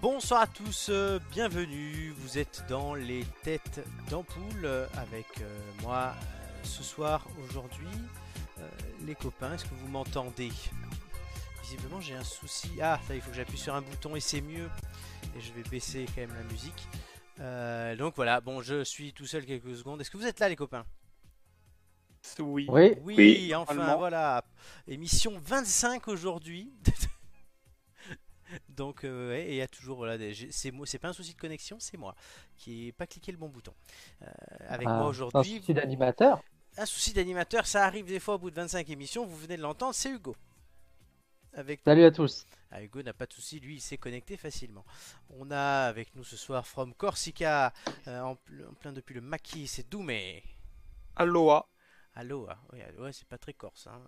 Bonsoir 0.00 0.40
à 0.42 0.46
tous, 0.46 0.86
euh, 0.88 1.18
bienvenue. 1.30 2.14
Vous 2.16 2.38
êtes 2.38 2.64
dans 2.68 2.94
les 2.94 3.24
têtes 3.42 3.84
d'ampoule 4.08 4.64
euh, 4.64 4.86
avec 4.94 5.26
euh, 5.42 5.60
moi 5.82 6.14
euh, 6.16 6.60
ce 6.64 6.82
soir, 6.82 7.26
aujourd'hui. 7.44 7.86
Les 9.06 9.14
copains, 9.14 9.54
est-ce 9.54 9.64
que 9.64 9.74
vous 9.74 9.88
m'entendez? 9.88 10.52
Visiblement, 11.62 11.98
j'ai 12.00 12.14
un 12.14 12.24
souci. 12.24 12.70
Ah, 12.82 13.00
ça, 13.08 13.14
il 13.14 13.22
faut 13.22 13.30
que 13.30 13.36
j'appuie 13.36 13.56
sur 13.56 13.74
un 13.74 13.80
bouton 13.80 14.16
et 14.16 14.20
c'est 14.20 14.42
mieux. 14.42 14.68
Et 15.34 15.40
je 15.40 15.50
vais 15.54 15.62
baisser 15.62 16.04
quand 16.14 16.20
même 16.20 16.34
la 16.34 16.42
musique. 16.42 16.86
Euh, 17.40 17.96
donc 17.96 18.16
voilà, 18.16 18.42
bon, 18.42 18.60
je 18.60 18.84
suis 18.84 19.14
tout 19.14 19.24
seul 19.24 19.46
quelques 19.46 19.74
secondes. 19.74 19.98
Est-ce 20.02 20.10
que 20.10 20.18
vous 20.18 20.26
êtes 20.26 20.40
là, 20.40 20.50
les 20.50 20.56
copains? 20.56 20.84
Oui. 22.38 22.66
Oui, 22.68 22.92
Oui, 23.02 23.14
Oui, 23.16 23.54
enfin 23.54 23.96
voilà. 23.96 24.44
Émission 24.86 25.40
25 25.42 26.08
aujourd'hui. 26.08 26.70
Donc, 28.80 29.04
euh, 29.04 29.30
ouais, 29.30 29.42
et 29.48 29.50
il 29.50 29.56
y 29.56 29.60
a 29.62 29.68
toujours, 29.68 29.98
voilà, 29.98 30.16
c'est 30.50 30.70
moi, 30.70 30.86
c'est 30.86 30.98
pas 30.98 31.08
un 31.08 31.12
souci 31.12 31.34
de 31.34 31.38
connexion, 31.40 31.76
c'est 31.80 31.98
moi 31.98 32.14
qui 32.56 32.86
n'ai 32.86 32.92
pas 32.92 33.06
cliqué 33.06 33.30
le 33.30 33.36
bon 33.38 33.48
bouton. 33.50 33.74
Euh, 34.22 34.26
avec 34.68 34.88
Ah, 34.88 34.94
moi 34.94 35.06
un 35.06 35.08
aujourd'hui, 35.08 35.58
souci 35.58 35.74
d'animateur. 35.74 36.42
un 36.78 36.86
souci 36.86 37.12
d'animateur, 37.12 37.66
ça 37.66 37.84
arrive 37.84 38.06
des 38.06 38.20
fois 38.20 38.34
au 38.36 38.38
bout 38.38 38.50
de 38.50 38.56
25 38.56 38.88
émissions, 38.90 39.26
vous 39.26 39.36
venez 39.36 39.56
de 39.58 39.62
l'entendre, 39.62 39.94
c'est 39.94 40.10
Hugo. 40.10 40.34
Avec 41.52 41.80
Salut 41.84 42.04
à 42.04 42.10
tous. 42.10 42.46
ah, 42.70 42.82
Hugo 42.82 43.02
n'a 43.02 43.12
pas 43.12 43.26
de 43.26 43.32
souci, 43.32 43.60
lui 43.60 43.74
il 43.76 43.80
s'est 43.80 43.98
connecté 43.98 44.36
facilement. 44.36 44.84
On 45.30 45.50
a 45.50 45.86
avec 45.86 46.14
nous 46.14 46.24
ce 46.24 46.36
soir 46.36 46.66
From 46.66 46.94
Corsica, 46.94 47.72
euh, 48.08 48.20
en, 48.20 48.36
pl- 48.36 48.66
en 48.70 48.74
plein 48.74 48.92
depuis 48.92 49.14
le 49.14 49.20
maquis, 49.20 49.66
c'est 49.66 49.88
Doumé. 49.90 50.42
Aloha. 51.16 51.66
Aloha, 52.14 52.58
oui, 52.72 52.80
Aloha 52.82 53.12
c'est 53.12 53.28
pas 53.28 53.38
très 53.38 53.52
corse. 53.52 53.86
Hein. 53.88 54.00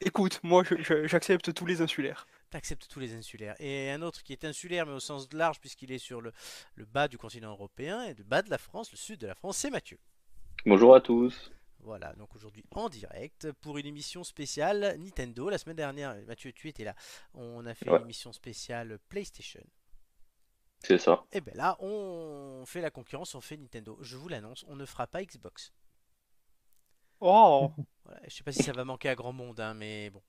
Écoute, 0.00 0.40
moi 0.42 0.62
j'accepte 1.04 1.52
tous 1.52 1.66
les 1.66 1.80
insulaires. 1.82 2.26
T'acceptes 2.50 2.88
tous 2.88 3.00
les 3.00 3.14
insulaires. 3.14 3.54
Et 3.60 3.90
un 3.90 4.02
autre 4.02 4.22
qui 4.22 4.32
est 4.32 4.44
insulaire, 4.44 4.86
mais 4.86 4.92
au 4.92 5.00
sens 5.00 5.32
large, 5.32 5.60
puisqu'il 5.60 5.92
est 5.92 5.98
sur 5.98 6.20
le, 6.20 6.32
le 6.74 6.84
bas 6.84 7.06
du 7.08 7.16
continent 7.18 7.50
européen 7.50 8.02
et 8.04 8.14
le 8.14 8.24
bas 8.24 8.42
de 8.42 8.50
la 8.50 8.58
France, 8.58 8.90
le 8.90 8.96
sud 8.96 9.20
de 9.20 9.26
la 9.26 9.34
France, 9.34 9.56
c'est 9.58 9.70
Mathieu. 9.70 9.98
Bonjour 10.66 10.94
à 10.94 11.00
tous. 11.00 11.50
Voilà, 11.82 12.12
donc 12.14 12.34
aujourd'hui 12.34 12.64
en 12.72 12.88
direct 12.90 13.50
pour 13.62 13.78
une 13.78 13.86
émission 13.86 14.22
spéciale 14.24 14.96
Nintendo. 14.98 15.48
La 15.48 15.56
semaine 15.58 15.76
dernière, 15.76 16.14
Mathieu, 16.26 16.52
tu 16.52 16.68
étais 16.68 16.84
là. 16.84 16.94
On 17.34 17.64
a 17.66 17.74
fait 17.74 17.88
Ouais. 17.88 17.96
une 17.98 18.02
émission 18.04 18.32
spéciale 18.32 18.98
PlayStation. 19.08 19.64
C'est 20.82 20.98
ça. 20.98 21.24
Et 21.32 21.40
bien 21.40 21.54
là, 21.54 21.76
on 21.80 22.64
fait 22.66 22.80
la 22.80 22.90
concurrence, 22.90 23.34
on 23.34 23.40
fait 23.40 23.56
Nintendo. 23.56 23.96
Je 24.02 24.16
vous 24.16 24.28
l'annonce, 24.28 24.64
on 24.68 24.76
ne 24.76 24.84
fera 24.86 25.06
pas 25.06 25.22
Xbox. 25.22 25.72
Oh 27.20 27.72
Voilà, 28.04 28.20
je 28.28 28.34
sais 28.34 28.42
pas 28.42 28.52
si 28.52 28.62
ça 28.62 28.72
va 28.72 28.84
manquer 28.84 29.08
à 29.08 29.14
grand 29.14 29.32
monde, 29.32 29.60
hein, 29.60 29.74
mais 29.74 30.10
bon. 30.10 30.22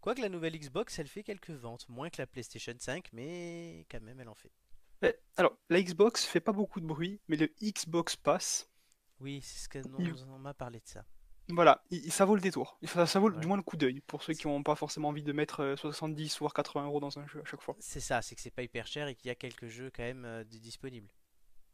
Quoique 0.00 0.20
la 0.20 0.28
nouvelle 0.28 0.58
Xbox, 0.58 0.98
elle 0.98 1.08
fait 1.08 1.22
quelques 1.22 1.50
ventes, 1.50 1.88
moins 1.88 2.10
que 2.10 2.20
la 2.20 2.26
PlayStation 2.26 2.74
5, 2.78 3.08
mais 3.12 3.86
quand 3.90 4.00
même, 4.02 4.20
elle 4.20 4.28
en 4.28 4.34
fait. 4.34 4.52
Eh, 5.02 5.14
Alors, 5.36 5.56
la 5.68 5.82
Xbox 5.82 6.24
fait 6.24 6.40
pas 6.40 6.52
beaucoup 6.52 6.80
de 6.80 6.86
bruit, 6.86 7.20
mais 7.28 7.36
le 7.36 7.48
Xbox 7.62 8.16
Pass, 8.16 8.68
Oui, 9.20 9.40
c'est 9.42 9.58
ce 9.64 9.68
que 9.68 9.78
Il- 9.98 10.14
on 10.28 10.38
m'a 10.38 10.52
parlé 10.54 10.78
de 10.80 10.86
ça. 10.86 11.04
voilà, 11.48 11.82
il- 11.90 12.12
ça 12.12 12.24
vaut 12.26 12.34
le 12.34 12.40
détour. 12.42 12.78
Ça, 12.84 13.06
ça 13.06 13.18
vaut 13.18 13.30
Ouais. 13.30 13.40
du 13.40 13.46
moins 13.46 13.56
le 13.56 13.62
coup 13.62 13.76
d'œil 13.78 14.00
pour 14.02 14.22
ceux 14.22 14.34
qui 14.34 14.46
n'ont 14.46 14.62
pas 14.62 14.74
forcément 14.76 15.08
envie 15.08 15.22
de 15.22 15.32
mettre 15.32 15.60
euh, 15.60 15.76
70 15.76 16.38
voire 16.38 16.52
80 16.52 16.84
euros 16.86 17.00
dans 17.00 17.18
un 17.18 17.26
jeu 17.26 17.40
à 17.40 17.44
chaque 17.44 17.62
fois. 17.62 17.76
C'est 17.80 18.00
ça, 18.00 18.20
c'est 18.20 18.34
que 18.34 18.40
c'est 18.42 18.50
pas 18.50 18.62
hyper 18.62 18.86
cher 18.86 19.08
et 19.08 19.14
qu'il 19.14 19.28
y 19.28 19.30
a 19.30 19.34
quelques 19.34 19.68
jeux 19.68 19.90
quand 19.94 20.02
même 20.02 20.24
euh, 20.26 20.44
di- 20.44 20.60
disponibles. 20.60 21.08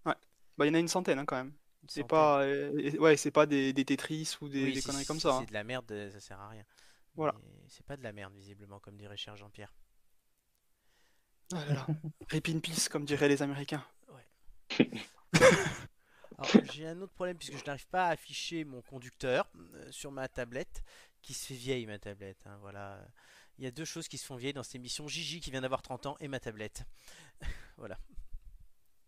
Bah, 0.05 0.66
il 0.66 0.69
y 0.69 0.70
en 0.70 0.75
a 0.75 0.78
une 0.78 0.89
centaine 0.89 1.19
hein, 1.19 1.25
quand 1.25 1.37
même. 1.37 1.55
C'est 1.88 2.06
pas, 2.06 2.42
euh, 2.42 2.97
ouais, 2.98 3.16
c'est 3.16 3.30
pas 3.33 3.47
des, 3.47 3.72
des 3.72 3.84
Tetris 3.84 4.36
ou 4.41 4.48
des, 4.48 4.64
Oui, 4.64 4.72
des 4.75 4.80
si- 4.80 4.86
conneries 4.86 5.05
comme 5.06 5.20
ça. 5.20 5.34
hein. 5.34 5.41
C'est 5.41 5.47
de 5.48 5.52
la 5.52 5.64
merde, 5.64 5.91
euh, 5.92 6.11
ça 6.11 6.20
sert 6.20 6.41
à 6.41 6.48
rien. 6.48 6.64
Voilà. 7.16 7.34
C'est 7.69 7.84
pas 7.84 7.97
de 7.97 8.02
la 8.02 8.12
merde, 8.12 8.33
visiblement, 8.34 8.78
comme 8.80 8.97
dirait 8.97 9.16
cher 9.16 9.36
Jean-Pierre. 9.36 9.75
Ah 11.55 11.64
là 11.66 11.75
là. 11.75 11.87
Rip 12.31 12.48
in 12.48 12.60
peace, 12.60 12.88
comme 12.88 13.04
diraient 13.04 13.28
les 13.28 13.42
Américains. 13.42 13.84
J'ai 16.72 16.87
un 16.88 17.00
autre 17.00 17.12
problème 17.12 17.37
puisque 17.37 17.59
je 17.59 17.65
n'arrive 17.65 17.87
pas 17.88 18.06
à 18.06 18.10
afficher 18.10 18.65
mon 18.65 18.81
conducteur 18.82 19.48
euh, 19.75 19.92
sur 19.92 20.10
ma 20.10 20.28
tablette, 20.28 20.82
qui 21.21 21.34
se 21.34 21.47
fait 21.47 21.54
vieille, 21.54 21.87
ma 21.87 21.98
tablette. 21.98 22.42
hein, 22.47 22.56
voilà. 22.62 23.06
Il 23.59 23.65
y 23.65 23.66
a 23.66 23.71
deux 23.71 23.84
choses 23.84 24.09
qui 24.09 24.19
se 24.19 24.25
font 24.26 24.37
vieilles 24.37 24.54
dans 24.54 24.62
cette 24.62 24.76
émission 24.76 25.06
Gigi 25.06 25.41
qui 25.41 25.50
vient 25.50 25.60
d'avoir 25.60 25.82
30 25.82 26.06
ans 26.06 26.16
et 26.21 26.28
ma 26.28 26.41
tablette. 26.41 26.84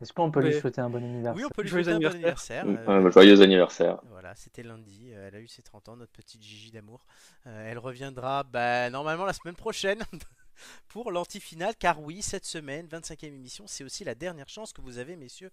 Est-ce 0.01 0.13
qu'on 0.13 0.31
peut 0.31 0.43
lui 0.43 0.59
souhaiter 0.61 0.81
un 0.81 0.91
bon 0.91 0.99
anniversaire 0.99 1.35
Oui, 1.37 1.45
on 1.45 1.49
peut 1.51 1.63
lui 1.63 1.69
Joyeux 1.69 1.85
souhaiter 1.85 2.05
un 2.07 2.09
bon 2.11 2.15
anniversaire. 2.15 2.65
euh, 2.67 3.11
joyeux 3.11 3.41
anniversaire. 3.41 4.01
Voilà, 4.11 4.35
c'était 4.35 4.63
lundi, 4.63 5.11
euh, 5.13 5.29
elle 5.29 5.37
a 5.37 5.41
eu 5.41 5.49
ses 5.49 5.63
30 5.63 5.89
ans, 5.91 5.97
notre 5.97 6.13
petite 6.13 6.43
Gigi 6.43 6.71
d'amour. 6.71 7.07
Euh, 7.47 7.71
elle 7.71 7.79
reviendra 7.79 8.43
bah, 8.43 8.91
normalement 8.91 9.25
la 9.25 9.33
semaine 9.33 9.55
prochaine 9.55 10.03
pour 10.89 11.11
l'antifinale, 11.13 11.75
car 11.79 12.01
oui, 12.03 12.23
cette 12.23 12.45
semaine, 12.45 12.87
25e 12.87 13.27
émission, 13.27 13.65
c'est 13.67 13.85
aussi 13.85 14.05
la 14.05 14.15
dernière 14.15 14.49
chance 14.49 14.73
que 14.73 14.81
vous 14.81 14.99
avez, 14.99 15.17
messieurs, 15.17 15.51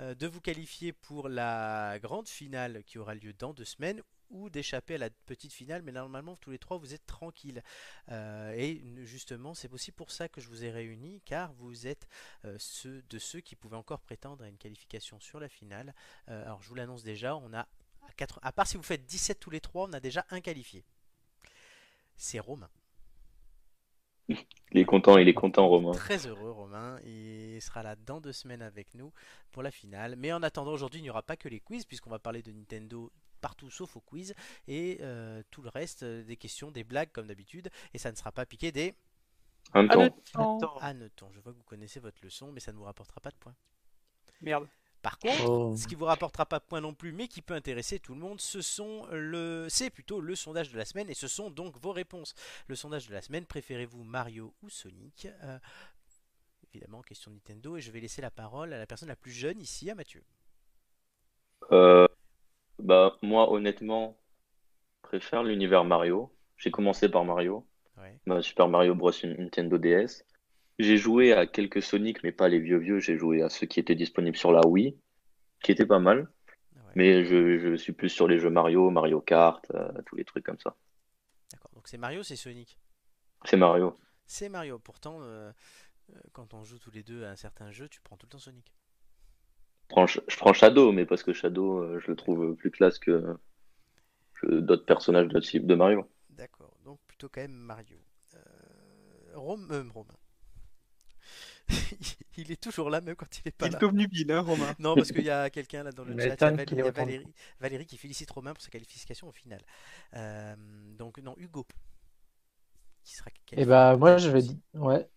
euh, 0.00 0.14
de 0.14 0.26
vous 0.26 0.40
qualifier 0.40 0.92
pour 0.92 1.28
la 1.28 1.98
grande 2.00 2.28
finale 2.28 2.82
qui 2.84 2.98
aura 2.98 3.14
lieu 3.14 3.32
dans 3.38 3.52
deux 3.52 3.64
semaines 3.64 4.00
ou 4.34 4.50
d'échapper 4.50 4.96
à 4.96 4.98
la 4.98 5.10
petite 5.10 5.52
finale, 5.52 5.82
mais 5.82 5.92
normalement 5.92 6.36
tous 6.36 6.50
les 6.50 6.58
trois 6.58 6.76
vous 6.76 6.92
êtes 6.92 7.06
tranquilles. 7.06 7.62
Euh, 8.10 8.52
et 8.56 8.82
justement, 9.04 9.54
c'est 9.54 9.72
aussi 9.72 9.92
pour 9.92 10.10
ça 10.10 10.28
que 10.28 10.40
je 10.40 10.48
vous 10.48 10.64
ai 10.64 10.70
réunis, 10.70 11.22
car 11.24 11.52
vous 11.54 11.86
êtes 11.86 12.08
euh, 12.44 12.56
ceux 12.58 13.02
de 13.08 13.18
ceux 13.18 13.40
qui 13.40 13.54
pouvaient 13.56 13.76
encore 13.76 14.00
prétendre 14.00 14.44
à 14.44 14.48
une 14.48 14.58
qualification 14.58 15.20
sur 15.20 15.40
la 15.40 15.48
finale. 15.48 15.94
Euh, 16.28 16.44
alors 16.44 16.60
je 16.62 16.68
vous 16.68 16.74
l'annonce 16.74 17.04
déjà, 17.04 17.36
on 17.36 17.52
a 17.52 17.60
à, 17.60 17.68
à 18.42 18.52
part 18.52 18.66
si 18.66 18.76
vous 18.76 18.82
faites 18.82 19.06
17 19.06 19.38
tous 19.40 19.50
les 19.50 19.60
trois, 19.60 19.88
on 19.88 19.92
a 19.92 20.00
déjà 20.00 20.26
un 20.30 20.40
qualifié. 20.40 20.84
C'est 22.16 22.40
Romain. 22.40 22.70
Il 24.28 24.80
est 24.80 24.84
content, 24.84 25.18
il 25.18 25.28
est 25.28 25.34
content, 25.34 25.68
Romain. 25.68 25.92
Très 25.92 26.26
heureux 26.26 26.50
Romain. 26.50 26.98
Il 27.04 27.60
sera 27.60 27.82
là 27.82 27.94
dans 27.96 28.20
deux 28.20 28.32
semaines 28.32 28.62
avec 28.62 28.94
nous 28.94 29.12
pour 29.52 29.62
la 29.62 29.70
finale. 29.70 30.16
Mais 30.16 30.32
en 30.32 30.42
attendant, 30.42 30.72
aujourd'hui, 30.72 31.00
il 31.00 31.04
n'y 31.04 31.10
aura 31.10 31.22
pas 31.22 31.36
que 31.36 31.48
les 31.48 31.60
quiz, 31.60 31.84
puisqu'on 31.84 32.10
va 32.10 32.18
parler 32.18 32.42
de 32.42 32.50
Nintendo 32.50 33.12
partout 33.40 33.70
sauf 33.70 33.96
au 33.96 34.00
quiz. 34.00 34.34
Et 34.66 34.98
euh, 35.02 35.42
tout 35.50 35.62
le 35.62 35.68
reste, 35.68 36.02
euh, 36.02 36.24
des 36.24 36.36
questions, 36.36 36.70
des 36.70 36.84
blagues 36.84 37.12
comme 37.12 37.26
d'habitude. 37.26 37.68
Et 37.92 37.98
ça 37.98 38.10
ne 38.10 38.16
sera 38.16 38.32
pas 38.32 38.46
piqué 38.46 38.72
des 38.72 38.94
Un 39.74 39.82
le 39.82 39.88
temps. 40.32 40.58
temps. 40.58 40.78
hannetons. 40.78 41.30
Je 41.32 41.40
vois 41.40 41.52
que 41.52 41.58
vous 41.58 41.64
connaissez 41.64 42.00
votre 42.00 42.24
leçon, 42.24 42.50
mais 42.50 42.60
ça 42.60 42.72
ne 42.72 42.78
vous 42.78 42.84
rapportera 42.84 43.20
pas 43.20 43.30
de 43.30 43.36
points. 43.36 43.54
Merde. 44.40 44.66
Par 45.04 45.18
contre, 45.18 45.44
Oh. 45.44 45.76
ce 45.76 45.86
qui 45.86 45.94
vous 45.96 46.06
rapportera 46.06 46.46
pas 46.46 46.58
de 46.58 46.64
points 46.64 46.80
non 46.80 46.94
plus, 46.94 47.12
mais 47.12 47.28
qui 47.28 47.42
peut 47.42 47.52
intéresser 47.54 47.98
tout 48.00 48.14
le 48.14 48.20
monde, 48.20 48.40
ce 48.40 48.62
sont 48.62 49.06
le, 49.12 49.66
c'est 49.68 49.90
plutôt 49.90 50.20
le 50.20 50.34
sondage 50.34 50.72
de 50.72 50.78
la 50.78 50.86
semaine 50.86 51.10
et 51.10 51.14
ce 51.14 51.28
sont 51.28 51.50
donc 51.50 51.76
vos 51.78 51.92
réponses. 51.92 52.34
Le 52.68 52.74
sondage 52.74 53.06
de 53.06 53.12
la 53.12 53.20
semaine, 53.20 53.44
préférez-vous 53.44 54.02
Mario 54.02 54.54
ou 54.62 54.70
Sonic? 54.70 55.28
Euh, 55.42 55.58
Évidemment, 56.72 57.02
question 57.02 57.30
de 57.30 57.36
Nintendo 57.36 57.76
et 57.76 57.80
je 57.82 57.92
vais 57.92 58.00
laisser 58.00 58.22
la 58.22 58.30
parole 58.32 58.72
à 58.72 58.78
la 58.78 58.86
personne 58.86 59.08
la 59.08 59.14
plus 59.14 59.30
jeune 59.30 59.60
ici, 59.60 59.90
à 59.90 59.94
Mathieu. 59.94 60.24
Euh, 61.70 62.06
bah, 62.78 63.16
moi, 63.22 63.52
honnêtement, 63.52 64.16
je 65.04 65.08
préfère 65.08 65.42
l'univers 65.44 65.84
Mario. 65.84 66.32
J'ai 66.56 66.70
commencé 66.70 67.08
par 67.10 67.24
Mario. 67.24 67.66
Ouais. 67.98 68.18
Bah, 68.26 68.42
Super 68.42 68.68
Mario 68.68 68.94
Bros. 68.94 69.12
Nintendo 69.22 69.78
DS. 69.78 70.24
J'ai 70.78 70.96
joué 70.96 71.32
à 71.32 71.46
quelques 71.46 71.82
Sonic, 71.82 72.22
mais 72.24 72.32
pas 72.32 72.48
les 72.48 72.58
vieux 72.58 72.78
vieux. 72.78 72.98
J'ai 72.98 73.16
joué 73.16 73.42
à 73.42 73.48
ceux 73.48 73.66
qui 73.66 73.80
étaient 73.80 73.94
disponibles 73.94 74.36
sur 74.36 74.52
la 74.52 74.66
Wii, 74.66 74.96
qui 75.62 75.72
étaient 75.72 75.86
pas 75.86 76.00
mal. 76.00 76.28
Ouais. 76.76 76.92
Mais 76.96 77.24
je, 77.24 77.58
je 77.58 77.74
suis 77.76 77.92
plus 77.92 78.08
sur 78.08 78.26
les 78.28 78.38
jeux 78.38 78.50
Mario, 78.50 78.90
Mario 78.90 79.20
Kart, 79.20 79.64
euh, 79.74 79.92
tous 80.06 80.16
les 80.16 80.24
trucs 80.24 80.44
comme 80.44 80.58
ça. 80.58 80.74
D'accord. 81.52 81.70
Donc 81.74 81.88
c'est 81.88 81.98
Mario, 81.98 82.22
c'est 82.22 82.36
Sonic. 82.36 82.78
C'est 83.44 83.56
Mario. 83.56 83.96
C'est 84.26 84.48
Mario. 84.48 84.78
Pourtant, 84.78 85.18
euh, 85.22 85.52
euh, 86.10 86.20
quand 86.32 86.54
on 86.54 86.64
joue 86.64 86.78
tous 86.78 86.90
les 86.90 87.02
deux 87.02 87.24
à 87.24 87.30
un 87.30 87.36
certain 87.36 87.70
jeu, 87.70 87.88
tu 87.88 88.00
prends 88.00 88.16
tout 88.16 88.26
le 88.26 88.30
temps 88.30 88.38
Sonic. 88.38 88.72
Je 89.82 89.88
prends, 89.88 90.06
je 90.06 90.36
prends 90.36 90.52
Shadow, 90.52 90.92
mais 90.92 91.06
parce 91.06 91.22
que 91.22 91.32
Shadow, 91.32 92.00
je 92.00 92.08
le 92.08 92.16
trouve 92.16 92.56
plus 92.56 92.70
classe 92.70 92.98
que 92.98 93.36
d'autres 94.42 94.84
personnages 94.84 95.28
de, 95.28 95.40
type 95.40 95.66
de 95.66 95.74
Mario. 95.74 96.08
D'accord. 96.30 96.76
Donc 96.84 97.00
plutôt 97.06 97.28
quand 97.28 97.40
même 97.40 97.52
Mario. 97.52 97.98
Euh, 98.34 98.40
Rom- 99.34 99.90
Romain. 99.92 100.18
il 102.36 102.52
est 102.52 102.60
toujours 102.62 102.90
là 102.90 103.00
même 103.00 103.16
quand 103.16 103.38
il 103.38 103.48
est 103.48 103.52
pas 103.56 103.68
Il 103.68 103.70
là. 103.70 103.84
Bill, 104.06 104.30
hein, 104.32 104.40
Romain. 104.42 104.74
Non, 104.78 104.96
parce 104.96 105.12
qu'il 105.12 105.24
y 105.24 105.30
a 105.30 105.50
quelqu'un 105.50 105.82
là 105.82 105.92
dans 105.92 106.04
le 106.04 106.14
Il 106.14 106.20
chat, 106.20 106.44
il 106.44 106.48
y 106.56 106.60
a, 106.60 106.64
il 106.70 106.82
Valérie, 106.92 107.34
Valérie 107.60 107.86
qui 107.86 107.96
félicite 107.98 108.30
Romain 108.30 108.52
pour 108.54 108.62
sa 108.62 108.70
qualification 108.70 109.28
au 109.28 109.32
final. 109.32 109.60
Euh, 110.14 110.54
donc 110.96 111.18
non, 111.18 111.34
Hugo. 111.38 111.66
Qui 113.04 113.14
sera 113.14 113.30
Et 113.56 113.64
qualifié 113.64 113.66
bah 113.66 113.96
pour 113.96 113.96
moi 113.96 114.16
je 114.16 114.28
vais 114.28 114.42
ouais, 114.74 115.08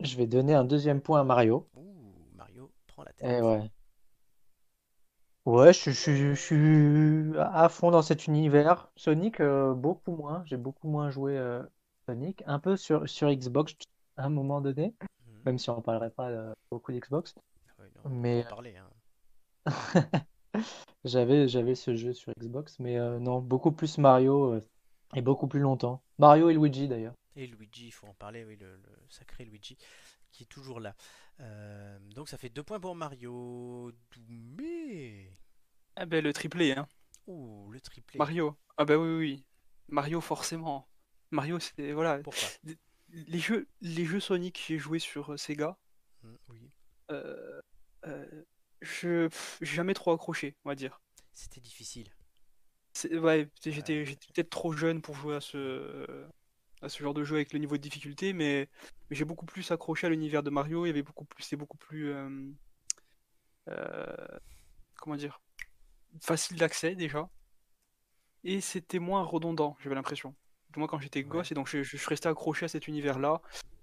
je 0.00 0.16
vais 0.16 0.26
donner 0.26 0.54
un 0.54 0.64
deuxième 0.64 1.02
point 1.02 1.20
à 1.20 1.24
Mario. 1.24 1.68
Ouh, 1.74 2.30
Mario 2.34 2.72
prend 2.86 3.02
la 3.04 3.12
Et 3.20 3.40
tête. 3.40 3.40
ouais. 3.40 3.70
Ouais, 5.44 5.72
je, 5.72 5.90
je- 5.90 6.34
je 6.34 6.34
suis 6.34 7.38
à 7.38 7.68
fond 7.68 7.90
dans 7.90 8.02
cet 8.02 8.26
univers. 8.28 8.88
Sonic, 8.96 9.40
euh, 9.40 9.74
beaucoup 9.74 10.14
moins. 10.16 10.42
J'ai 10.46 10.56
beaucoup 10.56 10.88
moins 10.88 11.10
joué 11.10 11.36
euh, 11.36 11.62
Sonic. 12.06 12.42
Un 12.46 12.58
peu 12.60 12.76
sur, 12.76 13.08
sur 13.08 13.28
Xbox 13.32 13.74
à 14.16 14.26
un 14.26 14.28
moment 14.30 14.60
donné. 14.60 14.94
Même 15.44 15.58
si 15.58 15.70
on 15.70 15.76
ne 15.76 15.82
parlerait 15.82 16.10
pas 16.10 16.28
euh, 16.30 16.52
beaucoup 16.70 16.92
d'Xbox. 16.92 17.34
Ouais, 17.78 17.86
non, 17.96 18.02
on 18.04 18.08
peut 18.08 18.14
Mais 18.16 18.44
hein. 18.46 18.90
j'avais, 21.04 21.48
j'avais 21.48 21.74
ce 21.74 21.96
jeu 21.96 22.12
sur 22.12 22.32
Xbox, 22.38 22.78
mais 22.78 22.98
euh, 22.98 23.18
non, 23.18 23.40
beaucoup 23.40 23.72
plus 23.72 23.98
Mario 23.98 24.54
euh, 24.54 24.60
et 25.14 25.22
beaucoup 25.22 25.46
plus 25.46 25.60
longtemps. 25.60 26.02
Mario 26.18 26.50
et 26.50 26.54
Luigi 26.54 26.88
d'ailleurs. 26.88 27.14
Et 27.36 27.46
Luigi, 27.46 27.86
il 27.86 27.92
faut 27.92 28.06
en 28.06 28.14
parler, 28.14 28.44
oui, 28.44 28.56
le, 28.56 28.76
le 28.76 28.92
sacré 29.08 29.44
Luigi, 29.44 29.78
qui 30.30 30.44
est 30.44 30.46
toujours 30.46 30.80
là. 30.80 30.94
Euh, 31.40 31.98
donc 32.14 32.28
ça 32.28 32.36
fait 32.36 32.48
deux 32.48 32.62
points 32.62 32.80
pour 32.80 32.94
Mario. 32.94 33.92
Doumé. 34.10 35.38
Ah 35.96 36.06
ben 36.06 36.22
le 36.22 36.32
triplé, 36.32 36.72
hein. 36.72 36.86
Ouh, 37.26 37.70
le 37.70 37.80
triplé. 37.80 38.18
Mario. 38.18 38.56
Ah 38.76 38.84
bah 38.84 38.96
oui, 38.96 39.16
oui. 39.16 39.44
Mario, 39.88 40.20
forcément. 40.20 40.88
Mario, 41.30 41.58
c'est. 41.58 41.92
Voilà. 41.92 42.18
Pourquoi? 42.18 42.48
Les 43.12 43.38
jeux, 43.38 43.68
les 43.80 44.04
jeux 44.04 44.18
Sonic 44.18 44.56
que 44.56 44.60
j'ai 44.66 44.78
joué 44.78 44.98
sur 44.98 45.34
euh, 45.34 45.36
Sega, 45.36 45.78
Hmm, 46.22 46.36
Oui, 46.48 46.70
euh, 47.10 47.60
euh, 48.06 48.44
je 48.80 49.28
j'ai 49.60 49.74
jamais 49.76 49.94
trop 49.94 50.12
accroché, 50.12 50.56
on 50.64 50.70
va 50.70 50.74
dire. 50.74 51.00
c'était 51.34 51.60
difficile. 51.60 52.08
C'est- 52.94 53.16
Ouais, 53.18 53.48
j'étais 53.56 53.70
Ouais. 53.70 53.74
j'étais 53.76 54.04
j'étais 54.06 54.26
peut-être 54.34 54.50
trop 54.50 54.72
jeune 54.72 55.02
pour 55.02 55.14
jouer 55.16 55.36
à 55.36 55.40
ce, 55.40 56.28
à 56.82 56.88
ce 56.88 57.02
genre 57.02 57.14
de 57.14 57.24
jeu 57.24 57.36
avec 57.36 57.52
le 57.52 57.58
niveau 57.60 57.76
de 57.76 57.82
difficulté, 57.82 58.32
mais, 58.32 58.68
mais 59.10 59.16
j'ai 59.16 59.24
beaucoup 59.24 59.46
plus 59.46 59.70
accroché 59.70 60.06
à 60.06 60.10
l'univers 60.10 60.42
de 60.42 60.50
Mario. 60.50 60.86
Il 60.86 60.88
y 60.88 60.92
avait 60.92 61.02
beaucoup 61.02 61.24
plus, 61.26 61.42
c'est 61.44 61.56
beaucoup 61.56 61.78
plus, 61.78 62.12
euh, 62.12 62.52
euh, 63.68 64.38
comment 64.96 65.16
dire, 65.16 65.40
facile 66.20 66.58
d'accès 66.58 66.94
déjà, 66.96 67.30
et 68.44 68.60
c'était 68.60 69.00
moins 69.00 69.24
redondant, 69.24 69.76
j'avais 69.80 69.96
l'impression. 69.96 70.36
Moi, 70.76 70.88
quand 70.88 71.00
j'étais 71.00 71.22
Ouais. 71.22 71.28
gosse, 71.28 71.52
et 71.52 71.54
donc 71.54 71.68
je, 71.68 71.82
je 71.82 71.96
suis 71.96 72.08
resté 72.08 72.28
accroché 72.28 72.64
à 72.66 72.68
cet 72.68 72.88
univers-là, 72.88 73.40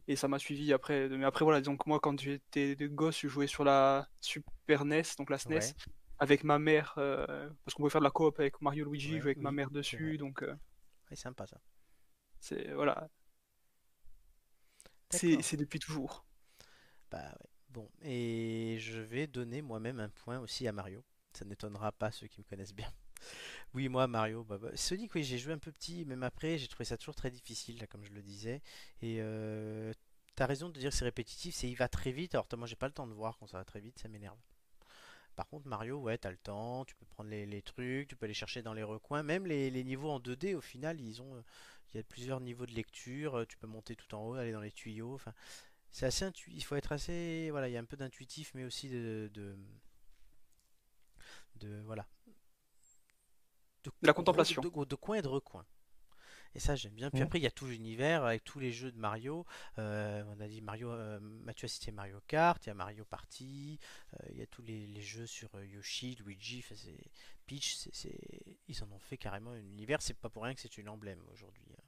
et 0.08 0.16
ça 0.16 0.28
m'a 0.28 0.40
suivi 0.40 0.74
après. 0.74 1.10
Mais 1.10 1.26
après, 1.26 1.46
voilà, 1.46 1.62
donc 1.62 1.86
moi, 1.88 2.00
quand 2.00 2.20
j'étais 2.20 2.76
gosse, 2.90 3.20
je 3.22 3.28
jouais 3.28 3.48
sur 3.48 3.64
la 3.64 4.08
Super 4.22 4.82
NES, 4.82 5.04
donc 5.18 5.30
la 5.30 5.38
SNES 5.38 5.56
Ouais. 5.56 5.74
avec 6.20 6.44
ma 6.44 6.60
mère, 6.60 6.96
euh, 6.98 7.50
parce 7.64 7.76
qu'on 7.76 7.84
pouvait 7.84 7.92
faire 7.92 8.02
de 8.02 8.06
la 8.06 8.12
coop 8.12 8.40
avec 8.40 8.62
Mario 8.62 8.86
Luigi, 8.86 9.14
Ouais, 9.16 9.20
jouer 9.22 9.32
avec 9.32 9.42
ma 9.42 9.52
mère 9.52 9.70
c'est 9.70 9.74
dessus, 9.76 10.18
donc 10.18 10.44
euh, 10.44 10.56
Ouais, 11.10 11.16
sympa 11.16 11.48
ça. 11.48 11.60
c'est 12.40 12.74
voilà, 12.74 13.10
c'est 15.10 15.42
c'est 15.42 15.58
depuis 15.58 15.80
toujours. 15.80 16.26
Bah 17.12 17.36
ouais. 17.40 17.50
Bon, 17.70 17.88
et 18.02 18.78
je 18.80 19.00
vais 19.00 19.28
donner 19.28 19.62
moi-même 19.62 20.00
un 20.00 20.10
point 20.10 20.40
aussi 20.40 20.68
à 20.68 20.72
Mario. 20.72 21.04
Ça 21.34 21.46
n'étonnera 21.46 21.92
pas 21.92 22.12
ceux 22.12 22.28
qui 22.28 22.40
me 22.42 22.46
connaissent 22.46 22.74
bien. 22.74 22.92
Oui, 23.74 23.88
moi, 23.90 24.08
Mario, 24.08 24.44
bah, 24.44 24.58
bah, 24.58 24.70
Sonic, 24.76 25.14
oui, 25.16 25.24
j'ai 25.24 25.38
joué 25.38 25.54
un 25.54 25.58
peu 25.60 25.72
petit, 25.72 26.06
même 26.06 26.24
après, 26.24 26.58
j'ai 26.58 26.68
trouvé 26.68 26.86
ça 26.86 26.98
toujours 26.98 27.16
très 27.16 27.30
difficile, 27.32 27.78
là, 27.80 27.88
comme 27.88 28.04
je 28.04 28.12
le 28.12 28.22
disais. 28.22 28.62
Et 29.02 29.18
euh, 29.20 29.94
t'as 30.36 30.46
raison 30.48 30.70
de 30.70 30.80
dire 30.80 30.90
que 30.92 30.96
c'est 30.96 31.06
répétitif, 31.06 31.54
c'est 31.56 31.70
il 31.70 31.76
va 31.76 31.88
très 31.88 32.12
vite. 32.12 32.34
Alors, 32.36 32.48
moi, 32.58 32.68
j'ai 32.68 32.76
pas 32.76 32.88
le 32.88 32.94
temps 32.94 33.08
de 33.08 33.14
voir 33.14 33.38
quand 33.38 33.48
ça 33.48 33.58
va 33.58 33.66
très 33.66 33.80
vite, 33.80 34.00
ça 34.00 34.08
m'énerve. 34.10 34.38
Par 35.36 35.48
contre, 35.50 35.68
Mario, 35.68 36.00
ouais, 36.00 36.18
t'as 36.18 36.32
le 36.32 36.38
temps, 36.38 36.86
tu 36.86 36.96
peux 36.96 37.06
prendre 37.08 37.30
les, 37.30 37.46
les 37.46 37.62
trucs, 37.62 38.10
tu 38.10 38.16
peux 38.16 38.26
aller 38.26 38.34
chercher 38.36 38.62
dans 38.62 38.74
les 38.74 38.84
recoins. 38.84 39.24
Même 39.24 39.46
les, 39.48 39.70
les 39.72 39.84
niveaux 39.84 40.12
en 40.12 40.20
2D, 40.20 40.56
au 40.56 40.62
final, 40.62 41.00
ils 41.02 41.22
ont, 41.22 41.44
il 41.94 41.98
y 41.98 42.00
a 42.00 42.04
plusieurs 42.04 42.42
niveaux 42.42 42.66
de 42.66 42.74
lecture. 42.74 43.36
euh, 43.40 43.46
Tu 43.46 43.58
peux 43.58 43.68
monter 43.68 43.96
tout 43.96 44.14
en 44.16 44.28
haut, 44.28 44.34
aller 44.36 44.52
dans 44.54 44.62
les 44.62 44.72
tuyaux. 44.72 45.16
Enfin, 45.16 45.34
c'est 45.92 46.06
assez 46.08 46.26
intuitif. 46.26 46.60
Il 46.62 46.66
faut 46.66 46.76
être 46.78 46.92
assez, 46.94 47.50
voilà, 47.52 47.70
il 47.70 47.74
y 47.74 47.78
a 47.78 47.82
un 47.82 47.86
peu 47.86 47.98
d'intuitif, 47.98 48.52
mais 48.56 48.66
aussi 48.66 48.90
de, 48.90 49.32
de- 51.56 51.82
voilà, 51.86 52.08
de, 53.84 53.92
De 54.02 54.08
la 54.08 54.14
contemplation. 54.14 54.62
de, 54.62 54.70
de- 54.70 54.86
de 54.86 54.96
coin 54.96 55.18
et 55.18 55.22
de 55.22 55.28
recoin. 55.28 55.66
Et 56.56 56.60
ça, 56.60 56.76
j'aime 56.76 56.94
bien. 56.94 57.12
Puis 57.12 57.20
Mhm. 57.20 57.26
après, 57.28 57.40
il 57.40 57.44
y 57.44 57.48
a 57.48 57.52
tout 57.52 57.68
l'univers 57.68 58.24
avec 58.26 58.44
tous 58.44 58.60
les 58.60 58.72
jeux 58.72 58.92
de 58.92 58.98
Mario. 58.98 59.46
Euh, 59.78 60.24
on 60.36 60.40
a 60.40 60.48
dit 60.48 60.62
Mario, 60.62 60.90
euh, 60.92 61.20
Mathieu 61.20 61.66
a 61.66 61.70
cité 61.70 61.92
Mario 61.92 62.20
Kart, 62.28 62.66
il 62.66 62.70
y 62.70 62.72
a 62.72 62.76
Mario 62.76 63.06
Party, 63.06 63.80
euh, 64.16 64.26
il 64.32 64.38
y 64.38 64.42
a 64.42 64.48
tous 64.48 64.64
les, 64.64 64.88
les 64.88 65.02
jeux 65.02 65.28
sur 65.28 65.50
euh, 65.56 65.66
Yoshi, 65.66 66.16
Luigi, 66.16 66.64
Peach, 67.46 67.88
ils 68.68 68.84
en 68.84 68.92
ont 68.92 69.00
fait 69.00 69.18
carrément 69.18 69.52
un 69.52 69.60
univers. 69.60 70.02
C'est 70.02 70.16
pas 70.18 70.30
pour 70.30 70.44
rien 70.44 70.54
que 70.56 70.62
c'est 70.62 70.78
une 70.78 70.90
emblème 70.90 71.22
aujourd'hui. 71.32 71.66
hein. 71.78 71.84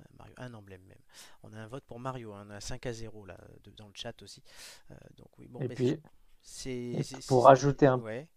Euh, 0.00 0.04
Mario, 0.18 0.34
un 0.38 0.54
emblème 0.54 0.82
même. 0.84 1.02
On 1.42 1.52
a 1.52 1.58
un 1.60 1.68
vote 1.68 1.84
pour 1.84 2.00
Mario, 2.00 2.32
hein, 2.32 2.46
on 2.48 2.50
a 2.50 2.60
5 2.60 2.86
à 2.86 2.92
0 2.92 3.26
là, 3.26 3.38
de- 3.64 3.70
dans 3.72 3.86
le 3.86 3.94
chat 3.94 4.20
aussi. 4.22 4.42
Euh, 4.90 4.94
donc 5.16 5.28
oui, 5.38 5.46
bon, 5.46 5.60
Et 5.60 5.68
mais 5.68 5.74
puis, 5.74 6.00
pour 7.26 7.44
rajouter 7.44 7.86
un, 7.86 7.98
ouais. 7.98 8.28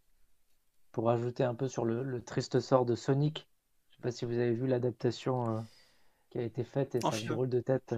Pour 0.94 1.08
rajouter 1.08 1.44
un 1.44 1.56
peu 1.56 1.68
sur 1.68 1.86
le, 1.86 2.04
le 2.04 2.24
triste 2.24 2.62
sort 2.62 2.86
de 2.86 2.96
Sonic, 2.96 3.50
je 3.90 3.96
sais 3.98 4.02
pas 4.02 4.12
si 4.12 4.26
vous 4.26 4.34
avez 4.34 4.54
vu 4.54 4.68
l'adaptation 4.68 5.58
euh, 5.58 5.62
qui 6.32 6.40
a 6.40 6.44
été 6.44 6.64
faite 6.64 6.96
et 6.96 7.02
ça 7.02 7.18
a 7.18 7.20
drôle 7.22 7.50
de 7.50 7.62
tête. 7.62 7.96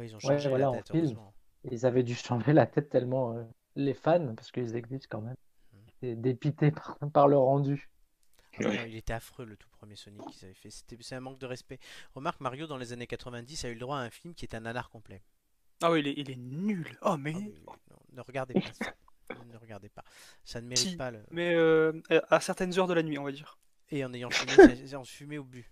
Ils 0.00 0.14
ont 0.14 0.20
Ouais, 0.22 0.46
changé 0.46 0.48
voilà, 0.48 0.70
la 0.70 0.70
en 0.70 0.82
tête, 0.82 0.92
film. 0.92 1.16
Ils 1.64 1.86
avaient 1.86 2.02
dû 2.02 2.14
changer 2.14 2.52
la 2.52 2.66
tête 2.66 2.90
tellement 2.90 3.34
euh, 3.34 3.44
les 3.76 3.94
fans, 3.94 4.34
parce 4.34 4.50
qu'ils 4.52 4.76
existent 4.76 5.08
quand 5.10 5.22
même, 5.22 5.36
étaient 6.02 6.16
dépités 6.16 6.70
par, 6.72 6.98
par 7.12 7.28
le 7.28 7.38
rendu. 7.38 7.90
Ah 8.54 8.62
non, 8.62 8.72
Ouais. 8.72 8.74
non, 8.74 8.84
il 8.84 8.96
était 8.96 9.12
affreux 9.12 9.44
le 9.44 9.56
tout 9.56 9.68
premier 9.68 9.96
Sonic 9.96 10.26
qu'ils 10.26 10.44
avaient 10.44 10.54
fait. 10.54 10.70
C'était, 10.70 10.96
c'est 11.00 11.14
un 11.14 11.20
manque 11.20 11.38
de 11.38 11.46
respect. 11.46 11.78
Remarque, 12.14 12.40
Mario 12.40 12.66
dans 12.66 12.76
les 12.78 12.92
années 12.92 13.06
90 13.06 13.64
a 13.64 13.68
eu 13.68 13.74
le 13.74 13.80
droit 13.80 13.98
à 13.98 14.00
un 14.00 14.10
film 14.10 14.34
qui 14.34 14.44
est 14.44 14.54
un 14.54 14.60
nanar 14.60 14.90
complet. 14.90 15.22
Ah 15.82 15.90
oui, 15.90 16.00
il 16.00 16.08
est, 16.08 16.14
il 16.18 16.30
est 16.30 16.36
nul. 16.36 16.98
Oh 17.02 17.16
mais 17.16 17.32
Ah 17.32 17.40
oui, 17.44 17.54
oui, 17.62 17.78
non, 17.90 17.98
ne 18.12 18.20
regardez 18.22 18.56
pas 18.56 18.72
ça. 18.72 18.86
Ne 19.30 19.56
regardez 19.58 19.88
pas. 19.88 20.04
Ça 20.44 20.60
ne 20.60 20.66
mérite 20.68 20.90
Si. 20.90 20.96
pas 20.96 21.10
le. 21.10 21.22
mais 21.30 21.54
euh, 21.54 22.00
à 22.30 22.40
certaines 22.40 22.78
heures 22.78 22.86
de 22.86 22.94
la 22.94 23.02
nuit, 23.02 23.18
on 23.18 23.24
va 23.24 23.32
dire. 23.32 23.58
Et 23.90 24.04
en 24.04 24.12
ayant 24.12 24.30
fumé, 24.30 24.94
en 24.94 25.04
fumé 25.04 25.38
au 25.38 25.44
but. 25.44 25.66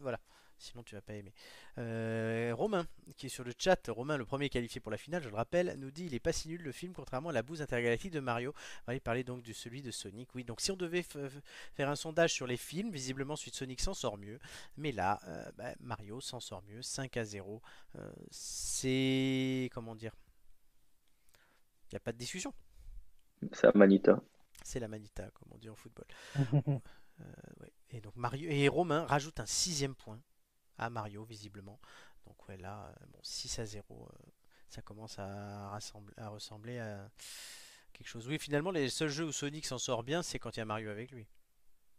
Voilà. 0.00 0.20
Sinon, 0.56 0.82
tu 0.84 0.94
vas 0.94 1.02
pas 1.02 1.14
aimer. 1.14 1.34
Euh, 1.78 2.52
Romain, 2.54 2.86
qui 3.16 3.26
est 3.26 3.28
sur 3.28 3.44
le 3.44 3.52
chat, 3.58 3.88
Romain, 3.88 4.16
le 4.16 4.24
premier 4.24 4.48
qualifié 4.48 4.80
pour 4.80 4.92
la 4.92 4.96
finale, 4.96 5.22
je 5.22 5.28
le 5.28 5.34
rappelle, 5.34 5.74
nous 5.78 5.90
dit 5.90 6.06
il 6.06 6.14
est 6.14 6.20
pas 6.20 6.32
si 6.32 6.48
nul 6.48 6.62
le 6.62 6.72
film, 6.72 6.92
contrairement 6.94 7.30
à 7.30 7.32
la 7.32 7.42
bouse 7.42 7.60
intergalactique 7.60 8.12
de 8.12 8.20
Mario. 8.20 8.54
On 8.86 8.92
va 8.92 8.94
y 8.94 9.00
parler 9.00 9.24
donc 9.24 9.42
de 9.42 9.52
celui 9.52 9.82
de 9.82 9.90
Sonic. 9.90 10.32
Oui, 10.34 10.44
donc 10.44 10.60
si 10.60 10.70
on 10.70 10.76
devait 10.76 11.02
faire 11.02 11.88
un 11.90 11.96
sondage 11.96 12.32
sur 12.32 12.46
les 12.46 12.56
films, 12.56 12.90
visiblement 12.90 13.36
celui 13.36 13.50
de 13.50 13.56
Sonic 13.56 13.80
s'en 13.80 13.94
sort 13.94 14.16
mieux. 14.16 14.38
Mais 14.76 14.92
là, 14.92 15.20
euh, 15.26 15.50
bah, 15.56 15.74
Mario 15.80 16.20
s'en 16.20 16.40
sort 16.40 16.62
mieux, 16.68 16.80
5 16.82 17.16
à 17.16 17.24
0. 17.24 17.60
Euh, 17.96 18.10
c'est. 18.30 19.70
Comment 19.74 19.94
dire 19.96 20.12
Il 20.16 20.23
n'y 21.94 21.98
a 21.98 22.00
pas 22.00 22.12
de 22.12 22.18
discussion. 22.18 22.52
C'est 23.52 23.66
à 23.66 23.72
Manita. 23.74 24.20
C'est 24.62 24.80
la 24.80 24.88
manita, 24.88 25.28
comme 25.32 25.48
on 25.52 25.58
dit 25.58 25.68
en 25.68 25.74
football. 25.76 26.06
Ouais. 27.60 27.72
Et 27.90 28.00
donc 28.00 28.16
Mario 28.16 28.50
et 28.50 28.66
Romain 28.66 29.04
rajoute 29.06 29.38
un 29.38 29.46
sixième 29.46 29.94
point 29.94 30.20
à 30.78 30.90
Mario 30.90 31.22
visiblement. 31.24 31.78
Donc 32.26 32.48
ouais 32.48 32.56
là, 32.56 32.88
euh, 32.88 33.06
bon 33.12 33.20
6 33.22 33.56
à 33.60 33.66
0, 33.66 33.84
euh, 34.12 34.30
ça 34.68 34.82
commence 34.82 35.16
à, 35.20 35.70
rassembler- 35.70 36.14
à 36.18 36.28
ressembler 36.30 36.80
à 36.80 37.08
quelque 37.92 38.08
chose. 38.08 38.26
Oui, 38.26 38.40
finalement 38.40 38.72
les 38.72 38.88
seuls 38.88 39.10
jeux 39.10 39.26
où 39.26 39.30
Sonic 39.32 39.64
s'en 39.64 39.78
sort 39.78 40.02
bien, 40.02 40.24
c'est 40.24 40.40
quand 40.40 40.56
il 40.56 40.58
y 40.58 40.62
a 40.62 40.64
Mario 40.64 40.90
avec 40.90 41.12
lui. 41.12 41.22
Bah, 41.22 41.28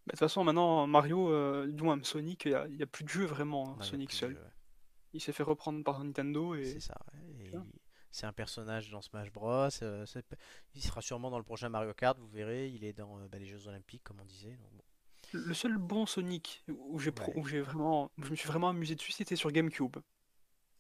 De 0.08 0.12
toute 0.12 0.20
façon, 0.20 0.44
maintenant, 0.44 0.86
Mario, 0.86 1.32
euh, 1.32 1.66
du 1.72 1.82
moins 1.84 1.98
Sonic, 2.04 2.44
il 2.44 2.50
n'y 2.50 2.56
a, 2.56 2.68
il 2.68 2.76
y 2.76 2.84
a 2.84 2.88
plus 2.88 3.06
de 3.06 3.10
jeu 3.10 3.24
vraiment, 3.26 3.78
hein, 3.80 3.82
Sonic 3.84 4.12
seul. 4.12 4.34
ouais. 4.34 4.40
Il 5.14 5.22
s'est 5.22 5.32
fait 5.32 5.44
reprendre 5.44 5.82
par 5.82 6.04
Nintendo 6.04 6.56
et 6.56 6.66
C'est 6.66 6.82
ça. 6.82 6.98
ouais. 7.14 7.46
Et 7.46 7.50
Tiens. 7.52 7.66
il- 7.74 7.80
c'est 8.16 8.26
un 8.26 8.34
personnage 8.34 8.90
dans 8.92 9.02
Smash 9.02 9.30
Bros. 9.32 9.68
euh, 9.82 10.06
il 10.74 10.82
sera 10.82 11.02
sûrement 11.02 11.30
dans 11.30 11.38
le 11.38 11.44
prochain 11.44 11.68
Mario 11.70 11.94
Kart, 11.94 12.18
vous 12.18 12.30
verrez. 12.30 12.70
Il 12.70 12.84
est 12.86 12.94
dans 12.94 13.20
euh, 13.20 13.28
bah, 13.28 13.38
les 13.40 13.46
Jeux 13.46 13.68
Olympiques, 13.68 14.04
comme 14.06 14.22
on 14.22 14.26
disait. 14.26 14.56
donc 14.56 14.72
bon. 14.74 14.84
le 15.34 15.54
seul 15.54 15.78
bon 15.78 16.06
Sonic 16.06 16.64
où 16.70 16.98
j'ai 16.98 17.12
pro- 17.12 17.32
Ouais. 17.34 17.40
où 17.40 17.46
j'ai 17.46 17.60
vraiment, 17.62 18.12
où 18.18 18.24
je 18.24 18.32
me 18.32 18.36
suis 18.36 18.48
vraiment 18.48 18.70
amusé 18.70 18.96
dessus, 18.96 19.12
c'était 19.12 19.36
sur 19.36 19.52
GameCube. 19.52 19.98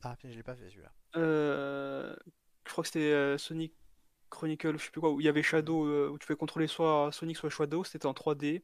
Ah, 0.01 0.15
je 0.23 0.29
l'ai 0.29 0.43
pas 0.43 0.55
fait 0.55 0.69
celui-là. 0.69 0.93
Euh, 1.17 2.15
je 2.65 2.71
crois 2.71 2.83
que 2.83 2.87
c'était 2.89 3.37
Sonic 3.37 3.73
Chronicle, 4.29 4.77
je 4.77 4.85
sais 4.85 4.91
plus 4.91 5.01
quoi, 5.01 5.11
où 5.11 5.19
il 5.19 5.25
y 5.25 5.29
avait 5.29 5.43
Shadow, 5.43 6.09
où 6.09 6.17
tu 6.17 6.25
pouvais 6.27 6.37
contrôler 6.37 6.67
soit 6.67 7.11
Sonic 7.11 7.37
soit 7.37 7.49
Shadow, 7.49 7.83
c'était 7.83 8.05
en 8.05 8.13
3D. 8.13 8.63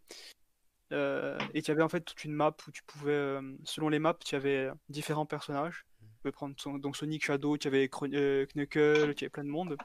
Euh, 0.93 1.37
et 1.53 1.61
tu 1.61 1.71
avais 1.71 1.81
en 1.83 1.89
fait 1.89 2.01
toute 2.01 2.23
une 2.25 2.33
map 2.33 2.55
où 2.67 2.71
tu 2.71 2.83
pouvais, 2.83 3.39
selon 3.63 3.89
les 3.89 3.99
maps, 3.99 4.17
tu 4.23 4.35
avais 4.35 4.69
différents 4.89 5.25
personnages. 5.25 5.85
Pouvais 6.21 6.31
prendre 6.31 6.53
son- 6.57 6.77
donc 6.77 6.95
Sonic, 6.95 7.23
Shadow, 7.25 7.57
tu 7.57 7.67
avais 7.67 7.87
Chron- 7.87 8.13
euh, 8.13 8.45
Knuckle, 8.55 9.15
tu 9.15 9.23
avais 9.25 9.29
plein 9.29 9.43
de 9.43 9.49
monde. 9.49 9.75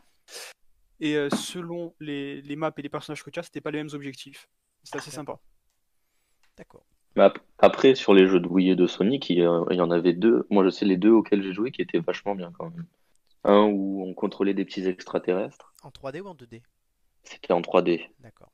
Et 1.01 1.17
euh, 1.17 1.31
selon 1.31 1.95
les, 2.01 2.43
les 2.43 2.57
maps 2.57 2.73
et 2.77 2.83
les 2.83 2.89
personnages 2.89 3.23
que 3.25 3.31
tu 3.31 3.39
as, 3.39 3.43
c'était 3.43 3.61
pas 3.61 3.71
les 3.71 3.79
mêmes 3.79 3.95
objectifs. 3.95 4.49
C'était 4.85 4.99
assez 4.99 5.11
sympa. 5.11 5.39
D'accord. 6.57 6.85
Mais 7.17 7.23
après, 7.59 7.95
sur 7.95 8.13
les 8.13 8.27
jeux 8.27 8.41
de 8.41 8.47
Wii 8.49 8.71
et 8.71 8.77
de 8.77 8.87
Sonic, 8.87 9.31
il 9.31 9.39
y, 9.39 9.43
a- 9.43 9.65
il 9.71 9.77
y 9.77 9.81
en 9.81 9.91
avait 9.91 10.13
deux. 10.13 10.47
Moi, 10.51 10.63
je 10.65 10.69
sais 10.71 10.85
les 10.85 10.99
deux 10.99 11.11
auxquels 11.11 11.43
j'ai 11.43 11.55
joué 11.55 11.71
qui 11.71 11.81
étaient 11.81 11.99
vachement 12.01 12.35
bien 12.35 12.53
quand 12.53 12.69
même. 12.71 12.87
Un 13.45 13.63
où 13.63 14.03
on 14.03 14.13
contrôlait 14.13 14.55
des 14.55 14.65
petits 14.65 14.87
extraterrestres, 14.87 15.73
En 15.83 15.91
3D 15.91 16.21
ou 16.21 16.27
en 16.29 16.35
2D 16.35 16.63
c'était 17.23 17.53
en 17.53 17.61
3D. 17.61 18.09
D'accord. 18.21 18.53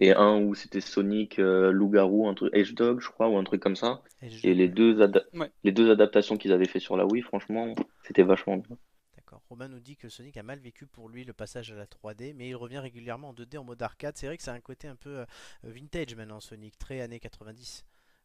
Et 0.00 0.12
un 0.12 0.38
où 0.38 0.54
c'était 0.54 0.80
Sonic, 0.80 1.38
euh, 1.38 1.70
Loup-garou, 1.70 2.26
un 2.26 2.34
truc, 2.34 2.54
Hedgehog, 2.54 3.00
je 3.00 3.08
crois, 3.08 3.28
ou 3.28 3.36
un 3.36 3.44
truc 3.44 3.62
comme 3.62 3.76
ça. 3.76 4.02
Et, 4.22 4.54
les 4.54 4.68
deux, 4.68 4.98
Ouais. 5.34 5.50
les 5.64 5.72
deux 5.72 5.90
adaptations 5.90 6.36
qu'ils 6.36 6.52
avaient 6.52 6.66
fait 6.66 6.80
sur 6.80 6.96
la 6.96 7.04
Wii, 7.04 7.22
franchement, 7.22 7.74
c'était 8.02 8.22
vachement 8.22 8.56
bien. 8.56 8.76
D'accord. 9.16 9.42
Romain 9.48 9.68
nous 9.68 9.80
dit 9.80 9.96
que 9.96 10.08
Sonic 10.08 10.36
a 10.38 10.42
mal 10.42 10.58
vécu 10.58 10.86
pour 10.86 11.08
lui 11.08 11.24
le 11.24 11.32
passage 11.32 11.70
à 11.72 11.74
la 11.74 11.86
3D, 11.86 12.32
mais 12.34 12.48
il 12.48 12.54
revient 12.54 12.78
régulièrement 12.78 13.30
en 13.30 13.34
2D 13.34 13.58
en 13.58 13.64
mode 13.64 13.82
arcade. 13.82 14.16
C'est 14.16 14.26
vrai 14.26 14.36
que 14.38 14.42
ça 14.42 14.52
a 14.52 14.56
un 14.56 14.60
côté 14.60 14.88
un 14.88 14.96
peu 14.96 15.18
euh, 15.18 15.26
vintage 15.62 16.14
maintenant, 16.14 16.40
Sonic, 16.40 16.78
très 16.78 17.00
années 17.00 17.20
90. 17.20 17.84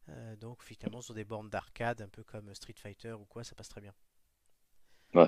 Euh, 0.10 0.36
donc 0.38 0.64
finalement 0.64 1.02
sur 1.02 1.14
des 1.14 1.26
bornes 1.26 1.50
d'arcade, 1.50 2.02
un 2.02 2.08
peu 2.08 2.24
comme 2.24 2.54
Street 2.56 2.76
Fighter 2.78 3.12
ou 3.12 3.26
quoi, 3.26 3.44
ça 3.44 3.56
passe 3.56 3.68
très 3.70 3.82
bien. 3.82 3.94
Ouais. 5.14 5.28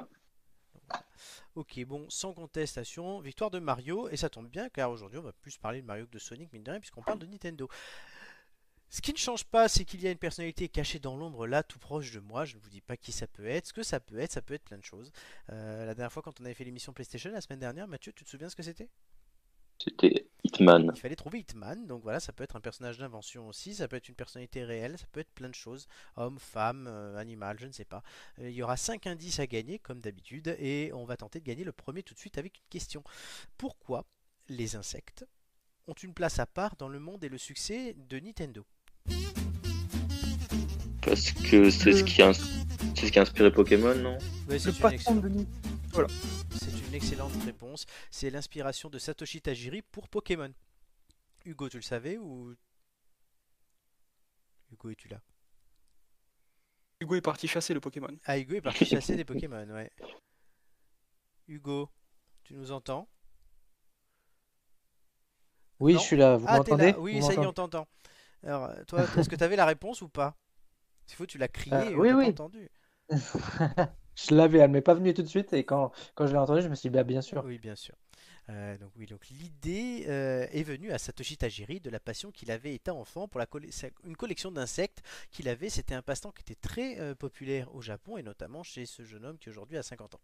Ok, 1.55 1.84
bon, 1.86 2.10
sans 2.10 2.34
contestation, 2.34 3.19
victoire 3.19 3.51
de 3.51 3.60
Mario, 3.60 4.10
et 4.10 4.17
ça 4.17 4.29
tombe 4.29 4.48
bien 4.48 4.69
car 4.69 4.91
aujourd'hui 4.91 5.19
on 5.19 5.24
va 5.24 5.34
plus 5.34 5.58
parler 5.58 5.81
de 5.81 5.86
Mario 5.86 6.05
que 6.05 6.12
de 6.12 6.19
Sonic, 6.19 6.51
mine 6.53 6.63
de 6.63 6.72
rien, 6.72 6.79
puisqu'on 6.79 7.03
parle 7.03 7.19
de 7.19 7.25
Nintendo. 7.25 7.67
Ce 8.91 9.01
qui 9.01 9.13
ne 9.13 9.17
change 9.17 9.43
pas, 9.46 9.67
c'est 9.67 9.86
qu'il 9.86 10.01
y 10.01 10.08
a 10.08 10.12
une 10.12 10.17
personnalité 10.17 10.67
cachée 10.67 10.98
dans 10.98 11.15
l'ombre 11.15 11.46
là, 11.46 11.62
tout 11.62 11.77
proche 11.77 12.12
de 12.12 12.19
moi. 12.19 12.46
Je 12.46 12.55
ne 12.55 12.62
vous 12.62 12.69
dis 12.69 12.81
pas 12.81 12.98
qui 12.98 13.12
ça 13.12 13.27
peut 13.27 13.46
être. 13.46 13.67
Ce 13.67 13.74
que 13.74 13.84
ça 13.84 14.00
peut 14.00 14.17
être, 14.17 14.31
ça 14.31 14.41
peut 14.41 14.55
être 14.55 14.63
plein 14.63 14.79
de 14.79 14.84
choses. 14.84 15.12
Euh, 15.51 15.86
la 15.86 15.93
dernière 15.93 16.12
fois, 16.12 16.24
quand 16.24 16.41
on 16.41 16.46
avait 16.46 16.55
fait 16.55 16.63
l'émission 16.63 16.91
PlayStation, 16.91 17.31
la 17.31 17.41
semaine 17.41 17.60
dernière, 17.60 17.88
Mathieu, 17.88 18.12
tu 18.13 18.24
te 18.24 18.29
souviens 18.29 18.50
ce 18.50 18.55
que 18.55 18.63
c'était? 18.63 18.89
C'était 19.81 20.27
Hitman. 20.43 20.91
Il 20.93 21.00
fallait 21.00 21.15
trouver 21.15 21.39
Hitman. 21.39 21.88
Donc 21.88 22.03
voilà, 22.03 22.19
ça 22.19 22.33
peut 22.33 22.43
être 22.43 22.55
un 22.57 22.59
personnage 22.59 22.98
d'invention 22.98 23.48
aussi. 23.48 23.74
Ça 23.75 23.88
peut 23.88 23.95
être 23.95 24.09
une 24.09 24.15
personnalité 24.15 24.63
réelle. 24.65 24.98
Ça 24.98 25.05
peut 25.12 25.21
être 25.21 25.31
plein 25.31 25.48
de 25.50 25.55
choses. 25.55 25.88
Homme, 26.17 26.38
femme, 26.38 26.86
euh, 26.89 27.15
animal, 27.17 27.57
je 27.59 27.65
ne 27.67 27.71
sais 27.71 27.86
pas. 27.86 28.03
Euh, 28.39 28.50
il 28.50 28.55
y 28.55 28.62
aura 28.62 28.75
5 28.75 29.07
indices 29.07 29.39
à 29.39 29.48
gagner, 29.48 29.79
comme 29.79 30.01
d'habitude. 30.01 30.55
Et 30.59 30.91
on 30.93 31.05
va 31.05 31.15
tenter 31.15 31.39
de 31.39 31.45
gagner 31.45 31.63
le 31.63 31.71
premier 31.71 32.03
tout 32.03 32.13
de 32.13 32.19
suite 32.19 32.38
avec 32.38 32.57
une 32.57 32.69
question. 32.69 33.03
Pourquoi 33.57 34.05
les 34.50 34.75
insectes 34.75 35.25
ont 35.88 35.93
une 35.93 36.13
place 36.13 36.39
à 36.39 36.45
part 36.45 36.75
dans 36.75 36.89
le 36.89 37.00
monde 37.00 37.24
et 37.24 37.29
le 37.29 37.38
succès 37.38 37.95
de 38.09 38.19
Nintendo? 38.19 38.65
Parce 41.01 41.31
que 41.31 41.69
c'est 41.69 41.93
ce 41.93 42.03
qui 42.03 42.21
a, 42.21 42.33
ce 42.33 43.05
qui 43.09 43.17
a 43.17 43.21
inspiré 43.21 43.51
Pokémon, 43.51 43.95
non? 43.95 44.17
Ouais, 44.50 44.59
c'est 44.59 44.69
Le 44.69 44.75
une, 44.75 44.81
patron 44.81 44.89
excellente- 44.89 45.21
de 45.21 45.29
C'est 46.51 46.88
une 46.88 46.93
excellente 46.93 47.31
réponse. 47.43 47.86
C'est 48.12 48.29
l'inspiration 48.29 48.89
de 48.89 49.00
Satoshi 49.00 49.41
Tajiri 49.41 49.81
pour 49.81 50.08
Pokémon. 50.10 50.51
Hugo, 51.46 51.69
tu 51.69 51.77
le 51.77 51.84
savais 51.84 52.17
ou 52.17 52.53
Hugo, 54.72 54.89
es-tu 54.91 55.08
là? 55.08 55.19
Hugo 57.01 57.15
est 57.15 57.22
parti 57.22 57.48
chasser 57.48 57.74
le 57.74 57.79
Pokémon. 57.79 58.10
Ah, 58.25 58.38
Hugo 58.38 58.55
est 58.55 58.62
parti 58.62 58.86
chasser 58.86 59.15
des 59.15 59.25
Pokémon, 59.25 59.67
ouais. 59.69 59.91
Hugo, 61.48 61.89
tu 62.43 62.53
nous 62.53 62.72
entends? 62.72 63.10
Oui, 65.79 65.93
Non. 65.93 66.00
je 66.00 66.05
suis 66.05 66.17
là. 66.17 66.36
Vous 66.38 66.46
Ah, 66.48 66.58
m'entendez? 66.58 66.91
là 66.91 67.00
Oui, 67.00 67.19
Vous 67.19 67.25
ça 67.27 67.34
y 67.34 67.38
est, 67.38 67.46
on 67.46 67.53
t'entend. 67.53 67.88
Alors, 68.43 68.69
toi, 68.86 69.03
est-ce 69.17 69.29
que 69.29 69.36
tu 69.36 69.43
avais 69.43 69.55
la 69.55 69.65
réponse 69.65 70.01
ou 70.01 70.10
pas? 70.10 70.36
S'il 71.08 71.15
faut, 71.17 71.25
tu 71.25 71.38
l'as 71.38 71.48
crié 71.48 71.75
Euh, 71.75 71.89
et 71.91 71.96
oui, 71.96 72.12
oui. 72.12 72.25
pas 72.25 72.29
entendu. 72.43 72.69
Je 74.28 74.36
l'avais, 74.36 74.60
elle 74.60 74.72
m'est 74.72 74.82
pas 74.82 74.94
venue 74.94 75.14
tout 75.14 75.24
de 75.24 75.28
suite 75.28 75.54
et 75.54 75.64
quand, 75.64 75.92
quand 76.16 76.28
je 76.28 76.34
l'ai 76.34 76.40
entendue, 76.40 76.62
je 76.62 76.68
me 76.68 76.76
suis 76.76 76.90
dit, 76.90 76.96
bah, 76.96 77.04
bien 77.04 77.22
sûr. 77.22 77.44
Oui, 77.46 77.58
bien 77.58 77.76
sûr. 77.76 77.96
Euh, 78.50 78.78
donc 78.78 78.92
oui, 78.98 79.06
donc 79.06 79.28
l'idée 79.30 80.06
euh, 80.08 80.48
est 80.52 80.64
venue 80.64 80.92
à 80.92 80.98
Satoshi 80.98 81.38
Tajiri 81.38 81.80
de 81.80 81.90
la 81.92 82.00
passion 82.00 82.32
qu'il 82.32 82.50
avait 82.50 82.74
étant 82.74 83.00
enfant 83.00 83.28
pour 83.28 83.40
la 83.40 83.46
une 84.04 84.16
collection 84.16 84.52
d'insectes 84.52 85.04
qu'il 85.32 85.48
avait. 85.48 85.70
C'était 85.70 85.94
un 85.94 86.02
passe-temps 86.02 86.32
qui 86.32 86.42
était 86.42 86.56
très 86.56 87.00
euh, 87.00 87.14
populaire 87.14 87.74
au 87.76 87.82
Japon 87.82 88.18
et 88.18 88.24
notamment 88.24 88.64
chez 88.64 88.88
ce 88.88 89.04
jeune 89.04 89.24
homme 89.24 89.38
qui 89.38 89.50
aujourd'hui 89.50 89.78
a 89.78 89.84
50 89.84 90.16
ans. 90.16 90.22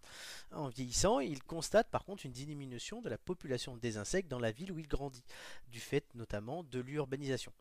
En 0.52 0.70
vieillissant, 0.70 1.20
il 1.20 1.44
constate 1.44 1.90
par 1.92 2.04
contre 2.04 2.26
une 2.26 2.32
diminution 2.32 3.02
de 3.02 3.10
la 3.10 3.20
population 3.20 3.78
des 3.78 3.98
insectes 3.98 4.30
dans 4.30 4.40
la 4.40 4.52
ville 4.52 4.72
où 4.72 4.80
il 4.80 4.88
grandit, 4.88 5.24
du 5.72 5.80
fait 5.80 6.06
notamment 6.16 6.64
de 6.64 6.80
l'urbanisation. 6.80 7.52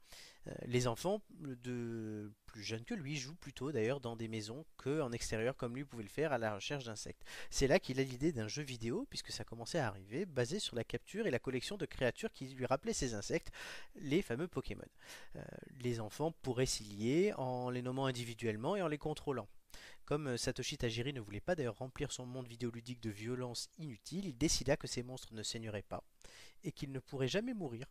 Euh, 0.47 0.53
les 0.67 0.87
enfants 0.87 1.23
de 1.41 2.33
plus 2.47 2.63
jeunes 2.63 2.85
que 2.85 2.95
lui 2.95 3.17
jouent 3.17 3.35
plutôt 3.35 3.73
d'ailleurs 3.73 4.01
dans 4.01 4.17
des 4.17 4.29
maisons 4.29 4.65
que 4.77 5.01
en 5.01 5.13
extérieur 5.13 5.57
comme 5.57 5.75
lui 5.75 5.85
pouvait 5.85 6.03
le 6.03 6.09
faire 6.09 6.33
à 6.33 6.39
la 6.39 6.55
recherche 6.55 6.85
d'insectes. 6.85 7.23
C'est 7.51 7.67
là 7.67 7.79
qu'il 7.79 7.99
a 8.01 8.03
l'idée 8.03 8.33
d'un 8.33 8.49
jeu 8.49 8.63
vidéo, 8.63 9.07
puisque 9.11 9.33
ça 9.33 9.45
commençait 9.45 9.79
à 9.79 9.89
arriver, 9.89 10.27
basé 10.27 10.59
sur 10.59 10.77
la 10.77 10.85
capture 10.85 11.27
et 11.27 11.31
la 11.31 11.39
collection 11.39 11.77
de 11.77 11.87
créatures 11.87 12.33
qui 12.33 12.49
lui 12.49 12.67
rappelaient 12.67 12.93
ces 12.93 13.15
insectes, 13.15 13.51
les 13.97 14.23
fameux 14.23 14.49
Pokémon. 14.49 14.85
Euh, 15.37 15.43
les 15.81 16.01
enfants 16.01 16.33
pourraient 16.43 16.67
s'y 16.67 16.85
lier 16.85 17.33
en 17.37 17.71
les 17.71 17.83
nommant 17.83 18.07
individuellement 18.07 18.77
et 18.77 18.83
en 18.83 18.89
les 18.89 18.99
contrôlant. 18.99 19.49
Comme 20.05 20.29
euh, 20.29 20.37
Satoshi 20.37 20.77
Tajiri 20.77 21.13
ne 21.13 21.21
voulait 21.21 21.41
pas 21.41 21.55
d'ailleurs 21.55 21.79
remplir 21.79 22.13
son 22.13 22.27
monde 22.27 22.47
vidéoludique 22.47 23.01
de 23.01 23.11
violence 23.11 23.71
inutile, 23.79 24.27
il 24.27 24.37
décida 24.37 24.77
que 24.77 24.87
ces 24.87 25.03
monstres 25.03 25.33
ne 25.35 25.43
saigneraient 25.43 25.83
pas 25.83 26.05
et 26.63 26.73
qu'ils 26.73 26.93
ne 26.93 27.01
pourraient 27.01 27.29
jamais 27.29 27.55
mourir. 27.55 27.87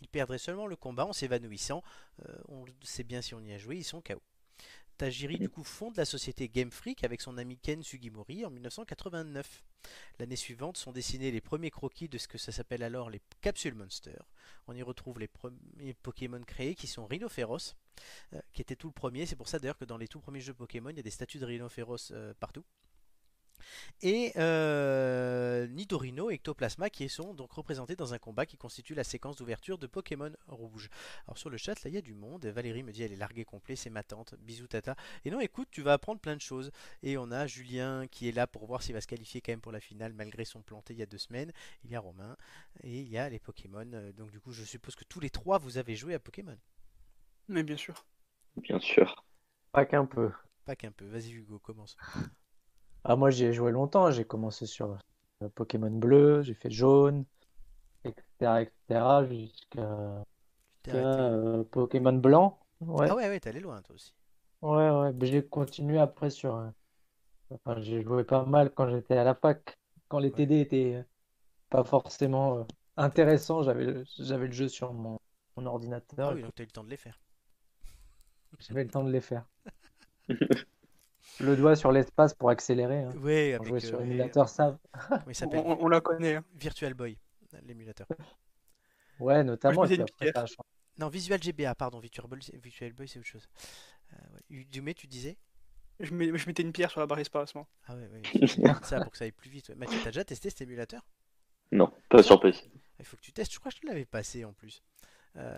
Ils 0.00 0.08
perdraient 0.08 0.38
seulement 0.38 0.66
le 0.66 0.76
combat 0.76 1.06
en 1.06 1.12
s'évanouissant. 1.12 1.82
Euh, 2.26 2.36
on 2.48 2.64
sait 2.82 3.04
bien 3.04 3.22
si 3.22 3.34
on 3.34 3.40
y 3.40 3.52
a 3.52 3.58
joué, 3.58 3.76
ils 3.76 3.84
sont 3.84 4.00
KO. 4.00 4.22
Tajiri 4.98 5.38
du 5.38 5.48
coup 5.48 5.62
fonde 5.62 5.96
la 5.96 6.04
société 6.04 6.48
Game 6.48 6.72
Freak 6.72 7.04
avec 7.04 7.20
son 7.20 7.38
ami 7.38 7.56
Ken 7.56 7.84
Sugimori 7.84 8.44
en 8.44 8.50
1989. 8.50 9.62
L'année 10.18 10.36
suivante 10.36 10.76
sont 10.76 10.90
dessinés 10.90 11.30
les 11.30 11.40
premiers 11.40 11.70
croquis 11.70 12.08
de 12.08 12.18
ce 12.18 12.26
que 12.26 12.36
ça 12.36 12.50
s'appelle 12.50 12.82
alors 12.82 13.08
les 13.08 13.22
Capsule 13.40 13.74
Monsters. 13.74 14.28
On 14.66 14.74
y 14.74 14.82
retrouve 14.82 15.20
les 15.20 15.28
premiers 15.28 15.94
Pokémon 16.02 16.42
créés 16.42 16.74
qui 16.74 16.88
sont 16.88 17.06
Rhinophéros, 17.06 17.76
euh, 18.34 18.40
qui 18.52 18.60
était 18.60 18.74
tout 18.74 18.88
le 18.88 18.92
premier. 18.92 19.24
C'est 19.24 19.36
pour 19.36 19.48
ça 19.48 19.60
d'ailleurs 19.60 19.78
que 19.78 19.84
dans 19.84 19.98
les 19.98 20.08
tout 20.08 20.18
premiers 20.18 20.40
jeux 20.40 20.52
Pokémon, 20.52 20.90
il 20.90 20.96
y 20.96 21.00
a 21.00 21.04
des 21.04 21.10
statues 21.10 21.38
de 21.38 21.46
Rhinophéros 21.46 22.10
euh, 22.10 22.34
partout. 22.40 22.64
Et 24.02 24.32
euh, 24.36 25.66
Nidorino 25.68 26.30
et 26.30 26.34
Ectoplasma 26.34 26.90
qui 26.90 27.08
sont 27.08 27.34
donc 27.34 27.52
représentés 27.52 27.96
dans 27.96 28.14
un 28.14 28.18
combat 28.18 28.46
qui 28.46 28.56
constitue 28.56 28.94
la 28.94 29.04
séquence 29.04 29.36
d'ouverture 29.36 29.78
de 29.78 29.86
Pokémon 29.86 30.32
Rouge. 30.46 30.88
Alors 31.26 31.38
sur 31.38 31.50
le 31.50 31.56
chat, 31.56 31.82
là 31.82 31.90
il 31.90 31.94
y 31.94 31.98
a 31.98 32.02
du 32.02 32.14
monde. 32.14 32.46
Valérie 32.46 32.82
me 32.82 32.92
dit 32.92 33.02
elle 33.02 33.12
est 33.12 33.16
larguée 33.16 33.44
complet, 33.44 33.76
c'est 33.76 33.90
ma 33.90 34.02
tante. 34.02 34.34
Bisous 34.40 34.68
tata. 34.68 34.96
Et 35.24 35.30
non, 35.30 35.40
écoute, 35.40 35.68
tu 35.70 35.82
vas 35.82 35.94
apprendre 35.94 36.20
plein 36.20 36.36
de 36.36 36.40
choses. 36.40 36.70
Et 37.02 37.18
on 37.18 37.30
a 37.30 37.46
Julien 37.46 38.06
qui 38.06 38.28
est 38.28 38.32
là 38.32 38.46
pour 38.46 38.66
voir 38.66 38.82
s'il 38.82 38.94
va 38.94 39.00
se 39.00 39.06
qualifier 39.06 39.40
quand 39.40 39.52
même 39.52 39.60
pour 39.60 39.72
la 39.72 39.80
finale 39.80 40.12
malgré 40.12 40.44
son 40.44 40.62
planté 40.62 40.94
il 40.94 41.00
y 41.00 41.02
a 41.02 41.06
deux 41.06 41.18
semaines. 41.18 41.52
Il 41.84 41.90
y 41.90 41.96
a 41.96 42.00
Romain 42.00 42.36
et 42.82 43.00
il 43.00 43.08
y 43.08 43.18
a 43.18 43.28
les 43.28 43.38
Pokémon. 43.38 43.88
Euh, 43.92 44.12
Donc 44.12 44.30
du 44.30 44.40
coup, 44.40 44.52
je 44.52 44.64
suppose 44.64 44.94
que 44.94 45.04
tous 45.04 45.20
les 45.20 45.30
trois 45.30 45.58
vous 45.58 45.78
avez 45.78 45.96
joué 45.96 46.14
à 46.14 46.18
Pokémon. 46.18 46.56
Mais 47.48 47.62
bien 47.62 47.76
sûr. 47.76 48.06
Bien 48.56 48.78
sûr. 48.78 49.24
Pas 49.72 49.86
qu'un 49.86 50.06
peu. 50.06 50.30
Pas 50.64 50.76
qu'un 50.76 50.92
peu. 50.92 51.06
Vas-y 51.06 51.32
Hugo, 51.32 51.58
commence. 51.58 51.96
Ah, 53.08 53.16
moi, 53.16 53.30
j'y 53.30 53.44
ai 53.44 53.52
joué 53.52 53.72
longtemps. 53.72 54.10
J'ai 54.12 54.24
commencé 54.24 54.64
sur 54.66 54.98
euh, 55.42 55.48
Pokémon 55.56 55.90
bleu, 55.90 56.42
j'ai 56.42 56.54
fait 56.54 56.70
jaune, 56.70 57.24
etc., 58.04 58.62
etc., 58.62 59.26
jusqu'à 59.26 60.04
euh, 60.88 61.64
Pokémon 61.64 62.12
blanc. 62.14 62.58
Ouais, 62.80 63.08
Ah 63.08 63.14
ouais, 63.16 63.28
ouais, 63.28 63.40
t'es 63.40 63.48
allé 63.50 63.58
loin 63.60 63.82
toi 63.82 63.94
aussi. 63.96 64.14
ouais, 64.62 64.90
ouais. 64.90 65.12
J'ai 65.22 65.46
continué 65.46 65.98
après 65.98 66.30
sur. 66.30 66.54
euh, 66.56 66.70
Enfin, 67.50 67.80
j'ai 67.82 68.02
joué 68.02 68.24
pas 68.24 68.44
mal 68.46 68.72
quand 68.74 68.90
j'étais 68.90 69.16
à 69.16 69.24
la 69.24 69.34
fac. 69.36 69.76
Quand 70.08 70.18
les 70.20 70.32
Ouais. 70.32 70.34
TD 70.34 70.60
étaient 70.62 70.94
euh, 70.96 71.04
pas 71.70 71.84
forcément 71.84 72.58
euh, 72.60 72.64
intéressants, 72.98 73.62
j'avais 73.64 73.84
le, 73.86 74.04
j'avais 74.18 74.46
le 74.48 74.52
jeu 74.52 74.68
sur 74.68 74.92
mon, 74.94 75.20
mon 75.56 75.66
ordinateur 75.66 76.30
Ah 76.30 76.34
et 76.34 76.36
oui, 76.36 76.42
puis 76.42 76.44
donc 76.44 76.54
t'as 76.54 76.62
eu 76.62 76.66
le 76.66 76.70
temps 76.72 76.84
de 76.84 76.90
les 76.90 76.96
faire. 76.96 77.18
j'avais 78.60 78.84
le 78.84 78.90
temps 78.90 79.02
de 79.04 79.10
les 79.10 79.20
faire. 79.20 79.46
Le 81.40 81.56
doigt 81.56 81.76
sur 81.76 81.92
l'espace 81.92 82.34
pour 82.34 82.50
accélérer. 82.50 83.02
Hein. 83.04 83.12
Pour 83.12 83.24
avec 83.26 83.64
jouer 83.64 83.80
sur 83.80 83.98
euh, 83.98 84.02
émulateur 84.02 84.48
SAV. 84.48 84.76
comment 85.08 85.22
il 85.30 85.58
On, 85.80 85.88
la 85.88 86.00
connaît. 86.00 86.34
hein. 86.36 86.44
Virtual 86.54 86.94
Boy, 86.94 87.16
l'émulateur. 87.64 88.06
Ouais, 89.20 89.42
notamment. 89.44 89.82
après. 89.82 90.32
Non, 90.98 91.08
Visual 91.08 91.40
GBA, 91.40 91.74
pardon, 91.76 92.00
Virtual 92.00 92.26
Boy, 92.26 92.40
c'est- 92.42 92.56
Virtual 92.56 92.92
Boy 92.92 93.06
c'est 93.06 93.18
autre 93.20 93.28
chose. 93.28 93.46
Euh, 94.12 94.16
ouais. 94.50 94.64
Dumé, 94.64 94.94
tu 94.94 95.06
disais? 95.06 95.36
Je, 96.00 96.12
mets- 96.14 96.36
je 96.36 96.46
mettais 96.46 96.62
une 96.62 96.72
pierre 96.72 96.90
sur 96.90 97.00
la 97.00 97.06
barre 97.06 97.18
espace, 97.20 97.54
moi. 97.54 97.66
Ah 97.86 97.94
ouais, 97.94 98.08
ouais, 98.08 98.22
ça 98.82 99.00
pour 99.00 99.12
que 99.12 99.18
ça 99.18 99.24
aille 99.24 99.32
plus 99.32 99.50
vite. 99.50 99.68
ouais. 99.68 99.74
Mathieu, 99.76 99.98
t'as 100.02 100.10
déjà 100.10 100.24
testé 100.24 100.50
cet 100.50 100.60
émulateur? 100.62 101.06
Non, 101.70 101.92
pas 102.08 102.22
sur 102.22 102.40
PC. 102.40 102.68
Il 102.98 103.04
faut 103.04 103.16
que 103.16 103.22
tu 103.22 103.32
testes, 103.32 103.52
je 103.52 103.58
crois 103.60 103.70
que 103.70 103.76
je 103.76 103.82
te 103.82 103.86
l'avais 103.86 104.04
passé 104.06 104.44
en 104.44 104.52
plus. 104.52 104.82
Euh, 105.36 105.56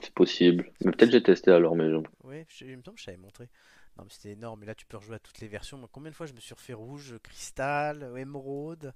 C'est 0.00 0.12
possible. 0.14 0.70
Mais 0.84 0.92
peut-être 0.92 1.10
j'ai 1.12 1.22
testé 1.22 1.50
alors, 1.50 1.76
mais 1.76 1.88
je- 1.90 2.26
ouais, 2.26 2.46
je- 2.48 2.64
il 2.64 2.76
me 2.76 2.82
semble 2.82 2.96
que 2.96 3.00
je 3.00 3.06
t'avais 3.06 3.18
montré. 3.18 3.48
Non, 3.96 4.04
mais 4.04 4.10
c'était 4.10 4.32
énorme, 4.32 4.62
et 4.64 4.66
là 4.66 4.74
tu 4.74 4.86
peux 4.86 4.96
rejouer 4.96 5.16
à 5.16 5.18
toutes 5.20 5.40
les 5.40 5.48
versions. 5.48 5.78
Moi, 5.78 5.88
combien 5.92 6.10
de 6.10 6.16
fois 6.16 6.26
je 6.26 6.32
me 6.32 6.40
suis 6.40 6.54
refait 6.54 6.72
rouge, 6.72 7.16
cristal, 7.22 8.02
euh, 8.02 8.16
émeraude, 8.16 8.92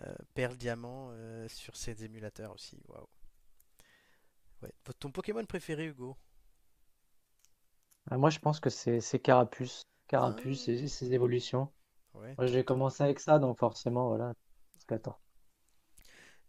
euh, 0.00 0.14
perle, 0.34 0.56
diamant 0.56 1.08
euh, 1.12 1.48
sur 1.48 1.76
ces 1.76 2.04
émulateurs 2.04 2.52
aussi. 2.52 2.78
Waouh. 2.88 3.06
Ouais. 4.62 4.72
Ton 4.98 5.10
Pokémon 5.10 5.44
préféré, 5.44 5.86
Hugo? 5.86 6.16
Ah, 8.10 8.18
moi, 8.18 8.30
je 8.30 8.38
pense 8.38 8.60
que 8.60 8.70
c'est 8.70 9.18
Carapuce. 9.18 9.86
Carapuce 10.08 10.68
et 10.68 10.88
ses 10.88 11.14
évolutions. 11.14 11.72
Ouais. 12.12 12.34
Moi, 12.36 12.46
j'ai 12.46 12.64
commencé 12.64 13.02
avec 13.02 13.20
ça, 13.20 13.38
donc 13.38 13.58
forcément, 13.58 14.08
voilà. 14.08 14.34
Attends. 14.90 15.18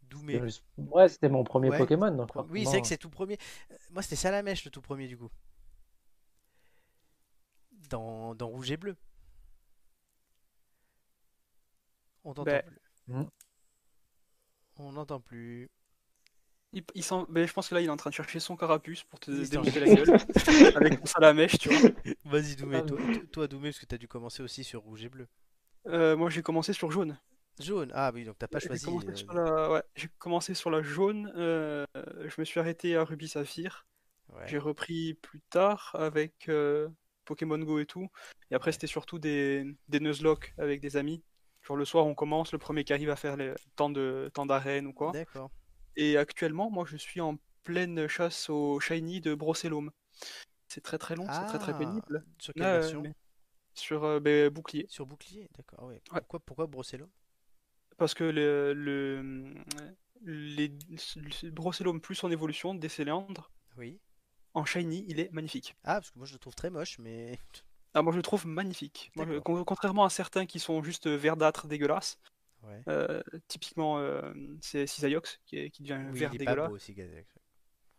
Doumé. 0.04 0.42
Ouais, 0.78 1.08
c'était 1.08 1.30
mon 1.30 1.44
premier 1.44 1.70
Ouais. 1.70 1.78
Pokémon, 1.78 2.12
donc 2.12 2.36
Oui, 2.50 2.66
c'est 2.66 2.72
vrai 2.72 2.82
que 2.82 2.88
c'est 2.88 2.98
tout 2.98 3.10
premier. 3.10 3.38
Moi, 3.92 4.02
c'était 4.02 4.18
Salamèche 4.18 4.66
le 4.66 4.72
tout 4.72 4.82
premier 4.82 5.08
du 5.08 5.18
coup. 5.18 5.30
Dans, 7.90 8.36
dans 8.36 8.48
Rouge 8.48 8.72
et 8.72 8.78
Bleu. 8.78 8.96
On 12.24 12.34
t'entend 12.34 12.52
Ben. 12.52 12.64
plus. 12.64 13.14
Hmm. 13.14 13.26
On 14.78 14.92
n'entend 14.94 15.20
plus. 15.20 15.70
Il, 16.74 16.84
il 16.96 17.04
mais 17.30 17.48
je 17.48 17.54
pense 17.54 17.70
que 17.70 17.76
là, 17.76 17.82
il 17.82 17.86
est 17.86 17.90
en 17.90 17.96
train 17.98 18.10
de 18.10 18.16
chercher 18.16 18.40
son 18.40 18.58
carapuce 18.58 19.04
pour 19.04 19.20
te 19.20 19.32
démonter 19.32 19.80
la 19.80 19.94
gueule. 19.96 20.10
avec 20.76 21.00
son 21.00 21.06
salamèche, 21.06 21.58
tu 21.58 21.70
vois. 21.70 21.90
Vas-y, 22.26 22.56
Doumé. 22.56 22.78
Ah, 22.78 22.82
Toi, 22.82 23.00
toi, 23.32 23.48
Doumé, 23.48 23.70
parce 23.70 23.80
que 23.80 23.86
t'as 23.86 23.98
dû 23.98 24.08
commencer 24.08 24.44
aussi 24.44 24.64
sur 24.64 24.82
Rouge 24.82 25.06
et 25.06 25.10
Bleu. 25.10 25.28
Euh, 25.88 26.18
moi, 26.18 26.30
j'ai 26.30 26.42
commencé 26.42 26.74
sur 26.74 26.92
jaune. 26.92 27.18
Jaune. 27.60 27.92
Ah 27.94 28.12
oui, 28.14 28.26
donc 28.26 28.38
t'as 28.38 28.48
pas 28.50 28.60
J'ai 28.60 28.68
choisi. 28.68 28.84
commencé, 28.86 29.08
euh, 29.08 29.16
sur 29.16 29.34
la... 29.34 29.72
ouais, 29.72 29.84
j'ai 29.96 30.10
commencé 30.18 30.54
sur 30.54 30.70
la 30.70 30.82
jaune. 30.82 31.32
euh, 31.38 31.86
je 31.96 32.36
me 32.42 32.44
suis 32.44 32.60
arrêté 32.60 32.98
à 32.98 33.06
Ruby 33.06 33.30
Saphir. 33.30 33.86
ouais. 34.34 34.46
J'ai 34.48 34.58
repris 34.58 35.14
plus 35.14 35.40
tard 35.50 35.92
avec 35.98 36.50
euh, 36.50 36.90
Pokémon 37.26 37.58
Go 37.60 37.80
et 37.80 37.86
tout. 37.86 38.08
Et 38.52 38.56
après, 38.56 38.72
c'était 38.72 38.88
surtout 38.88 39.20
des, 39.20 39.66
des 39.90 40.00
Nuzlocke 40.00 40.54
avec 40.58 40.80
des 40.82 40.98
amis. 40.98 41.24
Genre 41.64 41.76
le 41.78 41.86
soir, 41.86 42.06
on 42.06 42.14
commence, 42.16 42.52
le 42.54 42.60
premier 42.60 42.84
qui 42.84 42.94
arrive 42.94 43.10
à 43.10 43.16
faire 43.16 43.36
les 43.38 43.54
temps 43.76 43.90
de 43.90 44.30
temps 44.34 44.46
d'arène 44.46 44.88
ou 44.88 44.94
quoi. 44.94 45.12
D'accord. 45.12 45.50
Et 45.96 46.18
actuellement, 46.18 46.70
moi, 46.70 46.86
je 46.88 46.98
suis 46.98 47.22
en 47.22 47.38
pleine 47.64 48.08
chasse 48.08 48.50
au 48.50 48.80
shiny 48.80 49.22
de 49.22 49.34
Brocellum. 49.34 49.90
C'est 50.68 50.82
très 50.82 50.98
très 50.98 51.16
long, 51.16 51.26
c'est 51.32 51.46
très 51.48 51.60
très 51.60 51.72
Ah, 51.74 51.78
pénible. 51.78 52.24
Sur 52.38 52.54
quelle 52.54 52.64
ouais, 52.64 52.72
version? 52.80 53.02
mais- 53.02 53.14
Sur 53.74 54.04
euh, 54.04 54.20
ben, 54.20 54.50
bouclier. 54.50 54.86
Sur 54.90 55.06
bouclier, 55.06 55.50
d'accord. 55.58 55.88
Ouais. 55.88 55.96
Ouais. 56.12 56.20
Pourquoi, 56.20 56.40
pourquoi 56.40 56.68
Brocellum 56.68 57.10
Parce 57.98 58.14
que 58.14 58.24
le, 58.24 58.74
le, 58.74 59.56
les, 60.24 60.68
le 60.70 61.50
Brocellum 61.52 62.00
plus 62.02 62.16
son 62.16 62.32
évolution 62.32 62.76
des 62.76 62.90
cylindres, 62.90 63.52
Oui. 63.78 64.00
En 64.56 64.66
shiny, 64.66 65.06
il 65.08 65.20
est 65.20 65.32
magnifique. 65.32 65.76
Ah, 65.84 65.96
parce 65.96 66.10
que 66.12 66.18
moi 66.18 66.26
je 66.28 66.34
le 66.34 66.40
trouve 66.40 66.56
très 66.56 66.70
moche, 66.72 66.98
mais. 67.00 67.38
Ah, 67.98 68.02
moi 68.02 68.12
je 68.12 68.18
le 68.18 68.24
trouve 68.24 68.46
magnifique. 68.46 69.10
Moi, 69.16 69.26
je- 69.26 69.40
contrairement 69.40 70.04
à 70.04 70.10
certains 70.10 70.46
qui 70.46 70.60
sont 70.60 70.84
juste 70.84 71.08
verdâtres, 71.08 71.66
dégueulasses, 71.66 72.18
Ouais. 72.62 72.82
euh, 72.90 73.22
typiquement 73.48 74.00
euh, 74.00 74.34
c'est 74.60 74.86
Cisaiox 74.86 75.40
qui, 75.46 75.72
qui 75.72 75.84
devient 75.84 76.02
Oui, 76.12 76.20
vert 76.20 76.32
il 76.34 76.42
est 76.42 76.46
pas 76.46 76.52
dégueulasse. 76.52 76.70
beau 76.72 76.76
aussi, 76.76 76.94
Gazex. 76.94 77.30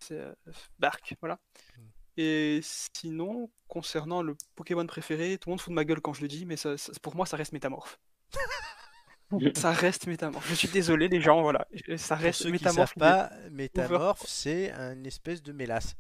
C'est 0.01 0.19
euh, 0.21 0.35
Bark, 0.79 1.15
voilà. 1.23 1.39
Mm. 1.79 1.83
Et 2.19 2.61
sinon, 2.63 3.51
concernant 3.69 4.21
le 4.23 4.37
Pokémon 4.55 4.87
préféré, 4.87 5.39
tout 5.39 5.49
le 5.49 5.53
monde 5.53 5.61
fout 5.63 5.71
de 5.71 5.77
ma 5.77 5.85
gueule 5.87 6.03
quand 6.03 6.13
je 6.13 6.21
le 6.21 6.29
dis, 6.29 6.45
mais 6.45 6.59
ça- 6.59 6.77
ça- 6.77 6.93
pour 7.01 7.17
moi 7.17 7.25
ça 7.25 7.39
reste 7.39 7.53
Métamorphe. 7.53 7.99
ça 9.55 9.73
reste 9.73 10.07
Métamorphe. 10.07 10.47
Je 10.49 10.55
suis 10.55 10.69
désolé 10.69 11.09
les 11.09 11.23
gens, 11.23 11.41
voilà. 11.41 11.67
Ça 11.97 12.17
Pour 12.17 12.25
reste 12.25 12.41
ceux 12.41 12.45
qui 12.47 12.53
ne 12.53 12.59
Métamorphe. 12.59 12.93
savent 12.99 12.99
pas, 12.99 13.31
Métamorphe, 13.51 14.25
c'est 14.27 14.73
une 14.73 15.07
espèce 15.07 15.43
de 15.43 15.53
mélasse. 15.53 15.97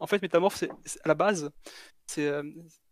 En 0.00 0.06
fait, 0.06 0.20
Métamorphe, 0.22 0.56
c'est 0.56 0.70
à 1.04 1.08
la 1.08 1.14
base, 1.14 1.50
c'est 2.06 2.26
euh, 2.26 2.42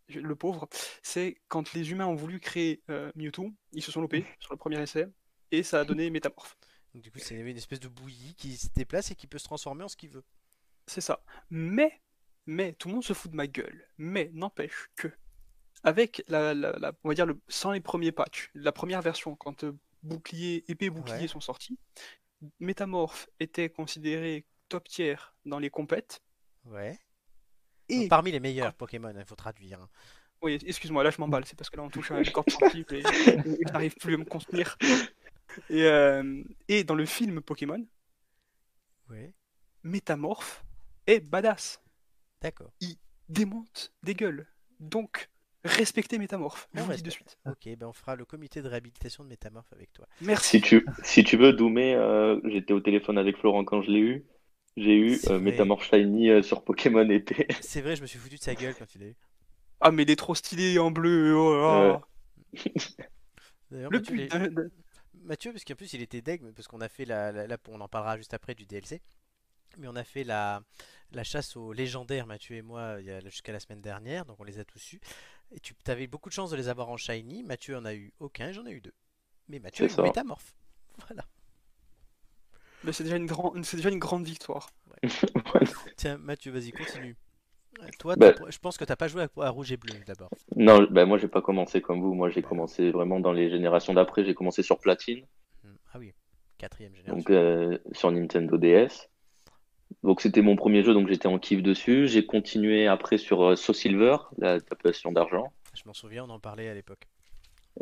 le 0.09 0.37
pauvre, 0.37 0.69
c'est 1.03 1.37
quand 1.49 1.73
les 1.75 1.91
humains 1.91 2.07
ont 2.07 2.15
voulu 2.15 2.41
créer 2.41 2.83
euh, 2.91 3.11
Mewtwo, 3.17 3.50
ils 3.73 3.83
se 3.83 3.91
sont 3.93 4.00
loupés 4.00 4.25
sur 4.41 4.53
le 4.53 4.59
premier 4.59 4.81
essai, 4.81 5.07
et 5.50 5.62
ça 5.62 5.81
a 5.81 5.85
donné 5.85 6.11
Métamorphe. 6.11 6.57
Donc, 6.95 7.03
du 7.03 7.11
coup, 7.11 7.19
c'est 7.19 7.35
une 7.35 7.57
espèce 7.57 7.81
de 7.81 7.88
bouillie 7.88 8.35
qui 8.35 8.57
se 8.57 8.69
déplace 8.75 9.11
et 9.11 9.15
qui 9.15 9.27
peut 9.27 9.38
se 9.38 9.45
transformer 9.45 9.85
en 9.85 9.88
ce 9.88 9.97
qu'il 9.97 10.11
veut. 10.11 10.25
C'est 10.87 11.00
ça. 11.03 11.23
Mais, 11.50 12.00
mais, 12.47 12.73
tout 12.75 12.88
le 12.88 12.95
monde 12.95 13.05
se 13.05 13.12
fout 13.12 13.31
de 13.31 13.37
ma 13.37 13.47
gueule. 13.47 13.87
Mais, 13.99 14.31
n'empêche 14.33 14.88
que, 14.97 15.09
avec 15.83 16.25
la, 16.29 16.55
la- 16.55 16.73
la- 16.79 16.93
on 17.05 17.09
va 17.09 17.15
dire, 17.15 17.27
le, 17.27 17.38
sans 17.49 17.73
les 17.73 17.81
premiers 17.81 18.12
patchs, 18.12 18.50
la 18.55 18.73
première 18.73 19.03
version, 19.03 19.37
quand 19.37 19.65
euh, 19.65 19.73
bouclier, 20.03 20.65
épée 20.71 20.91
bouclier 20.91 21.23
Ouais. 21.23 21.29
sont 21.29 21.41
sortis, 21.41 21.79
Métamorphe 22.61 23.29
était 23.41 23.69
considéré 23.69 24.47
top 24.69 24.88
tier 24.88 25.17
dans 25.45 25.59
les 25.59 25.71
compètes. 25.71 26.23
Ouais. 26.71 26.99
Et, 27.89 28.01
Donc, 28.01 28.09
parmi 28.11 28.31
les 28.33 28.41
meilleurs 28.41 28.75
Pokémon, 28.75 29.13
il 29.17 29.25
faut 29.25 29.35
traduire. 29.37 29.81
hein. 29.81 29.89
oui, 30.43 30.59
excuse-moi, 30.67 31.03
là 31.03 31.11
je 31.11 31.21
m'emballe, 31.21 31.45
c'est 31.47 31.57
parce 31.57 31.71
que 31.71 31.77
là 31.77 31.83
on 31.83 31.91
touche 31.91 32.11
à 32.11 32.19
une 32.21 32.31
corde 32.33 32.51
sensible 32.51 32.95
et, 32.95 32.99
et 32.99 33.03
je 33.67 33.73
n'arrive 33.73 33.95
plus 33.97 34.15
à 34.15 34.19
me 34.19 34.25
contenir. 34.25 34.77
Et, 35.71 35.85
euh, 35.85 36.43
et 36.69 36.85
dans 36.85 36.95
le 36.95 37.07
film 37.07 37.41
Pokémon, 37.41 37.85
Ouais. 39.11 39.33
Métamorphe 39.83 40.65
est 41.07 41.21
badass. 41.21 41.81
D'accord. 42.43 42.71
démonte 43.29 43.93
des 44.03 44.15
gueules. 44.15 44.47
Donc, 44.81 45.31
respectez 45.65 46.19
Métamorphe. 46.19 46.69
Je 46.75 46.81
On 46.81 46.85
vous 46.85 46.91
le 46.91 46.97
dis 46.97 47.03
de 47.03 47.11
suite. 47.11 47.39
Ok, 47.47 47.69
ben 47.77 47.87
on 47.87 47.93
fera 47.93 48.15
le 48.15 48.25
comité 48.27 48.61
de 48.63 48.69
réhabilitation 48.69 49.25
de 49.25 49.29
Métamorphe 49.31 49.73
avec 49.73 49.93
toi. 49.95 50.07
Merci. 50.21 50.59
Si 50.59 50.61
tu, 50.61 50.87
si 51.03 51.25
tu 51.25 51.37
veux, 51.39 51.53
Doumé, 51.55 51.95
euh, 51.95 52.39
j'étais 52.45 52.75
au 52.75 52.81
téléphone 52.81 53.17
avec 53.19 53.39
Florent 53.39 53.65
quand 53.65 53.83
je 53.83 53.91
l'ai 53.91 53.99
eu. 54.01 54.27
J'ai 54.78 54.97
eu 54.97 55.12
euh, 55.14 55.18
vrai. 55.30 55.38
Métamorphe 55.40 55.88
Shiny 55.88 56.30
euh, 56.30 56.42
sur 56.42 56.62
Pokémon 56.62 57.08
épée. 57.11 57.47
C'est 57.61 57.80
vrai, 57.80 57.97
je 57.97 58.02
me 58.02 58.06
suis 58.06 58.18
foutu 58.18 58.37
de 58.37 58.40
sa 58.42 58.54
gueule 58.54 58.75
quand 58.78 58.94
il 58.94 59.02
a 59.02 59.06
eu. 59.06 59.16
Ah, 59.80 59.90
mais 59.90 60.02
il 60.04 60.11
est 60.11 60.16
trop 60.16 60.35
stylé 60.35 60.78
en 60.78 60.90
bleu. 60.90 61.35
oh 61.37 61.54
là 61.56 61.88
là. 61.88 62.00
D'ailleurs, 63.70 63.90
Le 63.90 63.99
Mathieu, 63.99 64.14
les- 64.16 64.28
Mathieu, 65.25 65.52
parce 65.52 65.64
qu'en 65.64 65.75
plus 65.75 65.92
il 65.92 66.00
était 66.02 66.23
deg, 66.23 66.42
parce 66.54 66.68
qu'on 66.68 66.80
a 66.80 66.88
fait 66.88 67.04
la, 67.04 67.32
la- 67.32 67.47
la- 67.47 67.58
on 67.68 67.80
en 67.80 67.88
parlera 67.88 68.16
juste 68.16 68.32
après 68.35 68.54
du 68.54 68.64
DLC, 68.66 69.02
mais 69.78 69.88
on 69.88 69.97
a 69.97 70.04
fait 70.04 70.25
la, 70.25 70.62
la 71.12 71.25
chasse 71.25 71.56
aux 71.56 71.73
légendaires, 71.73 72.26
Mathieu 72.26 72.56
et 72.56 72.62
moi, 72.62 72.97
il 73.00 73.06
y 73.06 73.11
a- 73.11 73.20
jusqu'à 73.20 73.52
la 73.52 73.61
semaine 73.61 73.80
dernière, 73.82 74.25
donc 74.25 74.40
on 74.40 74.44
les 74.44 74.58
a 74.58 74.64
tous 74.64 74.94
eus. 74.94 75.00
Et 75.52 75.60
tu 75.60 75.75
avais 75.86 76.06
beaucoup 76.06 76.28
de 76.28 76.34
chance 76.34 76.50
de 76.50 76.56
les 76.56 76.69
avoir 76.69 76.88
en 76.88 76.97
shiny. 76.97 77.43
Mathieu 77.43 77.76
en 77.76 77.84
a 77.84 77.95
eu 77.95 78.12
aucun, 78.21 78.52
j'en 78.52 78.67
ai 78.67 78.73
eu 78.73 78.80
deux. 78.80 78.95
Mais 79.49 79.58
Mathieu 79.58 79.88
C'est 79.88 79.97
ça. 79.97 80.02
métamorphe. 80.02 80.54
Voilà. 81.08 81.25
Mais 82.84 82.93
c'est 82.93 83.04
déjà, 83.04 83.17
une 83.17 83.26
grande- 83.26 83.64
c'est 83.64 83.76
déjà 83.76 83.91
une 83.91 83.99
grande 83.99 84.25
victoire. 84.25 84.71
Tiens, 85.97 86.19
Mathieu, 86.19 86.52
vas-y, 86.52 86.73
continue. 86.73 87.17
Euh, 87.80 87.86
Toi, 87.99 88.17
Bah. 88.17 88.32
je 88.49 88.58
pense 88.58 88.76
que 88.76 88.84
t'as 88.84 88.97
pas 88.97 89.06
joué 89.08 89.23
à, 89.25 89.28
à 89.45 89.50
rouge 89.50 89.71
et 89.73 89.76
bleu 89.76 89.95
d'abord. 90.06 90.30
Non, 90.56 90.82
ben 90.91 91.04
moi 91.06 91.19
j'ai 91.19 91.28
pas 91.28 91.43
commencé 91.43 91.80
comme 91.80 92.00
vous. 92.00 92.14
Moi 92.14 92.28
j'ai 92.30 92.43
commencé 92.43 92.91
vraiment 92.91 93.21
dans 93.21 93.32
les 93.32 93.50
générations 93.50 93.95
d'après. 93.95 94.25
J'ai 94.25 94.34
commencé 94.34 94.62
sur 94.62 94.78
Platine, 94.80 95.25
Hmm, 95.62 95.75
Ah 95.93 95.99
oui, 95.99 96.12
quatrième 96.56 96.95
génération. 96.95 97.17
donc 97.19 97.30
euh, 97.30 97.78
sur 97.93 98.10
Nintendo 98.10 98.56
DS. 98.56 99.08
Donc 100.02 100.21
c'était 100.21 100.43
mon 100.43 100.56
premier 100.56 100.82
jeu, 100.82 100.93
donc 100.95 101.08
j'étais 101.08 101.28
en 101.28 101.38
kiff 101.38 101.62
dessus. 101.62 102.08
J'ai 102.08 102.26
continué 102.26 102.88
après 102.88 103.19
sur 103.19 103.43
euh, 103.45 103.56
Soul 103.56 103.75
Silver, 103.75 104.17
la 104.38 104.60
tapation 104.60 105.12
d'argent. 105.12 105.52
Je 105.75 105.82
m'en 105.86 105.95
souviens, 105.95 106.25
on 106.25 106.30
en 106.30 106.41
parlait 106.41 106.69
à 106.69 106.75
l'époque. 106.75 107.06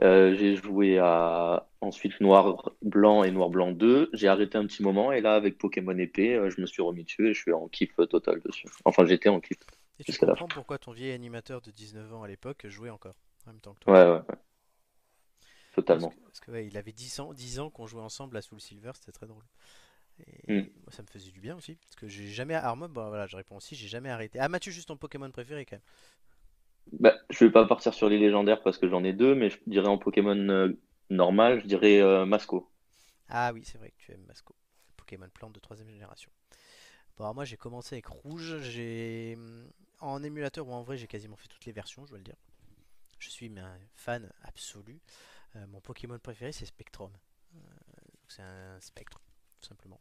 Euh, 0.03 0.35
j'ai 0.35 0.57
joué 0.57 0.99
à 0.99 1.69
ensuite 1.81 2.21
Noir 2.21 2.71
Blanc 2.83 3.25
et 3.25 3.31
Noir 3.31 3.49
Blanc 3.51 3.73
2. 3.73 4.11
J'ai 4.13 4.29
arrêté 4.29 4.59
un 4.59 4.67
petit 4.67 4.83
moment 4.83 5.11
et 5.13 5.21
là 5.23 5.35
avec 5.35 5.57
Pokémon 5.59 5.97
épée, 5.97 6.35
euh, 6.35 6.51
je 6.51 6.61
me 6.61 6.67
suis 6.67 6.83
remis 6.83 7.05
dessus 7.05 7.29
et 7.31 7.35
je 7.35 7.41
suis 7.41 7.53
en 7.53 7.69
kiff 7.69 7.95
total 8.11 8.41
dessus. 8.41 8.69
Enfin 8.85 9.07
j'étais 9.07 9.29
en 9.31 9.41
kiff. 9.41 9.59
Et 9.99 10.05
tu 10.05 10.19
comprends 10.19 10.49
pourquoi 10.49 10.79
ton 10.79 10.93
vieil 10.93 11.13
animateur 11.13 11.61
de 11.61 11.71
19 11.71 12.11
ans 12.15 12.23
à 12.23 12.29
l'époque 12.29 12.67
jouait 12.67 12.89
encore 12.89 13.19
en 13.45 13.51
même 13.51 13.61
temps 13.61 13.75
que 13.75 13.81
toi? 13.81 13.89
Ouais 13.89 13.95
ouais, 14.05 14.21
ouais. 14.29 14.37
Parce 15.91 16.07
totalement. 16.07 16.07
que, 16.07 16.21
parce 16.21 16.41
que, 16.41 16.51
ouais, 16.51 16.67
il 16.67 16.77
avait 16.77 16.93
10 16.93 17.21
ans, 17.21 17.33
10 17.33 17.61
ans 17.61 17.71
qu'on 17.71 17.87
jouait 17.87 18.03
ensemble 18.03 18.37
à 18.37 18.43
Soul 18.43 18.61
Silver, 18.61 18.93
c'était 18.95 19.13
très 19.13 19.27
drôle. 19.27 19.45
Et 20.21 20.45
Mm. 20.49 20.71
moi, 20.85 20.93
ça 20.93 21.03
me 21.03 21.09
faisait 21.09 21.31
du 21.31 21.41
bien 21.41 21.57
aussi. 21.57 21.77
Parce 21.77 21.97
que 21.97 22.09
j'ai 22.09 22.29
jamais. 22.31 22.55
Alors, 22.55 22.77
moi, 22.77 22.89
bah, 22.89 23.09
voilà, 23.09 23.27
je 23.27 23.37
réponds 23.37 23.57
aussi, 23.57 23.77
j'ai 23.77 23.89
jamais 23.89 24.11
arrêté. 24.11 24.39
Ah, 24.41 24.49
Mathieu, 24.49 24.73
juste 24.73 24.89
ton 24.89 24.97
Pokémon 24.97 25.31
préféré 25.31 25.67
quand 25.67 25.77
même. 25.77 25.83
Bah, 26.93 27.15
je 27.31 27.45
vais 27.45 27.51
pas 27.53 27.65
partir 27.67 27.95
sur 27.95 28.09
les 28.09 28.19
légendaires 28.19 28.63
parce 28.63 28.79
que 28.79 28.89
j'en 28.89 29.05
ai 29.05 29.13
deux, 29.13 29.35
mais 29.37 29.51
je 29.51 29.59
dirais 29.67 29.89
en 29.89 29.99
Pokémon 29.99 30.37
euh, 30.49 30.73
normal, 31.11 31.61
je 31.63 31.67
dirais 31.67 32.01
euh, 32.01 32.27
Masco. 32.27 32.69
Ah 33.29 33.53
oui, 33.53 33.63
c'est 33.65 33.79
vrai 33.79 33.91
que 33.91 33.97
tu 33.99 34.13
aimes 34.13 34.25
Masco. 34.27 34.55
Pokémon 34.97 35.29
plante 35.33 35.53
de 35.53 35.61
troisième 35.61 35.91
génération. 35.91 36.31
Bon, 37.17 37.25
alors 37.25 37.35
moi, 37.37 37.45
j'ai 37.45 37.57
commencé 37.57 37.97
avec 37.97 38.07
Rouge. 38.09 38.59
J'ai. 38.63 39.35
hum, 39.37 39.71
En 40.01 40.23
émulateur 40.25 40.69
ou 40.69 40.73
en 40.75 40.83
vrai, 40.83 40.97
j'ai 40.99 41.07
quasiment 41.09 41.37
fait 41.37 41.49
toutes 41.49 41.67
les 41.67 41.73
versions, 41.73 42.05
je 42.07 42.11
dois 42.11 42.19
le 42.19 42.25
dire. 42.25 42.37
Je 43.21 43.31
suis 43.31 43.53
un 43.59 43.79
fan 43.95 44.31
absolu. 44.43 45.01
Euh, 45.57 45.67
mon 45.69 45.81
Pokémon 45.81 46.19
préféré, 46.21 46.53
c'est 46.53 46.67
Spectrum. 46.67 47.13
C'est 48.29 48.43
un 48.43 48.81
spectre, 48.81 49.21
tout 49.61 49.69
simplement. 49.69 50.01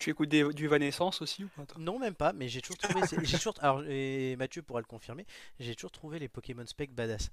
Tu 0.00 0.10
écoutes 0.10 0.28
des- 0.30 0.52
du 0.52 0.64
Evanescence 0.64 1.22
aussi 1.22 1.44
ou 1.44 1.48
pas 1.48 1.64
toi? 1.64 1.80
Non, 1.80 1.98
même 2.00 2.14
pas, 2.16 2.32
mais 2.32 2.48
j'ai 2.48 2.60
toujours 2.60 2.78
trouvé. 2.78 3.02
c'est- 3.04 3.24
j'ai 3.24 3.36
toujours, 3.38 3.54
alors, 3.60 3.84
et 3.86 4.34
Mathieu 4.36 4.62
pourra 4.62 4.80
le 4.80 4.86
confirmer, 4.86 5.26
j'ai 5.60 5.74
toujours 5.76 5.92
trouvé 5.92 6.18
les 6.18 6.28
Pokémon 6.28 6.66
Spec 6.66 6.92
badass. 6.92 7.30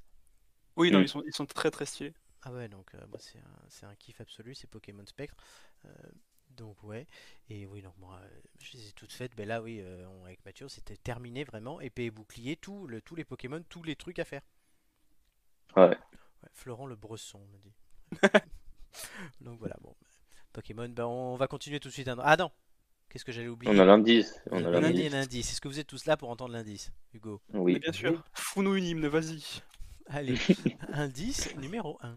Oui, 0.77 0.91
non, 0.91 0.99
Mm. 0.99 1.03
ils 1.03 1.09
sont, 1.09 1.23
ils 1.25 1.33
sont 1.33 1.45
très 1.45 1.71
très 1.71 1.85
stylés. 1.85 2.13
Ah 2.43 2.51
ouais, 2.53 2.67
donc 2.67 2.93
euh, 2.95 3.05
moi 3.07 3.19
c'est 3.19 3.39
un, 3.39 3.59
c'est 3.69 3.85
un 3.85 3.95
kiff 3.95 4.21
absolu, 4.21 4.55
c'est 4.55 4.67
Pokémon 4.67 5.05
Spectre. 5.05 5.35
Euh, 5.85 5.89
donc 6.51 6.81
ouais, 6.83 7.07
et 7.49 7.65
oui, 7.67 7.81
donc 7.81 7.95
moi 7.97 8.19
euh, 8.23 8.41
je 8.59 8.73
les 8.77 8.87
ai 8.89 8.91
toutes 8.93 9.11
faites. 9.13 9.35
Ben 9.35 9.47
là, 9.47 9.61
oui, 9.61 9.79
euh, 9.81 10.07
on- 10.07 10.25
avec 10.25 10.43
Mathieu, 10.45 10.67
c'était 10.69 10.97
terminé 10.97 11.43
vraiment. 11.43 11.81
Épée 11.81 12.05
et 12.05 12.11
bouclier, 12.11 12.55
tout, 12.55 12.87
le, 12.87 13.01
tous 13.01 13.15
les 13.15 13.25
Pokémon, 13.25 13.63
tous 13.69 13.83
les 13.83 13.95
trucs 13.95 14.19
à 14.19 14.25
faire. 14.25 14.41
Ouais. 15.75 15.97
Ouais, 16.43 16.49
Florent 16.53 16.87
le 16.87 16.95
Bresson, 16.95 17.39
on 17.39 17.47
me 17.47 17.57
dit. 17.59 17.73
donc 19.41 19.59
voilà, 19.59 19.75
bon. 19.81 19.95
Pokémon, 20.57 20.89
ben 20.89 21.05
on 21.05 21.35
va 21.35 21.45
continuer 21.45 21.79
tout 21.79 21.89
de 21.89 21.93
suite. 21.93 22.09
Ah 22.17 22.35
non 22.35 22.49
Qu'est-ce 23.09 23.23
que 23.23 23.31
j'allais 23.31 23.47
oublier 23.47 23.71
On 23.71 23.77
a 23.77 23.85
l'indice. 23.85 24.41
On 24.49 24.65
a 24.65 24.71
l'indice. 24.71 25.11
l'indice. 25.11 25.51
Est-ce 25.51 25.61
que 25.61 25.67
vous 25.67 25.79
êtes 25.79 25.85
tous 25.85 26.05
là 26.07 26.17
pour 26.17 26.31
entendre 26.31 26.51
l'indice, 26.53 26.91
Hugo 27.13 27.43
Mais 27.53 27.59
Oui. 27.59 27.79
bien 27.79 27.91
sûr. 27.93 28.23
Fous-nous 28.33 28.73
une 28.75 28.85
hymne, 28.85 29.07
vas-y. 29.07 29.43
Allez, 30.07 30.35
indice 30.93 31.55
numéro 31.57 31.99
1. 32.01 32.15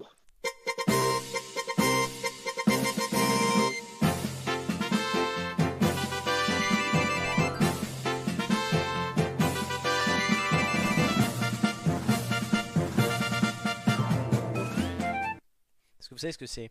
Est-ce 15.98 16.08
que 16.08 16.14
vous 16.14 16.18
savez 16.18 16.32
ce 16.32 16.38
que 16.38 16.46
c'est? 16.46 16.70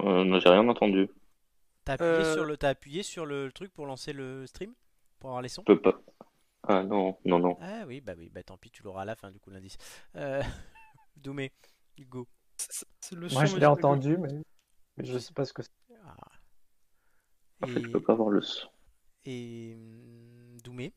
Euh, 0.00 0.24
non, 0.24 0.38
j'ai 0.40 0.48
rien 0.48 0.66
entendu. 0.68 1.08
T'as 1.84 1.94
appuyé, 1.94 2.10
Euh. 2.12 2.34
sur 2.34 2.44
le, 2.44 2.56
t'as 2.56 2.68
appuyé 2.70 3.02
sur 3.02 3.26
le 3.26 3.50
truc 3.52 3.72
pour 3.72 3.86
lancer 3.86 4.12
le 4.12 4.46
stream? 4.46 4.74
Pour 5.18 5.30
avoir 5.30 5.42
les 5.42 5.48
sons? 5.48 5.62
Je 5.66 5.72
peux 5.72 5.80
pas. 5.80 6.00
Ah 6.64 6.82
non, 6.84 7.18
non, 7.24 7.38
non. 7.40 7.58
Ah 7.60 7.84
oui, 7.86 8.00
bah 8.00 8.14
oui, 8.16 8.30
bah 8.30 8.42
tant 8.42 8.56
pis, 8.56 8.70
tu 8.70 8.82
l'auras 8.84 9.02
à 9.02 9.04
la 9.04 9.16
fin 9.16 9.30
du 9.32 9.40
coup 9.40 9.50
l'indice. 9.50 9.76
Euh... 10.16 10.42
Doumé, 11.16 11.52
Hugo. 11.98 12.28
C'est- 12.56 12.86
c'est 13.00 13.14
le 13.16 13.28
Moi, 13.28 13.46
son 13.46 13.54
je 13.54 13.56
l'ai 13.58 13.66
entendu, 13.66 14.16
mais, 14.16 14.28
mais 14.96 15.04
je 15.04 15.18
sais 15.18 15.32
pas 15.32 15.44
ce 15.44 15.52
que 15.52 15.62
c'est. 15.62 15.70
Ah. 16.04 16.16
Je 17.66 17.78
Et, 17.78 17.82
peux 17.82 18.00
pas 18.00 18.14
voir 18.14 18.28
le 18.30 18.40
son. 18.42 18.68
et 19.24 19.74
hum, 19.76 20.58
Doumé, 20.62 20.92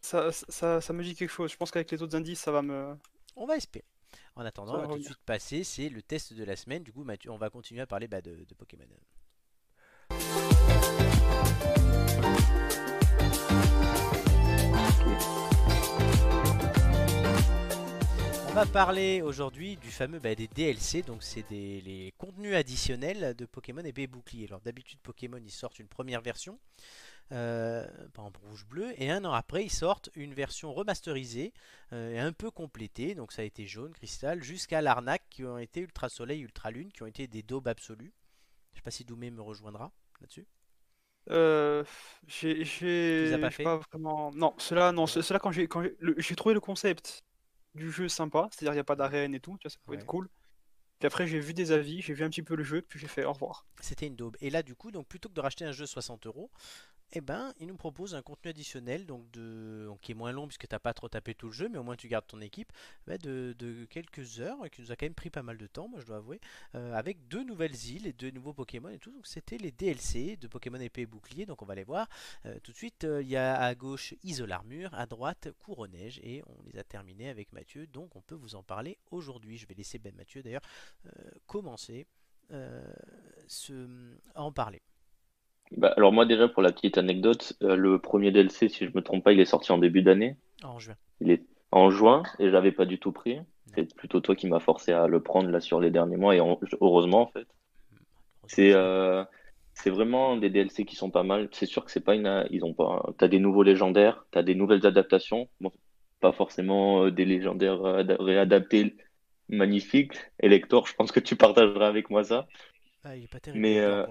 Ça, 0.00 0.32
ça, 0.32 0.80
ça 0.80 0.92
me 0.92 1.02
dit 1.02 1.14
quelque 1.14 1.30
chose. 1.30 1.50
Je 1.52 1.56
pense 1.56 1.70
qu'avec 1.70 1.90
les 1.90 2.02
autres 2.02 2.16
indices, 2.16 2.40
ça 2.40 2.52
va 2.52 2.62
me. 2.62 2.96
on 3.36 3.46
va 3.46 3.56
espérer. 3.56 3.84
En 4.36 4.44
attendant, 4.44 4.74
on 4.74 4.82
va 4.82 4.86
tout 4.86 4.98
de 4.98 5.04
suite 5.04 5.18
passer, 5.26 5.64
c'est 5.64 5.88
le 5.88 6.00
test 6.00 6.32
de 6.32 6.44
la 6.44 6.54
semaine. 6.54 6.82
Du 6.84 6.92
coup, 6.92 7.04
on 7.28 7.36
va 7.36 7.50
continuer 7.50 7.80
à 7.80 7.86
parler 7.86 8.06
bah, 8.06 8.20
de, 8.20 8.36
Pokémon. 8.56 8.84
On 18.48 18.52
va 18.52 18.66
parler 18.66 19.22
aujourd'hui 19.22 19.76
du 19.76 19.90
fameux 19.90 20.18
bah, 20.18 20.34
des 20.34 20.48
DLC, 20.48 21.02
donc 21.02 21.22
c'est 21.22 21.44
les 21.50 22.12
contenus 22.18 22.54
additionnels 22.54 23.34
de 23.36 23.44
Pokémon 23.46 23.82
et 23.84 24.06
bouclier. 24.06 24.46
Alors 24.46 24.60
d'habitude 24.60 24.98
Pokémon 25.00 25.40
ils 25.44 25.50
sortent 25.50 25.78
une 25.78 25.86
première 25.86 26.20
version, 26.20 26.58
euh, 27.32 27.86
par 28.14 28.26
exemple 28.26 28.40
rouge-bleu, 28.48 28.92
et 29.00 29.10
un 29.10 29.24
an 29.24 29.32
après 29.32 29.64
ils 29.64 29.70
sortent 29.70 30.10
une 30.14 30.34
version 30.34 30.72
remasterisée 30.72 31.52
euh, 31.92 32.12
et 32.14 32.18
un 32.18 32.32
peu 32.32 32.50
complétée, 32.50 33.14
donc 33.14 33.32
ça 33.32 33.42
a 33.42 33.44
été 33.44 33.66
jaune, 33.66 33.92
cristal, 33.92 34.42
jusqu'à 34.42 34.80
l'arnaque 34.82 35.24
qui 35.30 35.44
ont 35.44 35.58
été 35.58 35.80
ultra 35.80 36.08
soleil, 36.08 36.40
ultra 36.42 36.70
lune, 36.70 36.92
qui 36.92 37.02
ont 37.02 37.06
été 37.06 37.26
des 37.26 37.42
daubes 37.42 37.68
absolues. 37.68 38.12
Je 38.72 38.78
sais 38.78 38.82
pas 38.82 38.90
si 38.90 39.04
Doumé 39.04 39.30
me 39.30 39.42
rejoindra 39.42 39.92
là-dessus. 40.20 40.46
Euh, 41.30 41.84
j'ai, 42.26 42.64
j'ai, 42.64 43.34
as 43.34 43.38
pas 43.38 43.50
fait 43.50 43.62
pas 43.62 43.76
vraiment. 43.76 44.30
Non, 44.32 44.54
cela, 44.58 44.92
non, 44.92 45.06
ce- 45.06 45.20
cela 45.22 45.38
quand 45.38 45.52
j'ai, 45.52 45.68
quand 45.68 45.82
j'ai, 46.16 46.36
trouvé 46.36 46.54
le 46.54 46.60
concept 46.60 47.22
du 47.74 47.90
jeu 47.92 48.08
sympa, 48.08 48.48
c'est-à-dire 48.52 48.72
il 48.72 48.76
n'y 48.76 48.80
a 48.80 48.84
pas 48.84 48.96
d'arène 48.96 49.34
et 49.34 49.40
tout, 49.40 49.58
tu 49.58 49.64
vois, 49.68 49.70
ça 49.70 49.78
pouvait 49.84 49.96
Ouais. 49.96 50.02
être 50.02 50.06
cool. 50.06 50.28
Puis 51.00 51.06
après 51.06 51.26
j'ai 51.26 51.40
vu 51.40 51.54
des 51.54 51.72
avis, 51.72 52.02
j'ai 52.02 52.14
vu 52.14 52.24
un 52.24 52.30
petit 52.30 52.42
peu 52.42 52.56
le 52.56 52.64
jeu, 52.64 52.82
puis 52.82 52.98
j'ai 52.98 53.08
fait 53.08 53.24
au 53.24 53.32
revoir. 53.32 53.66
C'était 53.80 54.06
une 54.06 54.16
daube. 54.16 54.36
Et 54.40 54.50
là, 54.50 54.62
du 54.62 54.74
coup, 54.74 54.90
donc 54.90 55.06
plutôt 55.08 55.28
que 55.28 55.34
de 55.34 55.40
racheter 55.40 55.64
un 55.64 55.72
jeu 55.72 55.86
60 55.86 56.26
euros, 56.26 56.50
eh 57.12 57.20
ben, 57.22 57.52
il 57.58 57.66
nous 57.68 57.76
propose 57.76 58.14
un 58.14 58.22
contenu 58.22 58.50
additionnel, 58.50 59.06
donc 59.06 59.30
de, 59.30 59.88
qui 60.02 60.12
est 60.12 60.14
moins 60.14 60.32
long 60.32 60.46
puisque 60.46 60.68
t'as 60.68 60.78
pas 60.78 60.92
trop 60.92 61.08
tapé 61.08 61.34
tout 61.34 61.46
le 61.46 61.52
jeu, 61.52 61.68
mais 61.68 61.78
au 61.78 61.82
moins 61.82 61.96
tu 61.96 62.06
gardes 62.08 62.26
ton 62.26 62.40
équipe, 62.40 62.70
bah, 63.06 63.16
de, 63.18 63.54
quelques 63.88 64.40
heures 64.40 64.68
qui 64.70 64.82
nous 64.82 64.92
a 64.92 64.96
quand 64.96 65.06
même 65.06 65.14
pris 65.14 65.30
pas 65.30 65.42
mal 65.42 65.56
de 65.56 65.66
temps, 65.66 65.88
moi 65.88 66.00
je 66.00 66.06
dois 66.06 66.16
avouer, 66.18 66.40
euh, 66.74 66.92
avec 66.94 67.26
deux 67.28 67.44
nouvelles 67.44 67.74
îles 67.86 68.06
et 68.06 68.12
deux 68.12 68.30
nouveaux 68.30 68.52
Pokémon 68.52 68.90
et 68.90 68.98
tout. 68.98 69.10
Donc 69.10 69.26
c'était 69.26 69.56
les 69.58 69.70
DLC 69.72 70.36
de 70.36 70.48
Pokémon 70.48 70.78
épée 70.80 71.02
et 71.02 71.06
bouclier, 71.06 71.46
donc 71.46 71.62
on 71.62 71.66
va 71.66 71.74
les 71.74 71.84
voir 71.84 72.08
Euh, 72.46 72.58
tout 72.62 72.72
de 72.72 72.76
suite. 72.76 73.04
euh, 73.04 73.22
Il 73.22 73.28
y 73.28 73.36
a 73.36 73.58
à 73.60 73.74
gauche 73.74 74.14
Isole 74.22 74.52
Armure, 74.52 74.92
à 74.94 75.06
droite 75.06 75.48
Couronneige, 75.58 76.20
et 76.22 76.42
on 76.46 76.62
les 76.70 76.78
a 76.78 76.84
terminés 76.84 77.28
avec 77.30 77.52
Mathieu, 77.52 77.86
donc 77.86 78.16
on 78.16 78.20
peut 78.20 78.34
vous 78.34 78.54
en 78.54 78.62
parler 78.62 78.98
aujourd'hui. 79.10 79.56
Je 79.58 79.66
vais 79.66 79.74
laisser 79.74 79.98
Ben 79.98 80.14
Mathieu 80.14 80.42
d'ailleurs 80.42 80.62
commencer 81.46 82.06
ce- 83.46 84.16
à 84.34 84.42
en 84.42 84.52
parler. 84.52 84.82
Bah, 85.76 85.92
alors 85.96 86.12
moi 86.12 86.26
déjà 86.26 86.48
pour 86.48 86.62
la 86.62 86.72
petite 86.72 86.98
anecdote, 86.98 87.52
euh, 87.62 87.76
le 87.76 87.98
premier 87.98 88.30
DLC, 88.30 88.68
si 88.68 88.86
je 88.86 88.90
me 88.94 89.02
trompe 89.02 89.24
pas, 89.24 89.32
il 89.32 89.40
est 89.40 89.44
sorti 89.44 89.72
en 89.72 89.78
début 89.78 90.02
d'année. 90.02 90.36
En 90.64 90.78
juin. 90.78 90.94
Il 91.20 91.30
est 91.30 91.44
en 91.70 91.90
juin 91.90 92.22
et 92.38 92.50
j'avais 92.50 92.72
pas 92.72 92.86
du 92.86 92.98
tout 92.98 93.12
pris. 93.12 93.38
C'est 93.74 93.94
plutôt 93.94 94.20
toi 94.20 94.34
qui 94.34 94.48
m'as 94.48 94.60
forcé 94.60 94.92
à 94.92 95.06
le 95.06 95.22
prendre 95.22 95.50
là 95.50 95.60
sur 95.60 95.80
les 95.80 95.90
derniers 95.90 96.16
mois 96.16 96.34
et 96.34 96.40
en- 96.40 96.58
heureusement 96.80 97.22
en 97.22 97.26
fait. 97.26 97.46
C'est 98.46 98.72
euh, 98.72 99.24
c'est 99.74 99.90
vraiment 99.90 100.36
des 100.36 100.50
DLC 100.50 100.84
qui 100.84 100.96
sont 100.96 101.10
pas 101.10 101.22
mal. 101.22 101.48
C'est 101.52 101.66
sûr 101.66 101.84
que 101.84 101.90
c'est 101.90 102.00
pas 102.04 102.14
une 102.14 102.46
ils 102.50 102.64
ont 102.64 102.74
pas 102.74 103.12
t'as 103.18 103.28
des 103.28 103.38
nouveaux 103.38 103.62
légendaires, 103.62 104.24
t'as 104.30 104.42
des 104.42 104.54
nouvelles 104.54 104.86
adaptations. 104.86 105.48
Bon, 105.60 105.70
pas 106.20 106.32
forcément 106.32 107.04
euh, 107.04 107.10
des 107.10 107.24
légendaires 107.24 107.84
ada- 107.84 108.16
réadaptés 108.18 108.96
magnifiques. 109.48 110.14
Elector, 110.40 110.86
je 110.86 110.94
pense 110.94 111.12
que 111.12 111.20
tu 111.20 111.36
partageras 111.36 111.86
avec 111.88 112.10
moi 112.10 112.24
ça. 112.24 112.46
Ah, 113.04 113.16
il 113.16 113.24
est 113.24 113.28
pas 113.28 113.40
terrible. 113.40 113.62
Mais, 113.62 113.78
euh. 113.80 114.06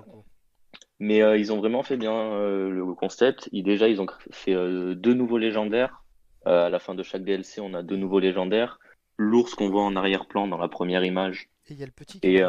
Mais 0.99 1.21
euh, 1.21 1.37
ils 1.37 1.53
ont 1.53 1.57
vraiment 1.59 1.83
fait 1.83 1.97
bien 1.97 2.13
euh, 2.13 2.69
le 2.69 2.93
concept. 2.93 3.49
Ils, 3.51 3.63
déjà, 3.63 3.87
ils 3.87 4.01
ont 4.01 4.07
fait 4.31 4.53
euh, 4.53 4.95
deux 4.95 5.13
nouveaux 5.13 5.37
légendaires. 5.37 6.03
À 6.45 6.69
la 6.69 6.79
fin 6.79 6.95
de 6.95 7.03
chaque 7.03 7.23
DLC, 7.25 7.59
on 7.59 7.73
a 7.73 7.83
deux 7.83 7.97
nouveaux 7.97 8.19
légendaires. 8.19 8.79
L'ours 9.17 9.53
qu'on 9.53 9.69
voit 9.69 9.83
en 9.83 9.95
arrière-plan 9.95 10.47
dans 10.47 10.57
la 10.57 10.69
première 10.69 11.03
image. 11.03 11.49
Et 11.69 11.73
il 11.73 11.77
y 11.79 11.83
a 11.83 11.85
le 11.85 11.91
petit 11.91 12.19
Et 12.23 12.41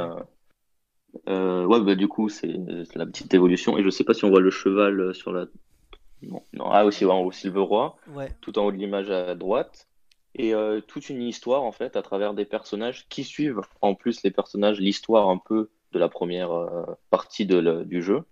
ouais, 1.26 1.80
bah, 1.80 1.94
du 1.94 2.06
coup, 2.06 2.28
c'est 2.28 2.54
la 2.94 3.06
petite 3.06 3.34
évolution. 3.34 3.76
Et 3.76 3.82
je 3.82 3.90
sais 3.90 4.04
pas 4.04 4.14
si 4.14 4.24
on 4.24 4.30
voit 4.30 4.40
le 4.40 4.50
cheval 4.50 5.14
sur 5.14 5.32
la. 5.32 5.46
Non, 6.22 6.42
non. 6.52 6.70
Ah, 6.70 6.84
aussi, 6.84 7.04
ouais, 7.04 7.12
en 7.12 7.20
haut, 7.22 7.32
Ouais, 8.14 8.30
tout 8.40 8.58
en 8.58 8.66
haut 8.66 8.72
de 8.72 8.76
l'image 8.76 9.10
à 9.10 9.34
droite. 9.34 9.88
Et 10.36 10.52
toute 10.86 11.08
une 11.08 11.22
histoire, 11.22 11.64
en 11.64 11.72
fait, 11.72 11.96
à 11.96 12.02
travers 12.02 12.34
des 12.34 12.44
personnages 12.44 13.08
qui 13.08 13.24
suivent, 13.24 13.60
en 13.80 13.94
plus, 13.94 14.22
les 14.22 14.30
personnages, 14.30 14.78
l'histoire 14.78 15.28
un 15.28 15.38
peu 15.38 15.70
de 15.92 15.98
la 15.98 16.08
première 16.08 16.50
partie 17.10 17.46
de 17.46 17.56
le- 17.56 17.84
du 17.84 18.02
jeu. 18.02 18.22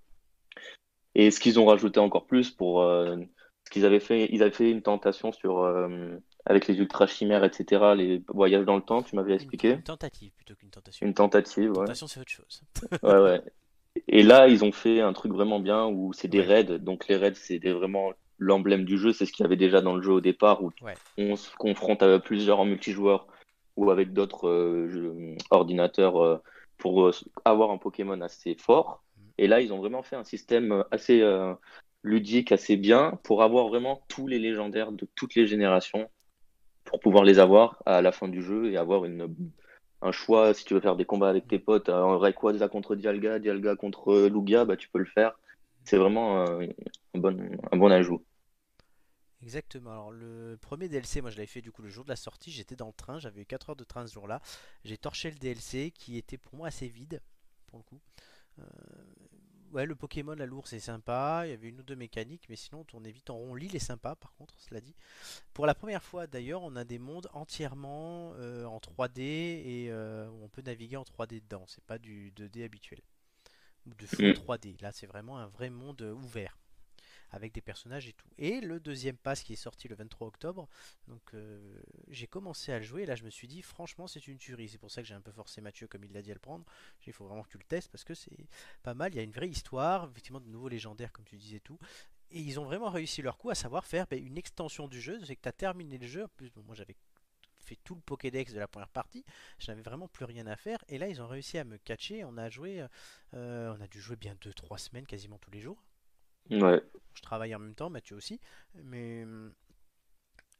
Et 1.15 1.31
ce 1.31 1.41
qu'ils 1.41 1.59
ont 1.59 1.67
rajouté 1.67 1.99
encore 2.01 2.27
plus 2.27 2.51
pour 2.51 2.83
euh, 2.83 3.17
ce 3.65 3.71
qu'ils 3.71 3.85
avaient 3.87 4.01
fait, 4.01 4.29
ils 4.31 4.43
avaient 4.43 4.51
fait 4.53 4.71
une 4.71 4.83
tentation 4.83 5.33
sur 5.33 5.61
euh, 5.63 6.17
avec 6.45 6.67
les 6.69 6.77
ultra 6.79 7.07
chimères, 7.07 7.43
etc., 7.45 7.95
les 7.95 8.23
voyages 8.29 8.65
dans 8.65 8.77
le 8.77 8.83
temps, 8.83 9.03
tu 9.03 9.17
m'avais 9.17 9.31
une, 9.33 9.37
expliqué. 9.37 9.73
une 9.73 9.83
tentative 9.83 10.33
plutôt 10.37 10.55
qu'une 10.55 10.71
tentation. 10.71 11.07
Une 11.07 11.15
tentative, 11.15 11.71
ouais. 11.71 11.77
Tentation, 11.87 12.07
c'est 12.07 12.21
autre 12.21 12.31
chose. 12.31 12.63
Ouais, 13.03 13.19
ouais. 13.19 13.43
Et 14.09 14.23
là, 14.23 14.47
ils 14.47 14.63
ont 14.63 14.73
fait 14.73 15.01
un 15.01 15.15
truc 15.15 15.33
vraiment 15.33 15.59
bien 15.59 15.87
où 15.87 16.13
c'est 16.13 16.29
des 16.29 16.41
Ouais. 16.41 16.47
raids. 16.47 16.79
Donc 16.79 17.09
les 17.09 17.17
raids, 17.17 17.35
c'est 17.35 17.59
vraiment 17.71 18.13
l'emblème 18.39 18.85
du 18.85 18.99
jeu. 18.99 19.13
C'est 19.15 19.25
ce 19.25 19.33
qu'il 19.33 19.43
y 19.45 19.47
avait 19.47 19.57
déjà 19.57 19.81
dans 19.81 19.97
le 19.97 20.03
jeu 20.03 20.13
au 20.13 20.21
départ 20.21 20.63
où 20.63 20.71
Ouais. 20.83 20.95
on 21.17 21.35
se 21.35 21.51
confronte 21.57 22.03
à 22.03 22.19
plusieurs 22.21 22.61
en 22.61 22.67
multijoueur 22.67 23.27
ou 23.77 23.91
avec 23.91 24.13
d'autres 24.13 24.49
euh, 24.49 24.89
jeux- 24.91 25.37
ordinateurs 25.51 26.23
euh, 26.23 26.37
pour 26.77 27.07
euh, 27.07 27.13
avoir 27.47 27.71
un 27.71 27.79
Pokémon 27.79 28.21
assez 28.21 28.55
fort. 28.55 29.03
Et 29.39 29.47
là, 29.47 29.61
ils 29.61 29.73
ont 29.73 29.79
vraiment 29.79 30.03
fait 30.03 30.17
un 30.17 30.25
système 30.25 30.85
assez 30.91 31.21
euh, 31.21 31.55
ludique, 32.03 32.53
assez 32.53 32.77
bien 32.77 33.19
pour 33.25 33.43
avoir 33.43 33.69
vraiment 33.69 34.03
tous 34.09 34.27
les 34.27 34.39
légendaires 34.39 34.93
de 34.93 35.07
toutes 35.15 35.35
les 35.35 35.47
générations 35.47 36.11
pour 36.85 37.01
pouvoir 37.01 37.25
les 37.25 37.39
avoir 37.39 37.83
à 37.85 38.01
la 38.01 38.13
fin 38.13 38.29
du 38.29 38.43
jeu 38.43 38.71
et 38.71 38.77
avoir 38.77 39.03
un 40.03 40.13
choix. 40.13 40.55
Si 40.55 40.65
tu 40.65 40.75
veux 40.75 40.81
faire 40.81 40.97
des 40.97 41.05
combats 41.05 41.29
avec 41.29 41.49
tes 41.49 41.59
potes, 41.59 41.89
un 41.89 42.17
Rayquaza 42.17 42.69
contre 42.69 42.95
Dialga, 42.95 43.39
Dialga 43.39 43.77
contre 43.77 44.29
Lugia, 44.29 44.65
bah, 44.65 44.77
tu 44.77 44.89
peux 44.89 45.01
le 45.01 45.05
faire. 45.05 45.39
C'est 45.85 45.99
vraiment 45.99 46.47
euh, 46.47 46.67
un 47.15 47.19
bon, 47.19 47.59
un 47.73 47.77
bon 47.77 47.91
ajout. 47.91 48.25
Exactement. 49.43 49.91
Alors 49.91 50.11
le 50.11 50.57
premier 50.61 50.89
DLC, 50.89 51.21
moi 51.21 51.31
je 51.31 51.37
l'avais 51.37 51.47
fait 51.47 51.61
du 51.61 51.71
coup 51.71 51.83
le 51.83 51.89
jour 51.89 52.05
de 52.05 52.09
la 52.09 52.17
sortie. 52.17 52.51
J'étais 52.51 52.77
dans 52.77 52.87
le 52.87 52.93
train, 52.93 53.19
j'avais 53.19 53.43
eu 53.43 53.47
4 53.47 53.71
heures 53.71 53.77
de 53.77 53.85
train 53.85 54.07
ce 54.07 54.15
jour-là. 54.15 54.41
J'ai 54.85 54.97
torché 54.97 55.31
le 55.31 55.37
DLC 55.37 55.93
qui 55.95 56.17
était 56.17 56.39
pour 56.39 56.57
moi 56.57 56.69
assez 56.69 56.89
vide 56.89 57.21
pour 57.67 57.79
le 57.79 57.85
coup. 57.85 58.01
Euh, 58.59 58.65
Ouais, 59.73 59.85
le 59.85 59.95
Pokémon, 59.97 60.35
la 60.35 60.47
l'ours 60.47 60.73
est 60.73 60.81
sympa. 60.81 61.43
Il 61.45 61.51
y 61.51 61.53
avait 61.53 61.69
une 61.69 61.81
ou 61.81 61.83
deux 61.83 61.97
mécaniques, 61.97 62.47
mais 62.49 62.57
sinon 62.57 62.81
on 62.81 62.85
tournait 62.85 63.11
vite 63.11 63.31
en 63.31 63.37
rond. 63.37 63.55
L'île 63.55 63.75
est 63.77 63.81
sympa 63.81 64.15
par 64.15 64.33
contre, 64.35 64.55
cela 64.61 64.81
dit. 64.81 64.95
Pour 65.55 65.67
la 65.67 65.75
première 65.75 66.03
fois 66.03 66.27
d'ailleurs, 66.27 66.63
on 66.63 66.77
a 66.77 66.85
des 66.85 66.99
mondes 66.99 67.29
entièrement 67.35 68.35
euh, 68.37 68.65
en 68.67 68.81
3D 68.81 69.23
et 69.67 69.91
euh, 69.91 70.29
on 70.43 70.49
peut 70.49 70.63
naviguer 70.63 70.97
en 70.97 71.05
3D 71.05 71.41
dedans. 71.41 71.65
C'est 71.69 71.85
pas 71.85 71.99
du 71.99 72.33
2D 72.33 72.65
habituel 72.65 73.01
ou 73.87 73.95
de 73.95 74.07
full 74.07 74.31
Mm. 74.31 74.33
3D. 74.33 74.77
Là, 74.83 74.93
c'est 74.93 75.07
vraiment 75.07 75.39
un 75.39 75.47
vrai 75.49 75.71
monde 75.71 76.03
ouvert 76.03 76.59
avec 77.37 77.53
des 77.53 77.61
personnages 77.61 78.09
et 78.09 78.13
tout. 78.13 78.29
Et 78.39 78.61
le 78.61 78.81
deuxième 78.81 79.17
pass 79.17 79.43
qui 79.43 79.53
est 79.53 79.57
sorti 79.57 79.89
le 79.89 79.95
23 79.95 80.27
octobre, 80.27 80.69
donc 81.07 81.23
euh, 81.35 81.81
j'ai 82.09 82.27
commencé 82.27 82.73
à 82.73 82.79
le 82.79 82.85
jouer. 82.85 83.07
Là, 83.07 83.15
je 83.15 83.25
me 83.25 83.31
suis 83.31 83.47
dit, 83.47 83.63
franchement, 83.63 84.07
c'est 84.07 84.27
une 84.27 84.39
tuerie. 84.39 84.69
C'est 84.69 84.79
pour 84.79 84.91
ça 84.91 85.03
que 85.03 85.09
j'ai 85.09 85.15
un 85.15 85.21
peu 85.21 85.33
forcé 85.33 85.61
Mathieu, 85.61 85.87
comme 85.87 86.05
il 86.05 86.13
l'a 86.13 86.23
dit, 86.23 86.31
à 86.31 86.35
le 86.35 86.41
prendre. 86.41 86.65
Il 87.07 87.13
faut 87.13 87.27
vraiment 87.27 87.45
que 87.45 87.51
tu 87.51 87.59
le 87.59 87.65
testes 87.65 87.91
parce 87.91 88.05
que 88.05 88.15
c'est 88.15 88.49
pas 88.83 88.95
mal. 88.95 89.13
Il 89.13 89.17
y 89.17 89.21
a 89.21 89.23
une 89.23 89.33
vraie 89.33 89.49
histoire, 89.49 90.09
effectivement, 90.11 90.41
de 90.41 90.49
nouveaux 90.49 90.69
légendaires, 90.69 91.13
comme 91.13 91.25
tu 91.25 91.37
disais 91.37 91.61
tout. 91.61 91.79
Et 92.31 92.41
ils 92.41 92.59
ont 92.59 92.65
vraiment 92.65 92.91
réussi 92.91 93.23
leur 93.23 93.39
coup 93.39 93.51
à 93.51 93.55
savoir 93.55 93.87
faire 93.87 94.07
ben, 94.09 94.25
une 94.25 94.37
extension 94.37 94.89
du 94.89 95.01
jeu. 95.01 95.21
C'est 95.25 95.37
que 95.37 95.43
tu 95.43 95.49
as 95.49 95.53
terminé 95.53 95.99
le 95.99 96.07
jeu. 96.07 96.25
En 96.25 96.29
plus, 96.29 96.51
moi 96.57 96.75
j'avais 96.75 96.97
fait 97.61 97.79
tout 97.85 97.95
le 97.95 98.01
Pokédex 98.01 98.53
de 98.53 98.59
la 98.59 98.69
première 98.69 98.89
partie. 98.89 99.25
Je 99.59 99.71
n'avais 99.71 99.83
vraiment 99.83 100.09
plus 100.09 100.25
rien 100.25 100.47
à 100.47 100.57
faire. 100.57 100.79
Et 100.89 100.99
là, 100.99 101.09
ils 101.09 101.21
ont 101.21 101.29
réussi 101.29 101.59
à 101.59 101.65
me 101.65 101.77
catcher. 101.77 102.25
On 102.25 102.37
a 102.37 102.49
joué, 102.49 102.85
euh, 103.35 103.77
on 103.77 103.81
a 103.81 103.87
dû 103.87 104.01
jouer 104.01 104.17
bien 104.17 104.35
2-3 104.35 104.79
semaines 104.79 105.07
quasiment 105.07 105.39
tous 105.39 105.51
les 105.51 105.61
jours. 105.61 105.83
Ouais. 106.51 106.83
Je 107.15 107.23
travaille 107.23 107.55
en 107.55 107.59
même 107.59 107.75
temps, 107.75 107.91
Mathieu 107.91 108.17
aussi. 108.17 108.41
Mais 108.75 109.25
hum, 109.25 109.53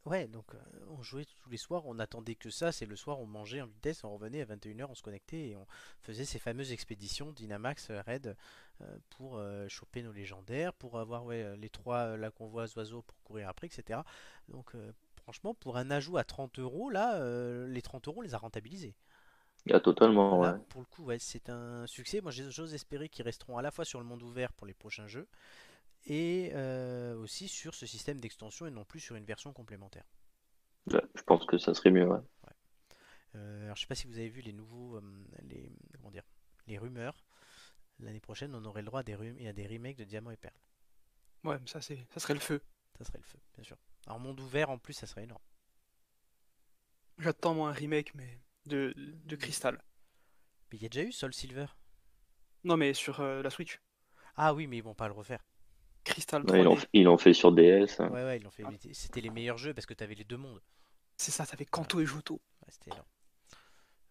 ouais, 0.05 0.27
donc 0.29 0.55
euh, 0.55 0.59
on 0.89 1.03
jouait 1.03 1.25
tous 1.25 1.51
les 1.51 1.57
soirs, 1.57 1.83
on 1.87 1.99
attendait 1.99 2.35
que 2.35 2.51
ça. 2.51 2.73
C'est 2.73 2.87
le 2.87 2.97
soir, 2.97 3.21
on 3.21 3.27
mangeait 3.27 3.61
en 3.61 3.67
vitesse, 3.67 4.05
on 4.05 4.13
revenait 4.15 4.41
à 4.41 4.45
21h, 4.45 4.87
on 4.91 4.95
se 4.95 5.03
connectait 5.03 5.49
et 5.49 5.57
on 5.57 5.67
faisait 6.01 6.25
ces 6.25 6.39
fameuses 6.39 6.73
expéditions 6.73 7.33
Dynamax 7.33 7.91
euh, 7.91 8.01
Raid 8.07 8.37
euh, 8.83 8.99
pour 9.11 9.37
euh, 9.37 9.69
choper 9.69 10.03
nos 10.03 10.13
légendaires, 10.13 10.73
pour 10.75 10.99
avoir 10.99 11.25
ouais, 11.25 11.43
euh, 11.43 11.57
les 11.57 11.71
trois 11.71 11.99
euh, 12.17 12.31
qu'on 12.31 12.47
voit 12.47 12.67
oiseaux 12.77 13.03
pour 13.03 13.23
courir 13.25 13.49
après, 13.49 13.67
etc. 13.69 14.01
Donc 14.49 14.75
euh, 14.75 14.93
franchement, 15.23 15.55
pour 15.55 15.77
un 15.77 15.91
ajout 15.91 16.17
à 16.19 16.25
30 16.25 16.59
euros, 16.59 16.91
là, 16.91 17.17
euh, 17.21 17.67
les 17.69 17.83
30 17.83 18.09
euros, 18.09 18.19
on 18.19 18.23
les 18.23 18.35
a 18.35 18.39
rentabilisés. 18.39 18.95
Il 19.67 19.73
y 19.73 19.75
a 19.75 19.81
totalement, 19.81 20.39
Là, 20.41 20.53
ouais. 20.53 20.59
pour 20.69 20.81
le 20.81 20.87
coup, 20.87 21.05
ouais, 21.05 21.19
c'est 21.19 21.49
un 21.51 21.87
succès. 21.87 22.21
Moi, 22.21 22.31
j'ai- 22.31 22.51
j'ose 22.51 22.75
espérer 22.75 23.09
qu'ils 23.09 23.25
resteront 23.25 23.59
à 23.59 23.63
la 23.63 23.71
fois 23.71 23.85
sur 23.85 23.99
le 24.01 24.07
monde 24.07 24.23
ouvert 24.23 24.53
pour 24.53 24.67
les 24.67 24.75
prochains 24.75 25.09
jeux 25.09 25.29
et 26.07 26.51
euh, 26.55 27.17
aussi 27.17 27.49
sur 27.49 27.75
ce 27.75 27.87
système 27.87 28.21
d'extension 28.21 28.67
et 28.67 28.71
non 28.71 28.85
plus 28.85 29.01
sur 29.01 29.17
une 29.17 29.25
version 29.25 29.53
complémentaire. 29.53 30.05
Ouais, 30.93 31.03
Je 31.15 31.23
pense 31.23 31.45
que 31.47 31.59
ça 31.59 31.75
serait 31.75 31.91
mieux, 31.91 32.07
ouais. 32.07 32.21
Euh, 33.35 33.65
alors, 33.65 33.77
je 33.77 33.83
sais 33.83 33.87
pas 33.87 33.95
si 33.95 34.07
vous 34.07 34.19
avez 34.19 34.29
vu 34.29 34.41
les 34.41 34.53
nouveaux, 34.53 34.97
euh, 34.97 35.25
les, 35.43 35.71
comment 35.99 36.11
dire, 36.11 36.25
les 36.67 36.79
rumeurs. 36.79 37.23
L'année 37.99 38.21
prochaine, 38.21 38.55
on 38.55 38.65
aurait 38.65 38.83
le 38.83 38.87
droit 38.87 39.01
à 39.01 39.03
des, 39.03 39.47
à 39.47 39.53
des 39.53 39.67
remakes 39.67 39.97
de 39.97 40.05
Diamant 40.05 40.31
et 40.31 40.37
Perle. 40.37 40.55
Ouais, 41.45 41.59
mais 41.61 41.67
ça, 41.67 41.81
c'est, 41.81 42.07
ça 42.13 42.21
serait 42.21 42.35
le 42.35 42.41
feu. 42.41 42.63
Ça 42.99 43.05
serait 43.05 43.19
le 43.19 43.25
feu, 43.25 43.39
bien 43.55 43.65
sûr. 43.65 43.77
Alors, 44.07 44.21
monde 44.21 44.41
ouvert, 44.41 44.71
en 44.71 44.79
plus, 44.79 44.95
ça 44.95 45.07
serait 45.07 45.25
énorme. 45.25 45.43
J'attends 47.19 47.55
moi 47.55 47.71
un 47.71 47.73
remake, 47.73 48.15
mais 48.15 48.41
de, 48.67 48.95
de 48.97 49.37
Crystal. 49.37 49.83
Mais 50.71 50.79
il 50.79 50.83
y 50.83 50.87
a 50.87 50.89
déjà 50.89 51.07
eu 51.07 51.13
Soul 51.13 51.35
Silver? 51.35 51.67
Non, 52.65 52.77
mais 52.77 52.95
sur 52.95 53.21
euh, 53.21 53.43
la 53.43 53.51
Switch. 53.51 53.81
Ah 54.37 54.55
oui, 54.55 54.67
mais 54.67 54.79
ils 54.79 54.83
vont 54.83 54.95
pas 54.95 55.09
le 55.09 55.15
refaire. 55.15 55.45
Crystal 56.07 56.43
Ouais, 56.43 56.61
ils 56.61 56.63
3D. 56.63 56.65
l'ont 56.65 56.79
ils 56.93 57.05
l'ont 57.05 57.19
fait 57.19 57.35
sur 57.35 57.53
DS. 57.53 58.01
hein. 58.01 58.09
Ouais, 58.11 58.23
ouais, 58.25 58.39
ils 58.39 58.43
l'ont 58.43 58.51
fait. 58.51 58.65
C'était 58.93 59.21
les 59.21 59.31
meilleurs 59.31 59.59
jeux 59.59 59.75
parce 59.75 59.87
que 59.87 59.95
tu 59.95 60.05
avais 60.05 60.15
les 60.15 60.25
deux 60.25 60.37
mondes. 60.37 60.63
C'est 61.17 61.33
ça, 61.33 61.45
t'avais 61.47 61.65
Kanto 61.67 62.01
et 62.01 62.07
Johto. 62.07 62.35
Ouais, 62.35 62.69
c'était 62.71 62.91
énorme. 62.91 63.09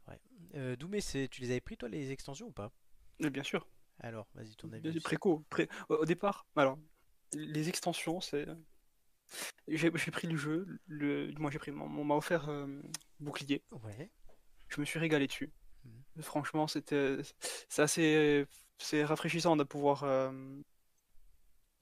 Ouais. 0.07 0.19
Euh, 0.55 0.75
Doumé, 0.75 1.01
c'est- 1.01 1.27
tu 1.29 1.41
les 1.41 1.51
avais 1.51 1.61
pris 1.61 1.77
toi 1.77 1.89
les 1.89 2.11
extensions 2.11 2.47
ou 2.47 2.51
pas? 2.51 2.71
Mais 3.19 3.29
bien 3.29 3.43
sûr. 3.43 3.67
Alors, 4.01 4.27
vas-y, 4.35 4.55
ton 4.55 4.71
avis. 4.73 4.99
Préco. 4.99 5.45
pré- 5.49 5.69
Au 5.89 6.05
départ, 6.05 6.45
alors, 6.55 6.77
les 7.33 7.69
extensions, 7.69 8.19
c'est. 8.21 8.45
J'ai 9.67 9.91
j'ai 9.95 10.11
pris 10.11 10.27
le 10.27 10.37
jeu, 10.37 10.67
le... 10.87 11.31
moi 11.39 11.49
j'ai 11.49 11.57
pris, 11.59 11.71
on 11.71 12.03
m'a 12.05 12.13
offert 12.15 12.47
euh, 12.49 12.67
bouclier, 13.19 13.63
Ouais. 13.83 14.11
je 14.69 14.79
me 14.79 14.85
suis 14.85 14.99
régalé 14.99 15.25
dessus. 15.27 15.51
Mhm. 15.83 16.21
Franchement, 16.23 16.67
c'était, 16.67 17.17
c'est 17.69 17.81
assez, 17.81 18.45
c'est 18.77 19.03
rafraîchissant 19.03 19.55
de 19.55 19.63
pouvoir, 19.63 20.03
euh, 20.03 20.31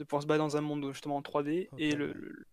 de 0.04 0.08
pouvoir 0.08 0.22
se 0.24 0.28
balader 0.28 0.44
dans 0.44 0.58
un 0.58 0.62
monde 0.62 0.92
justement 0.92 1.18
en 1.18 1.22
3D 1.22 1.70
Ok, 1.72 1.80
et 1.80 1.96
le, 1.96 2.14
le, 2.14 2.46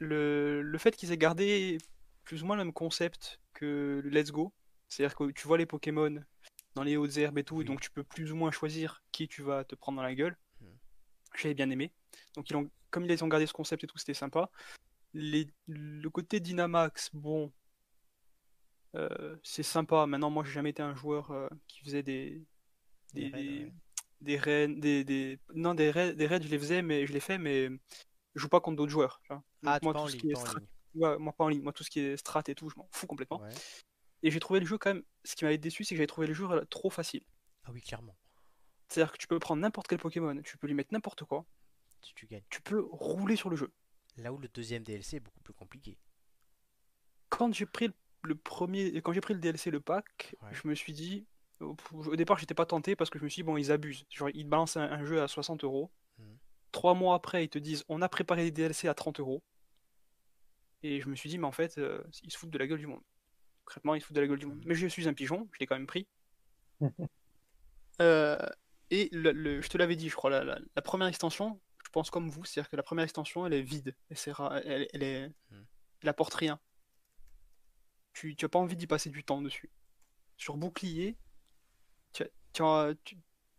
le, 0.00 0.62
le 0.62 0.78
fait 0.78 0.94
qu'ils 0.96 1.10
aient 1.12 1.18
gardé 1.18 1.78
plus 2.24 2.42
ou 2.42 2.46
moins 2.46 2.56
le 2.56 2.64
même 2.64 2.72
concept 2.72 3.40
que 3.54 4.00
le 4.04 4.10
Let's 4.10 4.30
Go, 4.30 4.52
c'est-à-dire 4.88 5.16
que 5.16 5.30
tu 5.32 5.46
vois 5.46 5.58
les 5.58 5.66
Pokémon 5.66 6.22
dans 6.74 6.82
les 6.82 6.96
hautes 6.96 7.16
herbes 7.16 7.38
et 7.38 7.44
tout, 7.44 7.56
Oui. 7.56 7.64
donc 7.64 7.80
tu 7.80 7.90
peux 7.90 8.04
plus 8.04 8.32
ou 8.32 8.36
moins 8.36 8.50
choisir 8.50 9.02
qui 9.12 9.28
tu 9.28 9.42
vas 9.42 9.64
te 9.64 9.74
prendre 9.74 9.96
dans 9.96 10.02
la 10.02 10.14
gueule. 10.14 10.36
Mhm. 10.60 10.76
J'avais 11.36 11.54
bien 11.54 11.70
aimé. 11.70 11.92
Donc 12.34 12.48
ils 12.50 12.56
ont, 12.56 12.70
comme 12.90 13.04
ils 13.04 13.24
ont 13.24 13.28
gardé 13.28 13.46
ce 13.46 13.52
concept 13.52 13.84
et 13.84 13.86
tout, 13.86 13.98
c'était 13.98 14.14
sympa. 14.14 14.50
Les, 15.14 15.48
le 15.66 16.08
côté 16.08 16.40
Dynamax, 16.40 17.10
bon, 17.14 17.52
euh, 18.94 19.36
c'est 19.42 19.62
sympa. 19.62 20.06
Maintenant, 20.06 20.30
moi, 20.30 20.44
j'ai 20.44 20.52
jamais 20.52 20.70
été 20.70 20.82
un 20.82 20.94
joueur 20.94 21.30
euh, 21.30 21.48
qui 21.68 21.80
faisait 21.80 22.02
des 22.02 22.42
Des 23.14 23.28
des, 23.28 23.30
raids, 23.30 23.64
ouais. 23.64 23.72
Des 24.22 24.36
raids, 24.36 24.68
des, 24.68 25.04
des- 25.04 25.38
non 25.54 25.74
des 25.74 25.90
raids, 25.90 26.14
des 26.14 26.26
raids, 26.26 26.40
je 26.42 26.48
les 26.48 26.58
faisais, 26.58 26.82
mais 26.82 27.06
je 27.06 27.12
les 27.12 27.20
fais, 27.20 27.38
mais 27.38 27.68
je 28.34 28.40
joue 28.40 28.48
pas 28.48 28.60
contre 28.60 28.76
d'autres 28.76 28.90
joueurs. 28.92 29.20
tu 29.24 29.28
vois. 29.32 29.42
Ah, 29.66 29.78
moi, 29.82 29.92
pas 29.92 30.00
en 30.00 30.04
tout 30.04 30.08
ce 30.10 30.16
ligne, 30.16 30.20
qui 30.22 30.30
est 30.30 30.34
strat- 30.34 30.60
ouais, 30.94 31.18
moi 31.18 31.32
pas 31.32 31.44
en 31.44 31.48
ligne. 31.48 31.62
Moi, 31.62 31.72
tout 31.72 31.84
ce 31.84 31.90
qui 31.90 32.00
est 32.00 32.16
strat 32.16 32.42
et 32.48 32.54
tout, 32.54 32.68
je 32.70 32.76
m'en 32.76 32.88
fous 32.92 33.06
complètement. 33.06 33.40
Ouais. 33.40 33.50
Et 34.22 34.30
j'ai 34.30 34.40
trouvé 34.40 34.60
le 34.60 34.66
jeu 34.66 34.78
quand 34.78 34.94
même. 34.94 35.02
Ce 35.24 35.34
qui 35.36 35.44
m'avait 35.44 35.58
déçu, 35.58 35.84
c'est 35.84 35.94
que 35.94 35.96
j'avais 35.98 36.06
trouvé 36.06 36.26
le 36.26 36.34
jeu 36.34 36.46
trop 36.70 36.90
facile. 36.90 37.24
Ah 37.64 37.70
oui, 37.72 37.80
clairement. 37.80 38.16
C'est-à-dire 38.88 39.12
que 39.12 39.18
tu 39.18 39.26
peux 39.26 39.38
prendre 39.38 39.60
n'importe 39.62 39.88
quel 39.88 39.98
Pokémon, 39.98 40.40
tu 40.42 40.56
peux 40.58 40.66
lui 40.66 40.74
mettre 40.74 40.92
n'importe 40.92 41.24
quoi, 41.24 41.44
Tu, 42.02 42.14
tu 42.14 42.26
gagnes. 42.26 42.44
tu 42.50 42.60
peux 42.62 42.80
rouler 42.90 43.36
sur 43.36 43.50
le 43.50 43.56
jeu. 43.56 43.72
Là 44.18 44.32
où 44.32 44.38
le 44.38 44.48
deuxième 44.48 44.82
DLC 44.82 45.16
est 45.16 45.20
beaucoup 45.20 45.40
plus 45.40 45.54
compliqué. 45.54 45.98
quand 47.28 47.52
j'ai 47.54 47.66
pris 47.66 47.86
le- 47.88 47.94
le 48.24 48.34
premier, 48.36 49.00
quand 49.02 49.12
j'ai 49.12 49.20
pris 49.22 49.34
le 49.34 49.40
DLC, 49.40 49.70
le 49.70 49.80
pack, 49.80 50.36
Ouais. 50.42 50.50
je 50.52 50.68
me 50.68 50.74
suis 50.74 50.92
dit, 50.92 51.26
au 51.62 52.16
départ, 52.16 52.38
j'étais 52.38 52.54
pas 52.54 52.66
tenté 52.66 52.96
parce 52.96 53.10
que 53.10 53.18
je 53.18 53.24
me 53.24 53.28
suis 53.28 53.40
dit, 53.42 53.46
bon, 53.46 53.56
ils 53.56 53.70
abusent. 53.72 54.04
Genre, 54.10 54.30
ils 54.34 54.44
te 54.44 54.48
balancent 54.48 54.76
un, 54.76 54.82
un 54.90 55.04
jeu 55.04 55.22
à 55.22 55.28
60 55.28 55.64
euros. 55.64 55.90
Mhm. 56.18 56.38
Trois 56.72 56.94
mois 56.94 57.14
après, 57.14 57.44
ils 57.44 57.48
te 57.48 57.58
disent, 57.58 57.84
on 57.88 58.00
a 58.02 58.08
préparé 58.08 58.44
des 58.44 58.50
DLC 58.50 58.88
à 58.88 58.94
30 58.94 59.20
euros. 59.20 59.42
Et 60.82 61.00
je 61.00 61.08
me 61.08 61.14
suis 61.14 61.28
dit, 61.28 61.38
mais 61.38 61.46
en 61.46 61.52
fait, 61.52 61.78
euh, 61.78 62.02
ils 62.22 62.32
se 62.32 62.38
foutent 62.38 62.50
de 62.50 62.58
la 62.58 62.66
gueule 62.66 62.78
du 62.78 62.86
monde. 62.86 63.02
Concrètement, 63.64 63.94
ils 63.94 64.00
se 64.00 64.06
foutent 64.06 64.16
de 64.16 64.20
la 64.20 64.26
gueule 64.26 64.38
du 64.38 64.46
monde. 64.46 64.58
Mhm. 64.58 64.64
Mais 64.66 64.74
je 64.74 64.86
suis 64.86 65.06
un 65.08 65.14
pigeon, 65.14 65.48
je 65.52 65.58
l'ai 65.60 65.66
quand 65.66 65.76
même 65.76 65.86
pris. 65.86 66.06
Euh, 68.00 68.38
et 68.90 69.08
le- 69.12 69.32
le- 69.32 69.60
je 69.60 69.68
te 69.68 69.76
l'avais 69.78 69.96
dit, 69.96 70.08
je 70.08 70.16
crois, 70.16 70.30
la, 70.30 70.42
la- 70.42 70.58
la 70.74 70.82
première 70.82 71.06
extension, 71.08 71.60
je 71.84 71.90
pense 71.90 72.10
comme 72.10 72.30
vous, 72.30 72.44
c'est-à-dire 72.44 72.70
que 72.70 72.74
la 72.76 72.82
première 72.82 73.04
extension, 73.04 73.46
elle 73.46 73.52
est 73.52 73.62
vide. 73.62 73.94
Elle, 74.10 74.16
sert 74.16 74.40
à- 74.40 74.58
elle, 74.64 74.88
elle 74.92 75.02
est, 75.02 75.28
Mhm. 75.50 75.66
elle 76.02 76.08
apporte 76.08 76.34
rien. 76.34 76.58
Tu 78.14 78.36
n'as 78.40 78.48
pas 78.48 78.58
envie 78.58 78.76
d'y 78.76 78.86
passer 78.86 79.10
du 79.10 79.24
temps 79.24 79.40
dessus. 79.42 79.70
Sur 80.36 80.56
bouclier, 80.56 81.16
tu, 82.52 82.62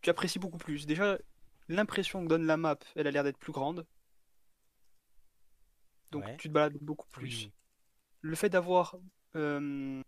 apprécies 0.09 0.39
beaucoup 0.39 0.57
plus. 0.57 0.85
Déjà, 0.85 1.17
l'impression 1.67 2.23
que 2.23 2.27
donne 2.29 2.45
la 2.45 2.57
map, 2.57 2.77
elle 2.95 3.07
a 3.07 3.11
l'air 3.11 3.23
d'être 3.23 3.37
plus 3.39 3.53
grande. 3.53 3.85
Donc 6.11 6.25
Ouais. 6.25 6.37
tu 6.37 6.47
te 6.49 6.53
balades 6.53 6.77
beaucoup 6.81 7.07
plus. 7.09 7.49
Le 8.21 8.35
fait 8.35 8.49
d'avoir 8.49 8.95
euh, 9.35 10.01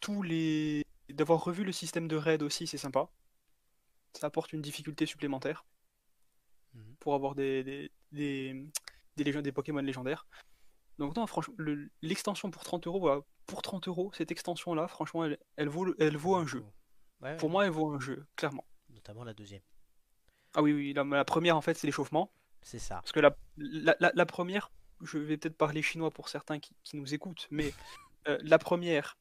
tous 0.00 0.22
les. 0.22 0.84
d'avoir 1.10 1.42
revu 1.44 1.64
le 1.64 1.72
système 1.72 2.08
de 2.08 2.16
raid 2.16 2.42
aussi, 2.42 2.66
c'est 2.66 2.78
sympa. 2.78 3.10
Ça 4.14 4.26
apporte 4.26 4.52
une 4.52 4.62
difficulté 4.62 5.06
supplémentaire 5.06 5.64
Mhm. 6.74 6.96
pour 7.00 7.14
avoir 7.14 7.34
des, 7.34 7.62
des, 7.64 7.90
des, 8.12 8.66
des, 9.16 9.52
Pokémon 9.52 9.80
légendaires. 9.80 10.26
Donc 10.98 11.16
non, 11.16 11.26
franchement, 11.26 11.54
le- 11.58 11.90
l'extension 12.02 12.50
pour 12.50 12.62
30 12.64 12.86
euros, 12.86 13.00
voilà, 13.00 13.22
pour 13.46 13.62
30 13.62 13.88
euros, 13.88 14.10
cette 14.12 14.30
extension-là, 14.30 14.86
franchement, 14.88 15.24
elle, 15.24 15.38
elle 15.56 15.68
vaut, 15.68 15.84
le- 15.84 15.96
elle 15.98 16.16
vaut 16.16 16.36
un 16.36 16.46
jeu. 16.46 16.64
Ouais, 17.20 17.36
Pour 17.36 17.48
ouais. 17.48 17.52
moi, 17.52 17.64
elle 17.66 17.72
vaut 17.72 17.90
un 17.92 18.00
jeu, 18.00 18.26
clairement. 18.36 18.64
Notamment 18.90 19.24
la 19.24 19.34
deuxième. 19.34 19.62
Ah 20.54 20.62
oui, 20.62 20.72
oui, 20.72 20.92
la, 20.92 21.04
la 21.04 21.24
première, 21.24 21.56
en 21.56 21.60
fait, 21.60 21.74
c'est 21.74 21.86
l'échauffement. 21.86 22.30
C'est 22.62 22.78
ça. 22.78 22.96
Parce 22.96 23.12
que 23.12 23.20
la, 23.20 23.36
la, 23.56 23.96
la- 24.00 24.12
la 24.14 24.26
première, 24.26 24.70
je 25.02 25.18
vais 25.18 25.36
peut-être 25.36 25.56
parler 25.56 25.82
chinois 25.82 26.10
pour 26.10 26.28
certains 26.28 26.58
qui, 26.58 26.74
qui 26.84 26.96
nous 26.96 27.14
écoutent, 27.14 27.46
mais 27.50 27.72
euh, 28.28 28.38
la 28.42 28.58
première, 28.58 29.16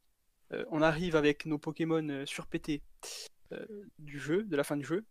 euh, 0.54 0.66
on 0.72 0.82
arrive 0.82 1.16
avec 1.16 1.46
nos 1.46 1.58
Pokémon 1.60 2.08
euh, 2.10 2.26
surpétés 2.26 2.82
euh, 3.54 3.66
du 4.00 4.20
jeu, 4.20 4.44
de 4.44 4.56
la 4.56 4.64
fin 4.64 4.78
du 4.78 4.86
jeu. 4.86 5.06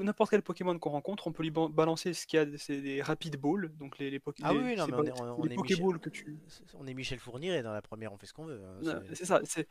N'importe 0.00 0.30
quel 0.30 0.42
Pokémon 0.42 0.78
qu'on 0.78 0.90
rencontre, 0.90 1.26
on 1.26 1.32
peut 1.32 1.42
lui 1.42 1.50
balancer 1.50 2.14
ce 2.14 2.26
qu'il 2.26 2.38
y 2.38 2.42
a, 2.42 2.58
c'est 2.58 2.80
des 2.80 3.02
rapid 3.02 3.36
balls, 3.36 3.70
donc 3.78 3.98
les, 3.98 4.10
les, 4.10 4.20
Ah 4.42 4.54
oui, 4.54 4.76
non, 4.76 4.86
mais 4.86 4.94
on 4.94 5.04
est, 5.04 5.12
on, 5.12 5.44
les 5.44 5.56
on 5.56 5.62
est 5.62 5.62
Michel... 5.62 5.98
Que 6.00 6.10
tu, 6.10 6.38
on 6.74 6.86
est 6.86 6.94
Michel 6.94 7.18
Fournier 7.18 7.56
et 7.56 7.62
dans 7.62 7.72
la 7.72 7.82
première 7.82 8.12
on 8.12 8.18
fait 8.18 8.26
ce 8.26 8.32
qu'on 8.32 8.46
veut. 8.46 8.62
hein, 8.84 9.02
c'est- 9.12 9.24
ça, 9.24 9.40
c'est 9.44 9.68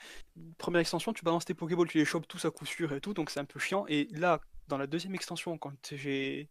première 0.57 0.81
extension, 0.81 1.13
tu 1.13 1.23
balances 1.23 1.45
tes 1.45 1.53
Pokéballs, 1.53 1.87
tu 1.87 1.97
les 1.97 2.05
chopes 2.05 2.27
tous 2.27 2.45
à 2.45 2.51
coup 2.51 2.65
sûr 2.65 2.93
et 2.93 3.01
tout, 3.01 3.13
donc 3.13 3.29
c'est 3.29 3.39
un 3.39 3.45
peu 3.45 3.59
chiant. 3.59 3.85
Et 3.87 4.07
là, 4.11 4.39
dans 4.67 4.77
la 4.77 4.87
deuxième 4.87 5.15
extension, 5.15 5.57
quand 5.57 5.93
j'ai 5.93 6.49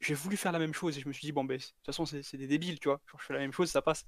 j'ai 0.00 0.14
voulu 0.14 0.36
faire 0.36 0.50
la 0.50 0.58
même 0.58 0.74
chose 0.74 0.98
et 0.98 1.00
je 1.00 1.06
me 1.06 1.12
suis 1.12 1.26
dit, 1.26 1.32
bon, 1.32 1.44
ben, 1.44 1.56
de 1.58 1.62
toute 1.62 1.86
façon, 1.86 2.04
c'est 2.04 2.36
des 2.36 2.48
débiles, 2.48 2.80
tu 2.80 2.88
vois, 2.88 3.00
genre, 3.06 3.20
je 3.20 3.26
fais 3.26 3.34
la 3.34 3.38
même 3.38 3.52
chose, 3.52 3.70
ça 3.70 3.82
passe. 3.82 4.04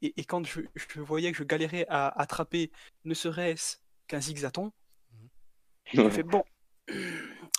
Et, 0.00 0.14
et 0.16 0.24
quand 0.24 0.46
je, 0.46 0.60
je 0.76 1.00
voyais 1.00 1.32
que 1.32 1.38
je 1.38 1.42
galérais 1.42 1.84
à 1.88 2.08
attraper 2.20 2.70
ne 3.04 3.12
serait-ce 3.12 3.78
qu'un 4.06 4.20
zigzaton, 4.20 4.72
j'ai 5.92 6.10
fait, 6.10 6.22
bon, 6.22 6.44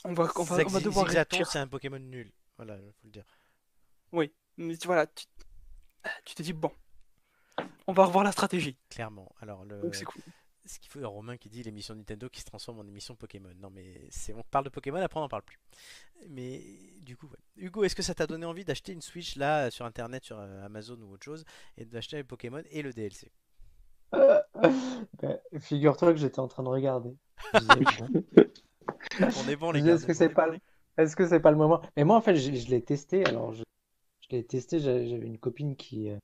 on 0.08 0.14
va, 0.14 0.32
on 0.36 0.44
va, 0.44 0.56
on 0.66 0.70
va 0.70 0.80
devoir 0.80 1.08
Zigzaton, 1.08 1.30
réfléchir. 1.38 1.48
c'est 1.52 1.60
un 1.60 1.68
Pokémon 1.68 2.00
nul. 2.00 2.32
Voilà, 2.58 2.78
faut 2.78 3.06
le 3.06 3.12
dire. 3.12 3.26
Mais 4.58 4.76
tu- 4.78 4.88
voilà, 4.88 5.06
tu 5.08 5.26
tu 6.26 6.36
t'es 6.36 6.44
dit, 6.44 6.54
bon, 6.54 6.72
on 7.86 7.94
va 7.94 8.06
revoir 8.06 8.24
la 8.24 8.32
stratégie. 8.32 8.78
Clairement. 8.90 9.32
Alors, 9.42 9.66
le... 9.66 9.82
Donc 9.82 9.96
c'est 9.96 10.06
cool. 10.06 10.22
ce 10.66 10.80
qu'il 10.80 10.90
faut, 10.90 11.08
Romain 11.10 11.38
qui 11.38 11.50
dit 11.50 11.62
l'émission 11.64 11.96
Nintendo 11.96 12.30
qui 12.30 12.40
se 12.42 12.46
transforme 12.46 12.80
en 12.80 12.88
émission 12.88 13.16
Pokémon. 13.16 13.52
Non, 13.58 13.70
mais 13.70 14.08
c'est 14.10 14.34
on 14.34 14.44
parle 14.44 14.66
de 14.66 14.70
Pokémon, 14.70 14.98
après 15.02 15.20
on 15.20 15.24
n'en 15.24 15.30
parle 15.30 15.44
plus. 15.44 15.60
Mais 16.30 16.64
du 17.02 17.18
coup, 17.18 17.28
ouais. 17.28 17.38
Hugo, 17.58 17.84
est-ce 17.84 17.96
que 17.96 18.04
ça 18.04 18.16
t'a 18.16 18.26
donné 18.28 18.46
envie 18.46 18.64
d'acheter 18.66 18.94
une 18.94 19.02
Switch 19.02 19.36
là 19.36 19.70
sur 19.70 19.86
internet, 19.86 20.24
sur 20.24 20.40
euh, 20.40 20.66
Amazon 20.66 21.00
ou 21.02 21.14
autre 21.14 21.26
chose, 21.26 21.44
et 21.78 21.86
d'acheter 21.86 22.18
un 22.18 22.24
Pokémon 22.24 22.64
et 22.72 22.82
le 22.82 22.94
DLC 22.94 23.32
Ben, 24.12 25.40
Figure-toi 25.60 26.14
que 26.14 26.20
j'étais 26.20 26.40
en 26.40 26.48
train 26.48 26.64
de 26.64 26.70
regarder. 26.70 27.16
On 29.38 29.48
est 29.50 29.56
bon, 29.56 29.72
les 29.72 29.82
gars. 29.82 29.94
Est-ce 29.94 30.06
que 30.06 30.14
c'est 30.14 30.30
pas, 30.30 30.48
le- 30.48 30.60
est-ce 30.98 31.16
que 31.16 31.28
c'est 31.28 31.40
pas 31.40 31.52
le 31.52 31.58
moment? 31.58 31.82
Mais 31.96 32.04
moi, 32.04 32.18
en 32.18 32.22
fait, 32.22 32.36
je, 32.36 32.54
je 32.54 32.70
l'ai 32.70 32.82
testé. 32.82 33.26
Alors, 33.26 33.52
je, 33.54 33.64
je 34.22 34.36
l'ai 34.36 34.44
testé. 34.46 34.80
J'avais 34.80 35.10
une 35.10 35.38
copine 35.40 35.76
qui 35.76 36.10
euh, 36.10 36.18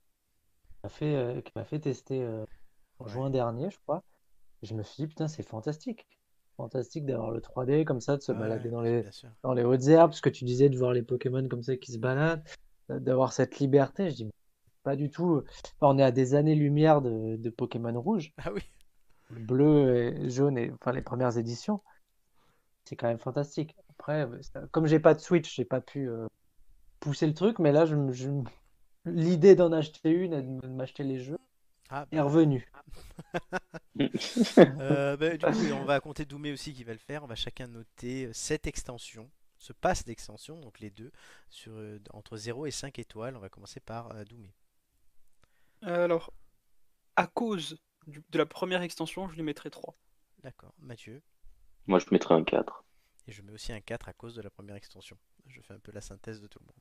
m'a 0.84 0.89
fait, 0.89 1.15
euh, 1.15 1.41
qui 1.41 1.52
m'a 1.56 1.65
fait 1.65 1.80
tester 1.80 2.21
euh, 2.23 2.45
en 2.99 3.06
Ouais. 3.06 3.12
juin 3.12 3.30
dernier, 3.30 3.69
je 3.69 3.80
crois. 3.80 4.04
Et 4.62 4.67
je 4.67 4.76
me 4.76 4.84
suis 4.84 5.04
dit, 5.04 5.08
putain, 5.08 5.28
c'est 5.28 5.47
fantastique. 5.47 6.08
Fantastique 6.58 7.06
d'avoir 7.06 7.32
le 7.32 7.41
3D 7.41 7.86
comme 7.86 8.02
ça, 8.02 8.17
de 8.17 8.21
se 8.21 8.32
Ouais, 8.32 8.39
balader 8.39 8.69
dans 8.69 8.82
les, 8.82 9.04
dans 9.43 9.54
les 9.54 9.63
hautes 9.63 9.88
herbes, 9.88 10.13
ce 10.13 10.21
que 10.21 10.30
tu 10.30 10.45
disais 10.45 10.69
de 10.69 10.78
voir 10.78 10.93
les 10.93 11.04
Pokémon 11.04 11.47
comme 11.49 11.63
ça 11.63 11.78
qui 11.78 11.91
se 11.93 11.97
baladent, 11.99 12.43
d'avoir 12.89 13.34
cette 13.34 13.60
liberté. 13.60 14.10
Je 14.12 14.15
dis, 14.15 14.30
pas 14.84 14.95
du 14.95 15.10
tout. 15.10 15.43
Enfin, 15.80 15.95
on 15.95 15.97
est 15.97 16.04
à 16.04 16.12
des 16.12 16.36
années-lumière 16.36 17.02
de, 17.02 17.38
de 17.38 17.49
Pokémon 17.49 17.99
rouge, 17.99 18.32
Ah 18.38 18.52
oui. 18.54 18.62
bleu 19.30 19.95
et 19.95 20.30
jaune, 20.30 20.58
et 20.58 20.71
enfin 20.71 20.91
les 20.91 21.02
premières 21.02 21.38
éditions. 21.38 21.82
C'est 22.86 22.96
quand 22.96 23.08
même 23.08 23.19
fantastique. 23.19 23.76
Après, 23.89 24.26
euh, 24.28 24.67
comme 24.72 24.88
j'ai 24.88 25.00
pas 25.00 25.13
de 25.13 25.19
Switch, 25.19 25.56
j'ai 25.56 25.65
pas 25.65 25.82
pu 25.82 26.10
euh, 26.10 26.28
pousser 27.00 27.28
le 27.28 27.34
truc, 27.34 27.60
mais 27.60 27.72
là, 27.72 27.86
je, 27.86 27.96
je 28.12 28.30
l'idée 29.06 29.56
d'en 29.56 29.72
acheter 29.72 30.12
une 30.12 30.34
et 30.34 30.41
de 30.41 30.67
m'acheter 30.67 31.04
les 31.04 31.19
jeux 31.19 31.39
Ah, 31.89 32.06
est 32.12 32.22
revenue. 32.22 32.72
Euh, 34.80 35.17
bah, 35.17 35.38
du 35.38 35.46
coup, 35.46 35.65
on 35.74 35.86
va 35.86 36.00
compter 36.00 36.26
Doumé 36.26 36.52
aussi 36.52 36.74
qui 36.74 36.84
va 36.84 36.93
le 36.93 37.00
faire. 37.00 37.24
On 37.24 37.28
va 37.28 37.36
chacun 37.36 37.67
noter 37.67 38.30
cette 38.34 38.67
extension, 38.67 39.30
ce 39.58 39.74
pass 39.74 40.04
d'extension, 40.06 40.60
donc 40.60 40.80
les 40.80 40.89
deux, 40.89 41.12
sur, 41.50 41.74
entre 42.12 42.38
0 42.38 42.65
et 42.65 42.72
5 42.72 43.00
étoiles. 43.00 43.36
On 43.36 43.39
va 43.39 43.50
commencer 43.50 43.80
par 43.80 44.12
euh, 44.15 44.24
Doumé. 44.26 44.54
Alors, 45.84 46.34
à 47.15 47.28
cause 47.28 47.80
du- 48.08 48.24
de 48.30 48.38
la 48.39 48.46
première 48.46 48.82
extension, 48.84 49.30
je 49.30 49.36
lui 49.36 49.43
mettrais 49.43 49.69
3. 49.69 49.96
D'accord. 50.43 50.74
Mathieu. 50.80 51.22
Moi, 51.88 52.00
je 52.00 52.06
mettrais 52.12 52.36
un 52.36 52.43
4. 52.43 52.84
Et 53.28 53.32
je 53.32 53.41
mets 53.41 53.52
aussi 53.52 53.72
un 53.74 53.80
4 53.82 54.10
à 54.10 54.13
cause 54.13 54.36
de 54.36 54.41
la 54.41 54.50
première 54.50 54.76
extension. 54.76 55.17
Je 55.48 55.62
fais 55.62 55.74
un 55.74 55.80
peu 55.80 55.91
la 55.91 56.02
synthèse 56.02 56.41
de 56.41 56.48
tout 56.48 56.60
le 56.60 56.65
monde. 56.65 56.76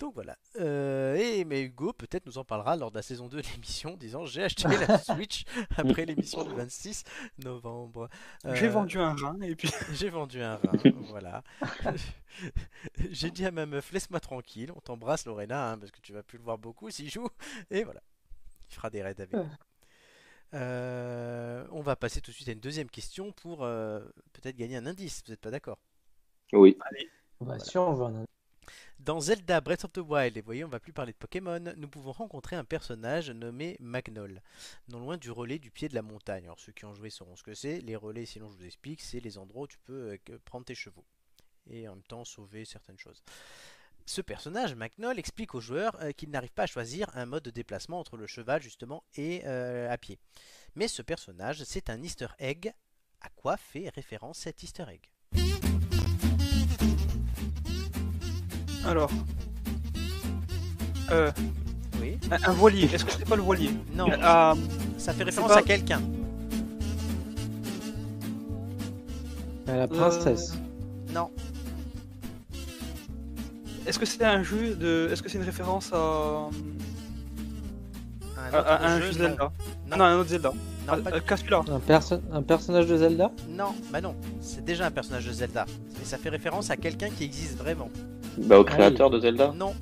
Donc 0.00 0.14
voilà. 0.14 0.36
Euh, 0.58 1.14
et 1.14 1.44
mais 1.44 1.62
Hugo 1.62 1.92
peut-être 1.92 2.26
nous 2.26 2.38
en 2.38 2.44
parlera 2.44 2.74
lors 2.74 2.90
de 2.90 2.96
la 2.96 3.02
saison 3.02 3.28
2 3.28 3.40
de 3.40 3.46
l'émission, 3.52 3.96
disant 3.96 4.24
j'ai 4.24 4.42
acheté 4.42 4.64
la 4.88 4.98
Switch 4.98 5.44
après 5.76 6.04
l'émission 6.04 6.42
du 6.42 6.52
26 6.52 7.04
novembre. 7.44 8.08
J'ai 8.44 8.66
Euh, 8.66 8.70
vendu 8.70 8.98
un 8.98 9.14
rein 9.14 9.40
et 9.40 9.54
puis 9.54 9.70
J'ai 9.92 10.08
vendu 10.10 10.42
un 10.42 10.56
rein, 10.56 10.72
voilà. 11.10 11.44
J'ai 13.10 13.30
dit 13.30 13.46
à 13.46 13.52
ma 13.52 13.66
meuf, 13.66 13.92
laisse-moi 13.92 14.18
tranquille, 14.18 14.72
on 14.74 14.80
t'embrasse 14.80 15.26
Lorena, 15.26 15.70
hein, 15.70 15.78
parce 15.78 15.92
que 15.92 16.00
tu 16.00 16.12
vas 16.12 16.24
plus 16.24 16.38
le 16.38 16.44
voir 16.44 16.58
beaucoup 16.58 16.90
s'il 16.90 17.08
joue. 17.08 17.28
Et 17.70 17.84
voilà, 17.84 18.02
il 18.70 18.74
fera 18.74 18.90
des 18.90 19.00
raids 19.00 19.20
avec. 19.20 19.32
Euh, 20.52 21.66
on 21.70 21.80
va 21.80 21.96
passer 21.96 22.20
tout 22.20 22.30
de 22.30 22.36
suite 22.36 22.48
à 22.48 22.52
une 22.52 22.60
deuxième 22.60 22.90
question 22.90 23.32
pour 23.32 23.64
euh, 23.64 24.00
peut-être 24.32 24.56
gagner 24.56 24.76
un 24.76 24.86
indice. 24.86 25.22
Vous 25.24 25.32
n'êtes 25.32 25.40
pas 25.40 25.50
d'accord? 25.50 25.78
Oui. 26.52 26.76
Bah, 27.40 27.58
si 27.58 27.76
on 27.78 27.92
veut 27.94 28.04
un 28.04 28.24
Dans 29.00 29.20
Zelda 29.20 29.60
Breath 29.60 29.84
of 29.84 29.92
the 29.92 29.98
Wild, 29.98 30.36
et 30.36 30.40
vous 30.40 30.46
voyez, 30.46 30.64
on 30.64 30.68
va 30.68 30.80
plus 30.80 30.92
parler 30.92 31.12
de 31.12 31.18
Pokémon, 31.18 31.60
nous 31.76 31.88
pouvons 31.88 32.12
rencontrer 32.12 32.56
un 32.56 32.64
personnage 32.64 33.30
nommé 33.30 33.76
Magnol, 33.80 34.40
non 34.88 35.00
loin 35.00 35.16
du 35.16 35.30
relais 35.30 35.58
du 35.58 35.70
pied 35.70 35.88
de 35.88 35.94
la 35.94 36.02
montagne. 36.02 36.44
Alors 36.44 36.60
ceux 36.60 36.72
qui 36.72 36.84
ont 36.84 36.94
joué 36.94 37.10
sauront 37.10 37.36
ce 37.36 37.42
que 37.42 37.54
c'est. 37.54 37.80
Les 37.80 37.96
relais, 37.96 38.24
sinon 38.24 38.48
je 38.48 38.56
vous 38.56 38.66
explique, 38.66 39.00
c'est 39.00 39.20
les 39.20 39.36
endroits 39.38 39.64
où 39.64 39.66
tu 39.66 39.78
peux 39.78 40.16
euh, 40.30 40.38
prendre 40.44 40.64
tes 40.64 40.74
chevaux 40.74 41.04
et 41.66 41.88
en 41.88 41.94
même 41.94 42.04
temps 42.04 42.24
sauver 42.24 42.64
certaines 42.64 42.98
choses. 42.98 43.22
Ce 44.06 44.20
personnage, 44.20 44.74
Magnol, 44.74 45.18
explique 45.18 45.54
aux 45.54 45.60
joueurs 45.60 45.96
euh, 46.02 46.12
qu'il 46.12 46.30
n'arrive 46.30 46.52
pas 46.52 46.64
à 46.64 46.66
choisir 46.66 47.08
un 47.14 47.24
mode 47.24 47.42
de 47.44 47.50
déplacement 47.50 47.98
entre 47.98 48.16
le 48.16 48.26
cheval 48.26 48.60
justement 48.62 49.02
et 49.16 49.42
euh, 49.46 49.90
à 49.90 49.96
pied. 49.96 50.18
Mais 50.74 50.88
ce 50.88 51.00
personnage, 51.02 51.64
c'est 51.64 51.88
un 51.88 52.02
Easter 52.02 52.26
egg. 52.38 52.72
À 53.22 53.28
quoi 53.34 53.56
fait 53.56 53.88
référence 53.94 54.38
cet 54.40 54.62
Easter 54.62 54.84
egg? 54.90 55.00
Alors. 58.84 59.10
Euh, 61.10 61.32
Oui 62.00 62.18
un, 62.30 62.42
un 62.50 62.52
voilier. 62.52 62.84
Est-ce 62.84 63.04
que 63.06 63.12
c'est 63.12 63.26
pas 63.28 63.36
le 63.36 63.42
voilier? 63.42 63.70
Non, 63.94 64.06
Ah, 64.20 64.54
ça 64.98 65.14
fait 65.14 65.22
référence 65.24 65.52
pas- 65.52 65.58
à 65.58 65.62
quelqu'un. 65.62 66.02
À 69.66 69.76
la 69.76 69.88
princesse. 69.88 70.52
Non, 71.10 71.30
Est-ce 73.86 73.98
que 73.98 74.06
c'est 74.06 74.24
un 74.24 74.42
jeu 74.42 74.74
de. 74.74 75.08
Est-ce 75.12 75.22
que 75.22 75.28
c'est 75.28 75.38
une 75.38 75.44
référence 75.44 75.92
à. 75.92 76.48
un 78.52 78.54
à, 78.54 79.00
jeu. 79.00 79.12
Zelda? 79.12 79.52
Non. 79.90 79.96
Non, 79.96 80.04
un 80.04 80.18
autre 80.18 80.30
Zelda. 80.30 80.52
Non, 80.86 81.02
pas 81.02 81.20
Casse-celui-là. 81.20 81.62
Un, 81.68 81.80
perso- 81.80 82.20
un 82.32 82.42
personnage 82.42 82.86
de 82.86 82.96
Zelda? 82.96 83.30
Non, 83.48 83.74
bah 83.90 84.00
non, 84.00 84.14
c'est 84.40 84.64
déjà 84.64 84.86
un 84.86 84.90
personnage 84.90 85.26
de 85.26 85.32
Zelda. 85.32 85.64
Mais 85.98 86.04
ça 86.04 86.18
fait 86.18 86.28
référence 86.28 86.70
à 86.70 86.76
quelqu'un 86.76 87.08
qui 87.08 87.24
existe 87.24 87.56
vraiment. 87.56 87.90
Bah, 88.38 88.58
au 88.58 88.64
créateur 88.64 89.10
de 89.10 89.20
Zelda? 89.20 89.52
Non, 89.56 89.74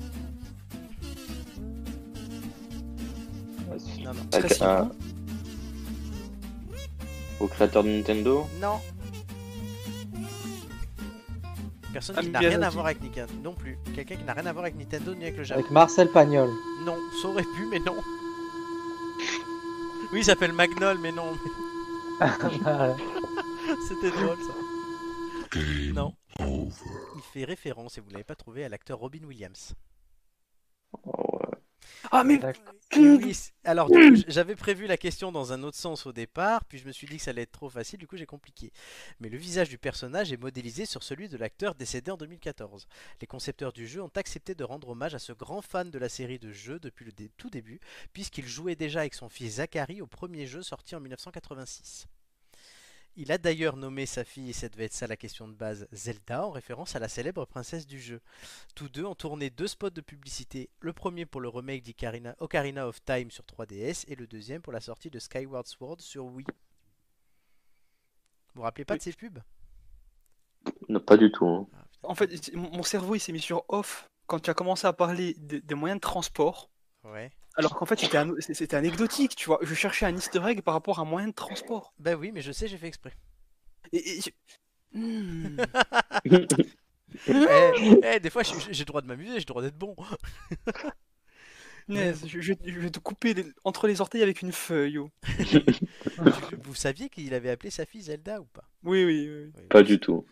non, 4.03 4.11
non, 4.13 4.89
Au 7.39 7.47
créateur 7.47 7.83
de 7.83 7.89
Nintendo? 7.89 8.47
Non. 8.61 8.79
Personne 11.93 12.15
qui 12.17 12.29
n'a 12.29 12.39
rien 12.39 12.61
à 12.63 12.69
voir 12.69 12.87
avec 12.87 13.01
Nintendo 13.01 13.31
non 13.43 13.53
plus. 13.53 13.77
Quelqu'un 13.95 14.15
qui 14.15 14.23
n'a 14.23 14.33
rien 14.33 14.47
à 14.47 14.51
voir 14.51 14.65
avec 14.65 14.75
Nintendo 14.75 15.13
ni 15.13 15.23
avec 15.23 15.37
le 15.37 15.43
Japon. 15.43 15.61
Avec 15.61 15.71
Marcel 15.71 16.09
Pagnol. 16.09 16.49
Non, 16.83 16.97
ça 17.21 17.27
aurait 17.27 17.43
pu, 17.43 17.67
mais 17.69 17.79
non. 17.79 17.95
Oui, 20.11 20.19
il 20.19 20.25
s'appelle 20.25 20.53
Magnol, 20.53 20.97
mais 20.99 21.11
non. 21.11 21.33
C'était 23.87 24.11
drôle 24.11 24.37
ça. 24.41 24.53
Non. 25.93 26.15
Il 26.39 27.21
fait 27.31 27.43
référence, 27.45 27.97
et 27.97 28.01
vous 28.01 28.09
l'avez 28.09 28.23
pas 28.23 28.35
trouvé, 28.35 28.65
à 28.65 28.69
l'acteur 28.69 28.97
Robin 28.99 29.23
Williams. 29.25 29.73
Oh. 31.05 31.32
Ah, 32.11 32.23
mais. 32.23 32.39
Oui, 32.95 33.33
c- 33.33 33.51
alors 33.63 33.89
du 33.89 33.97
coup, 33.97 34.15
j- 34.15 34.25
j'avais 34.27 34.55
prévu 34.55 34.85
la 34.87 34.97
question 34.97 35.31
dans 35.31 35.51
un 35.51 35.63
autre 35.63 35.77
sens 35.77 36.05
au 36.05 36.13
départ, 36.13 36.63
puis 36.65 36.77
je 36.77 36.85
me 36.85 36.91
suis 36.91 37.07
dit 37.07 37.17
que 37.17 37.23
ça 37.23 37.31
allait 37.31 37.41
être 37.43 37.51
trop 37.51 37.69
facile, 37.69 37.97
du 37.99 38.05
coup 38.07 38.17
j'ai 38.17 38.25
compliqué. 38.27 38.71
Mais 39.19 39.29
le 39.29 39.37
visage 39.37 39.69
du 39.69 39.77
personnage 39.79 40.31
est 40.31 40.37
modélisé 40.37 40.85
sur 40.85 41.01
celui 41.01 41.27
de 41.29 41.37
l'acteur 41.37 41.73
décédé 41.75 42.11
en 42.11 42.17
2014. 42.17 42.87
Les 43.21 43.27
concepteurs 43.27 43.73
du 43.73 43.87
jeu 43.87 44.01
ont 44.01 44.11
accepté 44.15 44.53
de 44.53 44.63
rendre 44.63 44.89
hommage 44.89 45.15
à 45.15 45.19
ce 45.19 45.33
grand 45.33 45.61
fan 45.61 45.89
de 45.89 45.97
la 45.99 46.09
série 46.09 46.39
de 46.39 46.51
jeux 46.51 46.79
depuis 46.79 47.05
le 47.05 47.11
dé- 47.11 47.31
tout 47.37 47.49
début, 47.49 47.79
puisqu'il 48.13 48.47
jouait 48.47 48.75
déjà 48.75 48.99
avec 48.99 49.15
son 49.15 49.29
fils 49.29 49.55
Zachary 49.55 50.01
au 50.01 50.07
premier 50.07 50.45
jeu 50.45 50.61
sorti 50.61 50.95
en 50.95 50.99
1986. 50.99 52.05
Il 53.15 53.31
a 53.31 53.37
d'ailleurs 53.37 53.77
nommé 53.77 54.07
sa 54.07 54.23
fille, 54.23 54.49
et 54.49 54.53
ça 54.53 54.69
devait 54.69 54.85
être 54.85 54.93
ça 54.93 55.05
la 55.05 55.15
question 55.17 55.47
de 55.47 55.53
base, 55.53 55.87
Zelda, 55.91 56.45
en 56.47 56.49
référence 56.51 56.95
à 56.95 56.99
la 56.99 57.07
célèbre 57.07 57.45
princesse 57.45 57.85
du 57.85 57.99
jeu. 58.01 58.21
Tous 58.73 58.89
deux 58.89 59.05
ont 59.05 59.13
tourné 59.13 59.51
deux 59.51 59.67
spots 59.67 59.91
de 59.91 60.01
publicité, 60.01 60.69
le 60.79 60.93
premier 60.93 61.27
pour 61.27 61.39
le 61.39 61.47
remake 61.49 61.83
d'Ocarina 61.83 62.35
Ocarina 62.39 62.87
of 62.87 63.03
Time 63.05 63.29
sur 63.29 63.43
3DS 63.43 64.05
et 64.07 64.15
le 64.15 64.25
deuxième 64.25 64.63
pour 64.63 64.73
la 64.73 64.81
sortie 64.81 65.11
de 65.11 65.19
Skyward 65.19 65.67
Sword 65.67 65.97
sur 66.01 66.25
Wii. 66.25 66.45
Vous 68.55 68.59
vous 68.59 68.61
rappelez 68.63 68.85
pas 68.85 68.95
Oui. 68.95 68.97
de 68.99 69.03
ces 69.03 69.13
pubs? 69.13 69.39
Non, 70.89 70.99
pas 70.99 71.17
du 71.17 71.31
tout. 71.31 71.45
hein. 71.47 71.67
Ah. 71.73 71.85
En 72.03 72.15
fait, 72.15 72.51
mon 72.55 72.83
cerveau 72.83 73.15
il 73.15 73.19
s'est 73.19 73.31
mis 73.31 73.39
sur 73.39 73.63
off 73.69 74.07
quand 74.27 74.39
tu 74.39 74.49
as 74.49 74.53
commencé 74.53 74.87
à 74.87 74.93
parler 74.93 75.35
des, 75.37 75.61
des 75.61 75.75
moyens 75.75 75.97
de 75.97 76.01
transport. 76.01 76.69
Ouais. 77.03 77.31
Alors 77.55 77.75
qu'en 77.75 77.85
fait, 77.85 77.99
c'était 77.99 78.17
un- 78.17 78.33
c'était 78.39 78.75
anecdotique, 78.75 79.35
tu 79.35 79.45
vois. 79.45 79.59
Je 79.61 79.73
cherchais 79.75 80.05
un 80.05 80.15
easter 80.15 80.41
egg 80.47 80.61
par 80.61 80.73
rapport 80.73 80.99
à 80.99 81.03
un 81.03 81.05
moyen 81.05 81.27
de 81.27 81.33
transport. 81.33 81.93
Bah 81.99 82.13
oui, 82.15 82.31
mais 82.31 82.41
je 82.41 82.51
sais, 82.51 82.67
j'ai 82.67 82.77
fait 82.77 82.87
exprès. 82.87 83.13
Et, 83.93 84.17
et 84.17 84.21
je- 84.21 84.29
Hmm. 84.93 85.65
Eh, 87.45 87.73
eh, 88.01 88.19
des 88.19 88.29
fois, 88.29 88.43
j'ai 88.43 88.59
j'ai 88.59 88.79
le 88.83 88.85
droit 88.85 89.01
de 89.01 89.07
m'amuser, 89.07 89.33
j'ai 89.33 89.39
le 89.39 89.45
droit 89.45 89.61
d'être 89.61 89.77
bon. 89.77 89.95
Punaise, 91.87 92.25
je, 92.27 92.41
je- 92.41 92.53
je 92.65 92.79
vais 92.79 92.89
te 92.89 92.99
couper 92.99 93.33
les- 93.33 93.51
entre 93.63 93.87
les 93.87 94.01
orteils 94.01 94.23
avec 94.23 94.41
une 94.41 94.51
feuille. 94.51 94.97
oh. 94.97 95.09
Vous 96.63 96.75
saviez 96.75 97.09
qu'il 97.09 97.33
avait 97.33 97.49
appelé 97.49 97.69
sa 97.69 97.85
fille 97.85 98.01
Zelda 98.03 98.41
ou 98.41 98.45
pas? 98.45 98.69
Oui, 98.83 99.03
oui, 99.05 99.27
oui. 99.29 99.51
Oui, 99.55 99.63
Pas 99.69 99.83
du 99.83 99.99
tout. 99.99 100.25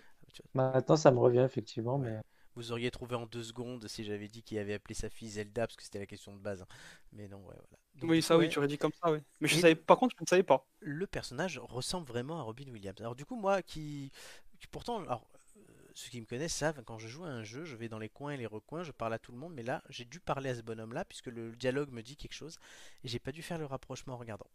Maintenant, 0.54 0.96
ça 0.98 1.12
me 1.12 1.20
revient 1.20 1.40
effectivement, 1.46 1.98
mais 1.98 2.20
Vous 2.56 2.72
auriez 2.72 2.92
trouvé 2.92 3.16
en 3.16 3.26
deux 3.26 3.44
secondes 3.44 3.88
si 3.88 4.04
j'avais 4.04 4.28
dit 4.28 4.44
qu'il 4.44 4.58
avait 4.60 4.74
appelé 4.74 4.94
sa 4.94 5.10
fille 5.10 5.30
Zelda, 5.30 5.68
parce 5.68 5.76
que 5.78 5.84
c'était 5.84 6.00
la 6.00 6.06
question 6.06 6.34
de 6.34 6.40
base. 6.40 6.62
hein. 6.62 6.68
Mais 7.14 7.28
non, 7.28 7.38
ouais, 7.40 7.56
voilà. 7.56 7.78
Donc, 7.96 8.10
Oui, 8.10 8.22
ça, 8.22 8.38
oui, 8.38 8.50
tu 8.50 8.58
aurais 8.60 8.68
dit 8.68 8.78
comme 8.78 8.92
ça, 9.02 9.12
oui. 9.12 9.20
Mais 9.40 9.48
je 9.48 9.58
Et- 9.58 9.62
savais, 9.62 9.76
par 9.76 9.98
contre, 9.98 10.16
je 10.18 10.24
ne 10.24 10.28
savais 10.28 10.44
pas. 10.44 10.68
le 10.80 11.08
personnage 11.08 11.60
ressemble 11.60 12.08
vraiment 12.08 12.40
à 12.40 12.44
Robin 12.44 12.68
Williams. 12.72 13.00
Alors 13.00 13.16
du 13.16 13.26
coup, 13.26 13.36
moi 13.36 13.62
qui, 13.62 14.12
qui 14.60 14.68
pourtant, 14.68 15.00
alors, 15.02 15.28
euh, 15.58 15.62
ceux 15.94 16.10
qui 16.10 16.20
me 16.22 16.26
connaissent 16.26 16.56
savent, 16.56 16.84
quand 16.84 16.98
je 17.00 17.08
joue 17.08 17.24
à 17.26 17.30
un 17.30 17.44
jeu, 17.44 17.64
je 17.66 17.76
vais 17.76 17.90
dans 17.90 18.00
les 18.00 18.10
coins 18.10 18.32
et 18.34 18.38
les 18.38 18.46
recoins, 18.48 18.84
je 18.84 18.92
parle 18.92 19.14
à 19.14 19.20
tout 19.20 19.32
le 19.32 19.38
monde, 19.38 19.54
mais 19.54 19.64
là, 19.64 19.84
j'ai 19.90 20.06
dû 20.06 20.20
parler 20.20 20.50
à 20.50 20.56
ce 20.56 20.62
bonhomme-là, 20.62 21.06
puisque 21.06 21.28
le 21.28 21.56
dialogue 21.56 21.92
me 21.92 22.02
dit 22.02 22.16
quelque 22.18 22.34
chose, 22.34 22.58
et 23.04 23.08
j'ai 23.08 23.20
pas 23.20 23.32
dû 23.32 23.42
faire 23.44 23.58
le 23.60 23.66
rapprochement 23.66 24.14
en 24.16 24.18
regardant. 24.18 24.48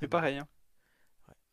Mais 0.00 0.08
pareil, 0.08 0.38
hein. 0.38 0.48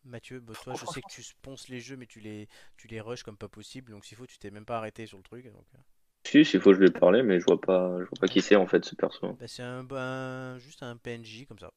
Mathieu, 0.04 0.40
bah, 0.42 0.56
toi, 0.58 0.74
je 0.74 0.86
sais 0.86 1.02
que 1.02 1.08
tu 1.08 1.24
ponces 1.42 1.70
les 1.70 1.80
jeux, 1.80 1.96
mais 1.98 2.06
tu 2.08 2.20
les, 2.20 2.48
tu 2.78 2.88
les 2.90 3.00
rushes 3.02 3.24
comme 3.24 3.38
pas 3.38 3.48
possible, 3.50 3.92
donc 3.94 4.04
s'il 4.06 4.18
faut, 4.18 4.28
tu 4.28 4.38
t'es 4.38 4.52
même 4.52 4.66
pas 4.66 4.78
arrêté 4.78 5.06
sur 5.08 5.18
le 5.18 5.24
truc. 5.24 5.46
Donc, 5.52 5.66
euh, 5.76 5.80
Si, 6.26 6.46
s'il 6.46 6.62
faut, 6.62 6.74
je 6.74 6.80
vais 6.80 6.92
parler, 6.92 7.24
mais 7.24 7.42
je 7.42 7.46
vois 7.46 7.60
pas, 7.60 7.90
je 8.00 8.06
vois 8.06 8.20
pas 8.22 8.28
qui 8.30 8.42
c'est 8.42 8.56
en 8.56 8.68
fait 8.68 8.86
ce 8.86 8.96
perso. 8.96 9.38
bah, 9.40 9.48
c'est 9.48 9.64
un, 9.64 9.88
un- 9.92 10.58
juste 10.60 10.84
un 10.84 10.98
PNJ 10.98 11.46
comme 11.46 11.60
ça. 11.60 11.72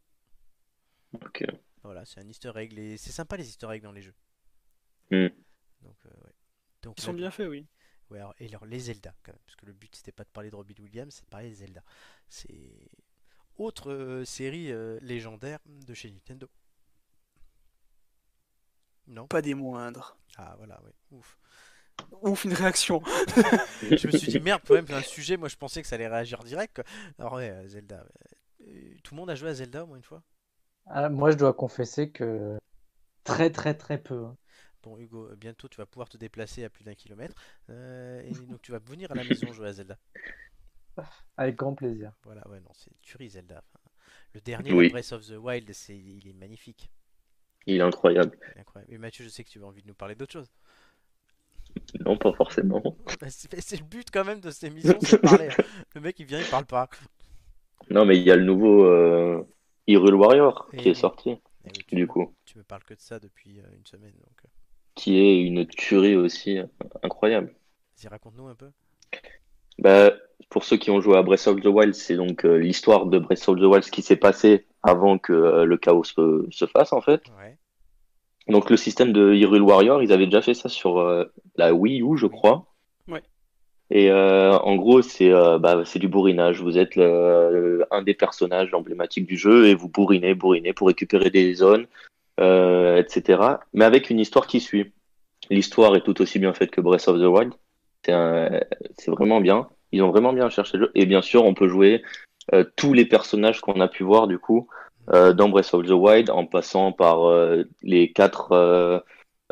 Ok. 1.13 1.43
Voilà, 1.85 2.05
c'est 2.05 2.19
un 2.21 2.29
Easter 2.29 2.51
egg. 2.57 2.73
Les... 2.73 2.97
C'est 2.97 3.13
sympa 3.13 3.37
les 3.37 3.49
Easter 3.49 3.69
eggs 3.71 3.83
dans 3.83 3.93
les 3.93 4.03
jeux. 4.03 4.15
Hmm. 5.11 5.43
Donc, 5.83 5.97
euh, 6.07 6.11
ouais. 6.25 6.33
Donc, 6.83 6.97
Ils 6.97 7.03
sont 7.03 7.13
bien 7.13 7.31
faits, 7.31 7.49
oui. 7.49 7.67
Ouais, 8.11 8.19
alors, 8.19 8.35
et 8.39 8.47
alors 8.49 8.67
les 8.67 8.79
Zelda, 8.81 9.15
quand 9.23 9.33
même, 9.33 9.41
parce 9.47 9.57
que 9.57 9.67
le 9.67 9.73
but 9.73 9.95
c'était 9.97 10.13
pas 10.13 10.25
de 10.25 10.29
parler 10.31 10.51
de 10.51 10.57
Robin 10.57 10.75
Williams, 10.81 11.15
c'est 11.15 11.25
de 11.25 11.31
parler 11.31 11.49
des 11.51 11.55
Zelda. 11.57 11.83
C'est 12.29 12.89
autre 13.57 13.93
euh, 13.93 14.25
série 14.25 14.73
euh, 14.73 14.99
légendaire 15.03 15.61
de 15.67 15.95
chez 15.95 16.11
Nintendo. 16.11 16.49
Non 19.07 19.27
Pas 19.27 19.43
des 19.43 19.55
moindres. 19.55 20.17
Ah 20.37 20.55
voilà, 20.59 20.81
ouais, 20.83 20.93
ouf. 21.13 21.39
Ouf, 22.23 22.45
une 22.45 22.55
réaction. 22.55 23.03
Je 23.83 24.07
me 24.07 24.13
suis 24.13 24.29
dit 24.29 24.41
merde, 24.41 24.63
quand 24.67 24.75
même, 24.75 24.87
c'est 24.87 24.95
un 24.95 25.03
sujet, 25.03 25.37
moi 25.37 25.49
je 25.49 25.57
pensais 25.57 25.83
que 25.83 25.89
ça 25.89 25.97
allait 25.97 26.09
réagir 26.09 26.43
direct. 26.45 26.75
quoi. 26.77 26.85
Alors 27.19 27.35
ouais, 27.35 27.51
euh, 27.51 27.69
Zelda. 27.69 28.07
euh, 28.69 28.95
tout 29.03 29.15
le 29.15 29.21
monde 29.21 29.31
a 29.31 29.35
joué 29.35 29.51
à 29.51 29.55
Zelda 29.55 29.85
au 29.85 29.87
moins 29.87 29.97
une 29.97 30.03
fois? 30.03 30.23
Ah, 30.87 31.09
moi, 31.09 31.31
je 31.33 31.37
dois 31.37 31.55
confesser 31.55 32.11
que 32.11 32.59
très, 33.25 33.51
très, 33.51 33.75
très 33.77 33.99
peu. 33.99 34.25
hein. 34.27 34.37
Bon 34.83 34.99
Hugo, 34.99 35.29
euh, 35.29 35.37
bientôt 35.37 35.69
tu 35.69 35.77
vas 35.79 35.87
pouvoir 35.87 36.09
te 36.09 36.17
déplacer 36.17 36.65
à 36.65 36.71
plus 36.71 36.85
d'un 36.85 36.95
kilomètre. 36.95 37.35
euh, 37.71 38.23
et 38.23 38.33
donc 38.47 38.63
tu 38.63 38.73
vas 38.73 38.79
venir 38.81 39.13
à 39.13 39.15
la 39.15 39.25
maison 39.25 39.53
jouer 39.53 39.69
à 39.69 39.73
Zelda. 39.73 39.99
Avec 41.37 41.57
grand 41.57 41.75
plaisir. 41.75 42.13
Voilà, 42.25 42.47
ouais, 42.49 42.61
non, 42.61 42.71
c'est 42.75 42.91
tuerie 43.03 43.31
Zelda. 43.31 43.63
Enfin, 43.75 43.81
le 44.35 44.41
dernier, 44.41 44.73
Oui. 44.73 44.89
Breath 44.89 45.13
of 45.13 45.27
the 45.27 45.33
Wild, 45.37 45.73
c'est, 45.73 45.97
il 45.97 46.27
est 46.29 46.33
magnifique. 46.33 46.91
Il 47.67 47.77
est 47.77 47.81
incroyable. 47.81 48.37
Est 48.57 48.61
incroyable. 48.61 48.93
Et 48.93 48.99
Mathieu, 48.99 49.25
je 49.25 49.31
sais 49.31 49.45
que 49.45 49.49
tu 49.51 49.63
as 49.63 49.67
envie 49.67 49.83
de 49.83 49.89
nous 49.89 49.95
parler 49.95 50.15
d'autre 50.15 50.33
chose. 50.33 50.51
Non, 52.05 52.17
pas 52.19 52.33
forcément. 52.33 52.83
Bah, 53.21 53.29
c'est, 53.31 53.79
le 53.79 53.85
but 53.85 54.11
quand 54.11 54.25
même 54.25 54.41
de 54.41 54.51
cette 54.51 54.65
émission, 54.65 54.99
c'est 55.03 55.17
de 55.17 55.23
parler. 55.23 55.49
Le 55.95 56.01
mec 56.01 56.19
il 56.21 56.27
vient, 56.27 56.41
il 56.41 56.47
parle 56.49 56.67
pas. 56.67 56.89
Non, 57.91 58.05
mais 58.05 58.17
il 58.17 58.23
y 58.25 58.31
a 58.31 58.37
le 58.37 58.45
nouveau 58.45 58.85
euh, 58.87 59.43
Hyrule 59.87 60.15
Warrior 60.15 60.69
Et 60.73 60.77
qui 60.77 60.89
est 60.89 60.95
oui. 60.95 60.97
sorti, 60.97 61.31
Eh 61.65 61.71
oui, 61.73 61.85
tu, 61.87 61.95
du 61.95 62.07
me, 62.07 62.07
coup, 62.07 62.35
tu 62.45 62.59
me 62.59 62.65
parles 62.65 62.85
que 62.85 62.95
de 62.95 63.01
ça 63.01 63.19
depuis 63.19 63.61
euh, 63.61 63.65
une 63.77 63.87
semaine, 63.87 64.13
donc 64.13 64.45
euh, 64.45 64.49
qui 64.95 65.19
est 65.19 65.41
une 65.43 65.67
tuerie 65.67 66.17
aussi 66.17 66.59
euh, 66.59 66.67
incroyable. 67.03 67.55
vas-y, 67.97 68.09
raconte-nous 68.09 68.49
un 68.49 68.55
peu. 68.55 68.71
Bah, 69.79 70.13
pour 70.51 70.65
ceux 70.65 70.77
qui 70.77 70.91
ont 70.91 71.01
joué 71.01 71.17
à 71.17 71.23
Breath 71.23 71.47
of 71.47 71.61
the 71.61 71.67
Wild, 71.67 71.95
c'est 71.95 72.17
donc 72.17 72.43
l'histoire 72.45 73.07
de 73.07 73.19
Breath 73.19 73.49
of 73.49 73.57
the 73.59 73.63
Wild, 73.63 73.85
ce 73.85 73.91
qui 73.91 74.03
s'est 74.03 74.17
passé 74.17 74.67
avant 74.83 75.19
que 75.19 75.33
euh, 75.33 75.65
le 75.65 75.77
chaos 75.77 76.05
se, 76.05 76.47
se 76.51 76.67
fasse 76.67 76.93
en 76.93 77.01
fait. 77.01 77.23
Ouais. 77.39 77.57
Donc 78.49 78.71
le 78.71 78.77
système 78.77 79.13
de 79.13 79.33
Hyrule 79.35 79.63
Warrior, 79.63 80.03
ils 80.03 80.13
avaient 80.13 80.27
déjà 80.27 80.43
fait 80.43 80.55
ça 80.55 80.69
sur 80.69 80.99
euh, 80.99 81.25
la 81.57 81.73
Wii 81.73 82.03
U, 82.03 82.17
je 82.17 82.27
crois. 82.27 82.67
Ouais. 83.09 83.23
Et 83.91 84.11
euh, 84.11 84.53
en 84.59 84.75
gros, 84.77 85.03
c'est 85.03 85.31
euh, 85.31 85.59
bah, 85.59 85.83
c'est 85.85 85.99
du 86.01 86.09
bourrinage. 86.09 86.61
Vous 86.61 86.79
êtes 86.79 86.97
le- 86.97 87.85
un 87.91 88.03
des 88.03 88.15
personnages 88.15 88.75
emblématiques 88.75 89.27
du 89.27 89.37
jeu 89.37 89.67
et 89.67 89.75
vous 89.75 89.89
bourrinez, 89.89 90.35
bourrinez 90.35 90.73
pour 90.73 90.89
récupérer 90.89 91.31
des 91.31 91.55
zones, 91.55 91.87
etc. 92.39 93.43
Mais 93.73 93.85
avec 93.85 94.11
une 94.11 94.19
histoire 94.19 94.47
qui 94.47 94.61
suit. 94.61 94.93
L'histoire 95.51 95.95
est 95.97 96.03
tout 96.03 96.21
aussi 96.23 96.39
bien 96.39 96.55
faite 96.55 96.71
que 96.71 96.81
Breath 96.81 97.09
of 97.09 97.19
the 97.21 97.25
Wild. 97.25 97.53
C'est 98.05 99.11
vraiment 99.11 99.41
bien. 99.41 99.69
Ils 99.91 100.03
ont 100.03 100.11
vraiment 100.11 100.33
bien 100.33 100.49
cherché 100.49 100.79
le 100.79 100.85
jeu. 100.87 100.93
Et 100.95 101.05
bien 101.05 101.21
sûr, 101.21 101.45
on 101.45 101.53
peut 101.55 101.69
jouer 101.69 102.03
tous 102.77 102.93
les 102.93 103.07
personnages 103.07 103.61
qu'on 103.61 103.81
a 103.81 103.89
pu 103.89 104.03
voir 104.05 104.27
du 104.27 104.39
coup 104.39 104.69
euh, 105.13 105.33
dans 105.33 105.49
Breath 105.49 105.75
of 105.75 105.87
the 105.87 105.91
Wild, 105.91 106.31
en 106.31 106.47
passant 106.47 106.93
par 106.93 107.29
euh, 107.29 107.65
les 107.83 108.13
quatre 108.13 108.53
euh, 108.53 108.99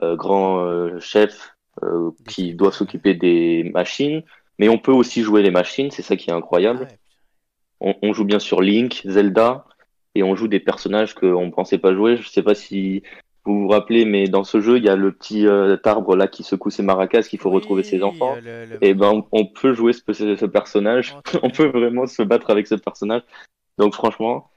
euh, 0.03 0.17
grands 0.17 0.61
euh, 0.61 0.99
chefs 1.01 1.57
euh, 1.83 2.11
qui 2.29 2.55
doivent 2.55 2.75
s'occuper 2.75 3.15
des 3.15 3.71
machines. 3.75 4.23
Mais 4.59 4.69
on 4.69 4.79
peut 4.79 4.93
aussi 4.93 5.23
jouer 5.23 5.43
les 5.43 5.51
machines, 5.51 5.91
c'est 5.91 6.03
ça 6.03 6.17
qui 6.17 6.31
est 6.31 6.33
Ah 6.33 6.37
incroyable. 6.37 6.89
On, 7.81 7.95
on 8.03 8.13
joue 8.13 8.25
bien 8.25 8.39
sûr 8.39 8.61
Link, 8.61 9.03
Zelda, 9.07 9.65
et 10.15 10.23
on 10.23 10.35
joue 10.37 10.49
des 10.49 10.61
personnages 10.61 11.15
qu'on 11.15 11.47
ne 11.47 11.51
pensait 11.51 11.79
pas 11.79 11.95
jouer. 11.95 12.17
Je 12.17 12.29
sais 12.29 12.43
pas 12.43 12.55
si 12.55 13.03
vous 13.45 13.63
vous 13.63 13.69
rappelez, 13.69 14.05
mais 14.05 14.29
dans 14.29 14.45
ce 14.45 14.61
jeu, 14.61 14.77
il 14.77 14.85
y 14.85 14.89
a 14.89 14.97
le 14.97 15.13
petit 15.13 15.47
euh, 15.47 15.77
arbre 15.85 16.15
là 16.15 16.29
qui 16.29 16.43
secoue 16.43 16.71
ses 16.71 16.83
maracas, 16.83 17.23
qu'il 17.23 17.39
faut 17.39 17.51
retrouver 17.51 17.83
ses 17.83 18.03
enfants. 18.03 18.37
euh, 18.37 18.67
le- 18.67 18.75
le- 18.75 18.85
Et 18.85 18.95
ben, 18.95 19.09
on, 19.33 19.41
on 19.41 19.47
peut 19.47 19.73
jouer 19.73 19.93
ce, 19.95 20.45
personnage. 20.47 21.17
On 21.43 21.51
peut 21.51 21.67
vraiment 21.69 22.07
se 22.07 22.23
battre 22.23 22.51
avec 22.51 22.67
ce 22.67 22.75
personnage. 22.75 23.23
Donc 23.79 23.95
franchement, 23.95 24.51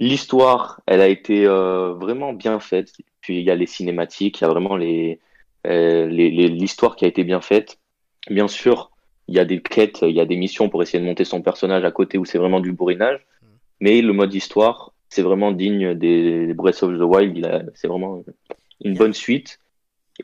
l'histoire, 0.00 0.80
elle 0.86 1.00
a 1.00 1.08
été 1.08 1.46
euh, 1.46 1.94
vraiment 1.94 2.32
bien 2.32 2.60
faite. 2.60 2.92
Puis 3.22 3.38
il 3.38 3.44
y 3.44 3.50
a 3.50 3.54
les 3.54 3.66
cinématiques, 3.66 4.40
il 4.40 4.44
y 4.44 4.46
a 4.46 4.48
vraiment 4.50 4.76
les, 4.76 5.18
euh, 5.66 6.06
les, 6.06 6.30
les- 6.30 6.48
l'histoire 6.48 6.96
qui 6.96 7.04
a 7.04 7.08
été 7.08 7.24
bien 7.24 7.40
faite. 7.40 7.78
Bien 8.28 8.48
sûr, 8.48 8.90
il 9.28 9.34
y 9.34 9.38
a 9.38 9.44
des 9.44 9.60
quêtes, 9.62 10.00
il 10.02 10.14
y 10.14 10.20
a 10.20 10.26
des 10.26 10.36
missions 10.36 10.68
pour 10.68 10.82
essayer 10.82 11.00
de 11.00 11.04
monter 11.08 11.24
son 11.24 11.40
personnage 11.42 11.84
à 11.84 11.90
côté 11.90 12.18
où 12.18 12.24
c'est 12.24 12.38
vraiment 12.38 12.60
du 12.60 12.72
bourrinage. 12.72 13.18
Mm. 13.42 13.46
Mais 13.80 14.02
le 14.02 14.12
mode 14.12 14.34
histoire, 14.34 14.92
c'est 15.16 15.22
vraiment 15.22 15.50
digne 15.50 15.94
des 15.94 16.52
Breath 16.52 16.82
of 16.82 16.92
the 16.98 17.00
Wild. 17.02 17.72
C'est 17.74 17.88
vraiment 17.88 18.22
une 18.84 18.94
bonne 18.94 19.14
suite. 19.14 19.60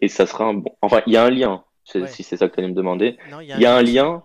Et 0.03 0.09
ça 0.09 0.27
sera 0.27 0.45
un 0.45 0.55
bon. 0.55 0.77
Enfin, 0.83 1.01
il 1.07 1.15
y 1.15 1.17
a 1.17 1.25
un 1.25 1.31
lien, 1.31 1.65
Ouais. 1.95 2.07
si 2.09 2.23
c'est 2.23 2.37
ça 2.37 2.47
que 2.49 2.55
tu 2.55 2.61
allais 2.61 2.69
me 2.69 2.75
demander. 2.75 3.17
Il 3.41 3.59
y 3.59 3.65
a 3.65 3.75
un 3.75 3.83
lien. 3.83 4.23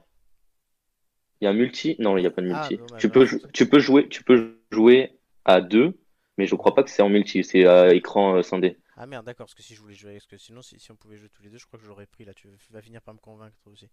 Il 1.40 1.46
y 1.46 1.48
a 1.48 1.52
un 1.52 1.54
multi. 1.54 1.96
Non, 2.00 2.18
il 2.18 2.22
n'y 2.22 2.28
a 2.28 2.32
pas 2.32 2.42
de 2.42 2.52
Ah, 2.52 2.60
multi. 2.60 2.76
dommage, 2.76 3.00
tu, 3.00 3.08
ouais, 3.08 3.14
peux, 3.14 3.26
ça. 3.26 3.38
tu, 3.54 3.70
peux 3.70 3.80
jouer, 3.80 4.10
tu 4.10 4.24
peux 4.26 4.60
jouer 4.72 5.18
à 5.46 5.62
deux, 5.62 5.98
mais 6.38 6.48
je 6.48 6.56
crois 6.56 6.76
pas 6.76 6.84
que 6.84 6.90
c'est 6.90 7.02
en 7.02 7.10
multi. 7.10 7.46
C'est 7.46 7.66
à 7.66 7.94
écran 7.94 8.36
euh, 8.36 8.42
scindé. 8.42 8.76
Ah 8.98 9.06
merde, 9.06 9.26
d'accord, 9.26 9.46
parce 9.46 9.56
que 9.56 9.64
si 9.64 9.74
je 9.74 9.80
voulais 9.80 9.94
jouer, 9.96 10.14
parce 10.16 10.26
que 10.28 10.38
sinon, 10.38 10.62
si, 10.62 10.78
si 10.80 10.92
on 10.92 10.96
pouvait 10.98 11.16
jouer 11.18 11.30
tous 11.30 11.44
les 11.44 11.50
deux, 11.50 11.60
je 11.60 11.66
crois 11.66 11.80
que 11.80 11.86
j'aurais 11.86 12.08
pris 12.08 12.26
là. 12.26 12.34
Tu 12.34 12.50
vas 12.72 12.82
finir 12.82 13.02
par 13.02 13.14
me 13.14 13.20
convaincre 13.20 13.56
toi 13.64 13.72
aussi. 13.72 13.88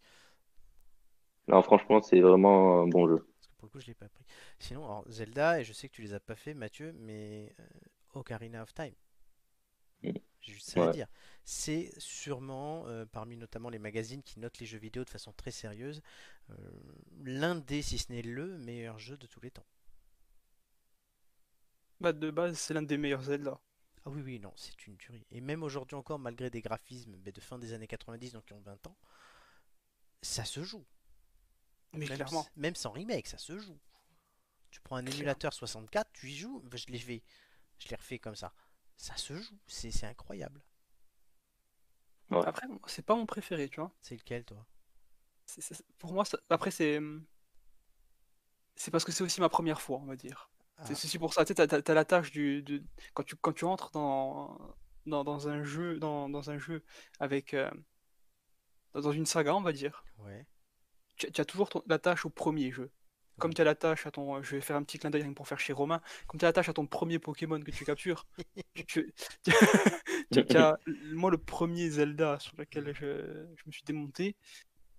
Non, 1.47 1.62
franchement, 1.62 2.03
c'est 2.03 2.20
vraiment 2.20 2.83
un 2.83 2.89
bon 2.89 3.07
jeu. 3.07 3.25
Pour 3.64 3.78
le 3.78 3.80
coup, 3.80 3.80
je 3.80 3.86
l'ai 3.86 3.94
pas 3.94 4.10
pris. 4.10 4.26
Sinon, 4.58 4.84
alors, 4.84 5.04
Zelda, 5.08 5.58
et 5.58 5.64
je 5.64 5.72
sais 5.72 5.88
que 5.88 5.94
tu 5.94 6.02
les 6.02 6.12
as 6.12 6.20
pas 6.20 6.34
fait, 6.34 6.52
Mathieu, 6.52 6.92
mais 6.98 7.50
euh, 7.58 7.64
Ocarina 8.12 8.62
of 8.62 8.74
Time. 8.74 8.92
J'ai 10.02 10.52
juste 10.52 10.68
ça 10.68 10.90
à 10.90 10.92
dire. 10.92 11.06
C'est 11.46 11.90
sûrement, 11.96 12.86
euh, 12.88 13.06
parmi 13.06 13.38
notamment 13.38 13.70
les 13.70 13.78
magazines 13.78 14.22
qui 14.22 14.38
notent 14.38 14.58
les 14.58 14.66
jeux 14.66 14.76
vidéo 14.76 15.02
de 15.02 15.08
façon 15.08 15.32
très 15.32 15.50
sérieuse, 15.50 16.02
euh, 16.50 16.54
l'un 17.22 17.54
des, 17.54 17.80
si 17.80 17.96
ce 17.96 18.12
n'est 18.12 18.20
le 18.20 18.58
meilleur 18.58 18.98
jeu 18.98 19.16
de 19.16 19.26
tous 19.26 19.40
les 19.40 19.50
temps. 19.50 19.64
Bah, 22.00 22.12
de 22.12 22.30
base, 22.30 22.58
c'est 22.58 22.74
l'un 22.74 22.82
des 22.82 22.98
meilleurs 22.98 23.22
Zelda. 23.22 23.58
Ah 24.04 24.10
oui, 24.10 24.20
oui, 24.20 24.40
non, 24.40 24.52
c'est 24.56 24.86
une 24.86 24.98
tuerie. 24.98 25.24
Et 25.30 25.40
même 25.40 25.62
aujourd'hui 25.62 25.94
encore, 25.94 26.18
malgré 26.18 26.50
des 26.50 26.60
graphismes 26.60 27.16
mais 27.24 27.32
de 27.32 27.40
fin 27.40 27.58
des 27.58 27.72
années 27.72 27.86
90, 27.86 28.32
donc 28.32 28.44
qui 28.44 28.52
ont 28.52 28.60
20 28.60 28.86
ans, 28.88 28.96
ça 30.20 30.44
se 30.44 30.62
joue. 30.62 30.84
Mais 31.95 32.07
Même, 32.07 32.16
clairement. 32.16 32.47
même 32.57 32.74
sans 32.74 32.90
remake, 32.92 33.26
ça 33.26 33.38
se 33.38 33.59
joue. 33.59 33.78
Tu 34.70 34.80
prends 34.82 34.97
un 34.97 35.03
Clairement. 35.03 35.16
émulateur 35.20 35.53
64, 35.55 36.12
tu 36.12 36.30
y 36.30 36.36
joues. 36.36 36.62
Je 36.74 36.86
l'ai 36.88 36.99
fait, 36.99 37.22
je 37.78 37.88
l'ai 37.88 37.97
refait 37.97 38.18
comme 38.18 38.36
ça. 38.36 38.53
Ça 38.97 39.16
se 39.16 39.36
joue, 39.36 39.59
c'est 39.66 39.90
c'est 39.90 40.07
incroyable. 40.07 40.62
Ouais. 42.30 42.45
Après, 42.45 42.66
c'est 42.86 43.05
pas 43.05 43.14
mon 43.16 43.26
préféré, 43.26 43.68
tu 43.68 43.80
vois. 43.80 43.92
C'est 44.03 44.16
lequel, 44.16 44.45
toi? 44.45 44.66
C'est- 45.47 45.61
c'est- 45.62 45.84
pour 45.99 46.12
moi, 46.14 46.24
ça- 46.24 46.38
après, 46.51 46.70
c'est. 46.70 46.99
hum, 46.99 47.24
C'est 48.76 48.90
parce 48.90 49.05
que 49.05 49.12
c'est 49.12 49.22
aussi 49.24 49.40
ma 49.40 49.49
première 49.49 49.80
fois, 49.80 49.99
on 50.03 50.07
va 50.07 50.16
dire. 50.16 50.51
Ah, 50.76 50.84
C'est 50.86 50.92
aussi 50.92 51.18
pour 51.18 51.32
ça. 51.34 51.45
Tu 51.45 51.49
sais, 51.51 51.55
t'as, 51.55 51.66
t'as- 51.66 51.82
t'as 51.82 51.95
la 51.95 52.05
tâche 52.05 52.30
du, 52.32 52.62
de... 52.62 52.82
quand 53.14 53.22
tu 53.24 53.36
quand 53.36 53.53
tu 53.53 53.64
entres 53.64 53.90
dans 53.92 54.59
dans, 55.07 55.22
dans 55.24 55.49
un 55.49 55.62
jeu 55.62 55.99
dans, 55.99 56.28
dans 56.28 56.51
un 56.51 56.59
jeu 56.59 56.84
avec 57.20 57.55
euh, 57.55 57.70
dans 58.95 59.12
une 59.12 59.26
saga, 59.26 59.55
on 59.55 59.61
va 59.61 59.72
dire. 59.72 60.05
Ouais. 60.18 60.47
Tu, 61.16 61.30
tu 61.30 61.40
as 61.40 61.44
toujours 61.44 61.68
ton- 61.68 61.82
la 61.86 61.98
tâche 61.98 62.24
au 62.26 62.30
premier 62.30 62.70
jeu. 62.72 62.90
Comme 63.38 63.52
tu 63.52 63.60
as 63.60 63.64
la 63.64 63.74
tâche 63.74 64.06
à 64.06 64.12
ton, 64.12 64.40
je 64.42 64.54
vais 64.54 64.60
faire 64.60 64.76
un 64.76 64.84
petit 64.84 64.98
clin 64.98 65.10
d'œil 65.10 65.28
pour 65.34 65.48
faire 65.48 65.58
chez 65.58 65.72
Romain. 65.72 66.00
Comme 66.28 66.38
tu 66.38 66.44
as 66.44 66.48
la 66.48 66.52
tâche 66.52 66.68
à 66.68 66.72
ton 66.72 66.86
premier 66.86 67.18
Pokémon 67.18 67.60
que 67.60 67.72
tu 67.72 67.84
captures, 67.84 68.26
tu, 68.74 68.84
tu- 68.86 69.12
tu- 70.32 70.46
tu 70.46 70.56
as- 70.56 70.78
moi 71.12 71.30
le 71.32 71.38
premier 71.38 71.90
Zelda 71.90 72.38
sur 72.38 72.54
lequel 72.56 72.94
je, 72.94 73.46
je 73.56 73.62
me 73.66 73.72
suis 73.72 73.82
démonté, 73.82 74.36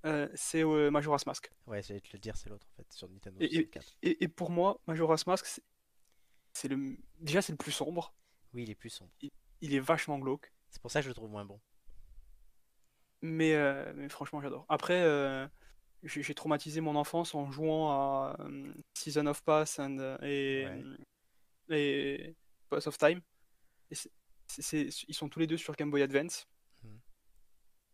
euh, 0.06 0.28
c'est 0.36 0.64
euh, 0.66 0.92
Majora's 0.92 1.26
Mask. 1.26 1.50
Ouais, 1.66 1.82
j'allais 1.82 2.02
te 2.02 2.10
le 2.12 2.20
dire, 2.20 2.36
c'est 2.36 2.50
l'autre 2.50 2.68
en 2.74 2.76
fait, 2.76 2.92
sur 2.92 3.08
Nintendo 3.10 3.38
Et- 3.40 3.46
et- 3.46 3.70
64. 3.72 3.98
Et, 4.04 4.24
et 4.26 4.28
pour 4.28 4.52
moi, 4.52 4.82
Majora's 4.86 5.26
Mask, 5.28 5.46
c'est- 5.46 6.68
le, 6.68 6.98
déjà 7.22 7.42
c'est 7.42 7.54
le 7.54 7.58
plus 7.58 7.72
sombre. 7.72 8.14
Oui, 8.54 8.64
il 8.64 8.70
est 8.70 8.76
plus 8.76 8.90
sombre. 8.90 9.12
Il 9.62 9.74
est 9.74 9.80
vachement 9.80 10.20
glauque. 10.20 10.52
C'est 10.70 10.82
pour 10.82 10.92
ça 10.92 11.00
que 11.00 11.04
je 11.04 11.10
le 11.10 11.16
trouve 11.16 11.30
moins 11.32 11.46
bon. 11.46 11.62
Mais, 13.22 13.56
euh, 13.56 13.92
mais 13.96 14.10
franchement, 14.10 14.42
j'adore. 14.42 14.66
Après, 14.70 15.02
euh, 15.02 15.48
j'ai 16.06 16.36
traumatisé 16.36 16.82
mon 16.82 16.96
enfance 16.96 17.36
en 17.36 17.52
jouant 17.52 17.90
à 17.92 18.38
euh, 18.40 18.74
Season 18.94 19.26
of 19.26 19.42
Pass 19.44 19.80
and, 19.80 19.98
euh, 20.00 20.18
et, 20.22 20.68
et 21.70 22.36
Pass 22.70 22.88
of 22.88 22.98
Time. 22.98 23.22
Et 23.92 23.96
ils 24.72 25.14
sont 25.16 25.30
tous 25.30 25.40
les 25.40 25.48
deux 25.48 25.58
sur 25.58 25.76
Game 25.76 25.90
Boy 25.90 26.02
Advance. 26.04 26.48
Mhm. 26.84 27.00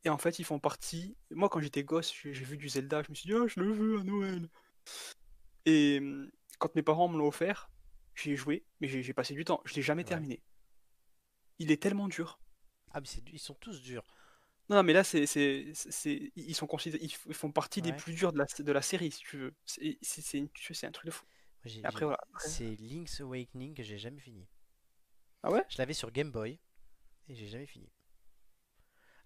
Et 0.03 0.09
en 0.09 0.17
fait, 0.17 0.39
ils 0.39 0.45
font 0.45 0.59
partie. 0.59 1.15
Moi, 1.31 1.47
quand 1.49 1.61
j'étais 1.61 1.83
gosse, 1.83 2.13
j'ai 2.13 2.31
vu 2.31 2.57
du 2.57 2.69
Zelda, 2.69 3.03
je 3.03 3.09
me 3.09 3.15
suis 3.15 3.27
dit, 3.27 3.35
ah, 3.35 3.47
je 3.47 3.59
le 3.59 3.71
veux 3.71 3.99
à 3.99 4.03
Noël. 4.03 4.49
Et 5.65 5.99
euh, 6.01 6.29
quand 6.59 6.75
mes 6.75 6.83
parents 6.83 7.07
me 7.07 7.17
l'ont 7.17 7.27
offert, 7.27 7.69
j'ai 8.15 8.35
joué, 8.35 8.65
mais 8.81 8.87
j'ai 8.87 9.13
passé 9.13 9.33
du 9.33 9.45
temps. 9.45 9.61
Je 9.63 9.73
l'ai 9.75 9.81
jamais 9.81 10.01
Ouais. 10.03 10.09
terminé. 10.09 10.41
Il 11.59 11.71
est 11.71 11.81
tellement 11.81 12.07
dur. 12.07 12.39
Ah, 12.91 12.99
mais 12.99 13.07
ils 13.31 13.39
sont 13.39 13.53
tous 13.55 13.81
durs. 13.81 14.03
Non, 14.71 14.77
non, 14.77 14.83
mais 14.83 14.93
là, 14.93 15.03
c'est, 15.03 15.25
c'est, 15.25 15.69
c'est- 15.73 15.91
c'est- 15.91 16.31
ils 16.37 16.55
sont 16.55 16.65
considérés, 16.65 17.03
ils 17.03 17.33
font 17.35 17.51
partie 17.51 17.81
des 17.81 17.91
plus 17.91 18.13
durs 18.13 18.31
de 18.31 18.37
la, 18.37 18.45
de 18.57 18.71
la 18.71 18.81
série, 18.81 19.11
si 19.11 19.19
tu 19.19 19.37
veux. 19.37 19.53
C'est, 19.65 19.97
c'est, 20.01 20.21
c'est 20.21 20.37
une- 20.37 20.49
c'est 20.73 20.87
un 20.87 20.91
truc 20.91 21.07
de 21.07 21.11
fou. 21.11 21.25
J'ai- 21.65 21.83
après, 21.83 21.99
j'ai- 21.99 22.05
voilà. 22.05 22.17
C'est 22.37 22.75
Link's 22.79 23.19
Awakening 23.19 23.75
que 23.75 23.83
j'ai 23.83 23.97
jamais 23.97 24.21
fini. 24.21 24.47
Ah 25.43 25.51
ouais? 25.51 25.63
Je 25.69 25.77
l'avais 25.77 25.93
sur 25.93 26.09
Game 26.11 26.31
Boy 26.31 26.57
et 27.27 27.35
j'ai 27.35 27.47
jamais 27.47 27.65
fini. 27.67 27.91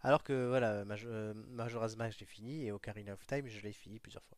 Alors 0.01 0.23
que 0.23 0.47
voilà, 0.47 0.83
Majo- 0.83 1.09
euh, 1.09 1.33
Majora's 1.35 1.95
Mask 1.95 2.17
j'ai 2.19 2.25
fini 2.25 2.65
et 2.65 2.71
Ocarina 2.71 3.13
of 3.13 3.25
Time 3.27 3.47
je 3.47 3.61
l'ai 3.61 3.73
fini 3.73 3.99
plusieurs 3.99 4.23
fois. 4.25 4.37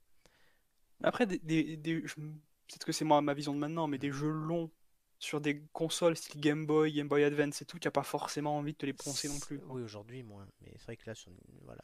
Après, 1.03 1.25
des, 1.25 1.39
des- 1.39 1.77
des- 1.77 2.05
je- 2.05 2.15
peut-être 2.15 2.85
que 2.85 2.91
c'est 2.91 3.05
moi, 3.05 3.21
ma 3.21 3.33
vision 3.33 3.53
de 3.53 3.59
maintenant, 3.59 3.87
mais 3.87 3.97
des 3.97 4.11
jeux 4.11 4.29
longs 4.29 4.71
sur 5.19 5.41
des 5.41 5.61
consoles 5.73 6.15
style 6.17 6.41
Game 6.41 6.65
Boy, 6.65 6.91
Game 6.93 7.07
Boy 7.07 7.23
Advance 7.23 7.61
et 7.61 7.65
tout, 7.65 7.79
tu 7.79 7.87
n'as 7.87 7.91
pas 7.91 8.03
forcément 8.03 8.57
envie 8.57 8.73
de 8.73 8.77
te 8.77 8.85
les 8.85 8.93
poncer 8.93 9.27
non 9.27 9.39
plus. 9.39 9.59
Oui, 9.67 9.81
aujourd'hui 9.81 10.23
moins, 10.23 10.47
mais 10.61 10.71
c'est 10.77 10.85
vrai 10.85 10.97
que 10.97 11.05
là, 11.07 11.15
sur, 11.15 11.31
voilà. 11.63 11.81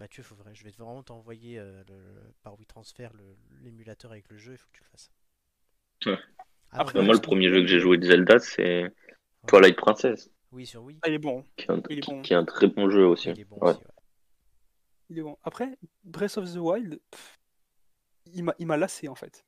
Mathieu, 0.00 0.22
faut 0.22 0.34
vrai, 0.34 0.54
je 0.54 0.64
vais 0.64 0.70
vraiment 0.72 1.02
t'envoyer 1.02 1.58
euh, 1.58 1.82
le- 1.88 2.34
par 2.42 2.58
WeTransfer 2.58 3.08
le- 3.14 3.36
l'émulateur 3.62 4.10
avec 4.10 4.28
le 4.28 4.36
jeu, 4.38 4.52
il 4.52 4.58
faut 4.58 4.66
que 4.72 4.78
tu 4.78 4.82
le 4.84 4.88
fasses. 4.90 5.10
Ouais. 6.06 6.18
Après, 6.72 7.02
Moi, 7.02 7.14
le 7.14 7.20
premier 7.20 7.48
jeu 7.48 7.60
que 7.62 7.66
j'ai 7.66 7.78
joué 7.80 7.96
de 7.98 8.04
Zelda, 8.06 8.38
c'est 8.38 8.92
Twilight 9.46 9.76
Princess, 9.76 10.30
Oui, 10.52 10.66
sur 10.66 10.82
Wii. 10.84 10.98
Ah, 11.02 11.08
il 11.08 11.14
est 11.14 11.18
bon, 11.18 11.44
qui 11.56 11.66
est 11.66 11.70
un, 11.70 11.82
Il 11.88 11.98
est 11.98 12.06
bon. 12.06 12.22
qui 12.22 12.32
est 12.32 12.36
un 12.36 12.44
très 12.44 12.66
bon 12.68 12.90
jeu 12.90 13.06
aussi. 13.06 13.30
Il 13.30 13.40
est 13.40 13.44
bon 13.44 13.58
Ouais. 13.60 13.70
aussi, 13.70 13.78
ouais. 13.78 13.90
il 15.10 15.18
est 15.18 15.22
bon. 15.22 15.36
Après, 15.42 15.78
Breath 16.04 16.36
of 16.38 16.52
the 16.52 16.56
Wild, 16.56 17.00
pff, 17.10 17.38
il 18.26 18.44
m'a, 18.44 18.54
il 18.58 18.66
m'a 18.66 18.76
lassé 18.76 19.08
en 19.08 19.14
fait. 19.14 19.44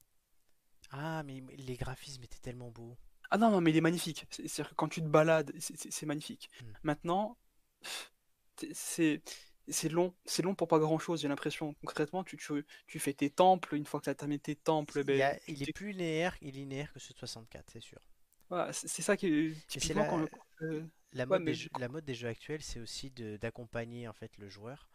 Ah, 0.91 1.23
mais 1.25 1.43
les 1.57 1.77
graphismes 1.77 2.23
étaient 2.25 2.39
tellement 2.41 2.71
beaux. 2.71 2.97
Ah 3.31 3.39
non, 3.39 3.51
non, 3.51 3.61
mais 3.61 3.71
il 3.71 3.77
est 3.77 3.81
magnifique. 3.81 4.27
C'est- 4.31 4.49
C'est-à-dire 4.49 4.71
que 4.71 4.75
quand 4.77 4.89
tu 4.89 5.01
te 5.03 5.07
balades, 5.09 5.53
c'est 5.59 6.07
magnifique. 6.07 6.51
Mm. 6.63 6.77
Maintenant, 6.83 7.37
c'est- 8.73 9.23
c'est 9.69 9.89
long, 9.89 10.15
c'est 10.25 10.43
long 10.43 10.55
pour 10.55 10.69
pas 10.69 10.79
grand-chose, 10.79 11.21
j'ai 11.23 11.29
l'impression. 11.29 11.75
Concrètement, 11.85 12.25
tu, 12.25 12.37
tu, 12.37 12.65
tu 12.87 12.99
fais 12.99 13.13
tes 13.15 13.31
temples, 13.31 13.75
une 13.75 13.87
fois 13.87 14.01
que 14.01 14.05
tu 14.05 14.11
as 14.11 14.15
terminé 14.15 14.39
tes 14.39 14.57
temples, 14.57 15.05
Il, 15.05 15.05
ben, 15.05 15.23
a- 15.23 15.39
tu 15.47 15.55
il 15.55 15.63
est 15.63 15.67
plus 15.73 15.93
linéaire, 15.93 16.37
il 16.43 16.49
est 16.49 16.53
linéaire 16.53 16.93
que 16.93 16.99
de 16.99 17.15
64, 17.15 17.71
c'est 17.73 17.81
sûr. 17.81 18.01
voilà, 18.49 18.73
c'est 18.73 19.03
ça 19.03 19.17
qui 19.17 19.27
est 19.27 19.67
typiquement 19.67 20.05
là, 20.05 20.05
quand 20.05 20.19
le- 20.19 20.31
euh, 20.63 20.83
La 21.13 21.27
Ouais, 21.31 21.39
mode, 21.39 21.45
des 21.45 21.55
je- 21.55 21.57
jeux, 21.57 21.71
la 21.75 21.89
mode 21.89 22.05
des 22.05 22.15
jeux 22.15 22.29
actuels, 22.29 22.63
c'est 22.63 22.81
aussi 22.81 23.11
d'accompagner 23.11 24.09
en 24.09 24.13
fait 24.13 24.37
le 24.39 24.49
joueur. 24.49 24.89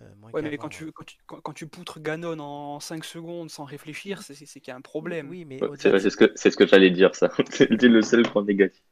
Euh, 0.00 0.14
moins 0.16 0.32
Ouais, 0.32 0.42
mais 0.42 0.56
quand 0.58 0.68
tu, 0.68 0.90
quand, 0.92 1.04
tu, 1.04 1.16
quand, 1.26 1.40
quand 1.40 1.52
tu 1.52 1.66
poutres 1.68 2.00
Ganon 2.00 2.38
en 2.40 2.80
5 2.80 3.04
secondes 3.04 3.50
sans 3.50 3.64
réfléchir, 3.64 4.22
c'est 4.22 4.34
c'est- 4.34 4.46
c'est 4.46 4.60
qu'il 4.60 4.70
y 4.70 4.74
a 4.74 4.76
un 4.76 4.80
problème. 4.80 5.28
Oui, 5.30 5.44
mais 5.44 5.62
Ouais, 5.62 5.68
au-delà 5.68 5.76
C'est 5.78 5.88
de- 5.88 5.90
vrai, 5.90 6.00
c'est 6.00 6.10
ce 6.10 6.16
que, 6.18 6.30
c'est 6.34 6.50
ce 6.50 6.56
que 6.58 6.66
j'allais 6.66 6.90
dire, 6.90 7.14
ça. 7.14 7.30
C'était 7.50 7.88
le 7.88 8.02
seul 8.02 8.22
point 8.30 8.44
négatif. 8.44 8.82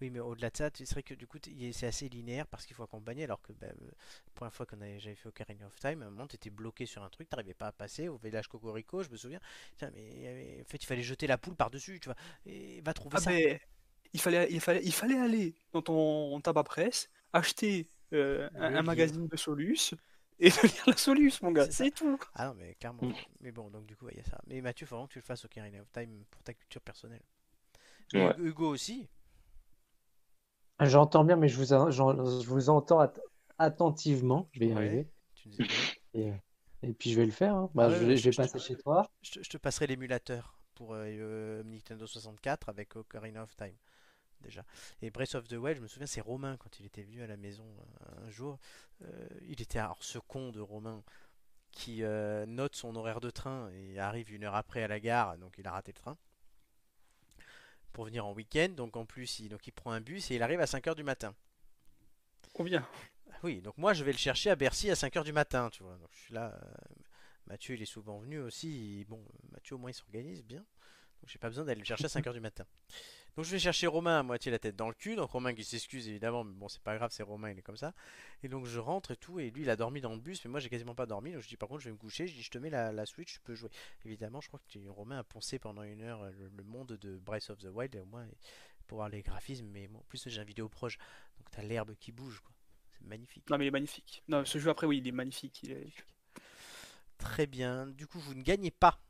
Oui, 0.00 0.08
mais 0.10 0.20
au-delà 0.20 0.48
de 0.48 0.56
ça, 0.56 0.70
tu 0.70 0.86
serais 0.86 1.02
que 1.02 1.12
du 1.14 1.26
coup, 1.26 1.36
c'est 1.72 1.86
assez 1.86 2.08
linéaire 2.08 2.46
parce 2.46 2.64
qu'il 2.64 2.74
faut 2.74 2.82
accompagner. 2.82 3.24
Alors 3.24 3.42
que 3.42 3.52
bah, 3.52 3.66
la 3.68 4.32
première 4.34 4.54
fois 4.54 4.64
qu'on 4.64 4.80
avait- 4.80 4.98
j'avais 4.98 5.14
fait 5.14 5.28
Ocarina 5.28 5.66
of 5.66 5.78
Time, 5.78 6.02
à 6.02 6.06
un 6.06 6.10
moment, 6.10 6.26
tu 6.26 6.36
étais 6.36 6.48
bloqué 6.50 6.86
sur 6.86 7.02
un 7.02 7.10
truc, 7.10 7.28
tu 7.28 7.34
n'arrivais 7.36 7.52
pas 7.54 7.66
à 7.68 7.72
passer 7.72 8.08
au 8.08 8.16
village 8.16 8.48
Cocorico, 8.48 9.02
je 9.02 9.10
me 9.10 9.16
souviens. 9.18 9.40
Tiens, 9.76 9.90
mais 9.94 10.08
il 10.14 10.20
y 10.22 10.26
avait- 10.26 10.58
en 10.62 10.64
fait, 10.70 10.78
il 10.82 10.86
fallait 10.86 11.02
jeter 11.02 11.26
la 11.26 11.36
poule 11.36 11.54
par-dessus, 11.54 12.00
tu 12.00 12.08
vois. 12.08 12.16
Et 12.46 12.80
va 12.80 12.94
trouver 12.94 13.16
Ah 13.16 13.20
ça. 13.20 13.30
il 14.12 14.20
fallait, 14.20 14.48
il 14.50 14.60
fallait, 14.60 14.82
il 14.84 14.92
fallait 14.92 15.18
aller 15.18 15.54
dans 15.72 15.82
ton 15.82 16.40
tabac 16.40 16.64
presse, 16.64 17.10
acheter 17.32 17.88
euh, 18.12 18.48
un, 18.54 18.82
magazine 18.82 19.28
de 19.28 19.36
Solus 19.36 19.94
et 20.40 20.50
de 20.50 20.62
lire 20.66 20.84
la 20.86 20.96
Solus, 20.96 21.32
mon 21.42 21.52
gars, 21.52 21.70
C'est 21.70 21.90
tout. 21.90 22.18
Ah 22.34 22.48
non, 22.48 22.54
mais 22.54 22.74
clairement. 22.74 23.02
Mm. 23.02 23.14
Mais 23.40 23.52
bon, 23.52 23.70
donc 23.70 23.86
du 23.86 23.96
coup, 23.96 24.06
ouais, 24.06 24.12
il 24.14 24.18
y 24.18 24.20
a 24.20 24.24
ça. 24.24 24.40
Mais 24.46 24.60
Mathieu, 24.60 24.84
il 24.84 24.88
faut 24.88 24.96
vraiment 24.96 25.06
que 25.06 25.12
tu 25.12 25.18
le 25.18 25.24
fasses 25.24 25.44
Ocarina 25.44 25.80
of 25.80 25.90
Time 25.92 26.24
pour 26.30 26.42
ta 26.42 26.54
culture 26.54 26.80
personnelle. 26.80 27.22
Ouais. 28.14 28.34
Hugo- 28.38 28.68
aussi. 28.70 29.08
J'entends 30.80 31.24
bien, 31.24 31.36
mais 31.36 31.48
je 31.48 31.56
vous, 31.56 31.64
je 31.66 32.48
vous 32.48 32.70
entends 32.70 33.00
at- 33.00 33.12
attentivement. 33.58 34.48
Je 34.52 34.60
vais 34.60 34.66
y 34.68 34.70
Ouais. 34.70 34.76
arriver. 34.76 35.08
Et, 36.14 36.32
et 36.82 36.92
puis 36.94 37.10
je 37.12 37.16
vais 37.20 37.26
le 37.26 37.32
faire. 37.32 37.54
hein. 37.54 37.70
Bah, 37.74 37.84
Ah 37.86 37.88
ouais, 37.90 38.16
je, 38.16 38.30
vais 38.30 38.36
passer 38.36 38.58
chez 38.58 38.76
toi. 38.76 39.10
Je 39.22 39.32
te, 39.32 39.42
je 39.42 39.50
te 39.50 39.58
passerai 39.58 39.86
l'émulateur 39.86 40.58
pour 40.74 40.94
euh, 40.94 41.04
euh, 41.06 41.62
Nintendo 41.64 42.06
64 42.06 42.68
avec 42.70 42.96
Ocarina 42.96 43.42
of 43.42 43.54
Time. 43.56 43.74
Déjà. 44.42 44.64
Et 45.02 45.10
Breath 45.10 45.34
of 45.34 45.46
the 45.48 45.52
Wild, 45.54 45.76
je 45.76 45.82
me 45.82 45.86
souviens, 45.88 46.06
c'est 46.06 46.20
Romain 46.22 46.56
quand 46.56 46.80
il 46.80 46.86
était 46.86 47.02
venu 47.02 47.22
à 47.22 47.26
la 47.26 47.36
maison 47.36 47.64
euh, 48.02 48.26
un 48.26 48.30
jour. 48.30 48.58
euh, 49.02 49.28
il 49.48 49.60
était 49.60 49.78
alors 49.78 50.02
ce 50.02 50.18
con 50.18 50.50
de 50.50 50.60
Romain 50.60 51.02
qui 51.72 52.02
euh, 52.02 52.46
note 52.46 52.74
son 52.74 52.96
horaire 52.96 53.20
de 53.20 53.30
train 53.30 53.70
et 53.72 53.98
arrive 54.00 54.32
une 54.32 54.44
heure 54.44 54.54
après 54.56 54.82
à 54.82 54.88
la 54.88 54.98
gare, 54.98 55.38
donc 55.38 55.54
il 55.58 55.66
a 55.66 55.72
raté 55.72 55.92
le 55.92 55.98
train 56.00 56.16
pour 57.92 58.04
venir 58.06 58.24
en 58.26 58.32
week-end. 58.32 58.68
Donc 58.76 58.96
en 58.96 59.04
plus, 59.04 59.40
il, 59.40 59.48
donc 59.48 59.66
il 59.66 59.72
prend 59.72 59.92
un 59.92 60.00
bus 60.00 60.30
et 60.30 60.36
il 60.36 60.42
arrive 60.42 60.60
à 60.60 60.64
5h 60.64 60.94
du 60.94 61.02
matin. 61.02 61.34
Combien 62.52 62.86
Ah 63.32 63.36
Oui, 63.42 63.60
donc 63.60 63.76
moi 63.78 63.92
je 63.94 64.04
vais 64.04 64.12
le 64.12 64.18
chercher 64.18 64.50
à 64.50 64.56
Bercy 64.56 64.90
à 64.90 64.94
5h 64.94 65.22
du 65.24 65.32
matin, 65.32 65.70
tu 65.70 65.82
vois. 65.82 65.96
Donc 65.96 66.08
je 66.12 66.18
suis 66.20 66.34
là. 66.34 66.52
euh, 66.54 66.70
Mathieu 67.46 67.74
il 67.74 67.82
est 67.82 67.86
souvent 67.86 68.18
venu 68.18 68.38
aussi. 68.40 69.00
et 69.00 69.04
bon, 69.04 69.22
Mathieu 69.52 69.74
au 69.74 69.78
moins 69.78 69.90
il 69.90 69.94
s'organise 69.94 70.42
bien. 70.44 70.60
Donc 71.20 71.28
j'ai 71.28 71.38
pas 71.38 71.48
besoin 71.48 71.64
d'aller 71.64 71.80
le 71.80 71.84
chercher 71.86 72.06
à 72.06 72.08
5h 72.08 72.32
du 72.32 72.40
matin. 72.40 72.64
Donc 73.36 73.44
je 73.44 73.50
vais 73.50 73.58
chercher 73.58 73.86
Romain 73.86 74.20
à 74.20 74.22
moitié 74.22 74.50
la 74.52 74.58
tête 74.58 74.76
dans 74.76 74.88
le 74.88 74.94
cul. 74.94 75.16
Donc 75.16 75.30
Romain 75.30 75.54
qui 75.54 75.64
s'excuse 75.64 76.08
évidemment, 76.08 76.44
mais 76.44 76.54
bon 76.54 76.68
c'est 76.68 76.82
pas 76.82 76.96
grave, 76.96 77.10
c'est 77.12 77.22
Romain, 77.22 77.50
il 77.50 77.58
est 77.58 77.62
comme 77.62 77.76
ça. 77.76 77.94
Et 78.42 78.48
donc 78.48 78.66
je 78.66 78.78
rentre 78.78 79.12
et 79.12 79.16
tout, 79.16 79.40
et 79.40 79.50
lui 79.50 79.62
il 79.62 79.70
a 79.70 79.76
dormi 79.76 80.00
dans 80.00 80.12
le 80.12 80.20
bus, 80.20 80.44
mais 80.44 80.50
moi 80.50 80.60
j'ai 80.60 80.68
quasiment 80.68 80.94
pas 80.94 81.06
dormi. 81.06 81.32
Donc 81.32 81.42
je 81.42 81.48
dis 81.48 81.56
par 81.56 81.68
contre 81.68 81.80
je 81.80 81.88
vais 81.88 81.92
me 81.92 81.98
coucher, 81.98 82.26
je 82.26 82.34
dis 82.34 82.42
je 82.42 82.50
te 82.50 82.58
mets 82.58 82.70
la, 82.70 82.92
la 82.92 83.06
Switch, 83.06 83.34
tu 83.34 83.40
peux 83.40 83.54
jouer. 83.54 83.70
Évidemment, 84.04 84.40
je 84.40 84.48
crois 84.48 84.60
que 84.68 84.78
Romain 84.88 85.18
a 85.18 85.24
poncé 85.24 85.58
pendant 85.58 85.82
une 85.82 86.02
heure 86.02 86.22
euh, 86.22 86.30
le, 86.30 86.48
le 86.48 86.64
monde 86.64 86.98
de 87.00 87.16
Breath 87.18 87.50
of 87.50 87.58
the 87.58 87.68
Wild, 87.72 87.94
et 87.94 88.00
au 88.00 88.06
moins 88.06 88.26
pour 88.86 88.96
voir 88.98 89.08
les 89.08 89.22
graphismes, 89.22 89.66
mais 89.66 89.86
bon, 89.88 90.00
en 90.00 90.04
plus 90.08 90.28
j'ai 90.28 90.40
un 90.40 90.44
vidéo 90.44 90.68
proche, 90.68 90.98
donc 91.38 91.50
t'as 91.50 91.62
l'herbe 91.62 91.94
qui 92.00 92.12
bouge 92.12 92.40
quoi. 92.40 92.52
C'est 92.92 93.06
magnifique. 93.06 93.48
Non, 93.48 93.56
mais 93.56 93.64
il 93.64 93.68
est 93.68 93.70
magnifique. 93.70 94.22
Non, 94.28 94.44
ce 94.44 94.58
jeu 94.58 94.68
après, 94.68 94.86
oui, 94.86 94.98
il 94.98 95.06
est 95.06 95.12
magnifique. 95.12 95.62
Il 95.62 95.70
est... 95.72 95.92
Très 97.18 97.46
bien. 97.46 97.86
Du 97.86 98.06
coup, 98.06 98.18
vous 98.18 98.34
ne 98.34 98.42
gagnez 98.42 98.70
pas 98.70 99.00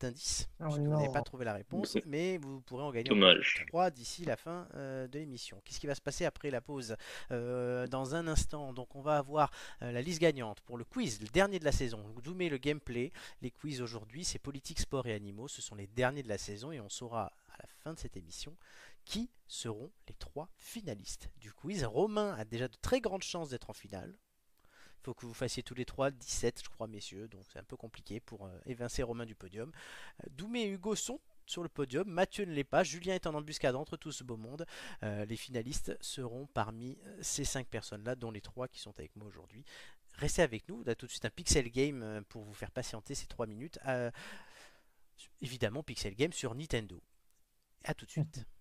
d'indice, 0.00 0.48
Oh 0.60 0.68
vous 0.68 0.78
n'avez 0.78 1.12
pas 1.12 1.22
trouvé 1.22 1.44
la 1.44 1.54
réponse, 1.54 1.96
mais 2.06 2.38
vous 2.38 2.60
pourrez 2.60 2.82
en 2.82 2.90
gagner 2.90 3.08
Dommage. 3.08 3.64
3 3.68 3.90
d'ici 3.90 4.24
la 4.24 4.36
fin 4.36 4.68
euh, 4.74 5.06
de 5.08 5.18
l'émission. 5.18 5.60
Qu'est-ce 5.64 5.80
qui 5.80 5.86
va 5.86 5.94
se 5.94 6.00
passer 6.00 6.24
après 6.24 6.50
la 6.50 6.60
pause 6.60 6.96
Euh, 7.30 7.86
Dans 7.86 8.14
un 8.14 8.26
instant, 8.28 8.72
donc 8.72 8.94
on 8.94 9.00
va 9.00 9.18
avoir 9.18 9.50
euh, 9.82 9.92
la 9.92 10.02
liste 10.02 10.20
gagnante 10.20 10.60
pour 10.60 10.78
le 10.78 10.84
quiz, 10.84 11.20
le 11.20 11.28
dernier 11.28 11.58
de 11.58 11.64
la 11.64 11.72
saison. 11.72 12.04
Doumé 12.22 12.48
le 12.48 12.58
gameplay. 12.58 13.12
Les 13.42 13.50
quiz 13.50 13.80
aujourd'hui, 13.80 14.24
c'est 14.24 14.38
politique, 14.38 14.80
sport 14.80 15.06
et 15.06 15.14
animaux. 15.14 15.48
Ce 15.48 15.62
sont 15.62 15.74
les 15.74 15.86
derniers 15.86 16.22
de 16.22 16.28
la 16.28 16.38
saison 16.38 16.72
et 16.72 16.80
on 16.80 16.88
saura 16.88 17.32
à 17.52 17.56
la 17.58 17.68
fin 17.82 17.92
de 17.94 17.98
cette 17.98 18.16
émission 18.16 18.56
qui 19.04 19.30
seront 19.46 19.90
les 20.06 20.14
trois 20.14 20.48
finalistes 20.56 21.30
du 21.40 21.52
quiz. 21.52 21.84
Romain 21.84 22.34
a 22.34 22.44
déjà 22.44 22.68
de 22.68 22.76
très 22.82 23.00
grandes 23.00 23.22
chances 23.22 23.48
d'être 23.48 23.70
en 23.70 23.72
finale. 23.72 24.14
Faut 25.08 25.14
que 25.14 25.24
vous 25.24 25.32
fassiez 25.32 25.62
tous 25.62 25.72
les 25.72 25.86
trois 25.86 26.10
17, 26.10 26.60
je 26.62 26.68
crois, 26.68 26.86
messieurs. 26.86 27.28
Donc 27.28 27.40
c'est 27.50 27.58
un 27.58 27.64
peu 27.64 27.78
compliqué 27.78 28.20
pour 28.20 28.44
euh, 28.44 28.60
évincer 28.66 29.02
Romain 29.02 29.24
du 29.24 29.34
podium. 29.34 29.72
Euh, 30.22 30.26
Doumé 30.32 30.64
et 30.64 30.68
Hugo 30.68 30.94
sont 30.96 31.18
sur 31.46 31.62
le 31.62 31.70
podium. 31.70 32.06
Mathieu 32.06 32.44
ne 32.44 32.52
l'est 32.52 32.62
pas. 32.62 32.84
Julien 32.84 33.14
est 33.14 33.26
en 33.26 33.32
embuscade 33.32 33.74
entre 33.74 33.96
tout 33.96 34.12
ce 34.12 34.22
beau 34.22 34.36
monde. 34.36 34.66
Euh, 35.02 35.24
les 35.24 35.38
finalistes 35.38 35.96
seront 36.02 36.44
parmi 36.52 36.98
ces 37.22 37.46
cinq 37.46 37.66
personnes-là, 37.68 38.16
dont 38.16 38.30
les 38.30 38.42
trois 38.42 38.68
qui 38.68 38.80
sont 38.80 38.92
avec 38.98 39.16
moi 39.16 39.26
aujourd'hui. 39.26 39.64
Restez 40.12 40.42
avec 40.42 40.68
nous. 40.68 40.82
On 40.84 40.90
a 40.90 40.94
tout 40.94 41.06
de 41.06 41.10
suite 41.10 41.24
un 41.24 41.30
Pixel 41.30 41.70
Game 41.70 42.22
pour 42.28 42.44
vous 42.44 42.52
faire 42.52 42.70
patienter 42.70 43.14
ces 43.14 43.28
trois 43.28 43.46
minutes. 43.46 43.78
Évidemment, 45.40 45.82
Pixel 45.82 46.14
Game 46.16 46.34
sur 46.34 46.54
Nintendo. 46.54 47.02
A 47.84 47.94
tout 47.94 48.04
de 48.04 48.10
suite. 48.10 48.44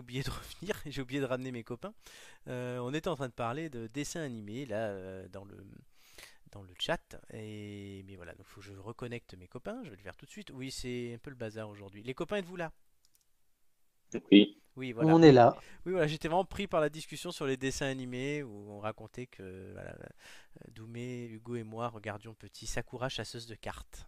oublié 0.00 0.22
de 0.24 0.30
revenir, 0.32 0.76
j'ai 0.86 1.02
oublié 1.02 1.20
de 1.20 1.26
ramener 1.26 1.52
mes 1.52 1.64
copains. 1.64 1.94
Euh, 2.48 2.78
on 2.80 2.94
était 2.94 3.08
en 3.08 3.16
train 3.16 3.28
de 3.28 3.34
parler 3.34 3.70
de 3.70 3.86
dessins 3.88 4.22
animés 4.22 4.66
là 4.66 4.88
euh, 4.90 5.28
dans 5.28 5.44
le 5.44 5.56
dans 6.52 6.62
le 6.62 6.74
chat 6.78 7.16
et 7.32 8.02
mais 8.06 8.16
voilà, 8.16 8.34
donc 8.34 8.46
faut 8.46 8.60
que 8.60 8.66
je 8.66 8.72
reconnecte 8.74 9.34
mes 9.34 9.48
copains, 9.48 9.82
je 9.84 9.90
vais 9.90 9.96
le 9.96 10.02
faire 10.02 10.16
tout 10.16 10.26
de 10.26 10.30
suite. 10.30 10.50
Oui, 10.52 10.70
c'est 10.70 11.14
un 11.14 11.18
peu 11.18 11.30
le 11.30 11.36
bazar 11.36 11.68
aujourd'hui. 11.68 12.02
Les 12.02 12.14
copains, 12.14 12.36
êtes-vous 12.36 12.56
là? 12.56 12.72
Oui. 14.30 14.56
Oui, 14.76 14.92
voilà. 14.92 15.14
On 15.14 15.22
est 15.22 15.32
là. 15.32 15.56
Oui, 15.84 15.92
voilà, 15.92 16.06
j'étais 16.06 16.28
vraiment 16.28 16.44
pris 16.44 16.66
par 16.66 16.80
la 16.80 16.88
discussion 16.88 17.32
sur 17.32 17.46
les 17.46 17.56
dessins 17.56 17.86
animés 17.86 18.42
où 18.42 18.70
on 18.70 18.78
racontait 18.80 19.26
que 19.26 19.72
voilà, 19.72 19.90
euh, 19.92 20.70
Doumé, 20.70 21.26
Hugo 21.26 21.56
et 21.56 21.64
moi 21.64 21.88
regardions 21.88 22.34
petit 22.34 22.66
Sakura 22.66 23.08
chasseuse 23.08 23.46
de 23.46 23.54
cartes. 23.54 24.06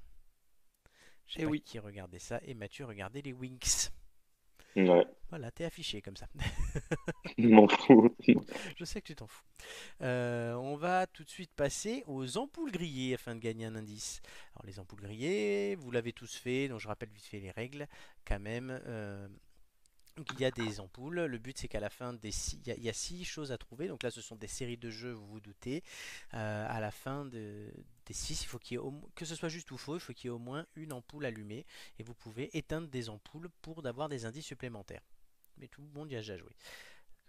Je 1.26 1.34
sais 1.34 1.40
Eh 1.40 1.45
pas 1.45 1.51
oui. 1.51 1.62
qui 1.64 1.78
regardait 1.80 2.18
ça 2.20 2.40
et 2.45 2.55
Mathieu 2.55 2.84
regardait 2.84 3.22
les 3.22 3.32
Winx. 3.32 3.90
Ouais. 4.76 5.06
Voilà, 5.30 5.50
t'es 5.50 5.64
affiché 5.64 6.02
comme 6.02 6.16
ça. 6.16 6.26
Je 7.38 7.48
m'en 7.48 7.66
fous. 7.66 8.14
Je 8.76 8.84
sais 8.84 9.00
que 9.00 9.06
tu 9.06 9.14
t'en 9.14 9.26
fous. 9.26 9.44
Euh, 10.02 10.54
on 10.54 10.76
va 10.76 11.06
tout 11.06 11.24
de 11.24 11.30
suite 11.30 11.52
passer 11.54 12.04
aux 12.06 12.36
ampoules 12.36 12.70
grillées 12.70 13.14
afin 13.14 13.34
de 13.34 13.40
gagner 13.40 13.64
un 13.66 13.74
indice. 13.74 14.20
Alors 14.54 14.66
les 14.66 14.78
ampoules 14.78 15.00
grillées, 15.00 15.74
vous 15.76 15.90
l'avez 15.90 16.12
tous 16.12 16.36
fait, 16.36 16.68
donc 16.68 16.80
je 16.80 16.88
rappelle 16.88 17.08
vite 17.10 17.24
fait 17.24 17.40
les 17.40 17.50
règles 17.50 17.86
quand 18.26 18.40
même. 18.40 18.78
Euh, 18.86 19.26
donc 20.16 20.26
il 20.32 20.40
y 20.40 20.44
a 20.44 20.50
des 20.50 20.80
ampoules. 20.80 21.20
Le 21.20 21.38
but 21.38 21.56
c'est 21.58 21.68
qu'à 21.68 21.80
la 21.80 21.90
fin 21.90 22.12
des 22.12 22.30
six, 22.30 22.58
il 22.66 22.82
y, 22.82 22.88
a, 22.88 22.92
six 22.92 23.24
choses 23.24 23.52
à 23.52 23.58
trouver. 23.58 23.88
Donc 23.88 24.02
là 24.02 24.10
ce 24.10 24.20
sont 24.20 24.36
des 24.36 24.46
séries 24.46 24.76
de 24.76 24.90
jeux, 24.90 25.12
vous 25.12 25.26
vous 25.26 25.40
doutez. 25.40 25.82
Euh, 26.34 26.66
à 26.68 26.80
la 26.80 26.90
fin 26.90 27.24
de- 27.24 27.72
des 28.06 28.14
six, 28.14 28.42
il 28.42 28.46
faut 28.46 28.58
qu'il 28.58 28.74
y 28.74 28.76
ait 28.76 28.78
au 28.78 28.92
que 29.14 29.24
ce 29.24 29.34
soit 29.34 29.48
juste 29.48 29.70
ou 29.70 29.78
faux, 29.78 29.96
il 29.96 30.00
faut 30.00 30.12
qu'il 30.12 30.28
y 30.28 30.28
ait 30.28 30.34
au 30.34 30.38
moins 30.38 30.66
une 30.76 30.92
ampoule 30.92 31.24
allumée 31.24 31.64
et 31.98 32.02
vous 32.02 32.14
pouvez 32.14 32.56
éteindre 32.56 32.88
des 32.88 33.08
ampoules 33.08 33.48
pour 33.62 33.86
avoir 33.86 34.08
des 34.08 34.24
indices 34.24 34.46
supplémentaires. 34.46 35.02
Mais 35.58 35.68
tout 35.68 35.82
le 35.82 35.88
monde 35.88 36.10
y 36.10 36.16
a 36.16 36.20
déjà 36.20 36.36
joué 36.36 36.54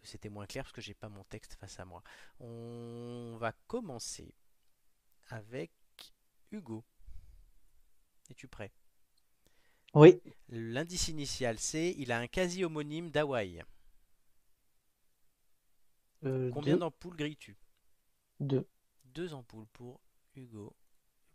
c'était 0.03 0.29
moins 0.29 0.45
clair 0.45 0.63
parce 0.63 0.73
que 0.73 0.81
j'ai 0.81 0.93
pas 0.93 1.09
mon 1.09 1.23
texte 1.23 1.55
face 1.55 1.79
à 1.79 1.85
moi. 1.85 2.03
On 2.39 3.37
va 3.39 3.53
commencer 3.67 4.33
avec 5.29 5.71
Hugo. 6.51 6.83
Es-tu 8.29 8.47
prêt? 8.47 8.71
Oui. 9.93 10.21
L'indice 10.49 11.07
initial 11.07 11.59
c'est 11.59 11.95
il 11.97 12.11
a 12.11 12.19
un 12.19 12.27
quasi 12.27 12.63
homonyme 12.63 13.09
d'Hawaï. 13.09 13.63
Euh, 16.25 16.49
Combien 16.51 16.73
deux, 16.73 16.79
d'ampoules 16.79 17.15
grilles-tu? 17.15 17.57
Deux. 18.39 18.67
Deux 19.05 19.33
ampoules 19.33 19.67
pour 19.73 19.99
Hugo. 20.35 20.75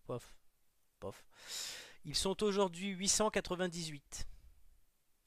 Pof. 0.05 0.35
Pof. 0.99 1.25
Ils 2.05 2.15
sont 2.15 2.43
aujourd'hui 2.43 2.89
898. 2.89 4.27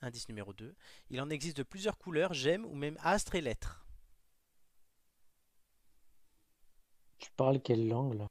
Indice 0.01 0.27
numéro 0.29 0.51
2. 0.53 0.75
Il 1.11 1.21
en 1.21 1.29
existe 1.29 1.57
de 1.57 1.63
plusieurs 1.63 1.97
couleurs, 1.97 2.33
gemmes 2.33 2.65
ou 2.65 2.75
même 2.75 2.97
astres 3.01 3.35
et 3.35 3.41
lettres. 3.41 3.85
Tu 7.19 7.29
parles 7.37 7.61
quelle 7.61 7.87
langue 7.87 8.15
là? 8.15 8.27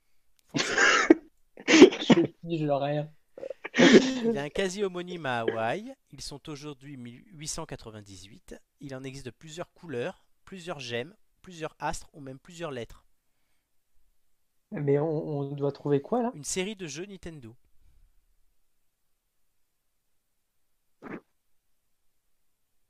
Je 1.68 2.26
je 2.42 2.70
rien. 2.70 3.12
Il 4.24 4.36
a 4.38 4.42
un 4.42 4.50
quasi 4.50 4.84
homonyme 4.84 5.26
à 5.26 5.40
Hawaï. 5.40 5.94
Ils 6.10 6.20
sont 6.20 6.48
aujourd'hui 6.48 6.96
898. 6.96 8.54
Il 8.80 8.94
en 8.94 9.02
existe 9.02 9.26
de 9.26 9.30
plusieurs 9.30 9.72
couleurs, 9.72 10.24
plusieurs 10.44 10.80
gemmes, 10.80 11.14
plusieurs 11.42 11.74
astres 11.78 12.08
ou 12.12 12.20
même 12.20 12.38
plusieurs 12.38 12.70
lettres. 12.70 13.04
Mais 14.72 14.98
on, 14.98 15.40
on 15.40 15.52
doit 15.52 15.72
trouver 15.72 16.00
quoi 16.00 16.22
là? 16.22 16.32
Une 16.34 16.44
série 16.44 16.76
de 16.76 16.86
jeux 16.86 17.06
Nintendo. 17.06 17.56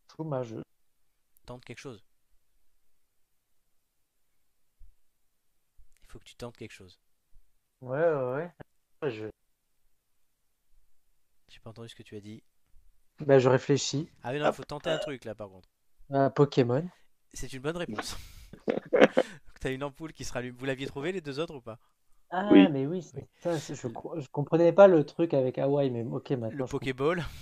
Fromage. 0.08 0.56
Tente 1.46 1.64
quelque 1.64 1.78
chose. 1.78 2.04
Il 6.02 6.08
faut 6.08 6.18
que 6.18 6.24
tu 6.24 6.34
tentes 6.34 6.56
quelque 6.56 6.72
chose. 6.72 6.98
Ouais, 7.80 7.98
ouais, 7.98 8.50
ouais. 9.02 9.10
Je... 9.10 9.30
J'ai 11.60 11.64
pas 11.64 11.70
entendu 11.72 11.90
ce 11.90 11.94
que 11.94 12.02
tu 12.02 12.16
as 12.16 12.20
dit. 12.22 12.42
Bah, 13.20 13.38
je 13.38 13.48
réfléchis. 13.48 14.08
Ah 14.22 14.32
oui, 14.32 14.38
non, 14.40 14.46
il 14.46 14.52
faut 14.54 14.64
tenter 14.64 14.88
un 14.88 14.98
truc 14.98 15.26
là 15.26 15.34
par 15.34 15.50
contre. 15.50 15.68
Un 16.10 16.30
Pokémon. 16.30 16.88
C'est 17.32 17.52
une 17.52 17.60
bonne 17.62 17.76
réponse. 17.76 18.16
T'as 19.60 19.72
une 19.72 19.84
ampoule 19.84 20.12
qui 20.12 20.24
se 20.24 20.32
rallume. 20.32 20.56
Vous 20.58 20.64
l'aviez 20.64 20.86
trouvé 20.86 21.12
les 21.12 21.20
deux 21.20 21.38
autres 21.38 21.54
ou 21.56 21.60
pas? 21.60 21.78
Ah, 22.30 22.44
Oui. 22.50 22.68
mais 22.70 22.86
oui, 22.86 23.02
ça. 23.02 23.18
Je, 23.44 23.74
je 23.74 24.28
comprenais 24.30 24.72
pas 24.72 24.88
le 24.88 25.04
truc 25.04 25.34
avec 25.34 25.58
Hawaï, 25.58 25.90
mais 25.90 26.02
ok, 26.04 26.30
Le 26.30 26.36
maintenant. 26.36 26.66
je 26.66 26.70
Pokéball. 26.70 27.24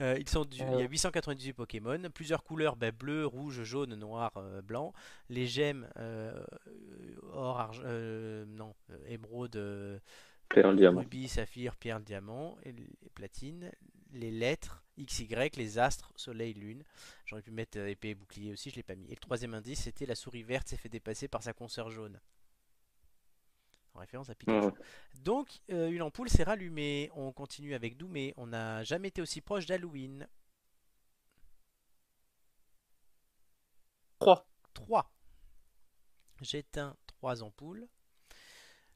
Euh, 0.00 0.16
ils 0.18 0.28
sont 0.28 0.44
du- 0.44 0.62
Il 0.62 0.78
y 0.78 0.82
a 0.82 0.84
ouais. 0.84 0.88
898 0.88 1.52
Pokémon, 1.52 2.00
plusieurs 2.14 2.42
couleurs, 2.42 2.76
ben, 2.76 2.90
bleu, 2.90 3.26
rouge, 3.26 3.62
jaune, 3.64 3.94
noir, 3.96 4.32
euh, 4.36 4.62
blanc. 4.62 4.92
Les 5.28 5.46
gemmes, 5.46 5.86
euh, 5.98 6.42
or, 7.32 7.60
argent, 7.60 7.82
euh, 7.84 8.44
non, 8.48 8.74
euh, 8.90 8.98
émeraude, 9.08 9.56
Claire 10.50 10.74
diamant. 10.74 11.00
rubis, 11.00 11.28
saphir, 11.28 11.76
pierre, 11.76 12.00
diamant, 12.00 12.58
et 12.64 12.72
les 12.72 12.90
platines. 13.14 13.70
Les 14.12 14.32
lettres, 14.32 14.84
XY, 14.98 15.28
les 15.56 15.78
astres, 15.78 16.12
soleil, 16.16 16.52
lune. 16.54 16.82
J'aurais 17.24 17.42
pu 17.42 17.52
mettre 17.52 17.78
euh, 17.78 17.88
épée 17.88 18.10
et 18.10 18.14
bouclier 18.16 18.52
aussi, 18.52 18.68
je 18.70 18.76
l'ai 18.76 18.82
pas 18.82 18.96
mis. 18.96 19.06
Et 19.06 19.14
le 19.14 19.20
troisième 19.20 19.54
indice, 19.54 19.82
c'était 19.82 20.06
la 20.06 20.16
souris 20.16 20.42
verte 20.42 20.66
s'est 20.66 20.76
fait 20.76 20.88
dépasser 20.88 21.28
par 21.28 21.44
sa 21.44 21.52
consoeur 21.52 21.90
jaune. 21.90 22.20
En 23.94 24.00
référence 24.00 24.28
à 24.28 24.34
Pikachu. 24.34 24.66
Ouais. 24.66 24.72
Donc, 25.22 25.60
euh, 25.70 25.88
une 25.90 26.02
ampoule 26.02 26.28
s'est 26.28 26.42
rallumée. 26.42 27.10
On 27.14 27.32
continue 27.32 27.74
avec 27.74 27.96
Doumé. 27.96 28.34
On 28.36 28.48
n'a 28.48 28.82
jamais 28.82 29.08
été 29.08 29.22
aussi 29.22 29.40
proche 29.40 29.66
d'Halloween. 29.66 30.26
3. 34.18 34.46
3. 34.74 35.12
J'éteins 36.40 36.96
3 37.06 37.44
ampoules. 37.44 37.86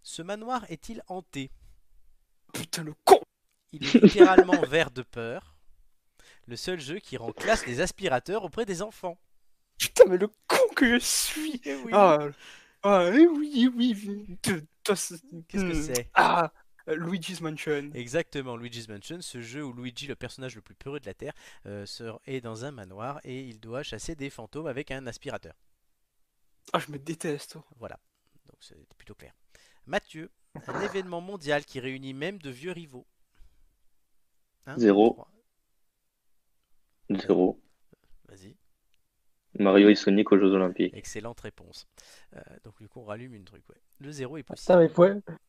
Ce 0.04 0.20
manoir 0.20 0.70
est-il 0.70 1.02
hanté? 1.08 1.50
Putain, 2.52 2.84
le 2.84 2.94
con 3.04 3.20
Il 3.72 3.84
est 3.84 4.02
littéralement 4.02 4.60
vert 4.68 4.90
de 4.90 5.00
peur. 5.00 5.56
Le 6.46 6.56
seul 6.56 6.78
jeu 6.78 6.98
qui 6.98 7.16
rend 7.16 7.32
classe 7.32 7.66
les 7.66 7.80
aspirateurs 7.80 8.44
auprès 8.44 8.66
des 8.66 8.82
enfants. 8.82 9.18
Putain, 9.78 10.04
mais 10.06 10.18
le 10.18 10.28
con 10.46 10.58
que 10.76 10.98
je 10.98 11.04
suis 11.04 11.60
Eh 11.64 11.76
oui. 11.76 11.90
Ah, 11.94 12.18
ah 12.82 13.10
eh 13.14 13.26
oui, 13.26 13.70
oui, 13.74 13.96
oui. 14.06 14.38
Qu'est-ce 14.84 15.16
que 15.16 15.56
hmm. 15.56 15.82
c'est? 15.82 16.10
Ah, 16.12 16.52
Luigi's 16.86 17.40
Mansion. 17.40 17.90
Exactement, 17.94 18.56
Luigi's 18.58 18.88
Mansion, 18.88 19.22
ce 19.22 19.40
jeu 19.40 19.64
où 19.64 19.72
Luigi, 19.72 20.06
le 20.06 20.16
personnage 20.16 20.54
le 20.54 20.60
plus 20.60 20.74
peureux 20.74 21.00
de 21.00 21.06
la 21.06 21.14
Terre, 21.14 21.32
euh, 21.64 21.86
se- 21.86 22.12
est 22.26 22.42
dans 22.42 22.66
un 22.66 22.72
manoir 22.72 23.20
et 23.24 23.40
il 23.40 23.58
doit 23.58 23.82
chasser 23.82 24.14
des 24.14 24.28
fantômes 24.28 24.66
avec 24.66 24.90
un 24.90 25.06
aspirateur. 25.06 25.54
Ah, 26.74 26.78
je 26.78 26.92
me 26.92 26.98
déteste. 26.98 27.56
Voilà, 27.78 27.98
donc 28.44 28.58
c'est 28.60 28.76
plutôt 28.98 29.14
clair. 29.14 29.32
Mathieu, 29.86 30.30
un 30.66 30.80
événement 30.80 31.20
mondial 31.20 31.64
qui 31.64 31.80
réunit 31.80 32.14
même 32.14 32.38
de 32.38 32.50
vieux 32.50 32.72
rivaux. 32.72 33.06
Un, 34.66 34.78
Zéro. 34.78 35.12
trois. 35.12 35.28
Zéro. 37.10 37.60
Vas-y, 38.28 38.56
Mario 39.58 39.88
et 39.88 39.94
Sonic 39.94 40.32
aux 40.32 40.38
Jeux 40.38 40.52
Olympiques. 40.52 40.94
excellente 40.94 41.40
réponse. 41.40 41.86
Euh, 42.34 42.40
donc 42.64 42.76
du 42.80 42.88
coup, 42.88 43.00
on 43.00 43.04
rallume 43.04 43.34
une 43.34 43.44
truc. 43.44 43.62
Ouais. 43.68 43.80
Le 44.00 44.10
zéro 44.10 44.36
est 44.36 44.42
possible. 44.42 44.66
Putain, 44.66 44.78
mais 44.80 44.88
faut, 44.88 45.06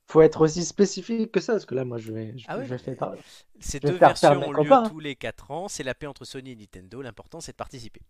faut 0.07 0.21
être 0.21 0.41
aussi 0.41 0.63
spécifique 0.63 1.31
que 1.31 1.39
ça, 1.39 1.53
parce 1.53 1.65
que 1.65 1.75
là, 1.75 1.85
moi, 1.85 1.97
je 1.97 2.11
vais, 2.11 2.37
je, 2.37 2.45
Ah 2.47 2.57
ouais, 2.57 2.65
je 2.65 2.75
vais 2.75 2.77
faire 2.77 3.15
Ces 3.59 3.79
je 3.79 3.87
vais 3.87 3.93
deux 3.93 3.97
faire 3.97 4.09
versions 4.09 4.29
faire 4.29 4.47
ont 4.47 4.51
lieu 4.51 4.69
copains, 4.69 4.83
hein. 4.83 4.89
tous 4.89 4.99
les 4.99 5.15
4 5.15 5.51
ans. 5.51 5.67
C'est 5.67 5.83
la 5.83 5.95
paix 5.95 6.07
entre 6.07 6.25
Sony 6.25 6.51
et 6.51 6.55
Nintendo. 6.55 7.01
L'important, 7.01 7.41
c'est 7.41 7.53
de 7.53 7.57
participer. 7.57 8.01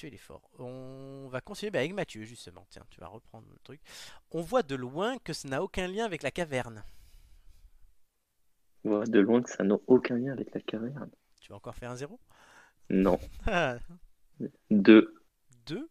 Mathieu, 0.00 0.08
il 0.08 0.14
est 0.14 0.18
fort. 0.18 0.50
On 0.58 1.28
va 1.28 1.42
continuer 1.42 1.70
bah, 1.70 1.80
avec 1.80 1.92
Mathieu, 1.92 2.24
justement. 2.24 2.66
Tiens, 2.70 2.86
tu 2.88 3.00
vas 3.00 3.08
reprendre 3.08 3.46
le 3.50 3.58
truc. 3.58 3.82
On 4.30 4.40
voit 4.40 4.62
de 4.62 4.74
loin 4.74 5.18
que 5.18 5.34
ça 5.34 5.46
n'a 5.46 5.62
aucun 5.62 5.88
lien 5.88 6.06
avec 6.06 6.22
la 6.22 6.30
caverne. 6.30 6.82
Je 8.82 8.88
vois 8.88 9.04
de 9.04 9.20
loin 9.20 9.42
que 9.42 9.50
ça 9.50 9.62
n'a 9.62 9.76
aucun 9.88 10.16
lien 10.16 10.32
avec 10.32 10.54
la 10.54 10.62
caverne. 10.62 11.10
Tu 11.42 11.50
vas 11.50 11.56
encore 11.56 11.74
faire 11.74 11.90
un 11.90 11.96
zéro? 11.96 12.18
Non. 12.88 13.18
Ah, 13.46 13.76
Deux. 14.70 15.14
Deux? 15.66 15.90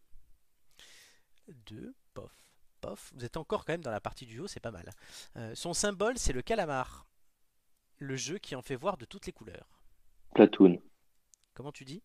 Deux. 1.66 1.94
Pof. 2.12 2.32
Pof. 2.80 3.12
Vous 3.14 3.24
êtes 3.24 3.36
encore 3.36 3.64
quand 3.64 3.74
même 3.74 3.84
dans 3.84 3.92
la 3.92 4.00
partie 4.00 4.26
du 4.26 4.40
haut, 4.40 4.48
c'est 4.48 4.58
pas 4.58 4.72
mal. 4.72 4.90
Euh, 5.36 5.54
son 5.54 5.72
symbole, 5.72 6.18
c'est 6.18 6.32
le 6.32 6.42
calamar. 6.42 7.06
Le 7.98 8.16
jeu 8.16 8.38
qui 8.38 8.56
en 8.56 8.62
fait 8.62 8.74
voir 8.74 8.96
de 8.96 9.04
toutes 9.04 9.26
les 9.26 9.32
couleurs. 9.32 9.80
Platoon. 10.34 10.82
Comment 11.54 11.70
tu 11.70 11.84
dis? 11.84 12.02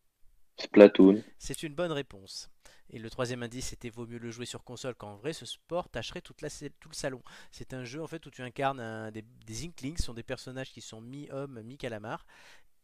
Splatoon. 0.57 1.23
C'est 1.37 1.63
une 1.63 1.75
bonne 1.75 1.91
réponse. 1.91 2.49
Et 2.89 2.99
le 2.99 3.09
troisième 3.09 3.41
indice, 3.43 3.67
c'était 3.67 3.89
vaut 3.89 4.05
mieux 4.05 4.17
le 4.19 4.31
jouer 4.31 4.45
sur 4.45 4.63
console 4.63 4.95
qu'en 4.95 5.15
vrai, 5.15 5.33
ce 5.33 5.45
sport 5.45 5.89
tâcherait 5.89 6.21
toute 6.21 6.41
la, 6.41 6.49
tout 6.49 6.89
le 6.89 6.93
salon. 6.95 7.21
C'est 7.51 7.73
un 7.73 7.83
jeu 7.85 8.01
en 8.03 8.07
fait 8.07 8.25
où 8.25 8.31
tu 8.31 8.41
incarnes 8.41 8.79
un- 8.79 9.11
des, 9.11 9.23
des 9.45 9.65
Inklings, 9.65 9.97
ce 9.97 10.03
sont 10.03 10.13
des 10.13 10.23
personnages 10.23 10.71
qui 10.71 10.81
sont 10.81 11.01
mi-homme, 11.01 11.61
mi-calamar, 11.63 12.25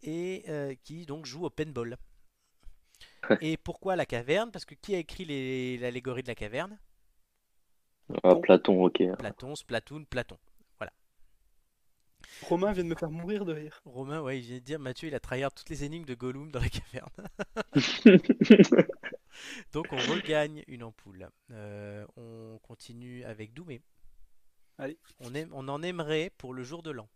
et 0.04 0.46
euh, 0.50 0.76
qui 0.84 1.06
donc 1.06 1.26
jouent 1.28 1.46
au 1.46 1.52
paintball. 1.52 1.98
et 3.42 3.58
pourquoi 3.58 3.98
la 3.98 4.06
caverne? 4.06 4.52
Parce 4.52 4.64
que 4.64 4.74
qui 4.76 4.96
a 4.96 5.00
écrit 5.00 5.26
l'allégorie 5.78 6.24
de 6.24 6.30
la 6.30 6.36
caverne? 6.36 6.80
Ah, 8.24 8.36
Platon, 8.36 8.82
ok. 8.84 9.00
Platon, 9.18 9.56
Splatoon, 9.56 10.04
Platon. 10.04 10.38
Romain 12.44 12.72
vient 12.72 12.84
de 12.84 12.90
me 12.90 12.96
faire 12.96 13.12
mourir 13.12 13.46
de 13.46 13.54
rire. 13.54 13.82
Romain, 13.86 14.22
ouais, 14.22 14.40
il 14.40 14.46
vient 14.46 14.56
de 14.58 14.64
dire 14.64 14.80
Mathieu, 14.80 15.08
il 15.08 15.16
a 15.16 15.20
tryhard 15.20 15.54
toutes 15.54 15.70
les 15.70 15.84
énigmes 15.84 16.06
de 16.06 16.16
Gollum 16.16 16.52
dans 16.52 16.60
la 16.60 16.70
caverne. 16.70 17.10
Donc 19.74 19.88
on 19.92 19.98
regagne 19.98 20.64
une 20.68 20.84
ampoule. 20.84 21.30
Euh, 21.52 22.06
on 22.18 22.60
continue 22.64 23.24
avec 23.26 23.54
Doumé. 23.54 23.82
Allez. 24.78 24.98
On, 25.20 25.34
aime, 25.36 25.50
on 25.54 25.68
en 25.68 25.84
aimerait 25.84 26.32
pour 26.38 26.54
le 26.54 26.64
jour 26.64 26.82
de 26.84 26.92
l'an. 26.92 27.08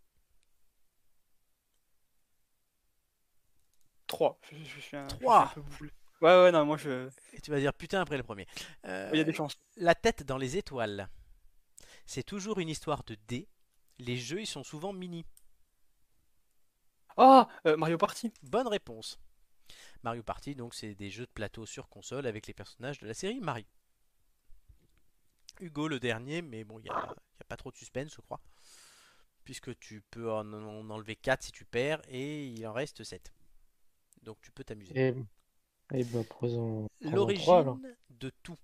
3. 4.07 4.39
Je, 4.51 4.55
je 4.57 4.79
suis 4.81 4.97
un, 4.97 5.07
je 5.07 5.15
suis 5.15 5.19
Trois. 5.23 5.43
un 5.45 5.47
peu 5.47 5.61
boule. 5.61 5.91
Ouais, 6.21 6.43
ouais, 6.43 6.51
non, 6.51 6.65
moi 6.65 6.77
je. 6.77 7.09
Et 7.33 7.41
tu 7.41 7.51
vas 7.51 7.59
dire 7.59 7.73
putain 7.73 8.01
après 8.01 8.17
le 8.17 8.23
premier. 8.23 8.47
Euh, 8.85 9.09
Il 9.13 9.17
y 9.17 9.21
a 9.21 9.23
des 9.25 9.33
chances. 9.33 9.57
La 9.77 9.95
tête 9.95 10.23
dans 10.23 10.37
les 10.37 10.57
étoiles. 10.57 11.09
C'est 12.05 12.23
toujours 12.23 12.59
une 12.59 12.69
histoire 12.69 13.03
de 13.03 13.15
dés. 13.27 13.47
Les 13.99 14.17
jeux, 14.17 14.41
ils 14.41 14.47
sont 14.47 14.63
souvent 14.63 14.93
mini. 14.93 15.25
Ah 17.17 17.47
euh, 17.65 17.77
Mario 17.77 17.97
Party 17.97 18.33
Bonne 18.43 18.67
réponse. 18.67 19.19
Mario 20.03 20.21
Party, 20.21 20.55
donc 20.55 20.73
c'est 20.75 20.95
des 20.95 21.09
jeux 21.09 21.25
de 21.25 21.31
plateau 21.31 21.65
sur 21.65 21.89
console 21.89 22.27
avec 22.27 22.45
les 22.47 22.53
personnages 22.53 22.99
de 22.99 23.07
la 23.07 23.13
série 23.13 23.39
Mario. 23.39 23.65
Hugo 25.59 25.87
le 25.87 25.99
dernier, 25.99 26.41
mais 26.41 26.63
bon, 26.63 26.79
il 26.79 26.83
n'y 26.83 26.89
a, 26.89 26.93
y 26.93 27.41
a 27.41 27.45
pas 27.47 27.57
trop 27.57 27.71
de 27.71 27.77
suspense, 27.77 28.13
je 28.13 28.21
crois. 28.21 28.41
Puisque 29.45 29.77
tu 29.79 30.01
peux 30.11 30.31
en, 30.31 30.51
en 30.53 30.89
enlever 30.89 31.15
4 31.15 31.43
si 31.43 31.51
tu 31.51 31.65
perds, 31.65 32.01
et 32.09 32.47
il 32.47 32.67
en 32.67 32.73
reste 32.73 33.03
7. 33.03 33.33
Donc 34.23 34.41
tu 34.41 34.51
peux 34.51 34.63
t'amuser. 34.63 34.93
Et, 34.95 35.15
et 35.93 36.03
bah, 36.05 36.19
prenons, 36.27 36.87
prenons 36.99 37.15
L'origine 37.15 37.95
de 38.09 38.31
tout. 38.43 38.57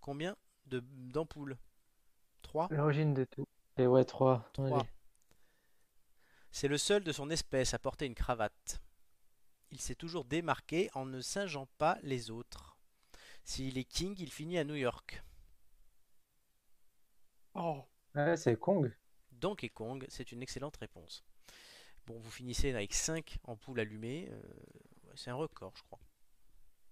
Combien 0.00 0.36
de 0.66 0.80
d'ampoules? 0.80 1.56
3 2.52 2.68
L'origine 2.70 3.14
de 3.14 3.24
tout. 3.24 3.46
Et 3.78 3.86
ouais, 3.86 4.04
3. 4.04 4.46
Trois. 4.52 4.86
C'est 6.50 6.68
le 6.68 6.76
seul 6.76 7.02
de 7.02 7.10
son 7.12 7.30
espèce 7.30 7.72
à 7.72 7.78
porter 7.78 8.04
une 8.04 8.14
cravate. 8.14 8.82
Il 9.70 9.80
s'est 9.80 9.94
toujours 9.94 10.26
démarqué 10.26 10.90
en 10.92 11.06
ne 11.06 11.22
singeant 11.22 11.66
pas 11.78 11.98
les 12.02 12.30
autres. 12.30 12.76
S'il 13.42 13.78
est 13.78 13.84
king, 13.84 14.14
il 14.18 14.30
finit 14.30 14.58
à 14.58 14.64
New 14.64 14.74
York. 14.74 15.22
Oh 17.54 17.82
Ouais, 18.14 18.36
c'est 18.36 18.58
Kong. 18.58 18.94
Donkey 19.30 19.70
Kong, 19.70 20.04
c'est 20.10 20.30
une 20.30 20.42
excellente 20.42 20.76
réponse. 20.76 21.24
Bon, 22.06 22.18
vous 22.18 22.30
finissez 22.30 22.74
avec 22.74 22.92
5 22.92 23.38
ampoules 23.44 23.80
allumées. 23.80 24.28
euh, 24.30 24.42
c'est 25.14 25.30
un 25.30 25.34
record, 25.36 25.72
je 25.74 25.82
crois. 25.84 26.00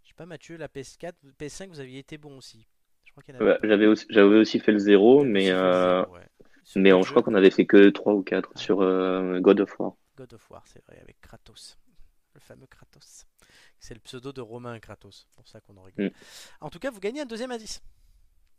Je 0.05 0.09
sais 0.09 0.15
pas, 0.15 0.25
Mathieu, 0.25 0.57
la 0.57 0.69
PS4, 0.69 1.13
vous- 1.23 1.33
PS5, 1.33 1.69
vous 1.69 1.81
aviez 1.81 1.99
été 1.99 2.17
bon 2.17 2.39
aussi. 2.39 2.67
Je 3.11 3.13
crois 3.13 3.23
qu'il 3.25 3.35
y 3.35 3.39
en 3.39 3.41
avait 3.41 3.53
Ouais, 3.53 3.59
J'avais 3.65 3.87
aussi, 3.87 4.07
j'avais 4.09 4.37
aussi 4.37 4.61
fait 4.61 4.71
le 4.71 4.79
zéro, 4.79 5.25
mais, 5.25 5.41
aussi 5.41 5.47
fait 5.51 5.53
le 5.53 5.63
euh, 5.63 6.03
zéro, 6.03 6.15
ouais. 6.15 6.27
Sur 6.63 6.81
mais 6.81 6.93
on, 6.93 7.03
je 7.03 7.11
crois 7.11 7.25
qu'on 7.25 7.35
avait 7.35 7.51
fait 7.51 7.67
que 7.67 7.91
3 7.91 8.15
ou 8.15 8.23
4 8.23 8.57
sur 8.57 8.81
euh, 8.81 9.41
God 9.41 9.61
of 9.61 9.81
War. 9.81 9.95
God 10.17 10.33
of 10.35 10.51
War, 10.51 10.63
c'est 10.67 10.85
vrai, 10.87 11.01
avec 11.03 11.21
Kratos. 11.21 11.77
Le 12.35 12.41
fameux 12.41 12.67
Kratos. 12.67 13.27
C'est 13.81 13.95
le 13.95 14.01
pseudo 14.01 14.33
de 14.33 14.41
Romain 14.41 14.79
Kratos. 14.79 15.27
C'est 15.27 15.35
pour 15.35 15.49
ça 15.49 15.61
qu'on 15.61 15.77
en 15.77 15.83
rigole. 15.83 16.07
Mm. 16.07 16.11
En 16.61 16.71
tout 16.71 16.79
cas, 16.79 16.91
vous 16.91 17.01
gagnez 17.01 17.23
un 17.23 17.27
deuxième 17.27 17.51
indice. 17.51 17.83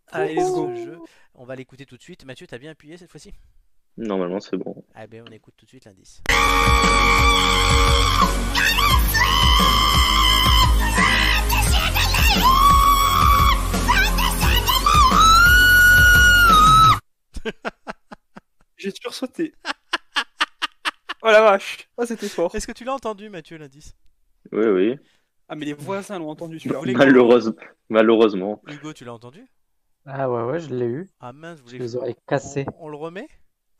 Allez, 0.08 0.36
let's 0.36 0.52
go. 0.52 0.70
Ce 0.76 0.84
jeu, 0.84 1.00
on 1.36 1.46
va 1.46 1.56
l'écouter 1.56 1.86
tout 1.86 1.96
de 1.96 2.02
suite. 2.02 2.26
Mathieu, 2.26 2.46
t'as 2.48 2.58
bien 2.58 2.72
appuyé 2.72 2.98
cette 2.98 3.10
fois-ci? 3.10 3.32
Normalement, 3.96 4.42
c'est 4.42 4.58
bon. 4.58 4.84
Ah 4.94 5.08
ben, 5.08 5.24
on 5.26 5.32
écoute 5.32 5.54
tout 5.56 5.66
de 5.66 5.70
suite 5.70 5.86
l'indice. 5.86 6.22
J'ai 18.78 18.92
sursauté. 18.92 19.54
oh 21.22 21.28
la 21.28 21.42
vache 21.42 21.88
Oh, 21.98 22.06
c'était 22.06 22.30
fort. 22.30 22.54
Est-ce 22.56 22.66
que 22.68 22.72
tu 22.72 22.84
l'as 22.84 22.94
entendu, 22.94 23.30
Mathieu, 23.30 23.58
l'indice? 23.58 23.96
Oui, 24.52 24.66
oui. 24.66 25.00
Ah, 25.48 25.56
mais 25.56 25.66
les 25.66 25.74
voisins 25.74 26.18
l'ont 26.18 26.30
entendu 26.30 26.60
celui-là. 26.60 26.80
voulez- 26.80 26.94
Malheureuse- 26.94 27.56
Malheureusement. 27.90 28.62
Hugo, 28.68 28.94
tu 28.94 29.06
l'as 29.06 29.14
entendu? 29.14 29.46
Ah 30.06 30.30
ouais, 30.32 30.44
ouais, 30.44 30.60
je 30.60 30.74
l'ai 30.74 30.86
eu. 30.88 31.10
Ah 31.20 31.32
mince, 31.32 31.60
vous 31.60 31.70
Je 31.70 31.78
voulez 31.78 32.16
les 32.58 32.66
on 32.80 32.90
le 32.90 32.96
remet? 32.98 33.28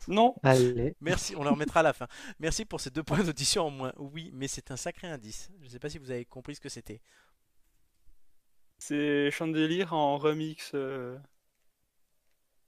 Non 0.08 0.36
Allez. 0.44 0.96
Merci, 1.02 1.36
on 1.36 1.44
le 1.44 1.50
remettra 1.50 1.80
à 1.80 1.84
la 1.84 1.94
fin. 1.94 2.08
Merci 2.40 2.66
pour 2.66 2.80
ces 2.82 2.90
deux 2.90 3.04
points 3.04 3.24
d'audition 3.24 3.66
en 3.68 3.70
moins. 3.72 3.94
Oui, 3.98 4.30
mais 4.34 4.48
c'est 4.48 4.70
un 4.72 4.76
sacré 4.76 5.08
indice. 5.08 5.50
Je 5.60 5.66
ne 5.66 5.70
sais 5.70 5.80
pas 5.80 5.90
si 5.90 5.98
vous 6.00 6.12
avez 6.12 6.26
compris 6.26 6.56
ce 6.56 6.62
que 6.62 6.70
c'était. 6.70 7.02
C'est 8.78 9.30
Chandelier 9.32 9.86
en 9.90 10.18
remix. 10.18 10.72
euh, 10.74 11.18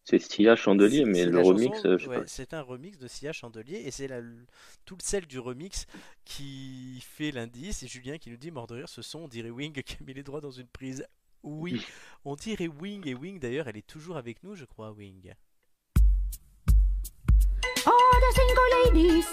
C'est 0.06 0.20
Sia 0.20 0.56
Chandelier, 0.58 1.06
mais 1.06 1.26
le 1.26 1.40
remix, 1.40 1.86
euh, 1.86 1.98
ouais, 2.08 2.24
c'est 2.28 2.54
un 2.54 2.62
remix 2.62 2.98
de 2.98 3.08
Sia 3.08 3.32
Chandelier 3.32 3.78
et 3.86 3.92
c'est 3.92 4.08
la- 4.10 4.22
tout 4.84 4.98
le 4.98 5.02
sel 5.04 5.26
du 5.26 5.40
remix 5.40 5.88
qui 6.26 7.00
fait 7.08 7.32
l'indice. 7.32 7.84
Et 7.84 7.88
Julien 7.88 8.18
qui 8.18 8.30
nous 8.30 8.36
dit 8.36 8.52
mort 8.52 8.68
de 8.68 8.76
rire, 8.76 8.90
ce 8.90 9.02
son, 9.02 9.20
on 9.20 9.28
dirait 9.30 9.50
Wing 9.50 9.82
qui 9.82 9.94
a 9.96 10.04
mis 10.06 10.14
les 10.14 10.24
doigts 10.24 10.42
dans 10.42 10.52
une 10.52 10.68
prise. 10.68 11.08
Oui, 11.42 11.86
on 12.26 12.36
dirait 12.36 12.68
Wing 12.68 13.08
et 13.08 13.14
Wing 13.14 13.40
d'ailleurs, 13.40 13.70
elle 13.70 13.78
est 13.78 13.88
toujours 13.88 14.18
avec 14.18 14.44
nous, 14.44 14.56
je 14.56 14.66
crois, 14.66 14.92
Wing. 14.92 15.34
All 17.86 17.94
the 18.20 18.36
single 18.36 18.70
ladies. 18.86 19.26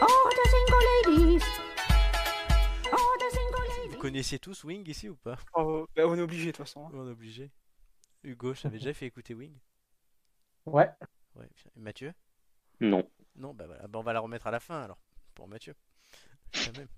All 0.00 0.30
the 0.30 0.48
single 0.48 1.18
ladies. 1.20 1.44
All 2.92 3.18
the 3.18 3.30
single 3.30 3.66
Vous 3.76 3.82
ladies. 3.88 3.98
connaissiez 3.98 4.38
tous 4.40 4.64
Wing 4.64 4.88
ici 4.88 5.08
ou 5.08 5.14
pas? 5.14 5.38
Oh, 5.54 5.86
bah, 5.94 6.02
on 6.06 6.16
est 6.16 6.20
obligé 6.20 6.46
de 6.46 6.50
toute 6.50 6.58
façon. 6.66 6.86
hein. 6.86 6.90
On 6.94 7.06
est 7.06 7.12
obligé. 7.12 7.50
Hugo, 8.26 8.54
je 8.54 8.62
t'avais 8.62 8.78
déjà 8.78 8.92
fait 8.92 9.06
écouter 9.06 9.34
Wing? 9.34 9.56
Ouais. 10.66 10.90
Ouais. 11.36 11.48
Et 11.76 11.80
Mathieu? 11.80 12.12
Non. 12.80 13.08
Non, 13.36 13.54
bah 13.54 13.66
voilà, 13.66 13.86
Bah, 13.86 13.98
on 14.00 14.02
va 14.02 14.12
la 14.12 14.20
remettre 14.20 14.48
à 14.48 14.50
la 14.50 14.58
fin 14.58 14.82
alors, 14.82 14.98
pour 15.34 15.46
Mathieu. 15.46 15.74
Quand 16.52 16.76
même. 16.76 16.88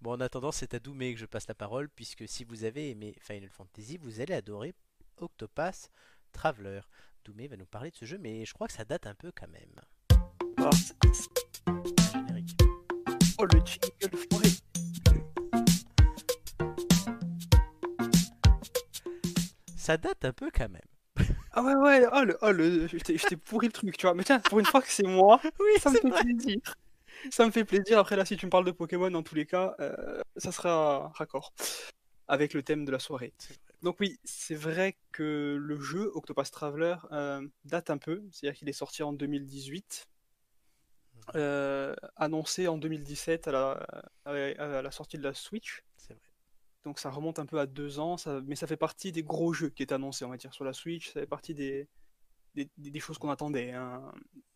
Bon, 0.00 0.12
en 0.12 0.20
attendant, 0.20 0.52
c'est 0.52 0.72
à 0.74 0.78
Doumé 0.78 1.12
que 1.12 1.20
je 1.20 1.26
passe 1.26 1.46
la 1.48 1.54
parole, 1.54 1.88
puisque 1.90 2.26
si 2.26 2.44
vous 2.44 2.64
avez 2.64 2.90
aimé 2.90 3.14
Final 3.20 3.50
Fantasy, 3.50 3.98
vous 3.98 4.20
allez 4.20 4.34
adorer 4.34 4.74
Octopath 5.18 5.90
Traveler. 6.32 6.80
Doumé 7.24 7.46
va 7.46 7.56
nous 7.56 7.66
parler 7.66 7.90
de 7.90 7.96
ce 7.96 8.04
jeu, 8.06 8.18
mais 8.18 8.44
je 8.44 8.54
crois 8.54 8.66
que 8.66 8.72
ça 8.72 8.84
date 8.84 9.06
un 9.06 9.14
peu 9.14 9.32
quand 9.32 9.48
même. 9.48 9.80
Ah. 10.58 10.70
Générique. 12.12 12.56
Oh, 13.38 13.44
le 13.44 13.60
jingle 13.64 14.16
Ça 19.84 19.98
date 19.98 20.24
un 20.24 20.32
peu 20.32 20.50
quand 20.50 20.70
même. 20.70 20.80
Ah 21.52 21.62
ouais, 21.62 21.74
ouais, 21.74 22.06
oh, 22.10 22.24
le, 22.24 22.38
oh, 22.40 22.50
le, 22.52 22.86
je 22.88 22.96
t'ai 22.96 23.36
pourri 23.36 23.66
le 23.66 23.72
truc, 23.72 23.96
tu 23.98 24.06
vois. 24.06 24.14
Mais 24.14 24.24
tiens, 24.24 24.40
pour 24.40 24.58
une 24.58 24.64
fois 24.64 24.80
que 24.80 24.88
c'est 24.90 25.06
moi, 25.06 25.40
Oui, 25.60 25.78
ça 25.78 25.90
me 25.90 25.96
fait 25.96 26.08
vrai. 26.08 26.22
plaisir. 26.24 26.56
Ça 27.30 27.44
me 27.46 27.50
fait 27.50 27.64
plaisir. 27.66 27.98
Après, 27.98 28.16
là, 28.16 28.24
si 28.24 28.36
tu 28.38 28.46
me 28.46 28.50
parles 28.50 28.64
de 28.64 28.70
Pokémon, 28.70 29.10
dans 29.10 29.22
tous 29.22 29.34
les 29.34 29.46
cas, 29.46 29.74
euh, 29.80 30.20
ça 30.38 30.52
sera 30.52 31.12
raccord 31.14 31.52
avec 32.28 32.54
le 32.54 32.62
thème 32.62 32.86
de 32.86 32.92
la 32.92 32.98
soirée. 32.98 33.34
Donc 33.82 33.96
oui, 34.00 34.18
c'est 34.24 34.54
vrai 34.54 34.96
que 35.12 35.58
le 35.60 35.80
jeu 35.80 36.10
Octopath 36.14 36.50
Traveler 36.50 36.96
euh, 37.12 37.46
date 37.66 37.90
un 37.90 37.98
peu, 37.98 38.22
c'est-à-dire 38.32 38.58
qu'il 38.58 38.68
est 38.70 38.72
sorti 38.72 39.02
en 39.02 39.12
2018, 39.12 40.06
euh, 41.36 41.94
annoncé 42.16 42.68
en 42.68 42.78
2017 42.78 43.48
à 43.48 43.52
la, 43.52 43.86
à 44.24 44.90
sortie 44.90 45.18
de 45.18 45.22
la 45.22 45.34
Switch. 45.34 45.84
C'est 45.98 46.14
vrai. 46.14 46.23
Donc 46.84 46.98
ça 46.98 47.10
remonte 47.10 47.38
un 47.38 47.46
peu 47.46 47.58
à 47.60 47.66
deux 47.66 47.98
ans, 47.98 48.16
ça- 48.16 48.40
mais 48.46 48.56
ça 48.56 48.66
fait 48.66 48.76
partie 48.76 49.12
des 49.12 49.22
gros 49.22 49.52
jeux 49.52 49.70
qui 49.70 49.82
étaient 49.82 49.94
annoncés, 49.94 50.24
on 50.24 50.30
va 50.30 50.36
dire, 50.36 50.52
sur 50.54 50.64
la 50.64 50.72
Switch. 50.72 51.08
Ça 51.12 51.20
fait 51.20 51.26
partie 51.26 51.54
des, 51.54 51.88
des, 52.54 52.70
des- 52.78 52.90
des 52.90 53.00
choses 53.00 53.18
qu'on 53.18 53.30
attendait. 53.30 53.72
hein. 53.72 54.12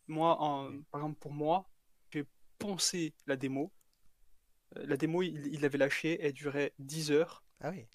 Moi, 0.07 0.37
en- 0.41 0.71
par 0.91 1.01
exemple, 1.01 1.19
pour 1.19 1.33
moi, 1.33 1.69
j'ai 2.11 2.25
poncé 2.59 3.13
la 3.27 3.35
démo. 3.37 3.71
Euh, 4.77 4.85
La 4.87 4.97
démo, 4.97 5.21
il, 5.23 5.61
l'avait 5.61 5.77
lâchée, 5.77 6.17
elle 6.21 6.33
durait 6.33 6.73
10 6.79 7.11
heures. 7.11 7.43
Ah 7.61 7.71
oui. 7.71 7.85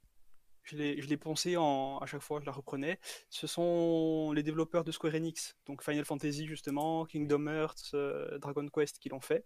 Je 0.65 0.77
l'ai, 0.77 1.17
poncé 1.19 1.57
en, 1.59 1.99
à 1.99 2.07
chaque 2.07 2.23
fois, 2.23 2.41
je 2.41 2.47
la 2.47 2.53
reprenais. 2.53 2.99
Ce 3.29 3.47
sont 3.47 4.33
les 4.35 4.43
développeurs 4.43 4.83
de 4.83 4.93
Square 4.93 5.15
Enix, 5.15 5.57
donc 5.67 5.83
Final 5.85 6.07
Fantasy 6.07 6.47
justement, 6.47 7.05
Kingdom 7.05 7.47
Hearts, 7.49 7.91
euh, 7.95 8.39
Dragon 8.39 8.67
Quest 8.69 8.99
qui 8.99 9.11
l'ont 9.11 9.21
fait. 9.21 9.45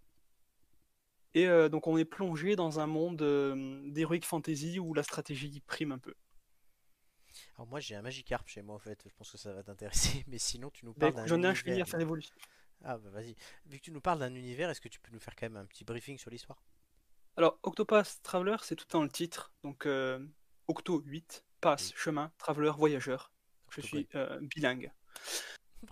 Et 1.33 1.47
euh, 1.47 1.69
donc 1.69 1.87
on 1.87 1.97
est 1.97 2.05
plongé 2.05 2.55
dans 2.55 2.79
un 2.79 2.87
monde 2.87 3.21
euh, 3.21 3.81
d'heroic 3.91 4.21
fantasy 4.23 4.79
où 4.79 4.93
la 4.93 5.03
stratégie 5.03 5.59
prime 5.61 5.91
un 5.91 5.99
peu. 5.99 6.15
Alors 7.55 7.67
moi 7.67 7.79
j'ai 7.79 7.95
un 7.95 8.01
Magikarp 8.01 8.47
chez 8.47 8.61
moi 8.61 8.75
en 8.75 8.79
fait, 8.79 9.03
je 9.07 9.13
pense 9.15 9.31
que 9.31 9.37
ça 9.37 9.53
va 9.53 9.63
t'intéresser, 9.63 10.23
mais 10.27 10.37
sinon 10.39 10.69
tu 10.71 10.85
nous 10.85 10.93
Bah, 10.95 11.11
parles 11.11 11.13
d'un 11.13 11.25
J'en 11.27 11.43
ai 11.43 11.47
un, 11.47 11.53
je 11.53 11.63
finis 11.63 11.79
univers. 11.79 11.81
à 11.81 11.85
faire 11.85 11.99
l'évolution. 11.99 12.35
Ah 12.83 12.97
bah 12.97 13.09
vas-y. 13.09 13.35
Vu 13.65 13.77
que 13.77 13.83
tu 13.83 13.91
nous 13.91 14.01
parles 14.01 14.19
d'un 14.19 14.33
univers, 14.33 14.69
est-ce 14.69 14.81
que 14.81 14.87
tu 14.89 14.99
peux 14.99 15.11
nous 15.11 15.19
faire 15.19 15.35
quand 15.35 15.45
même 15.45 15.57
un 15.57 15.65
petit 15.65 15.83
briefing 15.83 16.17
sur 16.17 16.29
l'histoire? 16.31 16.63
Alors, 17.37 17.59
Octopath 17.63 18.19
Traveler, 18.23 18.57
c'est 18.63 18.75
tout 18.75 18.85
dans 18.89 19.03
le 19.03 19.09
titre. 19.09 19.53
Donc, 19.63 19.85
euh, 19.85 20.19
Octo 20.67 21.01
8, 21.05 21.45
passe, 21.61 21.89
Oui. 21.89 21.93
chemin, 21.95 22.31
traveler, 22.37 22.71
voyageur. 22.77 23.31
Je 23.69 23.81
suis 23.81 24.07
euh, 24.15 24.39
bilingue. 24.41 24.91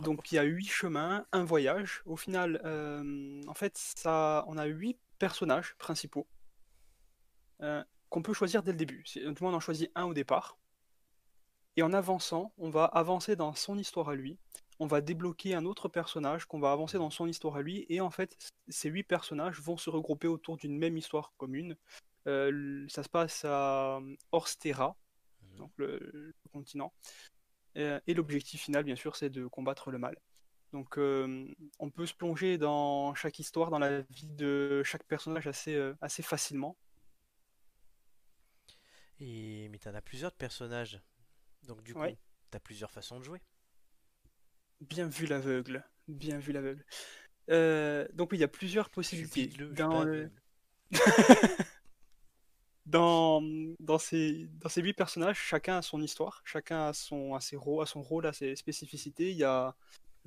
Donc, 0.01 0.31
il 0.31 0.35
y 0.35 0.39
a 0.39 0.43
huit 0.43 0.67
chemins, 0.67 1.25
un 1.31 1.43
voyage. 1.45 2.01
Au 2.05 2.17
final, 2.17 2.61
en 3.47 3.53
fait, 3.53 3.77
ça, 3.77 4.43
on 4.47 4.57
a 4.57 4.65
huit 4.65 4.99
personnages 5.18 5.76
principaux 5.78 6.28
euh, 7.61 7.84
qu'on 8.09 8.22
peut 8.22 8.34
choisir 8.34 8.63
dès 8.63 8.72
le 8.72 8.78
début. 8.78 9.03
Du 9.15 9.26
moins, 9.41 9.51
on 9.51 9.55
en 9.55 9.59
choisit 9.59 9.91
un 9.95 10.05
au 10.05 10.13
départ. 10.13 10.57
Et 11.76 11.84
en 11.84 11.93
avançant, 11.93 12.53
on 12.57 12.70
va 12.70 12.86
avancer 12.86 13.36
dans 13.36 13.53
son 13.53 13.78
histoire 13.78 14.09
à 14.09 14.15
lui, 14.15 14.39
on 14.80 14.88
va 14.88 15.01
débloquer 15.01 15.53
un 15.55 15.65
autre 15.65 15.89
personnage 15.89 16.45
qu'on 16.45 16.59
va 16.59 16.72
avancer 16.72 16.97
dans 16.97 17.09
son 17.09 17.28
histoire 17.28 17.55
à 17.57 17.61
lui. 17.61 17.86
Et 17.89 18.01
en 18.01 18.09
fait, 18.09 18.38
ces 18.68 18.89
huit 18.89 19.03
personnages 19.03 19.59
vont 19.59 19.78
se 19.78 19.89
regrouper 19.89 20.28
autour 20.28 20.57
d'une 20.57 20.78
même 20.78 20.97
histoire 20.97 21.34
commune. 21.38 21.76
Euh, 22.28 22.86
ça 22.89 23.03
se 23.03 23.09
passe 23.09 23.45
à 23.45 23.99
Orstera, 24.32 24.95
Mhm. 25.41 25.57
donc 25.57 25.72
le, 25.78 25.99
le 26.13 26.34
continent. 26.51 26.93
Euh, 27.78 27.99
et 28.07 28.13
l'objectif 28.13 28.61
final, 28.63 28.84
bien 28.84 28.95
sûr, 28.95 29.15
c'est 29.15 29.30
de 29.30 29.45
combattre 29.47 29.91
le 29.91 29.99
mal. 29.99 30.18
Donc, 30.78 30.99
euh, 30.99 31.47
on 31.80 31.89
peut 31.89 32.05
se 32.05 32.13
plonger 32.13 32.59
dans 32.59 33.15
chaque 33.15 33.39
histoire, 33.39 33.71
dans 33.71 33.80
la 33.80 34.01
vie 34.01 34.28
de 34.28 34.84
chaque 34.86 35.03
personnage 35.05 35.47
assez, 35.47 35.73
euh, 35.73 35.95
assez 36.01 36.21
facilement. 36.21 36.78
Et 39.19 39.67
mais 39.69 39.80
t'en 39.80 39.93
as 39.93 40.01
plusieurs 40.01 40.32
de 40.32 40.38
personnages. 40.38 40.99
Donc 41.63 41.84
du 41.84 41.93
coup, 41.93 41.99
Ouais. 42.01 42.17
t'as 42.51 42.59
plusieurs 42.59 42.91
façons 42.91 43.19
de 43.19 43.23
jouer. 43.25 43.41
Bien 44.82 45.07
vu 45.07 45.25
l'aveugle, 45.25 45.84
bien 46.07 46.38
vu 46.38 46.51
l'aveugle. 46.51 46.86
Euh, 47.49 48.07
donc, 48.13 48.32
oui, 48.32 48.38
il 48.38 48.41
y 48.41 48.43
a 48.43 48.47
plusieurs 48.47 48.89
possibilités. 48.89 49.47
Dans 49.71 50.03
le- 50.03 50.32
dans, 52.86 53.41
dans 53.80 53.97
ces, 53.97 54.47
dans 54.61 54.69
ces 54.69 54.82
huit 54.82 54.93
personnages, 54.93 55.38
chacun 55.38 55.78
a 55.78 55.82
son 55.82 56.01
histoire, 56.01 56.41
chacun 56.45 56.88
a 56.88 56.93
son, 56.93 57.36
a 57.36 57.41
ses 57.41 57.57
a 57.57 57.86
son 57.86 58.01
rôle, 58.01 58.25
a 58.28 58.34
ses 58.34 58.55
spécificités. 58.55 59.32
Il 59.32 59.38
y 59.38 59.43
a, 59.43 59.75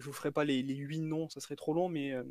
je 0.00 0.06
vous 0.06 0.12
ferai 0.12 0.32
pas 0.32 0.44
les, 0.44 0.62
les 0.62 0.74
huit 0.74 1.00
noms, 1.00 1.28
ça 1.28 1.40
serait 1.40 1.56
trop 1.56 1.74
long, 1.74 1.88
mais 1.88 2.12
euh, 2.12 2.24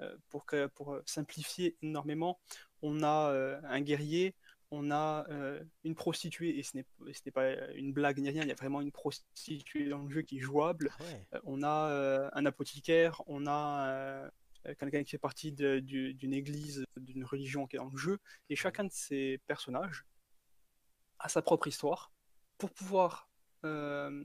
euh, 0.00 0.16
pour, 0.28 0.44
que- 0.44 0.66
pour 0.66 0.94
euh, 0.94 1.02
simplifier 1.06 1.76
énormément, 1.82 2.38
on 2.82 3.02
a 3.02 3.32
un 3.64 3.80
guerrier, 3.80 4.34
on 4.70 4.90
a 4.90 5.26
une 5.84 5.94
prostituée, 5.94 6.58
et 6.58 6.62
ce 6.62 6.76
n'est 6.76 7.32
pas 7.32 7.54
une 7.72 7.92
blague 7.92 8.18
ni 8.18 8.30
rien, 8.30 8.42
il 8.42 8.48
y 8.48 8.52
a 8.52 8.54
vraiment 8.54 8.80
une 8.80 8.92
prostituée 8.92 9.88
dans 9.88 10.02
le 10.02 10.10
jeu 10.10 10.22
qui 10.22 10.36
est 10.36 10.40
jouable. 10.40 10.90
Ah 10.98 11.04
ouais. 11.04 11.40
On 11.44 11.62
a 11.62 12.30
un 12.34 12.46
apothicaire, 12.46 13.22
on 13.26 13.46
a 13.46 14.30
quelqu'un 14.78 15.02
qui 15.02 15.10
fait 15.10 15.18
partie 15.18 15.52
d'une 15.52 16.34
église, 16.34 16.84
d'une 16.98 17.24
religion 17.24 17.66
qui 17.66 17.76
est 17.76 17.78
dans 17.78 17.88
le 17.88 17.96
jeu, 17.96 18.18
et 18.50 18.56
chacun 18.56 18.84
de 18.84 18.92
ces 18.92 19.40
personnages 19.46 20.04
a 21.18 21.28
sa 21.28 21.42
propre 21.42 21.66
histoire 21.66 22.12
pour 22.58 22.70
pouvoir 22.70 23.28
euh, 23.64 24.24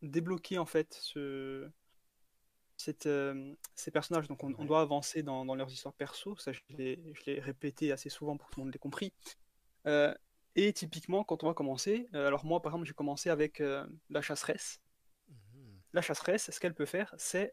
débloquer 0.00 0.58
en 0.58 0.66
fait 0.66 0.98
ce, 1.00 1.68
cette, 2.82 3.06
euh, 3.06 3.54
ces 3.74 3.90
personnages. 3.90 4.28
Donc 4.28 4.42
on, 4.42 4.50
doit 4.64 4.80
avancer 4.80 5.22
dans, 5.22 5.44
dans 5.44 5.54
leurs 5.54 5.70
histoires 5.70 5.94
perso, 5.94 6.36
ça 6.36 6.52
je 6.52 6.60
l'ai 6.70 7.40
répété 7.40 7.92
assez 7.92 8.08
souvent 8.08 8.36
pour 8.36 8.48
que 8.48 8.54
tout 8.54 8.60
le 8.60 8.64
monde 8.64 8.72
l'ait 8.72 8.78
compris. 8.78 9.12
Euh, 9.86 10.14
et 10.54 10.72
typiquement, 10.72 11.24
quand 11.24 11.44
on 11.44 11.46
va 11.46 11.54
commencer, 11.54 12.08
euh, 12.14 12.26
alors 12.26 12.44
moi 12.44 12.60
par 12.60 12.72
exemple 12.72 12.86
j'ai 12.86 12.94
commencé 12.94 13.30
avec 13.30 13.62
la 14.10 14.22
chasseresse 14.22 14.80
Mhm. 15.28 15.80
la 15.92 16.02
chasseresse, 16.02 16.50
ce 16.50 16.60
qu'elle 16.60 16.74
peut 16.74 16.86
faire, 16.86 17.14
c'est 17.16 17.52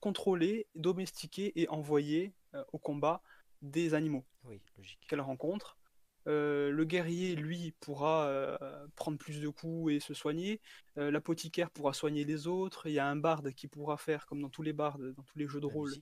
contrôler, 0.00 0.66
domestiquer 0.74 1.58
et 1.60 1.68
envoyer 1.68 2.34
au 2.72 2.78
combat 2.78 3.22
des 3.62 3.94
animaux 3.94 4.24
Oui, 4.44 4.60
qu'elle 5.08 5.22
rencontre. 5.22 5.78
Euh, 6.26 6.70
le 6.70 6.84
guerrier, 6.84 7.36
lui, 7.36 7.72
pourra 7.80 8.26
euh, 8.26 8.56
prendre 8.96 9.18
plus 9.18 9.40
de 9.40 9.48
coups 9.48 9.92
et 9.92 10.00
se 10.00 10.14
soigner. 10.14 10.60
Euh, 10.98 11.10
L'apothicaire 11.10 11.70
pourra 11.70 11.92
soigner 11.92 12.24
les 12.24 12.46
autres. 12.46 12.86
Il 12.88 12.92
y 12.92 12.98
a 12.98 13.06
un 13.06 13.16
barde 13.16 13.52
qui 13.52 13.68
pourra 13.68 13.96
faire, 13.96 14.26
comme 14.26 14.40
dans 14.40 14.48
tous 14.48 14.62
les 14.62 14.72
bardes, 14.72 15.14
dans 15.14 15.22
tous 15.22 15.38
les 15.38 15.46
jeux 15.46 15.60
de 15.60 15.68
La 15.68 15.72
rôle, 15.72 15.92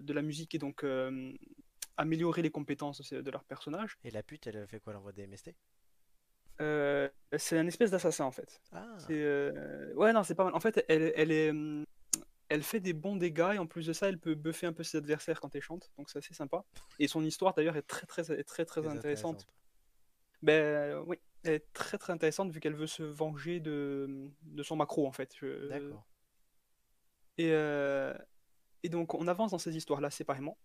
de 0.00 0.12
la 0.12 0.22
musique 0.22 0.54
et 0.54 0.58
donc 0.58 0.84
améliorer 1.96 2.42
les 2.42 2.50
compétences 2.50 3.12
de, 3.12 3.30
leur 3.30 3.44
personnage. 3.44 3.98
Et 4.04 4.10
la 4.10 4.22
pute, 4.22 4.46
elle 4.46 4.66
fait 4.66 4.80
quoi? 4.80 4.92
Elle 4.92 4.98
envoie 4.98 5.12
des 5.12 5.26
MST 5.26 5.54
c'est 7.36 7.58
un 7.58 7.66
espèce 7.66 7.90
d'assassin 7.90 8.24
en 8.24 8.30
fait. 8.30 8.60
Ah, 8.72 8.96
Ouais, 9.08 10.12
non, 10.12 10.22
c'est 10.22 10.36
pas 10.36 10.44
mal. 10.44 10.54
En 10.54 10.60
fait, 10.60 10.84
elle, 10.88 11.12
elle 11.16 11.32
est, 11.32 11.50
hum, 11.50 11.84
elle 12.48 12.62
fait 12.62 12.80
des 12.80 12.92
bons 12.92 13.16
dégâts 13.16 13.52
et 13.54 13.58
en 13.58 13.66
plus 13.66 13.86
de 13.86 13.92
ça, 13.92 14.08
elle 14.08 14.18
peut 14.18 14.34
buffer 14.34 14.66
un 14.66 14.72
peu 14.72 14.82
ses 14.82 14.98
adversaires 14.98 15.40
quand 15.40 15.54
elle 15.54 15.62
chante, 15.62 15.90
donc 15.98 16.10
c'est 16.10 16.18
assez 16.18 16.34
sympa. 16.34 16.64
Et 16.98 17.08
son 17.08 17.24
histoire 17.24 17.54
d'ailleurs 17.54 17.76
est 17.76 17.82
très 17.82 18.06
très 18.06 18.22
très 18.22 18.42
très, 18.44 18.64
très 18.64 18.82
intéressante. 18.86 19.46
Ben 20.42 21.02
oui, 21.06 21.16
elle 21.42 21.54
est 21.54 21.72
très 21.72 21.96
très 21.98 22.12
intéressante 22.12 22.50
vu 22.50 22.60
qu'elle 22.60 22.74
veut 22.74 22.86
se 22.86 23.02
venger 23.02 23.60
de, 23.60 24.30
de 24.42 24.62
son 24.62 24.76
macro 24.76 25.06
en 25.06 25.12
fait. 25.12 25.34
Je- 25.40 25.68
D'accord. 25.68 26.06
Et, 27.38 27.50
euh, 27.52 28.14
et 28.82 28.88
donc 28.88 29.14
on 29.14 29.26
avance 29.26 29.50
dans 29.52 29.58
ces 29.58 29.76
histoires-là 29.76 30.10
séparément. 30.10 30.58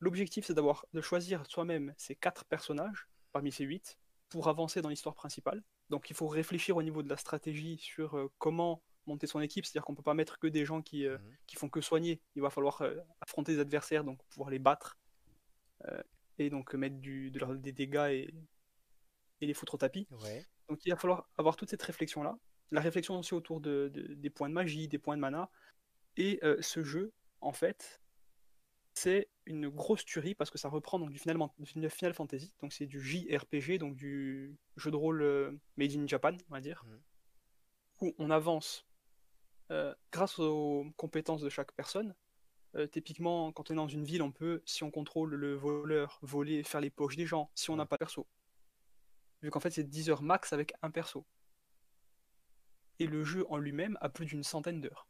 L'objectif 0.00 0.44
c'est 0.44 0.54
d'avoir 0.54 0.86
de 0.92 1.00
choisir 1.00 1.46
soi-même 1.46 1.94
ces 1.96 2.14
quatre 2.14 2.44
personnages 2.44 3.08
parmi 3.32 3.50
ces 3.50 3.64
huit 3.64 3.98
pour 4.28 4.48
avancer 4.48 4.82
dans 4.82 4.88
l'histoire 4.90 5.14
principale. 5.14 5.62
Donc 5.88 6.10
il 6.10 6.16
faut 6.16 6.28
réfléchir 6.28 6.76
au 6.76 6.82
niveau 6.82 7.02
de 7.02 7.08
la 7.08 7.16
stratégie 7.16 7.78
sur 7.78 8.16
euh, 8.18 8.30
comment 8.38 8.82
monter 9.06 9.26
son 9.26 9.40
équipe, 9.40 9.64
c'est-à-dire 9.64 9.84
qu'on 9.84 9.94
peut 9.94 10.02
pas 10.02 10.14
mettre 10.14 10.38
que 10.38 10.46
des 10.46 10.64
gens 10.64 10.82
qui, 10.82 11.06
euh, 11.06 11.18
Mhm. 11.18 11.36
qui 11.46 11.56
font 11.56 11.68
que 11.68 11.80
soigner. 11.80 12.20
Il 12.34 12.42
va 12.42 12.50
falloir 12.50 12.82
euh, 12.82 12.96
affronter 13.20 13.54
des 13.54 13.60
adversaires, 13.60 14.04
donc 14.04 14.22
pouvoir 14.28 14.50
les 14.50 14.58
battre 14.58 14.98
euh, 15.86 16.02
et 16.38 16.50
donc 16.50 16.74
mettre 16.74 16.96
du, 16.96 17.30
de 17.30 17.38
leur- 17.38 17.54
des 17.56 17.72
dégâts 17.72 18.08
et, 18.10 18.34
et 19.40 19.46
les 19.46 19.54
foutre 19.54 19.74
au 19.74 19.78
tapis. 19.78 20.06
Ouais. 20.10 20.44
Donc 20.68 20.84
il 20.84 20.90
va 20.90 20.96
falloir 20.96 21.28
avoir 21.38 21.56
toute 21.56 21.70
cette 21.70 21.82
réflexion-là. 21.82 22.38
La 22.72 22.80
réflexion 22.80 23.18
aussi 23.18 23.34
autour 23.34 23.60
de, 23.60 23.90
de- 23.92 24.14
des 24.14 24.30
points 24.30 24.48
de 24.48 24.54
magie, 24.54 24.88
des 24.88 24.98
points 24.98 25.16
de 25.16 25.20
mana. 25.20 25.50
Et 26.16 26.40
ce 26.60 26.82
jeu, 26.82 27.12
en 27.42 27.52
fait, 27.52 28.00
c'est 28.94 29.28
une 29.44 29.68
grosse 29.68 30.04
tuerie 30.06 30.34
parce 30.34 30.50
que 30.50 30.56
ça 30.56 30.70
reprend 30.70 30.98
donc 30.98 31.10
du 31.10 31.18
Final, 31.18 31.36
du 31.58 31.88
Final 31.90 32.14
Fantasy. 32.14 32.54
Donc 32.62 32.72
c'est 32.72 32.86
du 32.86 33.00
JRPG, 33.00 33.76
donc 33.78 33.94
du 33.94 34.56
jeu 34.76 34.90
de 34.90 34.96
rôle 34.96 35.58
made 35.76 35.92
in 35.92 36.06
Japan, 36.06 36.36
on 36.48 36.54
va 36.54 36.60
dire. 36.62 36.82
Mhm. 36.86 37.00
Où 38.00 38.14
on 38.18 38.30
avance 38.30 38.85
euh, 39.70 39.94
grâce 40.12 40.38
aux 40.38 40.86
compétences 40.96 41.42
de 41.42 41.48
chaque 41.50 41.72
personne. 41.72 42.14
Euh, 42.76 42.86
typiquement, 42.86 43.52
quand 43.52 43.70
on 43.70 43.74
est 43.74 43.76
dans 43.76 43.88
une 43.88 44.04
ville, 44.04 44.22
on 44.22 44.32
peut, 44.32 44.62
si 44.66 44.84
on 44.84 44.90
contrôle 44.90 45.34
le 45.34 45.54
voleur, 45.54 46.18
voler, 46.22 46.64
faire 46.64 46.80
les 46.80 46.90
poches 46.90 47.16
des 47.16 47.26
gens, 47.26 47.50
si 47.54 47.70
on 47.70 47.76
n'a 47.76 47.84
Ouais. 47.84 47.86
pas 47.86 47.96
de 47.96 48.00
perso. 48.00 48.28
Vu 49.40 49.50
qu'en 49.50 49.60
fait, 49.60 49.70
c'est 49.70 49.84
10 49.88 50.10
heures 50.10 50.20
max 50.20 50.52
avec 50.52 50.74
un 50.82 50.90
perso. 50.90 51.26
Et 52.98 53.06
le 53.06 53.24
jeu 53.24 53.46
en 53.50 53.56
lui-même 53.56 53.96
a 54.02 54.10
plus 54.10 54.26
d'une 54.26 54.44
centaine 54.44 54.82
d'heures. 54.82 55.08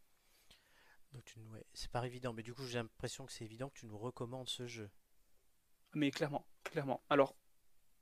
Donc 1.11 1.25
tu 1.25 1.41
ouais, 1.41 1.67
c'est 1.75 1.91
pas 1.91 2.07
évident, 2.07 2.33
mais 2.33 2.45
du 2.45 2.55
coup 2.55 2.65
j'ai 2.65 2.79
l'impression 2.79 3.27
que 3.27 3.33
c'est 3.33 3.45
évident 3.45 3.71
que 3.71 3.79
tu 3.81 3.87
nous 3.87 3.99
recommandes 3.99 4.49
ce 4.49 4.69
jeu. 4.69 4.89
Mais 5.95 6.11
clairement, 6.11 6.47
clairement. 6.65 7.03
Alors, 7.09 7.37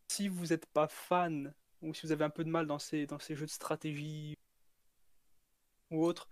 si 0.09 0.29
vous 0.29 0.47
n'êtes 0.49 0.67
pas 0.67 0.89
fan, 0.89 1.55
ou 1.83 1.95
si 1.95 2.07
vous 2.07 2.13
avez 2.13 2.25
un 2.25 2.31
peu 2.31 2.45
de 2.45 2.51
mal 2.51 2.67
dans 2.67 2.79
ces, 2.79 3.07
dans 3.07 3.19
ces 3.19 3.37
jeux 3.37 3.47
de 3.47 3.51
stratégie 3.51 4.37
ou 5.95 6.05
autres, 6.05 6.29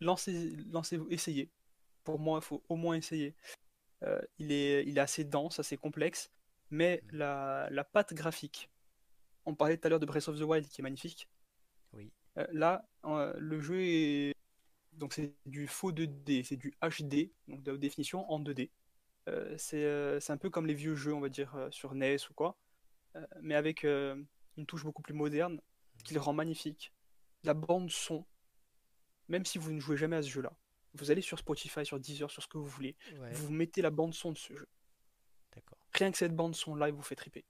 lancez, 0.00 0.56
lancez-vous, 0.70 1.08
essayez. 1.10 1.50
Pour 2.04 2.18
moi, 2.18 2.40
il 2.42 2.44
faut 2.44 2.62
au 2.68 2.76
moins 2.76 2.96
essayer. 2.96 3.34
Euh, 4.02 4.20
il 4.38 4.52
est, 4.52 4.84
il 4.86 4.98
est 4.98 5.00
assez 5.00 5.24
dense, 5.24 5.58
assez 5.60 5.76
complexe, 5.76 6.30
mais 6.70 7.02
la, 7.12 7.68
la 7.70 7.84
patte 7.84 8.14
graphique, 8.14 8.70
on 9.44 9.54
parlait 9.54 9.76
tout 9.76 9.86
à 9.86 9.90
l'heure 9.90 10.00
de 10.00 10.06
Breath 10.06 10.28
of 10.28 10.38
the 10.38 10.42
Wild 10.42 10.68
qui 10.68 10.80
est 10.80 10.82
magnifique. 10.82 11.28
Oui. 11.92 12.12
Euh, 12.38 12.46
là, 12.52 12.88
euh, 13.04 13.32
le 13.38 13.60
jeu 13.60 13.80
est. 13.82 14.34
Donc, 14.92 15.14
c'est 15.14 15.34
du 15.46 15.66
faux 15.66 15.92
2D, 15.92 16.44
c'est 16.44 16.56
du 16.56 16.74
HD, 16.82 17.32
donc 17.48 17.62
de 17.62 17.72
haute 17.72 17.80
définition 17.80 18.30
en 18.30 18.40
2D. 18.40 18.70
Euh, 19.28 19.54
c'est 19.56 19.84
euh, 19.84 20.20
c'est 20.20 20.32
un 20.32 20.36
peu 20.36 20.50
comme 20.50 20.66
les 20.66 20.74
vieux 20.74 20.94
jeux, 20.94 21.14
on 21.14 21.20
va 21.20 21.28
dire, 21.28 21.54
euh, 21.54 21.70
sur 21.70 21.94
NES 21.94 22.16
ou 22.30 22.34
quoi, 22.34 22.56
mais 23.42 23.54
avec 23.54 23.84
une 23.84 24.66
touche 24.66 24.84
beaucoup 24.84 25.02
plus 25.02 25.14
moderne 25.14 25.60
qui 26.04 26.14
le 26.14 26.20
rend 26.20 26.32
magnifique. 26.32 26.92
La 27.44 27.54
bande 27.54 27.90
son, 27.90 28.24
même 29.32 29.46
si 29.46 29.58
vous 29.58 29.72
ne 29.72 29.80
jouez 29.80 29.96
jamais 29.96 30.16
à 30.16 30.22
ce 30.22 30.28
jeu-là, 30.28 30.52
vous 30.94 31.10
allez 31.10 31.22
sur 31.22 31.38
Spotify, 31.38 31.84
sur 31.86 31.98
Deezer, 31.98 32.30
sur 32.30 32.42
ce 32.42 32.48
que 32.48 32.58
vous 32.58 32.68
voulez, 32.68 32.94
Ouais, 33.18 33.32
vous 33.32 33.50
mettez 33.50 33.80
la 33.82 33.90
bande 33.90 34.12
son 34.14 34.30
de 34.32 34.38
ce 34.38 34.54
jeu. 34.54 34.68
d'accord. 35.54 35.78
Rien 35.94 36.12
que 36.12 36.18
cette 36.18 36.36
bande 36.36 36.54
son 36.54 36.76
live 36.76 36.94
vous 36.94 37.02
fait 37.02 37.16
triper. 37.16 37.44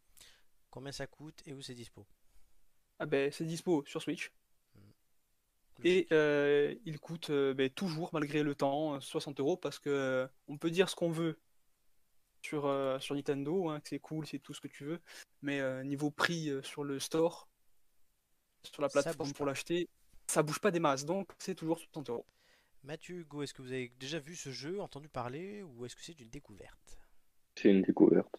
Combien 0.70 0.92
ça 0.92 1.06
coûte 1.06 1.42
et 1.46 1.52
où 1.52 1.60
c'est 1.60 1.74
dispo? 1.74 2.06
Ah 3.00 3.06
ben, 3.06 3.32
c'est 3.32 3.44
dispo 3.44 3.84
sur 3.84 4.00
Switch. 4.00 4.32
Et 5.84 6.06
Logique. 6.06 6.12
euh, 6.12 6.74
il 6.84 7.00
coûte 7.00 7.30
euh, 7.30 7.54
ben, 7.54 7.68
toujours, 7.68 8.10
malgré 8.12 8.44
le 8.44 8.54
temps, 8.54 8.94
euh, 8.94 9.00
60 9.00 9.40
euros 9.40 9.56
parce 9.56 9.80
que 9.80 9.90
euh, 9.90 10.26
on 10.46 10.56
peut 10.56 10.70
dire 10.70 10.88
ce 10.88 10.94
qu'on 10.94 11.10
veut 11.10 11.40
sur, 12.42 12.62
sur 13.00 13.14
Nintendo, 13.14 13.68
hein, 13.68 13.80
que 13.80 13.88
c'est 13.88 13.98
cool, 14.00 14.26
c'est 14.26 14.38
tout 14.38 14.54
ce 14.54 14.60
que 14.60 14.68
tu 14.68 14.84
veux, 14.84 15.00
mais 15.42 15.60
niveau 15.84 16.10
prix 16.10 16.50
sur 16.62 16.82
le 16.84 16.98
store, 16.98 17.48
sur 18.64 18.82
la 18.82 18.88
plateforme 18.88 19.32
pour 19.32 19.46
l'acheter, 19.46 19.88
ça 20.32 20.42
bouge 20.42 20.60
pas 20.60 20.70
des 20.70 20.80
masses, 20.80 21.04
donc 21.04 21.30
c'est 21.38 21.54
toujours 21.54 21.78
60 21.78 22.08
euros. 22.10 22.26
Mathieu 22.84 23.16
Hugo, 23.20 23.42
est-ce 23.42 23.54
que 23.54 23.62
vous 23.62 23.72
avez 23.72 23.92
déjà 24.00 24.18
vu 24.18 24.34
ce 24.34 24.50
jeu, 24.50 24.80
entendu 24.80 25.08
parler, 25.08 25.62
ou 25.62 25.84
est-ce 25.84 25.94
que 25.94 26.02
c'est 26.02 26.18
une 26.20 26.30
découverte? 26.30 26.98
C'est 27.54 27.70
une 27.70 27.82
découverte. 27.82 28.34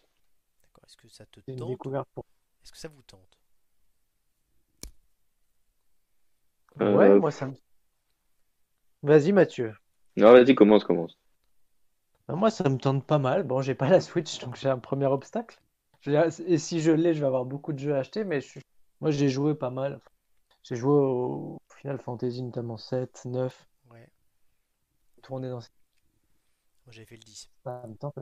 D'accord. 0.62 0.84
Est-ce 0.86 0.96
que 0.96 1.08
ça 1.08 1.24
te 1.26 1.40
C'est 1.46 1.52
une 1.52 1.58
tente? 1.58 1.68
découverte 1.70 2.08
pour. 2.14 2.24
Est-ce 2.62 2.72
que 2.72 2.78
ça 2.78 2.88
vous 2.88 3.02
tente? 3.02 3.38
Euh, 6.80 6.96
Ouais, 6.96 7.18
moi 7.20 7.30
ça 7.30 7.46
me. 7.46 7.54
Vas-y 9.02 9.32
Mathieu. 9.32 9.74
Non, 10.16 10.32
vas-y, 10.32 10.54
commence, 10.54 10.84
commence. 10.84 11.16
Ben, 12.28 12.36
moi 12.36 12.50
ça 12.50 12.68
me 12.68 12.78
tente 12.78 13.04
pas 13.06 13.18
mal. 13.18 13.42
Bon, 13.44 13.62
j'ai 13.62 13.74
pas 13.74 13.88
la 13.88 14.00
Switch 14.00 14.38
donc 14.40 14.56
j'ai 14.56 14.68
un 14.68 14.78
premier 14.78 15.06
obstacle. 15.06 15.58
Et 16.06 16.58
si 16.58 16.80
je 16.80 16.90
l'ai, 16.90 17.14
je 17.14 17.20
vais 17.20 17.26
avoir 17.26 17.44
beaucoup 17.44 17.72
de 17.72 17.78
jeux 17.78 17.94
à 17.94 17.98
acheter, 18.00 18.24
mais 18.24 18.40
je 18.40 18.46
suis- 18.48 18.60
moi 19.00 19.10
j'ai 19.10 19.28
joué 19.28 19.54
pas 19.54 19.70
mal. 19.70 20.00
J'ai 20.62 20.76
joué 20.76 20.92
au 20.92 21.58
Final 21.84 22.00
Fantasy 22.00 22.42
notamment 22.42 22.78
7, 22.78 23.26
9. 23.26 23.68
Ouais. 23.90 24.08
retourner 25.18 25.50
dans 25.50 25.60
Moi 25.60 26.92
j'avais 26.92 27.04
fait 27.04 27.16
le 27.16 27.22
10. 27.22 27.50
ça 27.62 27.82
en 27.84 27.88
même 27.88 27.98
temps. 27.98 28.14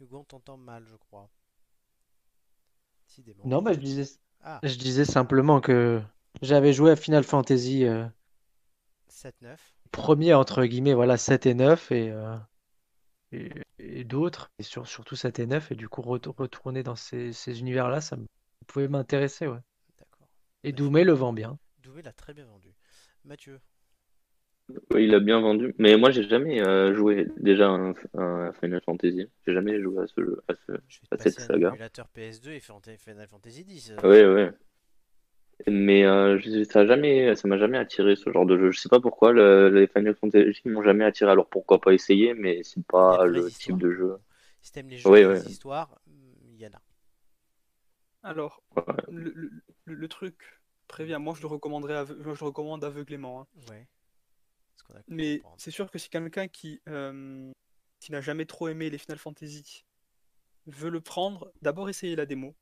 Hugo, 0.00 0.18
on 0.20 0.24
t'entend 0.24 0.56
mal, 0.56 0.84
je 0.86 0.94
crois. 0.94 1.28
Décidément. 3.08 3.44
Non, 3.46 3.62
bah, 3.62 3.72
je 3.72 3.80
disais, 3.80 4.04
Ah, 4.44 4.60
je 4.62 4.76
disais 4.76 5.04
simplement 5.04 5.60
que 5.60 6.00
j'avais 6.40 6.72
joué 6.72 6.92
à 6.92 6.96
Final 6.96 7.24
Fantasy 7.24 7.84
euh, 7.84 8.06
7-9. 9.08 9.74
premier, 9.90 10.34
entre 10.34 10.64
guillemets, 10.66 10.94
voilà, 10.94 11.16
7 11.16 11.46
et 11.46 11.54
9 11.54 11.90
et, 11.90 12.10
euh, 12.10 12.36
et, 13.32 13.50
et 13.78 14.04
d'autres, 14.04 14.50
et 14.58 14.62
sur- 14.62 14.86
surtout 14.86 15.16
7 15.16 15.38
et 15.38 15.46
9, 15.46 15.72
et 15.72 15.74
du 15.74 15.88
coup, 15.88 16.02
retour- 16.02 16.36
retourner 16.36 16.82
dans 16.82 16.96
ces, 16.96 17.32
ces 17.32 17.60
univers-là, 17.60 18.00
ça 18.00 18.16
me- 18.16 18.26
pouvait 18.66 18.88
m'intéresser, 18.88 19.46
ouais. 19.46 19.60
Et 20.64 20.72
Doumé 20.72 21.04
le 21.04 21.14
vend 21.14 21.32
bien. 21.32 21.58
Doué 21.78 22.02
l'a 22.02 22.12
très 22.12 22.34
bien 22.34 22.44
vendu. 22.44 22.74
Mathieu, 23.24 23.60
Oui, 24.92 25.04
il 25.04 25.14
a 25.14 25.20
bien 25.20 25.40
vendu. 25.40 25.74
Mais 25.78 25.96
moi, 25.96 26.10
j'ai 26.10 26.28
jamais 26.28 26.60
euh, 26.60 26.94
joué 26.94 27.28
déjà 27.38 27.68
un, 27.68 27.94
un 28.14 28.52
Final 28.52 28.80
Fantasy. 28.84 29.26
J'ai 29.46 29.54
jamais 29.54 29.80
joué 29.80 30.02
à 30.02 30.06
ce 30.08 30.20
jeu. 30.20 30.42
À 30.48 30.54
ce... 30.66 30.72
je 30.88 30.98
vais 31.00 31.16
te 31.16 31.22
cette 31.22 31.40
saga. 31.40 31.70
émulateur 31.70 32.08
PS2 32.08 32.52
et 32.52 32.60
Final 32.60 33.28
Fantasy 33.28 33.64
10. 33.64 33.92
Ouais, 34.02 34.24
ouais. 34.26 34.52
Mais 35.68 36.04
euh, 36.04 36.38
ça 36.70 36.80
a 36.80 36.86
jamais, 36.86 37.34
ça 37.34 37.48
m'a 37.48 37.56
jamais 37.58 37.78
attiré 37.78 38.14
ce 38.14 38.30
genre 38.30 38.44
de 38.46 38.58
jeu. 38.58 38.70
Je 38.72 38.78
sais 38.78 38.88
pas 38.90 39.00
pourquoi 39.00 39.32
le- 39.32 39.70
les 39.70 39.86
Final 39.86 40.14
Fantasy 40.14 40.60
m'ont 40.68 40.82
jamais 40.82 41.04
attiré. 41.04 41.30
Alors 41.30 41.48
pourquoi 41.48 41.80
pas 41.80 41.92
essayer, 41.94 42.34
mais 42.34 42.62
c'est 42.62 42.84
pas 42.86 43.24
le 43.26 43.50
type 43.50 43.78
de 43.78 43.90
jeu. 43.90 44.16
Si 44.60 44.72
t'aimes 44.72 44.88
les 44.88 44.98
jeux 44.98 45.10
Oui, 45.10 45.24
les 45.24 45.48
oui. 45.48 45.50
histoires. 45.50 45.98
Alors, 48.26 48.62
Ouais. 48.76 48.82
le, 49.08 49.30
le- 49.34 49.50
le- 49.84 49.94
le 49.94 50.08
truc, 50.08 50.60
prévient, 50.88 51.18
moi 51.20 51.34
je 51.36 51.42
le 51.42 51.46
recommanderais, 51.46 52.04
moi, 52.06 52.34
je 52.34 52.40
le 52.40 52.46
recommande 52.46 52.82
aveuglément. 52.84 53.42
hein. 53.42 53.46
Ouais. 53.70 53.86
Ce 54.76 54.82
qu'on 54.84 54.94
a 54.94 55.02
pu 55.02 55.04
Mais 55.14 55.42
c'est 55.58 55.70
sûr 55.70 55.90
que 55.90 55.98
si 55.98 56.10
quelqu'un 56.10 56.48
qui, 56.48 56.80
euh, 56.88 57.52
qui 58.00 58.10
n'a 58.12 58.20
jamais 58.20 58.44
trop 58.44 58.68
aimé 58.68 58.90
les 58.90 58.98
Final 58.98 59.18
Fantasy 59.18 59.84
veut 60.66 60.90
le 60.90 61.00
prendre, 61.00 61.52
d'abord 61.62 61.88
essayer 61.88 62.16
la 62.16 62.26
démo. 62.26 62.54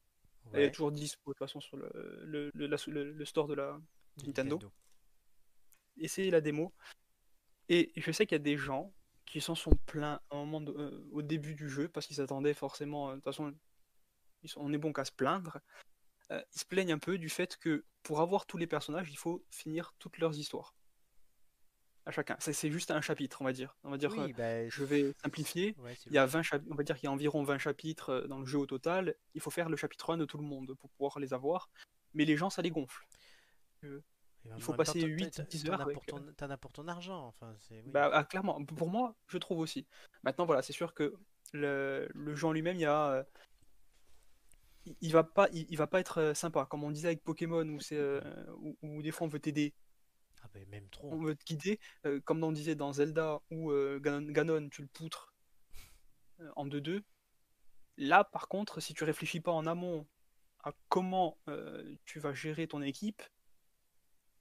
Elle 0.52 0.60
est 0.60 0.64
Ouais, 0.66 0.70
toujours 0.70 0.92
dispo 0.92 1.30
de 1.30 1.34
toute 1.34 1.38
façon 1.38 1.60
sur 1.60 1.76
le, 1.78 1.90
le, 2.26 2.50
le- 2.54 2.66
la- 2.66 2.76
le- 2.86 3.12
le 3.12 3.24
store 3.24 3.46
de 3.48 3.54
la 3.54 3.80
de 4.18 4.26
Nintendo. 4.26 4.58
Essayez 5.96 6.30
la 6.30 6.40
démo. 6.42 6.72
Et 7.70 7.90
je 7.96 8.12
sais 8.12 8.26
qu'il 8.26 8.34
y 8.36 8.40
a 8.40 8.44
des 8.44 8.58
gens 8.58 8.92
qui 9.24 9.40
s'en 9.40 9.54
sont 9.54 9.74
plaints 9.86 10.20
à 10.30 10.36
un 10.36 10.44
moment 10.44 10.60
de- 10.60 10.72
euh, 10.72 11.08
au 11.12 11.22
début 11.22 11.54
du 11.54 11.70
jeu 11.70 11.88
parce 11.88 12.06
qu'ils 12.06 12.16
s'attendaient 12.16 12.52
forcément. 12.54 13.08
euh, 13.08 13.12
De 13.12 13.16
toute 13.16 13.24
façon, 13.24 13.54
ils 14.44 14.48
sont- 14.48 14.60
on 14.60 14.72
est 14.72 14.78
bon 14.78 14.92
qu'à 14.92 15.04
se 15.04 15.12
plaindre. 15.12 15.58
Euh, 16.30 16.40
ils 16.54 16.60
se 16.60 16.64
plaignent 16.64 16.92
un 16.92 16.98
peu 16.98 17.18
du 17.18 17.28
fait 17.28 17.56
que 17.56 17.84
pour 18.02 18.20
avoir 18.20 18.46
tous 18.46 18.56
les 18.58 18.66
personnages, 18.66 19.10
il 19.10 19.16
faut 19.18 19.44
finir 19.50 19.92
toutes 19.98 20.18
leurs 20.18 20.38
histoires. 20.38 20.74
À 22.06 22.10
chacun. 22.10 22.36
C'est 22.38 22.70
juste 22.70 22.90
un 22.90 23.00
chapitre, 23.00 23.40
on 23.40 23.44
va 23.46 23.52
dire. 23.54 23.74
On 23.82 23.90
va 23.90 23.96
dire, 23.96 24.10
euh, 24.24 24.28
bah, 24.36 24.68
je 24.68 24.84
vais 24.84 25.14
simplifier. 25.22 25.74
ouais, 25.78 25.96
Il 26.06 26.12
y 26.12 26.18
a 26.18 26.26
20 26.26 26.42
chapitres, 26.42 26.70
on 26.70 26.74
va 26.76 26.82
dire 26.82 26.96
qu'il 26.96 27.06
y 27.06 27.08
a 27.08 27.12
environ 27.12 27.42
20 27.44 27.56
chapitres 27.58 28.10
euh, 28.10 28.26
dans 28.26 28.38
le 28.38 28.44
jeu 28.44 28.58
au 28.58 28.66
total. 28.66 29.14
Il 29.34 29.40
faut 29.40 29.50
faire 29.50 29.70
le 29.70 29.76
chapitre 29.76 30.12
1 30.12 30.18
de 30.18 30.26
tout 30.26 30.36
le 30.36 30.44
monde 30.44 30.74
pour 30.74 30.90
pouvoir 30.90 31.18
les 31.18 31.32
avoir. 31.32 31.70
Mais 32.12 32.26
les 32.26 32.36
gens, 32.36 32.50
ça 32.50 32.60
les 32.60 32.70
gonfle. 32.70 33.06
Et 33.82 34.52
en 34.52 34.56
il 34.56 34.62
faut 34.62 34.72
passer 34.74 35.00
temps, 35.00 35.06
t'en- 35.06 35.12
8, 35.12 35.30
t'en- 35.30 35.42
10 35.44 35.64
t'en 35.64 35.72
heures 35.72 35.78
T'en 36.36 36.50
as 36.50 36.56
pour 36.58 36.72
ton 36.72 36.88
argent. 36.88 37.26
Enfin, 37.28 37.56
oui. 37.70 37.82
Bah, 37.86 38.10
ah, 38.12 38.24
clairement, 38.24 38.62
pour 38.66 38.90
moi, 38.90 39.16
je 39.28 39.38
trouve 39.38 39.58
aussi. 39.60 39.86
Maintenant, 40.24 40.44
voilà, 40.44 40.60
c'est 40.60 40.74
sûr 40.74 40.92
que 40.92 41.14
le, 41.54 42.06
le 42.14 42.34
jeu 42.34 42.46
en 42.46 42.52
lui-même, 42.52 42.76
il 42.76 42.82
y 42.82 42.86
a. 42.86 43.26
il, 45.00 45.12
va 45.12 45.24
pas, 45.24 45.48
il, 45.52 45.66
il 45.70 45.76
va 45.76 45.86
pas 45.86 46.00
être 46.00 46.18
euh, 46.18 46.34
sympa. 46.34 46.66
Comme 46.66 46.84
on 46.84 46.90
disait 46.90 47.08
avec 47.08 47.22
Pokémon, 47.24 47.66
où, 47.68 47.80
c'est, 47.80 47.96
euh, 47.96 48.20
où, 48.58 48.76
où 48.82 49.02
des 49.02 49.10
fois 49.10 49.26
on 49.26 49.30
veut 49.30 49.40
t'aider, 49.40 49.74
Ah, 50.42 50.48
bah, 50.52 50.60
même 50.68 50.88
trop. 50.90 51.12
on 51.12 51.22
veut 51.22 51.34
te 51.36 51.44
guider. 51.44 51.78
euh, 52.06 52.20
comme 52.20 52.42
on 52.44 52.52
disait 52.52 52.74
dans 52.74 52.92
Zelda, 52.92 53.40
où 53.50 53.70
euh, 53.70 53.98
Ganon, 54.00 54.30
Ganon, 54.32 54.68
tu 54.68 54.82
le 54.82 54.88
poutres 54.88 55.34
en 56.56 56.66
2-2. 56.66 57.02
Là, 57.96 58.24
par 58.24 58.48
contre, 58.48 58.80
si 58.80 58.92
tu 58.94 59.04
réfléchis 59.04 59.40
pas 59.40 59.52
en 59.52 59.66
amont 59.66 60.06
à 60.62 60.72
comment 60.88 61.38
tu 62.04 62.18
vas 62.20 62.32
gérer 62.32 62.66
ton 62.66 62.82
équipe, 62.82 63.22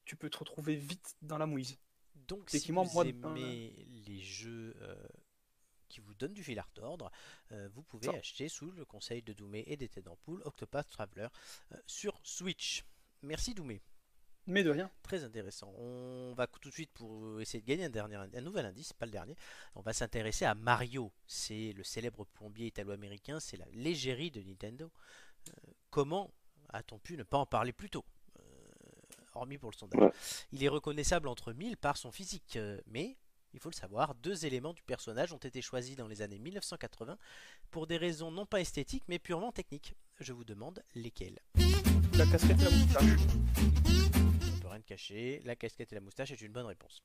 tu 0.06 0.16
peux 0.16 0.30
te 0.30 0.38
retrouver 0.38 0.76
vite 0.76 1.16
dans 1.22 1.38
la 1.38 1.46
mouise. 1.46 1.78
Donc, 2.16 2.50
si 2.50 2.72
vous 2.72 2.84
moi, 2.84 3.06
aimez 3.06 3.86
les 4.06 4.20
jeux 4.22 4.76
qui 5.94 6.02
vous 6.02 6.14
donnent 6.16 6.34
du 6.34 6.44
fil 6.44 6.58
à 6.60 6.64
retordre, 6.64 7.12
euh, 7.52 7.70
vous 7.74 7.84
pouvez 7.84 8.08
Ça. 8.08 8.14
acheter 8.18 8.50
sous 8.50 8.72
le 8.72 8.84
conseil 8.86 9.22
de 9.22 9.34
Doumé 9.34 9.64
et 9.68 9.78
des 9.78 9.88
têtes 9.90 10.06
d'ampoule 10.06 10.42
Octopath 10.46 10.90
Traveler 10.90 11.28
euh, 11.72 11.78
sur 11.86 12.20
Switch. 12.24 12.84
Merci 13.22 13.54
Doumé, 13.54 13.82
Mais 14.48 14.64
de 14.64 14.72
rien. 14.72 14.90
très 15.04 15.24
intéressant. 15.24 15.72
On 15.78 16.34
va 16.36 16.48
tout 16.48 16.70
de 16.70 16.74
suite 16.74 16.92
pour 16.94 17.40
essayer 17.40 17.62
de 17.62 17.68
gagner 17.68 17.86
un, 17.86 17.90
dernier, 17.90 18.16
un 18.16 18.42
nouvel 18.42 18.66
indice, 18.66 18.92
pas 18.94 19.06
le 19.06 19.12
dernier. 19.12 19.36
On 19.76 19.82
va 19.82 19.94
s'intéresser 19.94 20.46
à 20.46 20.56
Mario. 20.56 21.12
C'est 21.28 21.74
le 21.74 21.84
célèbre 21.84 22.26
plombier 22.26 22.68
italo-américain, 22.68 23.40
c'est 23.40 23.58
la 23.58 23.68
légérie 23.72 24.32
de 24.32 24.42
Nintendo. 24.42 24.92
Euh, 25.50 25.52
comment 25.92 26.32
a-t-on 26.70 26.98
pu 27.00 27.16
ne 27.18 27.24
pas 27.24 27.38
en 27.38 27.46
parler 27.46 27.72
plus 27.72 27.90
tôt 27.92 28.04
Euh, 28.40 28.44
Hormis 29.36 29.58
pour 29.58 29.72
le 29.72 29.78
sondage? 29.78 30.02
Ouais. 30.02 30.12
Il 30.52 30.64
est 30.64 30.70
reconnaissable 30.70 31.28
entre 31.28 31.54
mille 31.54 31.78
par 31.78 31.98
son 31.98 32.12
physique, 32.12 32.58
mais 32.88 33.16
il 33.54 33.60
faut 33.60 33.70
le 33.70 33.76
savoir, 33.76 34.16
deux 34.16 34.46
éléments 34.46 34.74
du 34.74 34.84
personnage 34.84 35.32
ont 35.34 35.38
été 35.38 35.62
choisis 35.62 35.96
dans 35.96 36.08
les 36.08 36.22
années 36.22 36.40
1980 36.40 37.18
pour 37.72 37.88
des 37.88 37.98
raisons 37.98 38.32
non 38.32 38.46
pas 38.46 38.62
esthétiques 38.62 39.04
mais 39.08 39.20
purement 39.20 39.52
techniques. 39.52 39.96
Je 40.20 40.34
vous 40.34 40.44
demande 40.44 40.84
lesquels. 40.96 41.40
La 42.18 42.26
casquette 42.26 42.60
et 42.60 42.64
la 42.64 42.70
moustache. 42.72 43.20
On 44.56 44.60
peut 44.60 44.68
rien 44.68 44.82
te 44.82 44.86
cacher, 44.88 45.42
la 45.46 45.56
casquette 45.56 45.92
et 45.92 45.96
la 45.96 46.02
moustache 46.02 46.32
est 46.32 46.42
une 46.42 46.52
bonne 46.52 46.66
réponse. 46.66 47.04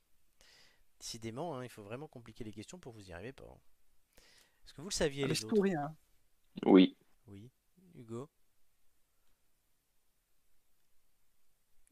Décidément, 1.00 1.56
hein, 1.56 1.64
il 1.64 1.70
faut 1.70 1.82
vraiment 1.82 2.08
compliquer 2.08 2.44
les 2.44 2.52
questions 2.52 2.78
pour 2.78 2.92
vous 2.92 3.08
y 3.08 3.12
arriver 3.12 3.32
pas. 3.32 3.44
hein. 3.44 3.58
Est-ce 4.64 4.74
que 4.74 4.80
vous 4.82 4.88
le 4.88 4.92
saviez 4.94 5.24
Ah, 5.24 5.28
les 5.28 5.44
autres 5.44 5.66
hein. 5.76 5.96
Oui. 6.66 6.96
Oui. 7.26 7.50
Hugo? 7.94 8.28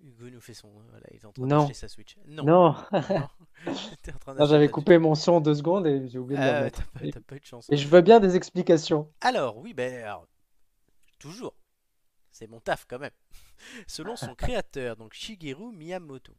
Hugo 0.02 0.30
nous 0.30 0.40
fait 0.40 0.54
son. 0.54 0.70
Voilà, 0.90 1.06
il 1.10 1.16
est 1.16 1.24
en 1.24 1.32
train 1.32 1.46
Non. 1.46 1.72
sa 1.72 1.88
Switch. 1.88 2.16
Non. 2.26 2.74
J'avais 4.46 4.68
coupé 4.68 4.98
mon 4.98 5.14
son 5.14 5.40
deux 5.40 5.54
secondes 5.54 5.86
et 5.86 6.08
j'ai 6.08 6.18
oublié 6.18 6.40
de 6.40 6.44
le 6.46 6.56
remettre. 6.58 6.82
t'as 6.92 7.00
pas, 7.00 7.10
t'as 7.10 7.20
pas 7.20 7.36
eu 7.36 7.40
de 7.40 7.44
chance. 7.44 7.66
Et 7.70 7.76
je 7.76 7.88
veux 7.88 8.02
bien 8.02 8.20
des 8.20 8.36
explications. 8.36 9.10
Alors, 9.20 9.56
oui, 9.58 9.74
ben, 9.74 10.02
alors, 10.04 10.26
toujours. 11.18 11.54
C'est 12.30 12.46
mon 12.46 12.60
taf 12.60 12.84
quand 12.86 12.98
même. 12.98 13.10
Selon 13.86 14.16
son 14.16 14.34
créateur, 14.36 14.96
donc 14.96 15.14
Shigeru 15.14 15.72
Miyamoto, 15.72 16.34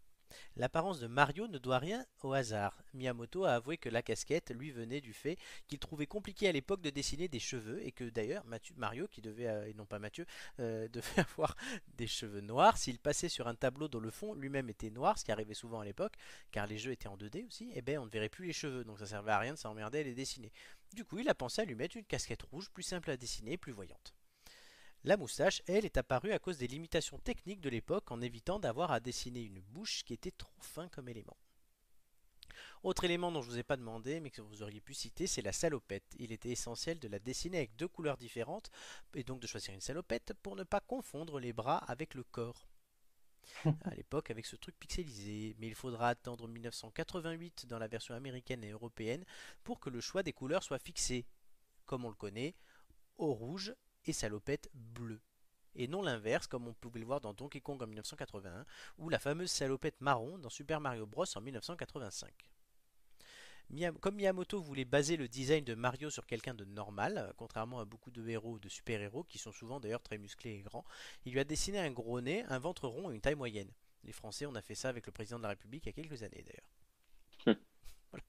l'apparence 0.56 1.00
de 1.00 1.08
Mario 1.08 1.48
ne 1.48 1.58
doit 1.58 1.80
rien 1.80 2.06
au 2.24 2.34
hasard. 2.34 2.82
Miyamoto 2.94 3.46
a 3.46 3.54
avoué 3.54 3.78
que 3.78 3.90
la 3.90 4.02
casquette 4.02 4.52
lui 4.52 4.72
venait 4.72 5.02
du 5.02 5.14
fait 5.14 5.38
qu'il 5.68 5.80
trouvait 5.80 6.08
compliqué 6.08 6.48
à 6.48 6.52
l'époque 6.52 6.82
de 6.82 6.90
dessiner 6.90 7.28
des 7.28 7.40
cheveux 7.40 7.86
et 7.86 7.92
que 7.92 8.06
d'ailleurs 8.06 8.44
Mario, 8.76 9.08
qui 9.08 9.22
devait, 9.22 9.48
euh, 9.48 9.68
et 9.68 9.74
non 9.74 9.86
pas 9.86 10.00
Mathieu, 10.00 10.26
euh, 10.60 10.88
devait 10.94 11.22
avoir 11.22 11.56
des 11.98 12.08
cheveux 12.08 12.42
noirs, 12.42 12.78
s'il 12.78 13.00
passait 13.00 13.30
sur 13.30 13.48
un 13.48 13.56
tableau 13.56 13.88
dont 13.88 14.00
le 14.00 14.12
fond 14.12 14.34
lui-même 14.34 14.70
était 14.70 14.90
noir, 14.90 15.18
ce 15.18 15.26
qui 15.26 15.32
arrivait 15.32 15.54
souvent 15.54 15.80
à 15.80 15.86
l'époque, 15.86 16.14
car 16.52 16.68
les 16.68 16.78
jeux 16.78 16.92
étaient 16.92 17.08
en 17.08 17.18
2D 17.18 17.46
aussi, 17.48 17.72
et 17.74 17.82
ben 17.82 18.00
on 18.00 18.06
ne 18.06 18.10
verrait 18.10 18.30
plus 18.30 18.46
les 18.48 18.54
cheveux, 18.54 18.84
donc 18.84 19.00
ça 19.00 19.06
servait 19.06 19.32
à 19.32 19.40
rien 19.40 19.54
de 19.54 19.60
s'emmerder 19.60 20.00
à 20.00 20.04
les 20.04 20.14
dessiner. 20.14 20.52
Du 20.94 21.06
coup, 21.06 21.20
il 21.20 21.30
a 21.30 21.36
pensé 21.36 21.62
à 21.62 21.66
lui 21.66 21.76
mettre 21.76 21.98
une 21.98 22.06
casquette 22.06 22.44
rouge 22.44 22.70
plus 22.70 22.84
simple 22.84 23.12
à 23.12 23.18
dessiner 23.18 23.58
plus 23.58 23.74
voyante. 23.74 24.17
La 25.08 25.16
moustache, 25.16 25.62
elle, 25.68 25.86
est 25.86 25.96
apparue 25.96 26.34
à 26.34 26.40
cause 26.40 26.58
des 26.58 26.68
limitations 26.68 27.18
techniques 27.18 27.62
de 27.62 27.70
l'époque 27.70 28.12
en 28.12 28.20
évitant 28.20 28.60
d'avoir 28.60 28.92
à 28.92 29.00
dessiner 29.00 29.42
une 29.42 29.62
bouche 29.62 30.04
qui 30.04 30.12
était 30.12 30.32
trop 30.32 30.60
fin 30.60 30.90
comme 30.90 31.08
élément. 31.08 31.38
Autre 32.84 33.06
élément 33.06 33.32
dont 33.32 33.42
je 33.42 33.48
ne 33.48 33.54
vous 33.54 33.60
ai 33.60 33.64
pas 33.64 33.78
demandé, 33.78 34.20
mais 34.20 34.32
que 34.32 34.42
vous 34.42 34.64
auriez 34.64 34.82
pu 34.82 34.94
citer, 34.94 35.26
c'est 35.26 35.42
la 35.42 35.54
salopette. 35.54 36.04
Il 36.20 36.34
était 36.34 36.50
essentiel 36.50 37.00
de 37.00 37.08
la 37.08 37.20
dessiner 37.20 37.60
avec 37.60 37.78
deux 37.78 37.88
couleurs 37.88 38.18
différentes, 38.18 38.70
et 39.16 39.24
donc 39.24 39.40
de 39.40 39.48
choisir 39.48 39.74
une 39.74 39.80
salopette 39.80 40.34
pour 40.44 40.58
ne 40.58 40.66
pas 40.66 40.82
confondre 40.82 41.40
les 41.40 41.54
bras 41.54 41.78
avec 41.78 42.14
le 42.14 42.26
corps. 42.26 42.68
à 43.86 43.96
l'époque 43.96 44.30
avec 44.30 44.46
ce 44.46 44.58
truc 44.58 44.78
pixelisé, 44.78 45.56
mais 45.58 45.68
il 45.68 45.76
faudra 45.76 46.10
attendre 46.10 46.50
1988 46.50 47.66
dans 47.66 47.80
la 47.80 47.88
version 47.88 48.14
américaine 48.14 48.62
et 48.62 48.72
européenne 48.72 49.24
pour 49.64 49.80
que 49.80 49.90
le 49.90 50.02
choix 50.02 50.22
des 50.22 50.34
couleurs 50.34 50.64
soit 50.64 50.80
fixé, 50.80 51.26
comme 51.86 52.04
on 52.04 52.10
le 52.10 52.16
connaît, 52.16 52.56
au 53.18 53.34
rouge 53.34 53.74
et 54.10 54.14
salopette 54.14 54.70
bleu. 54.74 55.22
Et 55.76 55.88
non 55.88 56.02
l'inverse, 56.02 56.48
comme 56.48 56.68
on 56.68 56.74
pouvait 56.74 57.00
le 57.00 57.06
voir 57.06 57.22
dans 57.22 57.34
Donkey 57.34 57.62
Kong 57.62 57.82
en 57.84 57.88
1981, 57.88 58.66
ou 58.98 59.10
la 59.10 59.20
fameuse 59.20 59.52
salopette 59.52 60.02
marron 60.02 60.38
dans 60.40 60.50
Super 60.50 60.82
Mario 60.82 61.06
Bros 61.06 61.26
en 61.36 61.42
1985. 61.42 62.32
Miyam- 63.70 63.98
Comme 64.00 64.16
Miyamoto 64.16 64.62
voulait 64.62 64.86
baser 64.86 65.18
le 65.18 65.28
design 65.28 65.64
de 65.66 65.76
Mario 65.76 66.10
sur 66.10 66.26
quelqu'un 66.26 66.54
de 66.54 66.64
normal, 66.66 67.34
contrairement 67.38 67.80
à 67.80 67.86
beaucoup 67.86 68.12
de 68.12 68.28
héros 68.28 68.54
ou 68.54 68.60
de 68.60 68.70
super-héros 68.70 69.26
qui 69.26 69.38
sont 69.38 69.52
souvent 69.52 69.80
d'ailleurs 69.80 70.02
très 70.02 70.18
musclés 70.18 70.52
et 70.56 70.62
grands, 70.62 70.86
il 71.26 71.34
lui 71.34 71.40
a 71.40 71.44
dessiné 71.44 71.78
un 71.80 71.92
gros 71.92 72.22
nez, 72.22 72.44
un 72.48 72.60
ventre 72.60 72.88
rond 72.88 73.12
et 73.12 73.14
une 73.16 73.22
taille 73.22 73.36
moyenne. 73.36 73.72
Les 74.04 74.14
Français, 74.14 74.46
on 74.46 74.56
a 74.56 74.62
fait 74.62 74.74
ça 74.76 74.88
avec 74.90 75.06
le 75.06 75.12
président 75.12 75.38
de 75.38 75.44
la 75.44 75.50
République 75.50 75.84
il 75.86 75.90
y 75.90 75.90
a 75.90 75.94
quelques 75.94 76.24
années 76.24 76.44
d'ailleurs. 76.46 77.58
Voilà. 78.12 78.26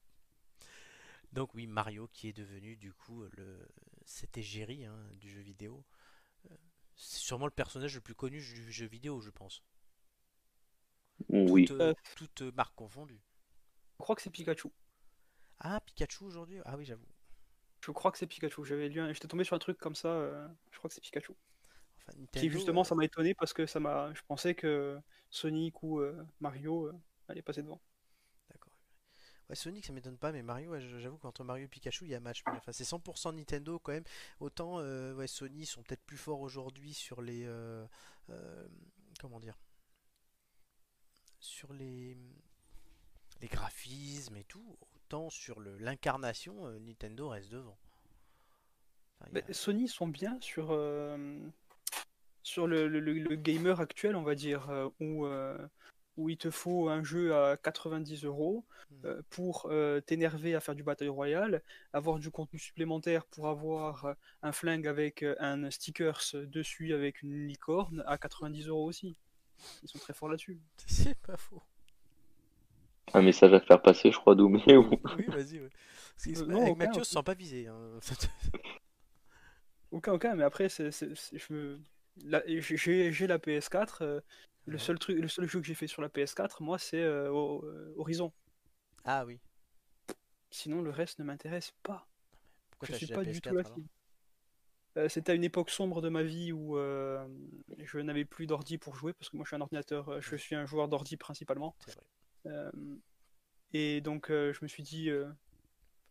Donc 1.31 1.53
oui, 1.53 1.67
Mario 1.67 2.09
qui 2.11 2.27
est 2.27 2.33
devenu 2.33 2.75
du 2.75 2.91
coup 2.93 3.23
le 3.37 3.65
cette 4.09 4.37
égérie 4.37 4.85
hein, 4.85 4.97
du 5.15 5.29
jeu 5.31 5.41
vidéo. 5.41 5.85
Euh, 6.51 6.55
C'est 6.95 7.19
sûrement 7.19 7.45
le 7.47 7.51
personnage 7.51 7.95
le 7.95 8.01
plus 8.01 8.15
connu 8.15 8.39
du 8.39 8.71
jeu 8.71 8.87
vidéo, 8.87 9.21
je 9.21 9.31
pense. 9.31 9.63
Oui. 11.29 11.65
Toute, 11.65 11.79
euh, 11.79 11.89
Euh. 11.91 11.93
toute 12.15 12.41
marque 12.41 12.75
confondue. 12.75 13.21
crois 13.99 14.15
que 14.15 14.21
c'est 14.23 14.31
Pikachu. 14.31 14.69
Ah, 15.59 15.79
Pikachu 15.85 16.25
aujourd'hui? 16.25 16.59
Ah 16.65 16.75
oui, 16.75 16.83
j'avoue. 16.85 17.07
Je 17.81 17.91
crois 17.91 18.11
que 18.11 18.17
c'est 18.17 18.27
Pikachu. 18.27 18.63
J'avais 18.65 18.89
lu, 18.89 18.99
un- 19.01 19.11
j'étais 19.13 19.27
tombé 19.27 19.43
sur 19.43 19.55
un 19.55 19.59
truc 19.59 19.77
comme 19.77 19.95
ça. 19.95 20.09
euh, 20.09 20.47
Je 20.71 20.77
crois 20.77 20.89
que 20.89 20.93
c'est 20.93 21.01
Pikachu. 21.01 21.33
Enfin, 21.97 22.13
Qui 22.31 22.49
justement, 22.49 22.81
euh, 22.81 22.83
ça 22.83 22.95
m'a 22.95 23.05
étonné 23.05 23.33
parce 23.35 23.53
que 23.53 23.65
ça 23.65 23.79
m'a. 23.79 24.13
Je 24.13 24.21
pensais 24.27 24.55
que 24.55 24.99
Sonic 25.29 25.83
ou 25.83 25.99
euh, 25.99 26.25
Mario 26.39 26.87
euh, 26.87 26.93
allaient 27.27 27.41
passer 27.41 27.61
devant. 27.63 27.81
Ouais, 29.49 29.55
Sonic, 29.55 29.83
ça 29.85 29.93
m'étonne 29.93 30.17
pas, 30.17 30.31
mais 30.31 30.43
Mario, 30.43 30.79
j'avoue 30.99 31.17
qu'entre 31.17 31.43
Mario 31.43 31.65
et 31.65 31.67
Pikachu, 31.67 32.05
il 32.05 32.11
y 32.11 32.15
a 32.15 32.19
match. 32.19 32.43
Enfin, 32.45 32.71
c'est 32.71 32.83
100% 32.83 33.33
Nintendo 33.35 33.79
quand 33.79 33.93
même. 33.93 34.03
Autant 34.39 34.79
euh, 34.79 35.13
ouais, 35.15 35.25
Sony 35.27 35.65
sont 35.65 35.81
peut-être 35.81 36.03
plus 36.05 36.17
forts 36.17 36.41
aujourd'hui 36.41 36.93
sur 36.93 37.21
les. 37.21 37.45
euh, 37.45 37.85
euh, 38.29 38.67
comment 39.19 39.39
dire 39.39 39.57
Sur 41.39 41.73
les. 41.73 42.15
Les 43.41 43.47
graphismes 43.47 44.35
et 44.35 44.43
tout. 44.43 44.77
Autant 44.95 45.29
sur 45.31 45.59
l'incarnation, 45.61 46.69
Nintendo 46.79 47.29
reste 47.29 47.49
devant. 47.49 47.77
Sony 49.51 49.87
sont 49.87 50.07
bien 50.07 50.37
sur, 50.41 50.67
sur 52.43 52.67
le, 52.67 52.87
le- 52.87 53.35
gamer 53.35 53.79
actuel, 53.79 54.15
on 54.15 54.23
va 54.23 54.35
dire, 54.35 54.69
où, 54.99 55.25
où 56.19 56.29
il 56.29 56.37
te 56.37 56.49
faut 56.51 56.89
un 56.89 57.03
jeu 57.03 57.33
à 57.35 57.57
90 57.57 58.25
euros 58.25 58.65
Hmm. 58.91 59.05
euh, 59.05 59.21
pour 59.29 59.67
euh, 59.69 60.01
t'énerver 60.01 60.55
à 60.55 60.59
faire 60.59 60.73
du 60.73 60.81
Battle 60.81 61.09
Royale, 61.09 61.61
avoir 61.93 62.17
du 62.17 62.31
contenu 62.31 62.57
supplémentaire 62.57 63.23
pour 63.27 63.47
avoir 63.47 64.05
euh, 64.05 64.13
un 64.41 64.51
flingue 64.51 64.87
avec 64.87 65.23
un 65.39 65.69
stickers 65.69 66.19
dessus 66.47 66.93
avec 66.95 67.21
une 67.21 67.45
licorne 67.47 68.03
à 68.07 68.17
90 68.17 68.67
euros 68.67 68.85
aussi. 68.85 69.15
Ils 69.83 69.89
sont 69.89 69.99
très 69.99 70.13
forts 70.13 70.29
là-dessus. 70.29 70.59
C'est 70.87 71.17
pas 71.19 71.37
faux. 71.37 71.61
Un 73.13 73.21
message 73.21 73.53
à 73.53 73.59
faire 73.59 73.79
passer, 73.81 74.11
je 74.11 74.17
crois, 74.17 74.33
bon. 74.33 74.99
Oui, 75.17 75.25
vas-y. 75.27 75.59
ouais. 75.59 75.69
Euh, 76.27 76.45
non, 76.47 76.61
avec 76.63 76.73
aucun, 76.73 76.85
Mathieu, 76.87 77.01
on 77.01 77.03
se 77.03 77.11
sent 77.13 77.23
pas 77.23 77.33
visé. 77.35 77.67
hein. 77.67 77.99
Aucun, 79.91 80.13
aucun, 80.13 80.35
mais 80.35 80.43
après, 80.43 80.69
c'est, 80.69 80.91
c'est- 80.91 81.15
c'est- 81.15 81.37
je 81.37 81.53
me... 81.53 81.79
la- 82.25 82.43
j'ai, 82.47 83.11
j'ai 83.11 83.27
la 83.27 83.37
PS4. 83.39 84.21
Le, 84.69 84.77
seul 84.77 84.99
truc, 84.99 85.17
le 85.19 85.27
seul 85.27 85.47
jeu 85.49 85.59
que 85.61 85.65
j'ai 85.67 85.75
fait 85.75 85.87
sur 85.87 86.01
la 86.01 86.09
PS4, 86.09 86.61
moi, 86.63 86.77
c'est 86.79 87.01
euh, 87.01 87.29
euh, 87.31 87.93
Horizon. 87.97 88.33
ah 89.03 89.25
oui. 89.25 89.39
Sinon, 90.51 90.81
le 90.83 90.91
reste 90.91 91.17
ne 91.19 91.23
m'intéresse 91.23 91.71
pas. 91.83 92.07
Pourquoi 92.71 92.87
je 92.87 92.91
t'as 92.91 92.97
suis 92.97 93.05
acheté 93.05 93.13
pas 93.13 93.25
du 93.25 93.41
tout 93.41 93.53
PS4 93.53 93.55
la 93.55 93.63
alors? 93.65 93.75
cible. 93.75 93.89
Euh, 94.97 95.09
C'était 95.09 95.31
à 95.31 95.35
une 95.35 95.43
époque 95.43 95.69
sombre 95.69 96.01
de 96.01 96.09
ma 96.09 96.23
vie 96.23 96.51
où 96.51 96.77
euh, 96.77 97.27
je 97.77 97.99
n'avais 97.99 98.25
plus 98.25 98.47
d'ordi 98.47 98.77
pour 98.77 98.95
jouer 98.95 99.13
parce 99.13 99.29
que 99.29 99.37
moi 99.37 99.43
je 99.45 99.49
suis 99.49 99.55
un 99.55 99.61
ordinateur, 99.61 100.09
euh, 100.09 100.21
je 100.21 100.35
suis 100.35 100.55
un 100.55 100.65
joueur 100.65 100.87
d'ordi 100.87 101.15
principalement. 101.17 101.75
C'est 101.85 101.91
vrai. 101.91 102.05
Euh, 102.47 102.71
et 103.73 104.01
donc 104.01 104.29
euh, 104.31 104.53
je 104.53 104.59
me 104.63 104.67
suis 104.67 104.83
dit 104.83 105.09
euh, 105.09 105.31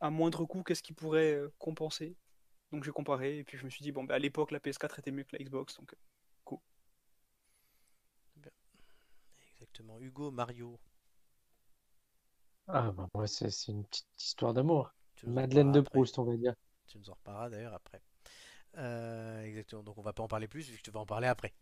à 0.01 0.11
moindre 0.11 0.45
coût 0.47 0.63
qu'est-ce 0.63 0.83
qui 0.83 0.93
pourrait 0.93 1.35
euh, 1.35 1.53
compenser? 1.59 2.17
Donc 2.73 2.85
j'ai 2.85 2.93
comparé 2.93 3.39
et 3.39 3.45
puis 3.45 3.59
je 3.59 3.65
me 3.65 3.71
suis 3.71 3.83
dit 3.83 3.93
bon 3.93 4.05
bah, 4.05 4.15
à 4.17 4.19
l'époque 4.19 4.51
la 4.53 4.61
PS4 4.61 4.99
était 5.01 5.11
mieux 5.13 5.25
que 5.25 5.37
la 5.37 5.45
Xbox 5.45 5.77
donc 5.77 5.95
euh, 5.95 5.97
Exactement. 9.79 10.01
Hugo, 10.01 10.31
Mario. 10.31 10.79
Ah, 12.67 12.91
bah, 12.91 13.09
moi, 13.15 13.27
c'est 13.27 13.51
c'est 13.51 13.73
une 13.73 13.85
petite 13.85 14.07
histoire 14.19 14.53
d'amour. 14.53 14.93
Madeleine 15.25 15.73
de. 15.73 15.81
Proust, 15.81 16.19
on 16.19 16.25
va 16.25 16.37
dire. 16.37 16.55
Tu 16.87 16.99
nous 16.99 17.11
en 17.11 17.15
reparleras 17.15 17.51
d'ailleurs 17.51 17.75
après. 17.75 18.01
Euh, 18.77 19.43
exactement. 19.45 19.83
Donc 19.83 19.99
on 19.99 20.03
va 20.03 20.13
pas 20.13 20.23
en 20.23 20.29
parler 20.29 20.49
plus 20.49 20.69
vu 20.69 20.77
que 20.79 20.83
tu 20.83 20.91
vas 20.91 21.01
en 21.01 21.07
parler 21.07 21.29
après. 21.29 21.53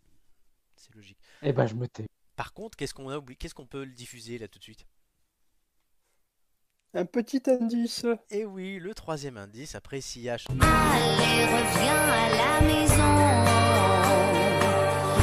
C'est 0.76 0.94
logique. 0.94 1.18
Eh 1.42 1.52
ben, 1.52 1.66
je 1.66 1.74
me 1.74 1.88
tais. 1.88 2.06
Par 2.36 2.52
contre, 2.52 2.76
qu'est-ce 2.76 2.94
qu'on 2.94 3.08
a 3.08 3.18
oublié 3.18 3.36
Qu'est-ce 3.36 3.54
qu'on 3.54 3.66
peut 3.66 3.84
le 3.84 3.92
diffuser 3.92 4.38
là 4.38 4.48
tout 4.48 4.58
de 4.58 4.64
suite? 4.64 4.86
Un 6.94 7.04
petit 7.04 7.42
indice. 7.46 8.06
Et 8.30 8.44
oui, 8.44 8.78
le 8.78 8.94
troisième 8.94 9.36
indice. 9.36 9.74
Après, 9.74 10.00
s'il 10.00 10.22
y 10.22 10.30
a 10.30 10.34
Allez, 10.34 11.44
reviens 11.44 11.94
à 11.94 12.28
la 12.30 12.60
maison. 12.66 13.16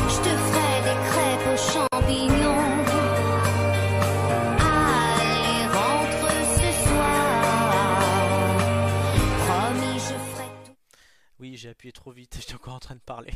Je 0.10 0.18
te 0.18 0.30
ferai 0.30 0.82
des 0.84 0.98
crêpes 1.10 1.48
aux 1.54 1.58
champignons. 1.58 2.63
J'ai 11.64 11.70
appuyé 11.70 11.92
trop 11.94 12.12
vite. 12.12 12.36
J'étais 12.42 12.56
encore 12.56 12.74
en 12.76 12.80
train 12.80 12.96
de 12.96 13.00
parler. 13.02 13.34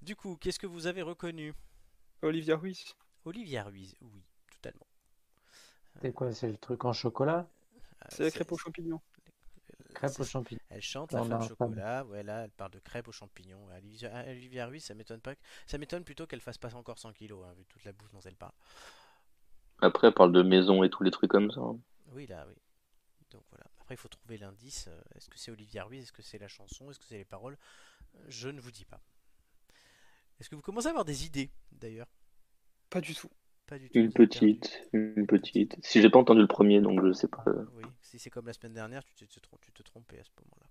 Du 0.00 0.14
coup, 0.16 0.36
qu'est-ce 0.36 0.58
que 0.60 0.66
vous 0.66 0.86
avez 0.86 1.02
reconnu? 1.02 1.52
Olivia 2.22 2.56
Ruiz. 2.56 2.94
Olivia 3.24 3.64
Ruiz. 3.64 3.94
Oui, 4.00 4.22
totalement. 4.52 4.86
C'est 6.00 6.12
quoi? 6.12 6.32
C'est 6.32 6.48
le 6.48 6.56
truc 6.56 6.84
en 6.84 6.92
chocolat? 6.92 7.48
Euh, 7.76 8.06
C'est 8.08 8.24
la 8.24 8.30
crêpe 8.30 8.52
aux 8.52 8.56
champignons. 8.56 9.00
Crêpe 9.92 10.20
aux 10.20 10.24
champignons. 10.24 10.60
Elle 10.70 10.80
chante 10.82 11.12
On 11.14 11.16
la 11.16 11.22
a 11.36 11.38
femme 11.40 11.48
chocolat, 11.48 12.02
voilà, 12.04 12.44
elle 12.44 12.50
parle 12.52 12.70
de 12.70 12.78
crêpes 12.78 13.08
aux 13.08 13.12
champignons. 13.12 13.66
Olivia, 13.76 14.24
Olivia 14.28 14.66
Ruiz, 14.66 14.84
ça 14.84 14.94
m'étonne 14.94 15.20
pas. 15.20 15.34
que- 15.34 15.40
Ça 15.66 15.78
m'étonne 15.78 16.04
plutôt 16.04 16.26
qu'elle 16.26 16.40
fasse 16.40 16.58
pas 16.58 16.74
encore 16.76 16.98
100 16.98 17.12
kilos, 17.12 17.44
hein, 17.44 17.52
vu 17.54 17.64
toute 17.66 17.84
la 17.84 17.92
bouffe 17.92 18.12
dont 18.12 18.20
elle 18.20 18.36
parle. 18.36 18.54
Après, 19.82 20.06
elle 20.08 20.14
parle 20.14 20.32
de 20.32 20.42
maison 20.42 20.84
et 20.84 20.90
tous 20.90 21.02
les 21.02 21.10
trucs 21.10 21.30
comme 21.30 21.50
ça. 21.50 21.60
Oui, 22.12 22.26
là, 22.26 22.46
oui. 22.48 22.54
Donc 23.30 23.42
voilà. 23.50 23.66
Après, 23.90 23.96
il 23.96 24.02
faut 24.02 24.08
trouver 24.08 24.38
l'indice. 24.38 24.86
Euh, 24.86 25.00
Est-ce 25.16 25.28
que 25.28 25.36
c'est 25.36 25.50
Olivia 25.50 25.82
Ruiz 25.82 26.04
Est-ce 26.04 26.12
que 26.12 26.22
c'est 26.22 26.38
la 26.38 26.46
chanson 26.46 26.92
Est-ce 26.92 27.00
que 27.00 27.06
c'est 27.06 27.18
les 27.18 27.24
paroles? 27.24 27.58
Je 28.28 28.48
ne 28.48 28.60
vous 28.60 28.70
dis 28.70 28.84
pas. 28.84 29.00
Est-ce 30.38 30.48
que 30.48 30.54
vous 30.54 30.62
commencez 30.62 30.86
à 30.86 30.90
avoir 30.90 31.04
des 31.04 31.26
idées, 31.26 31.50
d'ailleurs? 31.72 32.06
Pas 32.88 33.00
du 33.00 33.16
tout. 33.16 33.30
Pas 33.66 33.80
du 33.80 33.90
tout. 33.90 33.98
Une 33.98 34.12
petite, 34.12 34.80
une 34.92 35.26
petite. 35.26 35.76
Si 35.82 36.00
j'ai 36.00 36.08
pas 36.08 36.20
entendu 36.20 36.40
le 36.40 36.46
premier, 36.46 36.80
donc 36.80 37.04
je 37.04 37.10
sais 37.10 37.26
pas. 37.26 37.42
Oui, 37.74 37.82
si 38.00 38.20
c'est 38.20 38.30
comme 38.30 38.46
la 38.46 38.52
semaine 38.52 38.74
dernière, 38.74 39.02
tu 39.02 39.12
te, 39.16 39.24
tu 39.24 39.72
te 39.72 39.82
trompais 39.82 40.20
à 40.20 40.22
ce 40.22 40.30
moment-là. 40.38 40.68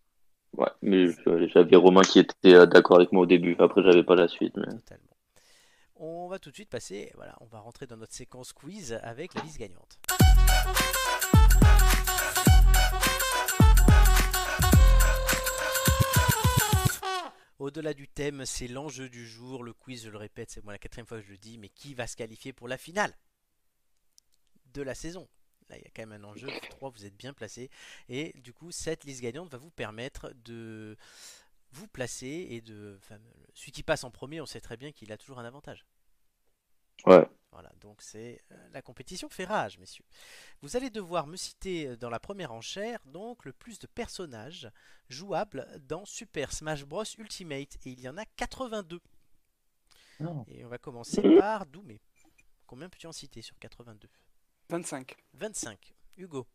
Ouais, 0.53 0.71
mais 0.81 1.07
j'avais 1.49 1.75
Romain 1.75 2.03
qui 2.03 2.19
était 2.19 2.53
euh, 2.53 2.65
d'accord 2.65 2.99
avec 2.99 3.11
moi 3.11 3.23
au 3.23 3.25
début. 3.25 3.57
Après, 3.59 3.83
j'avais 3.83 4.05
pas 4.05 4.15
la 4.15 4.29
suite. 4.29 4.55
Mais... 4.55 4.67
Totalement. 4.67 5.17
On 5.97 6.29
va 6.29 6.39
tout 6.39 6.51
de 6.51 6.55
suite 6.55 6.69
passer, 6.69 7.11
voilà, 7.15 7.35
on 7.41 7.47
va 7.47 7.59
rentrer 7.59 7.85
dans 7.85 7.97
notre 7.97 8.13
séquence 8.13 8.53
quiz 8.53 8.97
avec 9.03 9.33
la 9.33 9.41
liste 9.41 9.59
gagnante. 9.59 9.99
Au-delà 17.59 17.93
du 17.93 18.07
thème, 18.07 18.45
c'est 18.45 18.69
l'enjeu 18.69 19.09
du 19.09 19.27
jour. 19.27 19.63
Le 19.63 19.73
quiz, 19.73 20.05
je 20.05 20.09
le 20.09 20.17
répète, 20.17 20.49
c'est 20.49 20.63
moi 20.63 20.73
la 20.73 20.79
quatrième 20.79 21.05
fois 21.05 21.19
que 21.19 21.25
je 21.25 21.31
le 21.31 21.37
dis, 21.37 21.57
mais 21.57 21.69
qui 21.69 21.93
va 21.93 22.07
se 22.07 22.15
qualifier 22.15 22.53
pour 22.53 22.69
la 22.69 22.77
finale 22.77 23.13
de 24.73 24.81
la 24.81 24.95
saison? 24.95 25.27
Là, 25.69 25.77
il 25.77 25.83
y 25.83 25.87
a 25.87 25.91
quand 25.93 26.05
même 26.07 26.23
un 26.23 26.27
enjeu. 26.27 26.47
Vous 26.81 27.05
êtes 27.05 27.15
bien 27.15 27.33
placés. 27.33 27.69
Et 28.07 28.33
du 28.39 28.53
coup, 28.53 28.71
cette 28.71 29.03
liste 29.03 29.21
gagnante 29.21 29.51
va 29.51 29.57
vous 29.57 29.71
permettre 29.71 30.31
de 30.45 30.97
vous 31.71 31.87
placer 31.87 32.47
et 32.49 32.61
de. 32.61 32.97
enfin, 32.97 33.19
celui 33.53 33.71
qui 33.71 33.83
passe 33.83 34.03
en 34.03 34.09
premier, 34.09 34.41
on 34.41 34.45
sait 34.45 34.61
très 34.61 34.77
bien 34.77 34.91
qu'il 34.91 35.11
a 35.11 35.17
toujours 35.17 35.39
un 35.39 35.45
avantage. 35.45 35.85
Ouais. 37.05 37.27
Voilà, 37.51 37.71
donc 37.81 38.01
c'est 38.01 38.41
euh, 38.51 38.69
la 38.71 38.81
compétition 38.81 39.27
fait 39.27 39.45
rage, 39.45 39.79
messieurs. 39.79 40.05
Vous 40.61 40.77
allez 40.77 40.89
devoir 40.89 41.27
me 41.27 41.35
citer 41.35 41.87
euh, 41.87 41.97
dans 41.97 42.09
la 42.09 42.19
première 42.19 42.53
enchère 42.53 42.99
donc 43.05 43.43
le 43.43 43.53
plus 43.53 43.79
de 43.79 43.87
personnages 43.87 44.69
jouables 45.09 45.67
dans 45.87 46.05
Super 46.05 46.53
Smash 46.53 46.85
Bros 46.85 47.03
Ultimate 47.17 47.75
et 47.85 47.89
il 47.89 47.99
y 47.99 48.07
en 48.07 48.17
a 48.17 48.25
82. 48.25 49.01
Non. 50.19 50.45
Et 50.47 50.63
on 50.63 50.69
va 50.69 50.77
commencer 50.77 51.21
par 51.37 51.65
Doumé. 51.65 51.99
Combien 52.65 52.87
peux-tu 52.87 53.07
en 53.07 53.11
citer 53.11 53.41
sur 53.41 53.57
82 53.59 54.07
25. 54.69 55.15
25. 55.33 55.93
Hugo. 56.17 56.47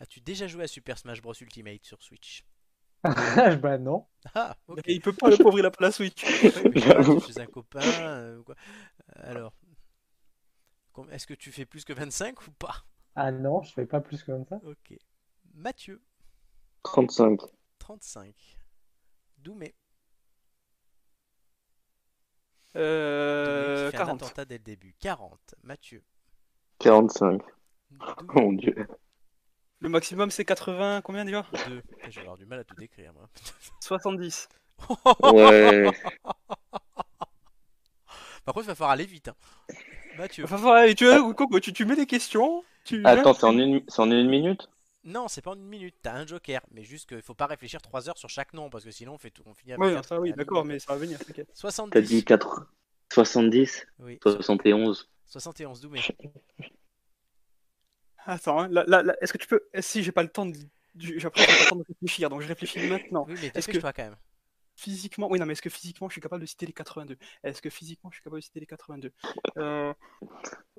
As-tu 0.00 0.20
déjà 0.20 0.46
joué 0.46 0.64
à 0.64 0.68
Super 0.68 0.96
Smash 0.96 1.20
Bros 1.20 1.34
Ultimate 1.34 1.84
sur 1.84 2.02
Switch? 2.02 2.44
Bah 3.62 3.78
non. 3.78 4.06
Ah, 4.34 4.56
ok. 4.66 4.80
Il 4.86 5.00
peut 5.00 5.12
pas 5.12 5.30
le 5.30 5.36
pauvre, 5.36 5.58
il 5.58 5.66
a 5.66 5.70
pas 5.70 5.84
la 5.84 5.92
Switch. 5.92 6.22
Ouais, 6.24 6.70
mais 6.74 6.80
je 6.80 7.32
chez 7.32 7.40
un 7.40 7.46
copain. 7.46 7.80
euh, 7.82 8.38
ou 8.38 8.44
quoi. 8.44 8.54
Alors, 9.14 9.52
com- 10.92 11.08
est-ce 11.10 11.26
que 11.26 11.34
tu 11.34 11.52
fais 11.52 11.64
plus 11.66 11.84
que 11.84 11.92
25 11.92 12.46
ou 12.46 12.50
pas? 12.52 12.84
Ah 13.14 13.30
non, 13.32 13.62
je 13.62 13.72
fais 13.72 13.86
pas 13.86 14.00
plus 14.00 14.22
que 14.22 14.32
ça. 14.44 14.56
Ok. 14.64 14.94
Mathieu, 15.54 16.02
35. 16.82 17.40
35. 17.78 18.34
Doumé, 19.38 19.74
Euh, 22.76 23.44
Doumé 23.44 23.84
qui 23.86 23.90
fait 23.90 23.96
un 23.96 24.06
40. 24.06 24.22
attentat 24.22 24.44
dès 24.44 24.58
le 24.58 24.64
début. 24.64 24.94
40. 25.00 25.54
Mathieu. 25.62 26.02
45. 26.78 27.42
Doumé, 27.90 28.34
Mon 28.34 28.52
dieu. 28.52 28.74
Le 29.80 29.88
maximum 29.88 30.30
c'est 30.30 30.44
80, 30.44 31.02
combien 31.02 31.24
déjà 31.24 31.46
2. 31.68 31.82
Je 32.08 32.14
vais 32.16 32.20
avoir 32.22 32.36
du 32.36 32.46
mal 32.46 32.60
à 32.60 32.64
tout 32.64 32.74
décrire, 32.74 33.12
moi. 33.12 33.28
70. 33.80 34.48
Ouais. 35.22 35.90
Par 38.44 38.54
contre, 38.54 38.64
il 38.64 38.68
va 38.68 38.74
falloir 38.74 38.90
aller 38.92 39.06
vite. 39.06 39.28
hein. 39.28 39.34
Mathieu. 40.16 40.44
Enfin, 40.44 40.56
voilà, 40.56 40.86
et 40.88 40.94
tu, 40.94 41.04
vois, 41.06 41.34
Coco, 41.34 41.60
tu, 41.60 41.72
tu 41.72 41.84
mets 41.84 41.96
des 41.96 42.06
questions. 42.06 42.64
Tu... 42.84 43.04
Attends, 43.04 43.34
c'est 43.34 43.44
en 43.44 43.56
une, 43.58 43.82
c'est 43.88 44.00
en 44.00 44.10
une 44.10 44.28
minute? 44.28 44.68
Non, 45.04 45.28
c'est 45.28 45.42
pas 45.42 45.50
en 45.52 45.56
une 45.56 45.66
minute. 45.68 45.94
T'as 46.02 46.14
un 46.14 46.26
joker. 46.26 46.60
Mais 46.72 46.82
juste 46.82 47.08
qu'il 47.08 47.22
faut 47.22 47.34
pas 47.34 47.46
réfléchir 47.46 47.80
3 47.82 48.08
heures 48.08 48.18
sur 48.18 48.28
chaque 48.28 48.52
nom. 48.54 48.70
Parce 48.70 48.84
que 48.84 48.90
sinon, 48.90 49.14
on, 49.14 49.18
fait 49.18 49.30
tout, 49.30 49.42
on 49.46 49.54
finit 49.54 49.72
avec 49.74 49.84
Ouais, 49.84 49.94
quatre- 49.94 50.08
ça 50.08 50.20
oui, 50.20 50.32
à 50.32 50.36
d'accord, 50.36 50.64
mais 50.64 50.78
ça 50.78 50.92
va 50.94 50.98
venir, 50.98 51.18
t'inquiète. 51.24 51.50
70. 51.54 51.90
T'as 51.92 52.00
dit 52.00 52.24
4... 52.24 52.66
70 53.12 53.86
Oui. 54.00 54.18
71 54.22 55.08
71, 55.26 55.80
Doumé. 55.80 56.00
Attends, 58.30 58.60
hein, 58.60 58.68
là, 58.70 58.84
là, 58.86 59.02
là, 59.02 59.16
est-ce 59.22 59.32
que 59.32 59.38
tu 59.38 59.46
peux. 59.48 59.62
eh, 59.72 59.80
Si 59.80 60.02
j'ai 60.02 60.12
pas 60.12 60.22
le 60.22 60.28
temps 60.28 60.44
de. 60.46 60.52
du- 60.94 61.18
j'ai 61.18 61.30
pas 61.30 61.40
le 61.40 61.68
temps 61.70 61.76
de 61.76 61.84
réfléchir, 61.88 62.28
donc 62.28 62.42
je 62.42 62.48
réfléchis 62.48 62.86
maintenant. 62.86 63.24
Oui, 63.26 63.34
mais 63.40 63.46
Est-ce 63.54 63.66
que- 63.66 63.72
dépêche-toi 63.72 63.92
quand 63.94 64.02
même. 64.04 64.16
Physiquement, 64.76 65.28
oui, 65.30 65.40
non, 65.40 65.46
mais 65.46 65.54
est-ce 65.54 65.62
que 65.62 65.70
physiquement 65.70 66.08
je 66.08 66.12
suis 66.12 66.20
capable 66.20 66.42
de 66.42 66.46
citer 66.46 66.66
les 66.66 66.72
82 66.72 67.16
Est-ce 67.42 67.60
que 67.62 67.70
physiquement 67.70 68.10
je 68.10 68.16
suis 68.16 68.22
capable 68.22 68.40
de 68.40 68.44
citer 68.44 68.60
les 68.60 68.66
82 68.66 69.10
euh... 69.56 69.92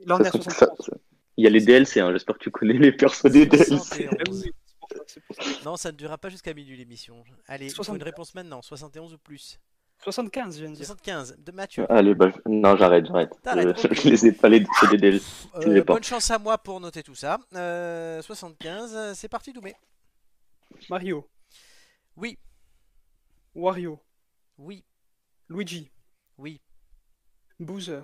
Là, 0.06 0.16
on 0.16 0.20
est 0.24 0.28
à 0.28 0.32
71. 0.32 0.92
Il 1.38 1.44
y 1.44 1.48
a 1.48 1.50
les 1.50 1.60
DLC, 1.62 2.00
hein, 2.00 2.12
j'espère 2.14 2.38
que 2.38 2.44
tu 2.44 2.52
connais 2.52 2.74
les 2.78 2.92
persos 2.94 3.26
des 3.26 3.46
DLC. 3.46 3.78
71. 3.78 4.46
Ça. 5.08 5.20
Non, 5.66 5.76
ça 5.76 5.92
ne 5.92 5.98
durera 5.98 6.18
pas 6.18 6.30
jusqu'à 6.30 6.54
minuit 6.54 6.78
l'émission. 6.78 7.24
Allez, 7.48 7.66
il 7.66 7.72
faut 7.72 7.82
une 7.82 8.00
75. 8.00 8.04
réponse 8.06 8.36
maintenant. 8.36 8.62
71 8.62 9.14
ou 9.14 9.18
plus 9.18 9.60
75, 10.02 10.56
je 10.56 10.62
viens 10.62 10.70
de 10.72 10.76
dire. 10.76 10.86
75 10.86 11.36
de 11.38 11.52
Mathieu. 11.52 11.86
Allez, 11.92 12.16
bah, 12.16 12.30
je- 12.30 12.40
non, 12.52 12.76
j'arrête, 12.78 13.06
j'arrête. 13.06 13.32
T'arrêtes, 13.44 13.78
Je, 13.82 13.88
ok. 13.88 13.94
je 14.04 14.10
les 14.10 14.26
ai 14.28 14.32
pas, 14.32 14.50
les 14.50 14.66
c'est 14.80 14.90
des 14.90 14.98
DLC. 14.98 15.26
Euh, 15.56 15.62
je 15.62 15.70
l'ai 15.70 15.84
pas. 15.84 15.94
bonne 15.94 16.04
chance 16.04 16.32
à 16.32 16.40
moi 16.40 16.58
pour 16.58 16.80
noter 16.80 17.04
tout 17.04 17.16
ça. 17.16 17.38
Euh, 17.54 18.22
75, 18.22 18.96
euh, 18.96 19.14
c'est 19.14 19.28
parti 19.28 19.52
Doumé. 19.54 19.76
Mario, 20.90 21.28
Oui, 22.16 22.38
Wario, 23.56 24.00
oui, 24.58 24.84
Luigi, 25.50 25.90
oui, 26.38 26.62
Bowser, 27.60 28.02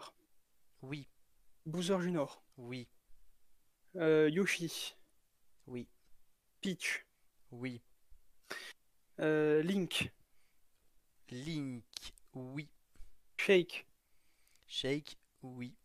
oui, 0.82 1.08
Bowser 1.66 2.02
Junior, 2.02 2.42
oui, 2.58 2.88
euh, 3.98 4.30
Yoshi, 4.30 4.96
oui, 5.68 5.88
Peach, 6.62 7.06
oui. 7.52 7.82
euh, 9.20 9.62
Link, 9.62 10.12
Link, 11.32 11.84
oui. 12.34 12.68
Shake, 13.38 13.86
Shake, 14.68 15.18
oui. 15.42 15.76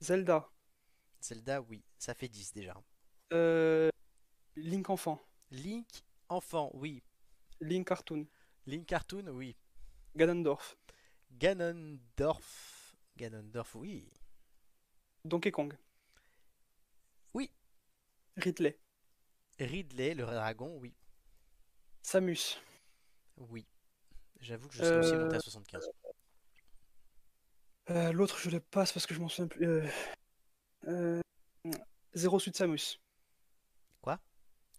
Zelda, 0.00 0.48
Zelda, 1.20 1.60
oui. 1.62 1.82
Ça 1.98 2.14
fait 2.14 2.28
10 2.28 2.52
déjà. 2.52 2.74
euh, 3.32 3.90
Link 4.56 4.90
enfant, 4.90 5.20
Link, 5.50 5.86
enfant, 6.28 6.70
oui. 6.74 7.02
Link 7.60 7.86
cartoon, 7.88 8.26
Link 8.66 8.86
cartoon, 8.86 9.28
oui. 9.28 9.56
Ganondorf, 10.16 10.76
Ganondorf, 11.30 12.94
Ganondorf, 13.16 13.74
oui. 13.76 14.08
Donkey 15.24 15.50
Kong, 15.52 15.72
Oui. 17.34 17.50
Ridley, 18.36 18.78
Ridley, 19.58 20.14
le 20.14 20.24
dragon, 20.24 20.76
oui. 20.78 20.92
Samus, 22.02 22.58
Oui. 23.36 23.64
J'avoue 24.42 24.68
que 24.68 24.74
je 24.74 24.82
serais 24.82 24.98
aussi 24.98 25.14
Euh, 25.14 25.24
monté 25.24 25.36
à 25.36 25.40
75. 25.40 25.88
euh, 27.90 28.12
l'autre 28.12 28.38
je 28.38 28.50
le 28.50 28.60
passe 28.60 28.92
parce 28.92 29.06
que 29.06 29.14
je 29.14 29.20
m'en 29.20 29.28
souviens 29.28 29.48
plus. 29.48 29.66
Euh, 29.66 29.86
euh, 30.88 31.20
Zero 32.14 32.38
Suit 32.38 32.52
Samus. 32.54 32.98
Quoi? 34.00 34.18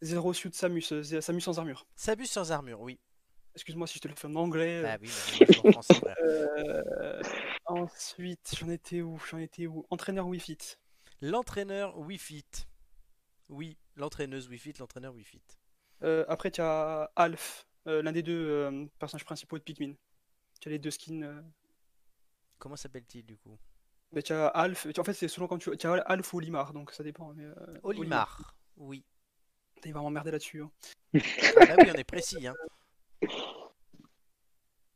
Zero 0.02 0.34
Suit 0.34 0.54
Samus, 0.54 0.84
euh, 0.92 1.22
Samus 1.22 1.42
sans 1.42 1.60
armure. 1.60 1.86
Samus 1.96 2.28
sans 2.28 2.52
armure, 2.52 2.82
oui. 2.82 3.00
Excuse-moi 3.56 3.88
si 3.88 3.96
je 3.96 4.00
te 4.02 4.08
le 4.08 4.16
fais 4.16 4.28
en 4.28 4.36
anglais. 4.36 4.84
euh. 4.84 4.88
Ah 4.90 4.98
oui, 5.02 5.10
mais 5.10 5.38
moi, 5.38 5.48
je 5.48 5.54
suis 5.54 5.68
en 5.68 5.72
français, 5.72 5.94
frère. 5.94 6.16
Euh, 6.24 7.22
ensuite, 7.66 8.56
j'en 8.60 8.70
étais 8.70 9.02
où? 9.02 9.18
J'en 9.30 9.38
étais 9.38 9.68
où? 9.68 9.86
Entraîneur 9.92 10.28
Wii 10.28 10.40
Fit. 10.42 10.58
L'entraîneur 11.22 11.98
Wii 12.00 12.18
Fit. 12.18 12.46
Oui, 13.50 13.78
l'entraîneuse 13.96 14.48
Wii 14.50 14.58
Fit, 14.60 14.74
l'entraîneur 14.80 15.14
Wii 15.14 15.24
Fit. 15.24 15.42
Euh, 16.02 16.26
après, 16.28 16.50
tu 16.52 16.62
as 16.62 17.12
Alf, 17.16 17.66
euh, 17.68 17.73
l'un 17.86 18.12
des 18.12 18.24
deux 18.24 18.48
euh, 18.50 18.86
personnages 19.00 19.26
principaux 19.26 19.58
de 19.58 19.64
Pikmin. 19.64 19.94
Tu 20.60 20.70
as 20.70 20.72
les 20.72 20.80
deux 20.80 20.92
skins. 20.92 21.24
euh. 21.24 21.42
Comment 22.60 22.76
s'appelle-t-il 22.76 23.26
du 23.26 23.38
coup? 23.38 23.58
Mais 24.12 24.22
tu 24.22 24.32
as 24.34 24.48
Alf. 24.48 24.88
En 24.98 25.04
fait, 25.04 25.14
c'est 25.14 25.28
selon 25.28 25.48
quand 25.48 25.58
tu. 25.58 25.76
Tu 25.78 25.88
as 25.88 25.94
Alf 25.94 26.34
ou 26.34 26.38
Olimar, 26.38 26.72
donc 26.74 26.92
ça 26.92 27.04
dépend. 27.04 27.34
Mais, 27.34 27.44
euh, 27.46 27.80
Olimar. 27.84 28.56
Oui. 28.78 29.04
Il 29.86 29.94
va 29.94 30.02
m'emmerder 30.02 30.32
là-dessus. 30.32 30.62
hein. 30.62 30.72
Ah 31.14 31.20
bah 31.66 31.76
oui, 31.80 31.90
on 31.92 31.96
est 31.96 32.04
précis. 32.06 32.48
Hein. 32.48 32.56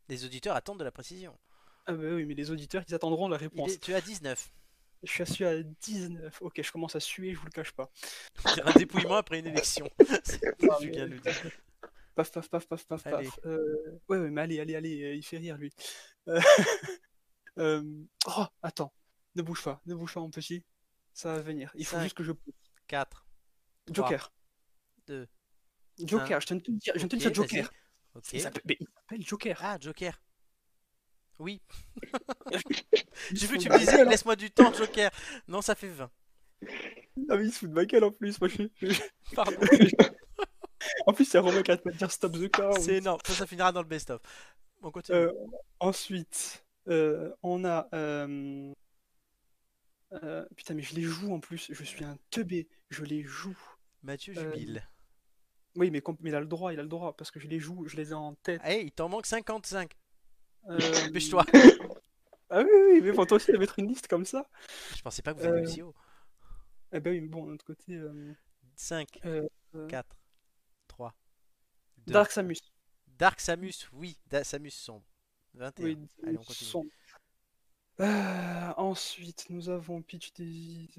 Les 0.08 0.24
auditeurs 0.24 0.56
attendent 0.56 0.80
de 0.80 0.84
la 0.86 0.92
précision. 0.92 1.38
Ah 1.86 1.94
bah 1.94 2.04
oui, 2.14 2.26
mais 2.26 2.34
les 2.36 2.52
auditeurs, 2.52 2.84
ils 2.88 2.96
attendront 2.96 3.28
la 3.28 3.38
Il 3.38 3.40
réponse. 3.40 3.74
est- 3.74 3.80
tu 3.84 3.94
as 3.94 4.02
19. 4.02 4.50
Je 5.04 5.24
suis 5.26 5.46
à 5.46 5.62
19. 5.62 6.42
Ok, 6.42 6.62
je 6.62 6.72
commence 6.72 6.96
à 6.96 7.00
suer, 7.00 7.34
je 7.34 7.40
vous 7.40 7.46
le 7.46 7.52
cache 7.52 7.72
pas. 7.74 7.92
C'est 8.56 8.62
un 8.62 8.72
dépouillement 8.72 9.16
après 9.16 9.40
une 9.40 9.48
élection. 9.48 9.90
C'est 10.24 10.40
Julien 10.82 11.08
mais-. 11.08 11.20
Paf, 12.18 12.32
paf, 12.32 12.50
paf, 12.50 12.66
paf, 12.68 12.86
paf, 12.88 13.06
Allez. 13.08 13.28
paf. 13.28 13.40
Euh, 13.46 14.00
Ouais, 14.10 14.18
ouais, 14.18 14.30
mais 14.32 14.42
allez, 14.42 14.60
allez, 14.60 14.76
allez, 14.76 15.04
euh, 15.04 15.14
il 15.16 15.24
fait 15.24 15.38
rire 15.38 15.58
lui. 15.58 15.72
Euh, 17.60 17.82
Oh, 18.28 18.46
attends, 18.62 18.94
ne 19.36 19.42
bouge 19.42 19.64
pas, 19.64 19.82
ne 19.88 19.96
bouge 19.96 20.14
pas 20.14 20.20
mon 20.20 20.30
petit. 20.30 20.64
Ça 21.14 21.34
va 21.34 21.42
venir. 21.42 21.72
Il 21.74 21.86
faut 21.88 21.96
Cinq. 21.96 22.04
juste 22.04 22.16
que 22.18 22.24
je. 22.24 22.32
4, 22.88 23.26
Joker. 23.92 24.32
2. 25.08 25.28
Joker, 26.00 26.40
je 26.42 26.48
viens 26.48 26.58
de 26.58 26.62
te 26.62 26.70
dire, 26.72 26.94
je 26.96 27.08
te 27.08 27.16
dire 27.16 27.34
Joker. 27.34 27.72
Ok. 28.14 28.34
Il 28.34 28.42
s'appelle- 28.42 28.62
mais 28.66 28.78
il 28.80 28.88
s'appelle 28.88 29.26
Joker. 29.26 29.60
Ah, 29.64 29.78
Joker. 29.80 30.22
Oui. 31.40 31.62
J'ai 33.34 33.48
vu 33.48 33.58
que 33.58 33.64
tu 33.64 33.70
me 33.70 33.78
disais, 33.80 33.98
gueule, 33.98 34.10
laisse-moi 34.10 34.36
du 34.36 34.52
temps, 34.52 34.72
Joker. 34.74 35.10
Non, 35.48 35.62
ça 35.64 35.74
fait 35.74 35.90
20. 35.90 36.04
hein. 36.06 36.12
Ah, 37.30 37.38
mais 37.38 37.46
il 37.46 37.52
se 37.54 37.60
fout 37.60 37.70
de 37.70 37.74
ma 37.74 37.86
gueule 37.86 38.04
en 38.04 38.12
plus. 38.12 38.40
Moi, 38.40 38.50
je... 38.50 38.64
Pardon. 39.36 39.58
En 41.08 41.14
plus, 41.14 41.26
c'est 41.26 41.40
Romain 41.40 41.64
qui 41.64 41.72
va 41.72 41.78
dire 41.92 42.12
stop 42.12 42.34
the 42.34 42.50
car. 42.52 42.78
C'est 42.78 42.98
énorme. 42.98 43.20
Ça, 43.26 43.34
ça 43.34 43.48
finira 43.48 43.72
dans 43.72 43.82
le 43.82 43.88
best-of. 43.88 44.22
On 44.82 44.92
continue. 44.92 45.18
Euh, 45.18 45.32
ensuite, 45.80 46.64
euh, 46.88 47.34
on 47.42 47.66
a. 47.66 47.88
euh, 47.94 48.74
putain, 50.56 50.74
mais 50.76 50.84
je 50.84 50.96
les 50.96 51.02
joue 51.02 51.34
en 51.34 51.40
plus. 51.40 51.68
Je 51.72 51.84
suis 51.84 52.04
un 52.04 52.18
teubé. 52.30 52.68
Je 52.90 53.04
les 53.04 53.24
joue. 53.24 53.58
Mathieu 54.04 54.34
jubile. 54.34 54.88
Oui, 55.76 55.92
mais, 55.92 56.02
il 56.24 56.36
a 56.36 56.40
le 56.40 56.46
droit, 56.46 56.74
il 56.74 56.80
a 56.80 56.84
le 56.84 56.90
droit. 56.90 57.16
Parce 57.16 57.32
que 57.32 57.40
je 57.40 57.48
les 57.48 57.60
joue, 57.60 57.88
je 57.88 57.98
les 57.98 58.12
ai 58.12 58.14
en 58.14 58.36
tête. 58.36 58.62
Hey, 58.64 58.86
il 58.86 58.92
t'en 58.92 59.10
manque 59.10 59.26
55. 59.26 59.92
Euh, 60.70 60.78
Dépêche-toi. 61.08 61.46
Ah 62.50 62.62
oui, 62.62 62.70
oui, 62.94 63.02
mais 63.02 63.12
pour 63.12 63.28
toi 63.28 63.36
aussi 63.36 63.52
de 63.52 63.58
mettre 63.58 63.78
une 63.78 63.90
liste 63.90 64.08
comme 64.08 64.24
ça. 64.26 64.50
Je 64.96 65.02
pensais 65.02 65.22
pas 65.22 65.34
que 65.34 65.40
vous 65.42 65.46
alliez 65.46 65.64
aussi 65.64 65.82
haut. 65.82 65.94
Eh 66.94 67.02
ben 67.02 67.12
oui, 67.12 67.20
mais 67.20 67.28
bon, 67.28 67.46
d'un 67.46 67.56
autre 67.56 67.66
côté. 67.66 67.96
euh, 67.96 68.34
5, 68.78 69.20
euh, 69.26 69.46
euh, 69.76 69.86
4, 69.88 70.08
3, 70.08 70.16
2. 70.16 70.27
Dark 72.08 72.32
Samus. 72.32 72.62
Dark 73.18 73.40
Samus, 73.40 73.88
oui. 73.94 74.18
Da- 74.28 74.44
Samus 74.44 74.72
sombre. 74.72 75.04
21. 75.56 75.86
Oui, 75.86 75.98
Allez, 76.26 76.38
on 76.38 76.44
continue. 76.44 76.70
sombre. 76.70 76.90
Euh, 78.00 78.74
ensuite, 78.78 79.48
nous 79.50 79.70
avons 79.70 80.02
Peach 80.04 80.32
Daisy. 80.34 80.90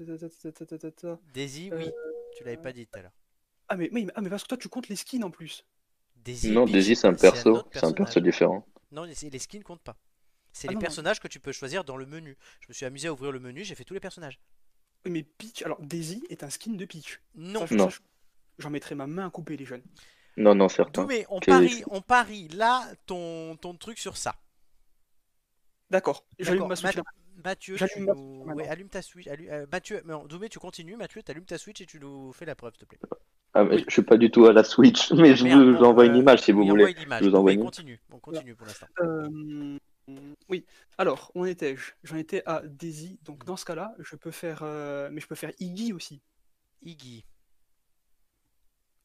Daisy, 1.33 1.71
oui. 1.73 1.89
Tu 2.37 2.43
l'avais 2.43 2.57
pas 2.57 2.73
dit 2.73 2.85
tout 2.85 2.99
à 2.99 3.03
l'heure. 3.03 3.13
Ah, 3.69 3.77
mais, 3.77 3.89
mais, 3.91 4.05
ah, 4.15 4.21
mais 4.21 4.29
parce 4.29 4.43
que 4.43 4.49
toi, 4.49 4.57
tu 4.57 4.67
comptes 4.69 4.89
les 4.89 4.95
skins 4.95 5.23
en 5.23 5.31
plus. 5.31 5.65
Daisy, 6.17 6.51
Non, 6.51 6.65
Peach, 6.65 6.73
Daisy, 6.73 6.95
c'est 6.95 7.07
un 7.07 7.13
perso. 7.13 7.63
C'est 7.71 7.83
un 7.85 7.93
perso 7.93 8.19
différent. 8.19 8.65
Non, 8.91 9.03
les, 9.03 9.13
les 9.29 9.39
skins 9.39 9.63
comptent 9.63 9.81
pas. 9.83 9.95
C'est 10.51 10.67
Ah 10.67 10.71
les 10.71 10.75
non, 10.75 10.79
non. 10.79 10.85
personnages 10.85 11.19
que 11.19 11.27
tu 11.27 11.39
peux 11.39 11.51
choisir 11.51 11.83
dans 11.85 11.95
le 11.95 12.05
menu. 12.05 12.35
Je 12.61 12.67
me 12.67 12.73
suis 12.73 12.85
amusé 12.85 13.07
à 13.07 13.13
ouvrir 13.13 13.31
le 13.31 13.39
menu, 13.39 13.63
j'ai 13.63 13.75
fait 13.75 13.85
tous 13.85 13.93
les 13.93 13.99
personnages. 13.99 14.39
Oui, 15.05 15.11
mais 15.11 15.23
Peach. 15.23 15.61
Alors, 15.61 15.79
Daisy 15.81 16.23
est 16.29 16.43
un 16.43 16.49
skin 16.49 16.73
de 16.73 16.85
Peach. 16.85 17.21
Non. 17.35 17.61
Ça, 17.61 17.65
je- 17.67 17.75
Non. 17.75 17.89
ça, 17.89 17.95
je- 17.97 18.61
J'en 18.61 18.69
mettrai 18.71 18.93
ma 18.93 19.07
main 19.07 19.27
à 19.27 19.29
couper, 19.29 19.55
les 19.55 19.63
jeunes. 19.63 19.83
Non, 20.39 20.55
non, 20.55 20.69
certain. 20.69 21.01
Doumé, 21.03 21.25
on 21.29 21.39
parie, 21.41 21.83
on 21.91 22.01
parie 22.01 22.47
là 22.49 22.87
ton, 23.05 23.55
ton 23.57 23.75
truc 23.75 23.99
sur 23.99 24.15
ça. 24.17 24.35
D'accord, 25.89 26.25
j'allume 26.39 26.67
ma 26.67 26.75
Switch. 26.75 26.95
Ma- 26.95 27.03
Mathieu, 27.43 27.75
tu 27.77 28.01
nous- 28.01 28.43
ouais, 28.53 28.67
allume 28.67 28.89
ta 28.89 29.01
Switch. 29.01 29.27
allume- 29.27 29.49
euh, 29.49 29.65
Mathieu, 29.71 30.01
non, 30.05 30.25
Doumé, 30.25 30.49
tu 30.49 30.59
continues. 30.59 30.95
Mathieu, 30.97 31.21
t'allumes 31.23 31.45
ta 31.45 31.57
Switch 31.57 31.81
et 31.81 31.85
tu 31.85 31.99
nous 31.99 32.31
fais 32.33 32.45
la 32.45 32.55
preuve, 32.55 32.73
s'il 32.73 32.81
te 32.81 32.85
plaît. 32.95 32.99
Ah, 33.53 33.63
mais 33.63 33.79
je 33.79 33.89
suis 33.89 34.01
pas 34.03 34.17
du 34.17 34.29
tout 34.31 34.45
à 34.45 34.53
la 34.53 34.63
Switch, 34.63 35.11
mais 35.33 35.35
je 35.35 35.43
Merde, 35.43 35.61
vous 35.77 35.83
envoie 35.83 36.03
euh, 36.03 36.07
une 36.07 36.15
image 36.17 36.41
si 36.41 36.51
vous 36.51 36.65
voulez. 36.65 36.83
envoie 36.95 37.19
je 37.21 37.29
vous 37.29 37.35
envoie 37.35 37.51
une. 37.53 37.61
continue. 37.63 37.99
On 38.11 38.19
continue 38.19 38.55
pour 38.55 38.67
l'instant. 38.67 38.87
Euh, 39.01 39.77
Oui, 40.47 40.65
alors, 40.97 41.31
où 41.35 41.41
en 41.41 41.45
étais-je? 41.45 41.91
J'en 42.03 42.15
étais 42.17 42.43
à 42.45 42.61
Daisy, 42.65 43.19
donc 43.23 43.43
dans 43.45 43.57
ce 43.57 43.65
cas-là, 43.65 43.93
je 43.99 44.15
peux 44.15 44.31
faire. 44.31 44.59
euh, 44.63 45.09
Mais 45.11 45.19
je 45.21 45.27
peux 45.27 45.35
faire 45.35 45.51
Iggy 45.59 45.91
aussi. 45.93 46.21
Iggy. 46.81 47.25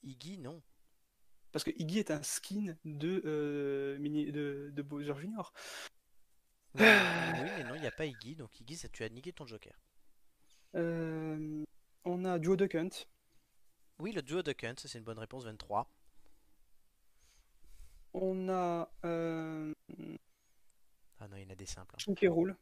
Iggy, 0.02 0.38
non. 0.38 0.60
Parce 1.54 1.62
que 1.62 1.70
Iggy 1.78 2.00
est 2.00 2.10
un 2.10 2.20
skin 2.24 2.76
de, 2.84 3.22
euh, 3.24 3.96
mini... 3.98 4.32
de... 4.32 4.72
de 4.74 4.82
Bowser 4.82 5.14
Junior. 5.20 5.52
Oui, 6.74 6.82
oui, 6.82 7.50
mais 7.56 7.62
non, 7.62 7.76
il 7.76 7.80
n'y 7.80 7.86
a 7.86 7.92
pas 7.92 8.06
Iggy. 8.06 8.34
Donc 8.34 8.60
Iggy, 8.60 8.76
ça, 8.76 8.88
tu 8.88 9.04
as 9.04 9.08
niqué 9.08 9.32
ton 9.32 9.46
joker. 9.46 9.72
Euh, 10.74 11.62
On 12.04 12.24
a 12.24 12.40
Duo 12.40 12.56
Duck 12.56 12.74
Hunt. 12.74 12.88
Oui, 14.00 14.10
le 14.10 14.20
duo 14.22 14.42
Duck 14.42 14.64
Hunt, 14.64 14.74
c'est 14.78 14.98
une 14.98 15.04
bonne 15.04 15.20
réponse, 15.20 15.44
23. 15.44 15.88
On 18.14 18.48
a 18.48 18.90
euh... 19.04 19.72
Ah 21.20 21.28
non, 21.28 21.36
il 21.36 21.44
y 21.44 21.46
en 21.46 21.50
a 21.50 21.54
des 21.54 21.66
simples. 21.66 21.94
hein. 21.94 22.02
Kinky 22.04 22.26
Rool. 22.26 22.56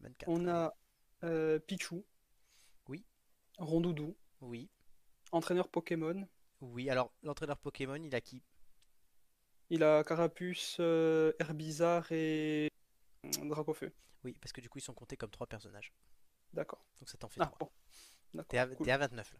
24. 0.00 0.28
On 0.30 0.48
a 0.48 0.74
euh, 1.24 1.58
Pichu. 1.58 2.02
Oui. 2.88 3.04
Rondoudou. 3.58 4.16
Oui. 4.40 4.70
Entraîneur 5.30 5.68
Pokémon. 5.68 6.26
Oui, 6.60 6.90
alors 6.90 7.12
l'entraîneur 7.22 7.58
Pokémon, 7.58 7.96
il 7.96 8.14
a 8.14 8.20
qui? 8.20 8.42
Il 9.70 9.82
a 9.82 10.02
Carapuce, 10.04 10.76
euh, 10.80 11.32
Herbizarre 11.38 12.10
et. 12.12 12.68
Dracofeu. 13.44 13.92
Oui, 14.24 14.36
parce 14.40 14.52
que 14.52 14.60
du 14.60 14.68
coup, 14.68 14.78
ils 14.78 14.82
sont 14.82 14.94
comptés 14.94 15.16
comme 15.16 15.30
3 15.30 15.46
personnages. 15.46 15.92
D'accord. 16.52 16.84
Donc 16.98 17.08
ça 17.08 17.16
t'en 17.18 17.28
fait 17.28 17.40
Ah, 17.40 17.46
3. 17.46 17.58
bon. 17.60 17.70
D'accord, 18.34 18.48
T'es 18.48 18.58
à, 18.58 18.66
cool. 18.66 18.86
t'es 18.86 18.92
à 18.92 18.98
29 18.98 19.32
là. 19.32 19.38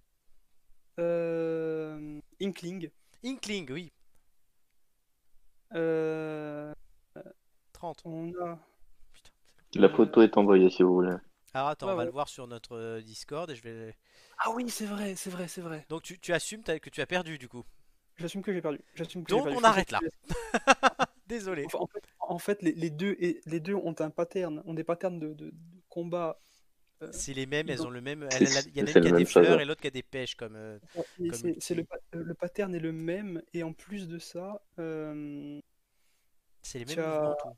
Euh, 1.00 2.20
Inkling. 2.40 2.90
Inkling, 3.24 3.70
oui. 3.72 3.92
Euh, 5.74 6.72
30. 7.72 8.02
on 8.04 8.32
a. 8.42 8.58
Putain. 9.12 9.30
La 9.74 9.88
photo 9.88 10.22
est 10.22 10.36
envoyée 10.36 10.70
si 10.70 10.82
vous 10.82 10.94
voulez. 10.94 11.16
Alors 11.54 11.68
attends, 11.68 11.86
Ouais, 11.86 11.92
on 11.92 11.96
va 11.96 12.02
ouais. 12.02 12.06
le 12.06 12.12
voir 12.12 12.28
sur 12.28 12.46
notre 12.46 12.76
euh, 12.76 13.00
Discord 13.00 13.50
et 13.50 13.54
je 13.54 13.62
vais. 13.62 13.96
Ah 14.38 14.50
oui, 14.54 14.68
c'est 14.70 14.86
vrai, 14.86 15.14
c'est 15.16 15.30
vrai, 15.30 15.48
c'est 15.48 15.60
vrai. 15.60 15.84
Donc 15.88 16.02
tu, 16.02 16.18
tu 16.18 16.32
assumes 16.32 16.62
que 16.62 16.90
tu 16.90 17.00
as 17.00 17.06
perdu 17.06 17.38
du 17.38 17.48
coup? 17.48 17.64
J'assume 18.16 18.42
que 18.42 18.52
j'ai 18.52 18.60
perdu. 18.60 18.80
J'assume 18.94 19.24
que 19.24 19.30
Donc, 19.30 19.40
j'ai 19.44 19.50
perdu. 19.50 19.64
on 19.64 19.64
arrête 19.68 19.90
là. 19.90 20.00
Désolé. 21.26 21.64
Enfin, 21.66 21.78
en 21.78 21.86
fait, 21.86 22.02
en 22.20 22.38
fait, 22.38 22.62
les, 22.62 22.72
les 22.72 22.90
deux, 22.90 23.16
et- 23.20 23.40
les 23.46 23.60
deux 23.60 23.74
ont 23.74 23.94
un 24.00 24.10
pattern, 24.10 24.62
ont 24.66 24.74
des 24.74 24.84
patterns 24.84 25.18
de, 25.18 25.28
de- 25.34 25.50
de 25.50 25.52
combat. 25.88 26.40
euh, 27.02 27.08
C'est 27.12 27.32
les 27.34 27.46
mêmes, 27.46 27.68
elles 27.70 27.86
ont- 27.86 27.90
le 27.90 28.00
même. 28.00 28.28
Il 28.40 28.76
y 28.76 28.82
en 28.82 28.86
a 28.86 28.90
une 28.90 29.00
qui 29.00 29.08
a 29.08 29.12
des 29.12 29.24
fleurs 29.24 29.60
et 29.60 29.64
l'autre 29.64 29.80
qui 29.80 29.86
a 29.86 29.90
des 29.90 30.02
pêches 30.02 30.34
comme. 30.34 30.56
euh, 30.56 30.78
c'est- 31.60 31.74
le, 31.74 31.84
le 32.12 32.34
pattern 32.34 32.74
est 32.74 32.80
le 32.80 32.92
même, 32.92 33.42
et 33.54 33.62
en 33.62 33.72
plus 33.72 34.08
de 34.08 34.18
ça, 34.18 34.60
euh, 34.78 35.60
C'est 36.62 36.78
les 36.78 36.84
mêmes 36.86 36.98
as- 37.00 37.20
mouvements 37.20 37.34
tout. 37.34 37.48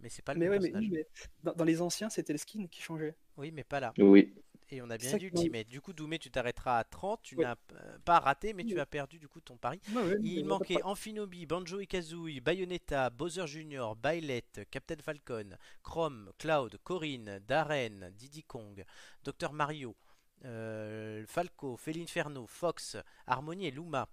Mais 0.00 0.08
c'est 0.08 0.22
pas 0.22 0.34
le 0.34 0.40
mais 0.40 0.48
même 0.48 0.50
ouais, 0.50 0.58
mais, 0.60 0.70
personnage. 0.70 0.90
oui, 0.90 0.90
mais 0.90 1.06
dans, 1.42 1.52
dans 1.54 1.64
les 1.64 1.80
anciens, 1.82 2.08
c'était 2.10 2.32
le 2.32 2.38
skin 2.38 2.66
qui 2.68 2.80
changeait. 2.82 3.16
Oui, 3.36 3.50
mais 3.52 3.64
pas 3.64 3.80
là. 3.80 3.92
Oui. 3.98 4.34
Et 4.70 4.82
on 4.82 4.90
a 4.90 4.98
bien 4.98 5.16
dit 5.16 5.24
Ultimate. 5.26 5.66
Du 5.66 5.80
coup, 5.80 5.94
Doumé, 5.94 6.18
tu 6.18 6.30
t'arrêteras 6.30 6.78
à 6.78 6.84
30. 6.84 7.22
Tu 7.22 7.36
Ouais. 7.36 7.44
n'as 7.44 7.56
euh, 7.72 7.98
pas 8.04 8.18
raté, 8.20 8.52
mais 8.52 8.64
tu 8.64 8.78
as 8.78 8.84
perdu 8.86 9.18
du 9.18 9.26
coup 9.26 9.40
ton 9.40 9.56
pari. 9.56 9.80
Ouais, 9.94 10.02
ouais, 10.02 10.18
mais 10.20 10.28
Il 10.28 10.44
manquait. 10.44 10.82
Amphinobi, 10.82 11.46
Banjo 11.46 11.80
et 11.80 11.86
Kazooie, 11.86 12.40
Bayonetta, 12.40 13.08
Bowser 13.10 13.46
Jr., 13.46 13.94
Byleth, 13.96 14.60
Captain 14.70 14.98
Falcon, 15.02 15.56
Chrome, 15.82 16.30
Cloud, 16.38 16.78
Corinne, 16.84 17.38
Darren, 17.48 18.10
Diddy 18.12 18.42
Kong, 18.44 18.84
Dr 19.24 19.52
Mario, 19.54 19.96
euh, 20.44 21.24
Falco, 21.26 21.76
Felinferno, 21.78 22.46
Fox, 22.46 22.98
Harmony 23.26 23.68
et 23.68 23.70
Luma, 23.70 24.06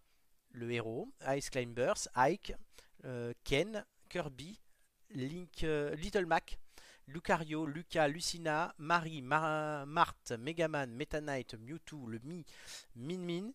le 0.51 0.71
héros, 0.71 1.11
Ice 1.35 1.49
Climbers, 1.49 2.07
Ike, 2.15 2.53
euh, 3.03 3.33
Ken, 3.43 3.85
Kirby, 4.07 4.61
Link, 5.15 5.63
euh, 5.63 5.95
Little 5.95 6.25
Mac, 6.25 6.59
Lucario, 7.07 7.65
Lucas, 7.65 8.07
Lucina, 8.07 8.73
Marie, 8.77 9.21
Mar- 9.21 9.85
Marthe, 9.85 10.31
Megaman, 10.31 10.87
Meta 10.87 11.21
Knight, 11.21 11.55
Mewtwo, 11.55 12.07
le 12.07 12.19
Mi, 12.23 12.45
Min 12.95 13.19
Min, 13.19 13.53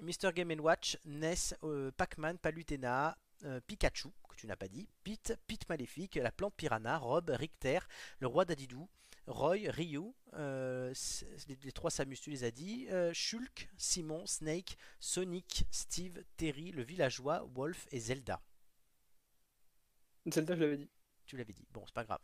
Mr. 0.00 0.32
Game 0.32 0.58
Watch, 0.60 0.98
Ness, 1.04 1.54
euh, 1.62 1.90
Pac-Man, 1.96 2.38
Palutena, 2.38 3.16
euh, 3.44 3.60
Pikachu, 3.66 4.08
que 4.28 4.36
tu 4.36 4.46
n'as 4.46 4.56
pas 4.56 4.68
dit, 4.68 4.88
Pete, 5.04 5.34
Pete 5.46 5.68
Maléfique, 5.68 6.16
la 6.16 6.32
plante 6.32 6.54
Piranha, 6.56 6.96
Rob, 6.98 7.30
Richter, 7.30 7.78
le 8.18 8.26
roi 8.26 8.44
d'Adidou, 8.44 8.88
Roy, 9.26 9.68
Ryu, 9.70 10.12
les, 10.36 11.72
trois 11.72 11.90
Samus, 11.90 12.16
tu 12.20 12.30
les 12.30 12.42
as 12.44 12.50
dit, 12.50 12.88
Shulk, 13.12 13.68
Simon, 13.76 14.26
Snake, 14.26 14.76
Sonic, 14.98 15.66
Steve, 15.70 16.24
Terry, 16.36 16.72
le 16.72 16.82
villageois, 16.82 17.46
Wolf 17.54 17.86
et 17.92 18.00
Zelda. 18.00 18.40
Zelda, 20.28 20.54
je 20.56 20.60
l'avais 20.60 20.76
dit. 20.76 20.90
Tu 21.26 21.36
l'avais 21.36 21.52
dit. 21.52 21.66
Bon, 21.72 21.82
c'est 21.86 21.94
pas 21.94 22.04
grave. 22.04 22.18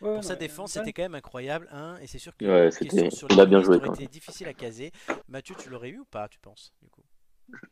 Ouais, 0.00 0.14
Pour 0.14 0.24
sa 0.24 0.34
défense, 0.36 0.74
ouais. 0.74 0.80
c'était 0.80 0.92
quand 0.92 1.02
même 1.02 1.14
incroyable. 1.14 1.68
Hein, 1.70 1.96
et 2.00 2.06
c'est 2.06 2.18
sûr 2.18 2.36
que 2.36 2.44
Ouais, 2.44 2.70
c'était- 2.72 3.10
sur 3.10 3.28
il 3.30 3.40
a 3.40 3.46
bien 3.46 3.62
joué, 3.62 3.76
été 3.76 4.06
difficile 4.06 4.48
à 4.48 4.54
caser. 4.54 4.90
Mathieu, 5.28 5.54
tu 5.58 5.68
l'aurais 5.70 5.90
eu 5.90 5.98
ou 6.00 6.04
pas, 6.04 6.28
tu 6.28 6.38
penses 6.40 6.72
du 6.82 6.88
coup? 6.90 7.04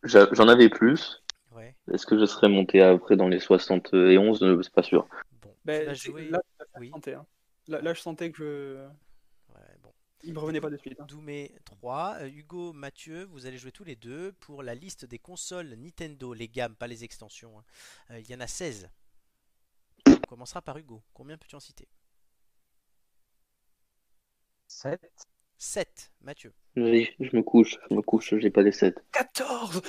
J'en 0.05 0.47
avais 0.49 0.69
plus. 0.69 1.23
Ouais. 1.53 1.75
Est-ce 1.93 2.07
que 2.07 2.19
je 2.19 2.27
serais 2.27 2.49
monté 2.49 2.81
après 2.81 3.17
dans 3.17 3.27
les 3.27 3.41
71 3.41 4.43
Euh, 4.45 4.63
C'est 4.63 4.73
pas 4.73 4.83
sûr. 4.85 5.09
Bon, 5.43 5.53
Ben, 5.65 5.89
tu 5.93 5.97
c'est- 5.97 6.11
jouer. 6.11 6.29
là, 6.29 6.41
je 6.77 6.81
Oui. 6.81 6.91
sentais, 6.91 7.15
hein. 7.15 7.27
Là, 7.67 7.81
là, 7.81 7.95
je 7.95 8.01
sentais 8.01 8.31
que 8.31 8.39
je... 8.39 8.87
Ouais, 9.55 9.77
bon. 9.83 9.93
il 10.23 10.33
me 10.35 10.39
revenait 10.39 10.61
pas 10.61 10.71
de 10.71 10.77
suite. 10.77 11.01
hein. 11.01 11.07
Doumé 11.09 11.53
3, 11.65 12.19
euh, 12.21 12.29
Hugo, 12.29 12.73
Mathieu, 12.73 13.25
vous 13.25 13.47
allez 13.47 13.59
jouer 13.59 13.73
tous 13.73 13.85
les 13.85 13.97
deux 13.97 14.33
pour 14.41 14.63
la 14.63 14.75
liste 14.77 15.05
des 15.05 15.19
consoles 15.19 15.75
Nintendo, 15.75 16.33
les 16.35 16.49
gammes, 16.49 16.77
pas 16.77 16.87
les 16.87 17.03
extensions. 17.03 17.59
hein. 17.59 17.65
Euh, 18.13 18.21
il 18.21 18.31
y 18.31 18.35
en 18.37 18.41
a 18.41 18.47
16. 18.47 18.89
On 20.31 20.37
commencera 20.37 20.63
par 20.63 20.79
Hugo. 20.79 21.03
Combien 21.13 21.37
peux-tu 21.37 21.57
en 21.57 21.61
citer? 21.61 21.89
7. 24.69 25.01
7, 25.59 26.13
Mathieu. 26.21 26.55
Oui, 26.77 27.09
je 27.19 27.35
me 27.37 27.43
couche, 27.43 27.77
je 27.91 27.95
me 27.97 28.01
couche, 28.01 28.37
j'ai 28.39 28.51
pas 28.51 28.63
les 28.63 28.71
7. 28.71 29.05
14 29.11 29.83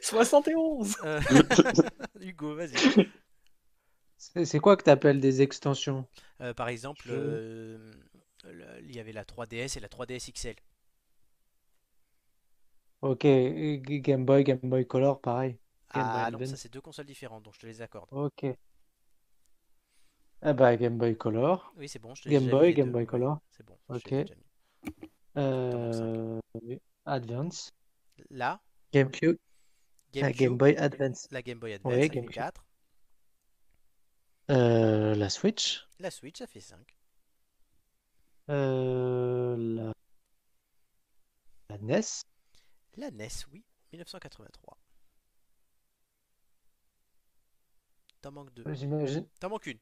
71 0.00 0.96
Euh, 1.04 1.20
Hugo, 2.22 2.54
vas-y. 2.54 3.10
C'est 4.16 4.58
quoi 4.58 4.78
que 4.78 4.84
t'appelles 4.84 5.20
des 5.20 5.42
extensions? 5.42 6.08
Euh, 6.40 6.54
par 6.54 6.68
exemple, 6.68 7.02
Je- 7.08 7.12
euh, 7.14 7.92
le- 8.44 8.80
il 8.84 8.96
y 8.96 9.00
avait 9.00 9.12
la 9.12 9.26
3DS 9.26 9.76
et 9.76 9.80
la 9.80 9.88
3DS 9.90 10.30
XL. 10.30 10.56
Ok, 13.02 13.26
Game 14.00 14.24
Boy, 14.24 14.44
Game 14.44 14.60
Boy 14.62 14.86
Color, 14.86 15.20
pareil. 15.20 15.58
Game 15.94 16.04
Boy 16.04 16.22
Ah 16.24 16.30
non, 16.30 16.44
ça 16.44 16.56
c'est 16.56 16.72
deux 16.72 16.80
consoles 16.80 17.06
différentes, 17.06 17.42
donc 17.42 17.54
je 17.54 17.60
te 17.60 17.66
les 17.66 17.82
accorde. 17.82 18.08
Ok. 18.12 18.46
Ah 20.40 20.52
bah 20.52 20.76
Game 20.76 20.98
Boy 20.98 21.16
Color. 21.16 21.72
Oui, 21.76 21.88
c'est 21.88 21.98
bon, 21.98 22.14
je 22.14 22.22
te 22.24 22.28
Game 22.28 22.48
Boy, 22.48 22.74
Game 22.74 22.86
deux, 22.86 22.92
Boy 22.92 23.06
Color. 23.06 23.38
C'est 23.50 23.64
bon, 23.64 23.78
Ok. 23.88 24.14
Euh, 25.38 26.40
Advance. 27.06 27.72
Là, 28.30 28.60
GameCube. 28.92 29.38
Ah, 29.38 30.12
GameCube, 30.12 30.36
Game 30.36 30.56
Boy 30.56 30.76
Advance. 30.76 31.28
la 31.30 31.42
Game 31.42 31.58
Boy 31.58 31.72
Advance, 31.74 31.94
fait 31.94 32.08
GameCube. 32.08 32.34
4. 32.34 32.66
Euh, 34.50 35.14
la 35.14 35.30
Switch. 35.30 35.86
La 36.00 36.10
Switch, 36.10 36.38
ça 36.38 36.46
fait 36.46 36.60
5. 36.60 36.78
Euh, 38.50 39.56
la... 39.56 39.92
la 41.70 41.78
NES. 41.78 42.02
La 42.96 43.10
NES, 43.10 43.28
oui, 43.52 43.64
1983. 43.92 44.76
T'en 48.22 48.30
manques 48.30 48.54
deux. 48.54 48.64
J'imagine. 48.72 49.26
T'en 49.40 49.50
manques 49.50 49.66
une. 49.66 49.78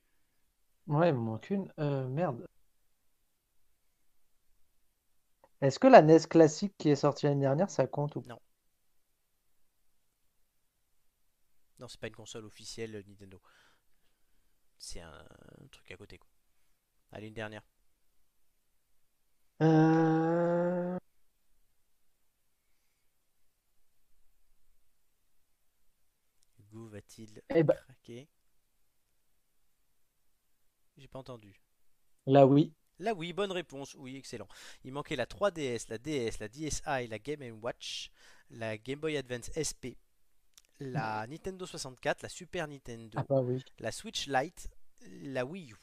Ouais, 0.87 1.11
il 1.11 1.15
me 1.15 1.21
manque 1.21 1.51
une. 1.51 1.73
Euh, 1.79 2.09
merde. 2.09 2.47
Est-ce 5.61 5.79
que 5.79 5.87
la 5.87 6.01
NES 6.01 6.27
classique 6.27 6.75
qui 6.79 6.89
est 6.89 6.97
sortie 6.97 7.27
l'année 7.27 7.43
dernière, 7.43 7.71
ça 7.71 7.87
compte 7.87 8.17
ou 8.17 8.23
pas? 8.23 8.41
Non, 11.79 11.89
c'est 11.89 12.01
pas 12.01 12.09
une 12.09 12.15
console 12.15 12.45
officielle 12.47 12.95
euh, 12.97 13.03
Nintendo. 13.07 13.41
C'est 14.79 15.01
un 15.01 15.25
truc 15.71 15.91
à 15.91 15.97
côté, 15.97 16.19
quoi. 16.19 16.31
Allez, 17.13 17.29
une 17.29 17.35
dernière. 17.35 17.63
Euh... 19.63 20.99
Hugo 26.59 26.89
va-t-il 27.01 27.43
Eh 27.55 27.63
ben- 27.63 27.75
craquer? 27.75 28.29
J'ai 30.97 31.09
pas 31.09 31.19
entendu. 31.19 31.61
Là, 32.27 32.47
oui. 32.47 32.73
Là 32.99 33.15
oui, 33.15 33.33
bonne 33.33 33.53
réponse, 33.53 33.95
oui, 33.99 34.17
excellent. 34.17 34.49
Il 34.85 34.93
manquait 34.93 35.17
la 35.17 35.25
3DS, 35.25 35.87
la 35.89 35.97
DS, 35.97 36.39
la 36.39 36.49
DSi, 36.49 37.09
la 37.09 37.19
Game 37.19 37.59
Watch, 37.63 38.11
la 38.51 38.77
Game 38.77 39.01
Boy 39.01 39.17
Advance 39.17 39.51
SP, 39.57 39.97
la 40.81 41.27
Nintendo 41.27 41.65
64, 41.65 42.23
la 42.23 42.29
Super 42.29 42.69
Nintendo, 42.69 43.19
Ah 43.19 43.25
bah 43.27 43.41
oui. 43.41 43.65
la 43.79 43.91
Switch 43.91 44.27
Lite, 44.27 44.69
la 45.23 45.47
Wii 45.47 45.73
U. 45.73 45.77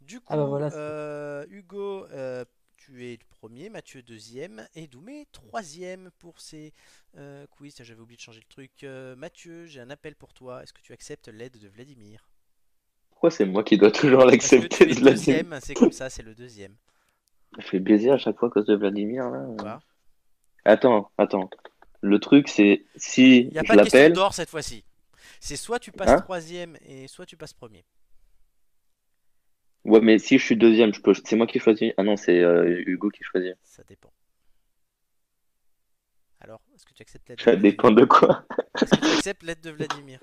Du 0.00 0.18
coup, 0.20 0.26
Ah 0.32 0.36
bah 0.36 0.46
voilà, 0.46 0.66
euh, 0.74 1.46
Hugo, 1.48 2.06
euh, 2.06 2.44
tu 2.84 3.06
es 3.06 3.12
le 3.12 3.24
premier, 3.30 3.70
Mathieu 3.70 4.02
deuxième 4.02 4.66
et 4.74 4.86
Doumé 4.86 5.26
troisième 5.32 6.10
pour 6.18 6.38
ces 6.40 6.72
euh, 7.16 7.46
quiz. 7.50 7.74
J'avais 7.80 8.00
oublié 8.00 8.16
de 8.16 8.20
changer 8.22 8.40
le 8.40 8.48
truc. 8.48 8.70
Euh, 8.82 9.16
Mathieu, 9.16 9.64
j'ai 9.66 9.80
un 9.80 9.90
appel 9.90 10.14
pour 10.14 10.34
toi. 10.34 10.62
Est-ce 10.62 10.72
que 10.72 10.82
tu 10.82 10.92
acceptes 10.92 11.28
l'aide 11.28 11.58
de 11.58 11.68
Vladimir? 11.68 12.28
Pourquoi 13.10 13.30
c'est 13.30 13.46
moi 13.46 13.64
qui 13.64 13.78
dois 13.78 13.90
toujours 13.90 14.24
l'accepter 14.24 14.86
de 14.86 14.94
Vladimir? 14.94 15.58
c'est 15.62 15.74
comme 15.74 15.92
ça, 15.92 16.10
c'est 16.10 16.22
le 16.22 16.34
deuxième. 16.34 16.76
Je 17.58 17.66
fais 17.66 17.80
baiser 17.80 18.10
à 18.10 18.18
chaque 18.18 18.36
fois 18.38 18.48
à 18.48 18.50
cause 18.50 18.66
de 18.66 18.74
Vladimir. 18.74 19.30
Là. 19.30 19.80
Attends, 20.64 21.10
attends. 21.16 21.48
Le 22.02 22.18
truc, 22.18 22.48
c'est 22.48 22.84
si 22.96 23.42
Il 23.42 23.52
n'y 23.52 23.58
a 23.58 23.62
je 23.62 23.68
pas 23.68 23.76
de 23.76 23.82
question 23.82 24.10
d'or 24.10 24.34
cette 24.34 24.50
fois-ci. 24.50 24.84
C'est 25.40 25.56
soit 25.56 25.78
tu 25.78 25.90
passes 25.90 26.08
Hein? 26.10 26.20
troisième 26.20 26.76
et 26.84 27.08
soit 27.08 27.24
tu 27.24 27.36
passes 27.36 27.54
premier. 27.54 27.84
Ouais, 29.84 30.00
mais 30.00 30.18
si 30.18 30.38
je 30.38 30.44
suis 30.44 30.56
deuxième, 30.56 30.94
je 30.94 31.00
peux... 31.00 31.12
c'est 31.14 31.36
moi 31.36 31.46
qui 31.46 31.58
choisis. 31.58 31.92
Ah 31.96 32.02
non, 32.02 32.16
c'est 32.16 32.40
euh, 32.40 32.82
Hugo 32.86 33.10
qui 33.10 33.22
choisit. 33.22 33.54
Ça 33.62 33.82
dépend. 33.88 34.10
Alors, 36.40 36.60
est-ce 36.74 36.84
que 36.84 36.92
tu 36.92 37.02
acceptes 37.02 37.28
l'aide 37.28 37.38
de 37.38 37.42
Ça 37.42 37.56
dépend 37.56 37.90
de 37.90 38.04
quoi. 38.04 38.44
Est-ce 38.80 38.90
que 38.90 38.96
tu 38.96 39.12
acceptes 39.16 39.42
l'aide 39.44 39.60
de 39.62 39.70
Vladimir? 39.70 40.20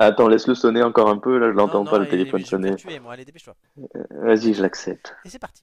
Attends, 0.00 0.26
laisse-le 0.28 0.54
sonner 0.54 0.82
encore 0.82 1.08
un 1.08 1.18
peu. 1.18 1.38
Là, 1.38 1.50
je 1.50 1.56
l'entends 1.56 1.84
pas 1.84 1.98
le 1.98 2.08
téléphone 2.08 2.44
sonner. 2.44 2.74
tuer, 2.74 2.98
moi. 2.98 3.12
Allez, 3.12 3.24
dépêche-toi. 3.24 3.54
Vas-y, 4.10 4.54
je 4.54 4.62
l'accepte. 4.62 5.14
Et 5.24 5.28
c'est 5.28 5.38
parti. 5.38 5.62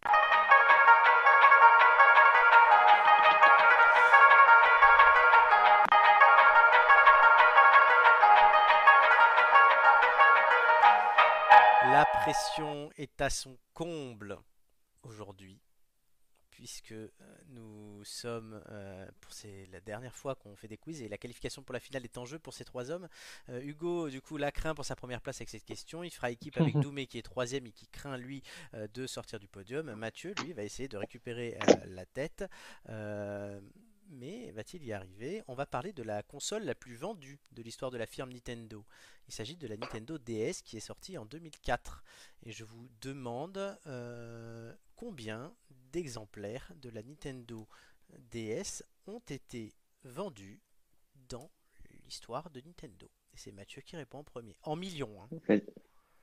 La 12.28 12.34
pression 12.34 12.90
est 12.98 13.22
à 13.22 13.30
son 13.30 13.58
comble 13.74 14.38
aujourd'hui, 15.02 15.62
puisque 16.50 16.92
euh, 16.92 17.10
nous 17.48 18.04
sommes, 18.04 18.62
euh, 18.70 19.08
pour 19.22 19.32
c'est 19.32 19.66
la 19.72 19.80
dernière 19.80 20.14
fois 20.14 20.36
qu'on 20.36 20.54
fait 20.58 20.68
des 20.68 20.76
quiz 20.76 21.02
et 21.02 21.08
la 21.08 21.18
qualification 21.18 21.64
pour 21.64 21.72
la 21.72 21.80
finale 21.80 22.04
est 22.04 22.18
en 22.18 22.26
jeu 22.26 22.38
pour 22.38 22.54
ces 22.54 22.66
trois 22.66 22.92
hommes. 22.92 23.08
Euh, 23.48 23.62
Hugo, 23.62 24.10
du 24.10 24.20
coup, 24.20 24.36
la 24.36 24.52
craint 24.52 24.76
pour 24.76 24.84
sa 24.84 24.98
première 24.98 25.22
place 25.22 25.38
avec 25.38 25.48
cette 25.48 25.64
question. 25.64 26.04
Il 26.04 26.12
fera 26.12 26.30
équipe 26.30 26.58
avec 26.58 26.76
Doumé 26.82 27.08
qui 27.08 27.18
est 27.18 27.22
troisième 27.22 27.66
et 27.66 27.72
qui 27.72 27.88
craint 27.88 28.18
lui 28.18 28.44
euh, 28.74 28.90
de 28.94 29.08
sortir 29.08 29.40
du 29.40 29.48
podium. 29.48 29.96
Mathieu, 29.96 30.34
lui, 30.44 30.52
va 30.52 30.64
essayer 30.64 30.90
de 30.90 30.98
récupérer 30.98 31.58
la 31.86 32.06
tête. 32.06 32.44
Mais 34.10 34.52
va-t-il 34.52 34.86
y 34.86 34.94
arriver? 34.94 35.44
On 35.48 35.54
va 35.54 35.66
parler 35.66 35.92
de 35.94 36.04
la 36.04 36.24
console 36.24 36.64
la 36.64 36.76
plus 36.76 36.96
vendue 36.96 37.40
de 37.52 37.62
l'histoire 37.62 37.92
de 37.92 37.98
la 37.98 38.06
firme 38.08 38.32
Nintendo. 38.32 38.86
Il 39.28 39.34
s'agit 39.34 39.58
de 39.58 39.68
la 39.68 39.76
Nintendo 39.78 40.18
DS 40.18 40.62
qui 40.64 40.78
est 40.78 40.82
sortie 40.82 41.18
en 41.18 41.26
2004. 41.26 42.04
Et 42.44 42.52
je 42.52 42.64
vous 42.64 42.88
demande 43.02 43.78
euh, 43.86 44.74
combien 44.96 45.54
d'exemplaires 45.92 46.72
de 46.82 46.90
la 46.90 47.04
Nintendo 47.04 47.68
DS 48.32 48.84
ont 49.08 49.22
été 49.30 49.74
vendus 50.04 50.62
dans 51.30 51.52
l'histoire 52.06 52.50
de 52.50 52.62
Nintendo? 52.62 53.10
Et 53.34 53.38
c'est 53.38 53.52
Mathieu 53.52 53.82
qui 53.82 53.98
répond 53.98 54.20
en 54.20 54.24
premier. 54.24 54.56
En 54.64 54.76
millions. 54.78 55.22
hein. 55.22 55.60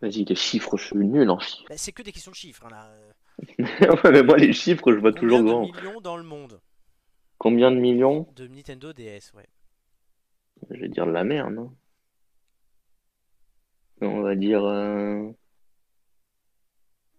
Vas-y, 0.00 0.24
les 0.24 0.34
chiffres, 0.34 0.76
je 0.76 0.86
suis 0.86 0.96
nul 0.96 1.28
en 1.30 1.38
chiffres. 1.38 1.68
Bah, 1.68 1.76
c'est 1.76 1.92
que 1.92 2.02
des 2.02 2.12
questions 2.12 2.32
de 2.32 2.36
chiffres. 2.36 2.64
hein, 2.66 2.70
là. 2.70 2.86
Euh, 2.88 3.12
ouais, 4.04 4.10
mais 4.12 4.22
moi, 4.22 4.36
les 4.38 4.52
chiffres, 4.52 4.92
je 4.92 4.98
vois 4.98 5.12
toujours 5.12 5.42
grand. 5.42 5.62
millions 5.62 6.00
dans 6.00 6.16
le 6.16 6.22
monde? 6.24 6.60
Combien 7.44 7.70
de 7.70 7.76
millions 7.76 8.26
de 8.36 8.46
Nintendo 8.48 8.94
DS 8.94 9.34
ouais. 9.34 9.46
Je 10.70 10.80
vais 10.80 10.88
dire 10.88 11.04
de 11.04 11.10
la 11.10 11.24
merde. 11.24 11.58
hein. 11.58 11.74
On 14.00 14.22
va 14.22 14.34
dire. 14.34 14.64
euh, 14.64 15.30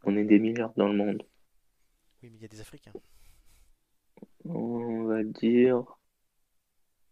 On 0.03 0.18
est 0.18 0.23
des 0.23 0.39
milliards 0.39 0.73
dans 0.77 0.88
le 0.88 0.95
monde. 0.95 1.22
Oui, 2.23 2.31
mais 2.31 2.38
il 2.38 2.41
y 2.41 2.45
a 2.45 2.47
des 2.47 2.60
Africains. 2.60 2.91
On 4.45 5.03
va 5.03 5.23
dire. 5.23 5.84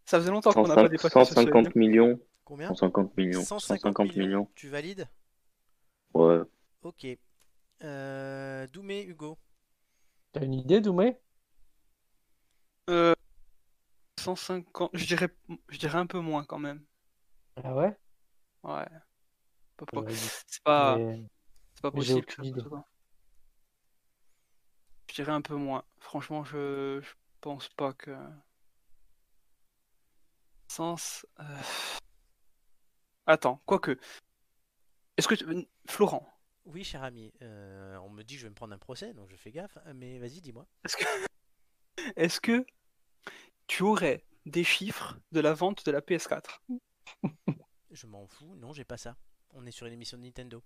Ça 0.05 0.17
faisait 0.17 0.31
longtemps 0.31 0.51
qu'on 0.51 0.67
n'a 0.67 0.73
pas 0.73 0.87
150 0.87 0.91
dépassé 0.91 1.25
ce 1.29 1.35
seuil. 1.35 1.45
150 1.45 1.75
millions. 1.75 2.19
Combien 2.45 2.69
150 2.69 3.15
millions. 3.15 3.41
150 3.43 3.79
150 3.79 4.07
millions. 4.07 4.25
millions. 4.25 4.49
Tu 4.55 4.69
valides? 4.69 5.07
Ouais. 6.15 6.39
Ok. 6.81 7.05
Euh, 7.83 8.65
Doumé, 8.73 9.03
Hugo. 9.03 9.37
T'as 10.31 10.43
une 10.43 10.55
idée, 10.55 10.81
Doumé? 10.81 11.19
Euh, 12.89 13.13
150, 14.19 14.91
je 14.93 15.05
dirais, 15.05 15.29
je 15.69 15.77
dirais 15.77 15.97
un 15.97 16.05
peu 16.05 16.19
moins 16.19 16.43
quand 16.43 16.59
même. 16.59 16.83
Ah 17.63 17.73
ouais? 17.75 17.97
Ouais. 18.63 18.85
C'est 20.47 20.63
pas, 20.63 20.97
mais- 20.97 21.27
c'est 21.75 21.81
pas 21.81 21.91
possible. 21.91 22.25
Je 25.09 25.13
dirais 25.15 25.31
un 25.31 25.41
peu 25.41 25.55
moins. 25.55 25.83
Franchement, 25.99 26.43
je, 26.43 26.99
je 27.01 27.13
pense 27.41 27.69
pas 27.69 27.93
que. 27.93 28.15
Sens. 30.67 31.25
euh, 31.39 31.61
Attends, 33.27 33.61
quoique. 33.65 33.97
Est-ce 35.17 35.27
que. 35.27 35.35
tu- 35.35 35.67
Florent, 35.87 36.27
Oui, 36.65 36.83
cher 36.83 37.03
ami. 37.03 37.31
euh, 37.41 37.97
on 37.97 38.09
me 38.09 38.23
dit 38.23 38.35
que 38.35 38.39
je 38.41 38.45
vais 38.45 38.49
me 38.49 38.55
prendre 38.55 38.73
un 38.73 38.77
procès, 38.79 39.13
donc 39.13 39.29
je 39.29 39.35
fais 39.35 39.51
gaffe. 39.51 39.77
Mais 39.95 40.17
vas-y, 40.17 40.41
dis-moi. 40.41 40.65
est-ce 40.85 40.97
que. 40.97 41.03
Est-ce 42.15 42.39
que 42.41 42.65
tu 43.67 43.83
aurais 43.83 44.23
des 44.45 44.63
chiffres 44.63 45.17
de 45.31 45.39
la 45.39 45.53
vente 45.53 45.85
de 45.85 45.91
la 45.91 46.01
PS4? 46.01 46.61
Je 47.91 48.07
m'en 48.07 48.25
fous. 48.27 48.55
Non, 48.55 48.73
j'ai 48.73 48.83
pas 48.83 48.97
ça. 48.97 49.15
On 49.53 49.65
est 49.65 49.71
sur 49.71 49.85
une 49.85 49.93
émission 49.93 50.17
de 50.17 50.23
Nintendo. 50.23 50.63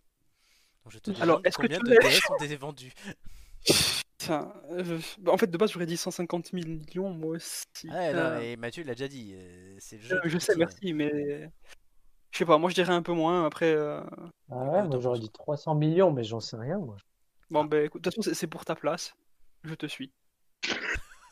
Donc 0.84 0.94
je 0.94 1.00
te 1.00 1.12
demande 1.12 1.24
Alors, 1.24 1.42
est-ce 1.44 1.58
que 1.58 1.62
combien 1.64 1.80
tu 1.80 1.86
de 1.86 1.96
DS 2.00 2.30
ont 2.32 2.36
été 2.36 2.56
vendus? 2.56 2.94
Tiens, 4.18 4.52
euh, 4.72 5.00
bah, 5.20 5.32
en 5.32 5.38
fait, 5.38 5.48
de 5.48 5.58
base, 5.58 5.72
j'aurais 5.72 5.86
dit 5.86 5.98
150 5.98 6.54
millions, 6.54 7.12
moi 7.14 7.36
aussi. 7.36 7.62
Ah 7.90 7.94
ouais, 7.96 8.14
non, 8.14 8.20
Euh, 8.24 8.40
mais 8.40 8.56
Mathieu 8.56 8.84
l'a 8.84 8.94
déjà 8.96 9.08
dit. 9.08 9.34
euh, 9.36 9.76
c'est 9.80 9.98
le 9.98 10.04
jeu. 10.04 10.16
euh, 10.16 10.22
je 10.30 10.38
sais, 10.40 10.56
merci, 10.56 10.94
mais. 10.94 11.52
Je 12.32 12.38
sais 12.40 12.46
pas, 12.46 12.58
moi 12.58 12.70
je 12.70 12.76
dirais 12.76 12.94
un 12.94 13.02
peu 13.02 13.14
moins. 13.14 13.46
Après, 13.46 13.74
euh, 13.74 14.02
Ah 14.52 14.56
ouais, 14.56 14.84
moi 14.88 15.00
j'aurais 15.00 15.20
dit 15.20 15.30
300 15.30 15.76
millions, 15.76 16.12
mais 16.12 16.24
j'en 16.24 16.40
sais 16.40 16.58
rien, 16.58 16.78
moi. 16.78 16.98
bon, 17.50 17.66
ben 17.66 17.86
écoute, 17.86 18.02
de 18.04 18.10
toute 18.10 18.16
façon, 18.16 18.30
c'est- 18.30 18.36
c'est 18.36 18.48
pour 18.48 18.66
ta 18.66 18.76
place. 18.76 19.14
Je 19.64 19.74
te 19.76 19.86
suis. 19.86 20.12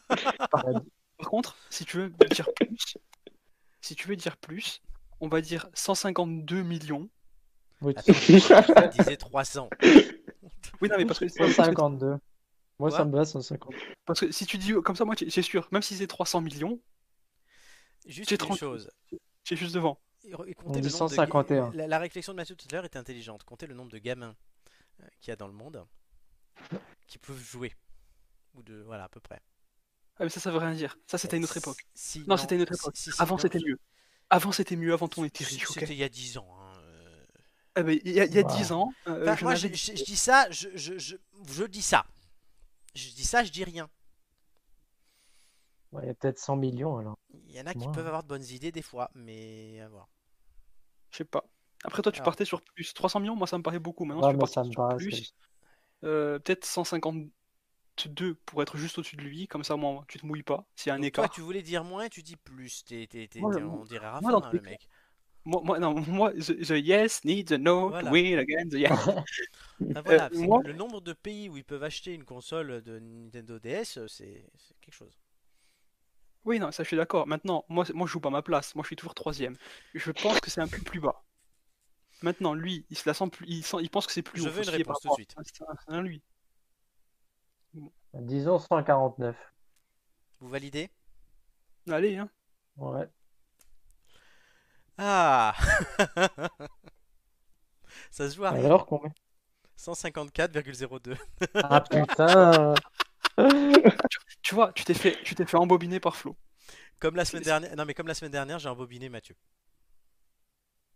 Par 0.07 1.29
contre, 1.29 1.55
si 1.69 1.85
tu 1.85 1.97
veux 1.97 2.09
dire 2.09 2.49
plus, 2.55 2.97
si 3.81 3.95
tu 3.95 4.07
veux 4.07 4.15
dire 4.15 4.37
plus, 4.37 4.81
on 5.21 5.27
va 5.27 5.41
dire 5.41 5.67
152 5.73 6.61
millions. 6.63 7.09
Oui, 7.81 7.93
Attends, 7.95 8.13
je 8.13 8.97
disais 8.97 9.17
300. 9.17 9.69
Oui, 10.81 10.89
non, 10.89 10.95
mais 10.97 11.05
parce 11.05 11.19
que, 11.19 11.25
parce 11.25 11.49
que- 11.49 11.53
152. 11.53 12.17
Moi, 12.79 12.91
ça 12.91 13.05
me 13.05 13.11
va, 13.15 13.23
150. 13.25 13.73
parce 14.05 14.19
que 14.19 14.31
si 14.31 14.45
tu 14.45 14.57
dis 14.57 14.73
comme 14.83 14.95
ça, 14.97 15.05
moi, 15.05 15.15
c'est 15.17 15.41
sûr, 15.41 15.67
même 15.71 15.81
si 15.81 15.95
c'est 15.95 16.07
300 16.07 16.41
millions, 16.41 16.79
Juste 18.07 18.29
J'ai 18.29 18.35
une 18.35 18.39
30. 18.39 18.59
chose. 18.59 18.91
j'ai 19.43 19.55
juste 19.55 19.73
devant. 19.73 19.99
Et 20.25 20.33
re- 20.33 20.47
et 20.47 20.53
On 20.59 20.63
comptez 20.65 20.81
dit 20.81 20.89
le 20.89 20.93
nombre 20.93 21.09
de 21.09 21.15
ga- 21.15 21.25
151. 21.25 21.71
La, 21.73 21.87
la 21.87 21.97
réflexion 21.97 22.33
de 22.33 22.37
Mathieu 22.37 22.55
tout 22.55 22.67
à 22.69 22.75
l'heure 22.75 22.85
était 22.85 22.99
intelligente. 22.99 23.43
Comptez 23.43 23.65
le 23.65 23.73
nombre 23.73 23.91
de 23.91 23.97
gamins 23.97 24.35
euh, 25.01 25.07
qu'il 25.21 25.29
y 25.29 25.31
a 25.31 25.35
dans 25.35 25.47
le 25.47 25.53
monde 25.53 25.83
qui 27.07 27.17
peuvent 27.17 27.41
jouer. 27.43 27.73
Ou 28.53 28.61
de. 28.61 28.75
Voilà, 28.85 29.05
à 29.05 29.09
peu 29.09 29.19
près. 29.19 29.41
Ah, 30.17 30.23
mais 30.23 30.29
ça, 30.29 30.39
ça 30.39 30.51
veut 30.51 30.57
rien 30.59 30.73
dire. 30.73 30.97
Ça, 31.07 31.17
c'était 31.17 31.37
une 31.37 31.43
autre 31.43 31.57
époque. 31.57 31.85
Si- 31.93 32.23
Non, 32.27 32.37
c'était 32.37 32.55
une 32.55 32.61
autre 32.61 32.73
époque. 32.73 32.95
si- 32.95 33.11
si, 33.11 33.21
Avant, 33.21 33.37
c'était 33.37 33.59
mieux. 33.59 33.77
Avant, 34.29 34.51
c'était 34.51 34.75
mieux. 34.75 34.93
Avant, 34.93 35.09
on 35.17 35.23
était 35.25 35.43
riche, 35.43 35.67
C'était 35.67 35.93
il 35.93 35.97
y 35.99 36.03
a 36.03 36.09
10 36.09 36.37
ans. 36.37 36.47
hein, 36.59 36.73
euh. 36.79 37.25
Ah, 37.75 37.83
ben, 37.83 37.99
Il 38.05 38.11
y 38.11 38.19
a, 38.21 38.25
il 38.25 38.33
y 38.33 38.39
a 38.39 38.43
Wow. 38.43 38.55
10 38.55 38.71
ans, 38.71 38.91
euh, 39.07 39.23
Enfin, 39.23 39.35
je 39.35 39.43
moi, 39.43 39.55
je, 39.55 39.67
je- 39.67 39.95
je 39.95 40.03
dis 40.03 40.15
ça, 40.15 40.49
je, 40.51 40.69
je, 40.75 40.97
je, 40.97 41.15
je 41.49 41.63
dis 41.65 41.81
ça. 41.81 42.05
Je 42.95 43.09
dis 43.09 43.25
ça, 43.25 43.43
je 43.43 43.51
dis 43.51 43.63
rien. 43.65 43.89
Ouais, 45.91 46.03
Il 46.03 46.07
y 46.07 46.09
a 46.09 46.13
peut-être 46.13 46.39
100 46.39 46.55
millions 46.55 46.97
alors. 46.97 47.17
Il 47.47 47.51
y 47.55 47.59
en 47.61 47.65
a 47.65 47.73
qui 47.73 47.79
Moi, 47.79 47.91
peuvent 47.91 48.07
avoir 48.07 48.23
de 48.23 48.27
bonnes 48.27 48.43
idées 48.45 48.71
des 48.71 48.81
fois, 48.81 49.09
mais 49.15 49.79
à 49.81 49.87
voir. 49.89 50.07
je 51.11 51.17
sais 51.17 51.25
pas. 51.25 51.43
Après, 51.83 52.01
toi, 52.01 52.11
tu 52.11 52.19
Alors. 52.19 52.25
partais 52.25 52.45
sur 52.45 52.61
plus. 52.61 52.93
300 52.93 53.19
millions, 53.19 53.35
moi, 53.35 53.47
ça 53.47 53.57
me 53.57 53.63
paraît 53.63 53.79
beaucoup. 53.79 54.05
Maintenant, 54.05 54.25
Ouais, 54.27 54.33
tu 54.33 54.37
partais 54.39 54.53
ça 54.53 54.63
me 54.63 54.71
sur 54.71 54.75
paraît. 54.77 54.97
plus. 54.97 55.33
Euh, 56.03 56.39
peut-être 56.39 56.65
152 57.97 58.35
pour 58.45 58.61
être 58.61 58.77
juste 58.77 58.97
au-dessus 58.97 59.15
de 59.15 59.21
lui, 59.21 59.47
comme 59.47 59.63
ça 59.63 59.75
moi 59.75 60.03
tu 60.07 60.19
te 60.19 60.25
mouilles 60.25 60.43
pas 60.43 60.65
s'il 60.75 60.89
y 60.89 60.91
a 60.91 60.95
un 60.95 60.97
Donc 60.97 61.07
écart. 61.07 61.25
toi, 61.25 61.33
tu 61.33 61.41
voulais 61.41 61.61
dire 61.61 61.83
moins, 61.83 62.09
tu 62.09 62.23
dis 62.23 62.35
plus. 62.35 62.83
T'es, 62.85 63.07
t'es- 63.07 63.27
t'es- 63.27 63.39
Moi, 63.39 63.53
je- 63.57 63.63
on 63.63 63.83
dirait 63.85 64.07
Rafa, 64.07 64.27
hein, 64.27 64.49
le 64.51 64.61
mec. 64.61 64.87
Moi, 65.47 65.61
moi, 65.63 65.77
non, 65.79 65.93
moi 66.07 66.31
the, 66.33 66.55
the 66.65 66.71
yes 66.83 67.23
needs 67.23 67.53
a 67.53 67.57
no 67.57 67.89
Voilà. 67.89 68.09
to 68.09 68.13
win 68.13 68.37
against 68.39 68.71
the 68.71 68.79
yes. 68.79 68.89
Ah, 69.95 70.01
voilà, 70.03 70.29
Euh, 70.33 70.39
moi- 70.39 70.61
le 70.63 70.73
nombre 70.73 71.01
de 71.01 71.13
pays 71.13 71.49
où 71.49 71.57
ils 71.57 71.63
peuvent 71.63 71.83
acheter 71.83 72.13
une 72.13 72.23
console 72.23 72.81
de 72.81 72.99
Nintendo 72.99 73.59
DS, 73.59 73.99
c'est, 74.07 74.45
c'est 74.57 74.79
quelque 74.81 74.93
chose. 74.95 75.17
Oui, 76.45 76.59
non, 76.59 76.71
ça 76.71 76.83
je 76.83 76.87
suis 76.87 76.97
d'accord. 76.97 77.27
Maintenant, 77.27 77.65
moi, 77.69 77.85
moi 77.93 78.07
je 78.07 78.11
joue 78.13 78.19
pas 78.19 78.29
ma 78.29 78.41
place. 78.41 78.73
Moi 78.75 78.83
je 78.83 78.87
suis 78.87 78.95
toujours 78.95 79.15
troisième. 79.15 79.55
Je 79.93 80.11
pense 80.11 80.39
que 80.39 80.49
c'est 80.49 80.61
un 80.61 80.67
peu 80.67 80.79
plus 80.81 80.99
bas. 80.99 81.23
Maintenant, 82.21 82.53
lui, 82.53 82.85
il 82.89 82.97
se 82.97 83.07
la 83.07 83.13
sent 83.13 83.29
plus, 83.29 83.45
il, 83.47 83.63
sent, 83.63 83.77
il 83.81 83.89
pense 83.89 84.07
que 84.07 84.13
c'est 84.13 84.21
plus 84.21 84.41
Je 84.41 84.47
haut. 84.47 84.51
veux 84.51 84.63
faut 84.63 84.69
une 84.69 84.75
réponse 84.75 84.99
tout 85.01 85.09
de 85.09 85.13
suite. 85.13 85.35
c'est 85.43 85.63
un 85.93 86.01
lui. 86.01 86.21
Disons 88.13 88.59
149. 88.59 89.35
Vous 90.39 90.47
validez? 90.49 90.89
Allez, 91.89 92.17
hein. 92.17 92.29
Ouais. 92.77 93.07
Ah 94.97 95.53
Ça 98.11 98.29
se 98.29 98.35
joue 98.35 98.45
à 98.45 98.51
rien. 98.51 98.65
Alors 98.65 98.85
combien 98.85 99.11
154,02. 99.77 101.17
Ah 101.55 101.81
putain 101.81 102.73
Tu 104.41 104.55
vois, 104.55 104.71
tu 104.73 104.85
t'es 104.85 104.93
fait, 104.93 105.17
tu 105.23 105.35
t'es 105.35 105.45
fait 105.45 105.57
embobiner 105.57 105.99
par 105.99 106.15
Flo. 106.15 106.35
Comme 106.99 107.17
la 107.17 107.25
semaine 107.25 107.43
dernière. 107.43 107.75
Non, 107.75 107.83
mais 107.85 107.93
comme 107.93 108.07
la 108.07 108.13
semaine 108.13 108.31
dernière, 108.31 108.57
j'ai 108.59 108.69
embobiné 108.69 109.09
Mathieu. 109.09 109.35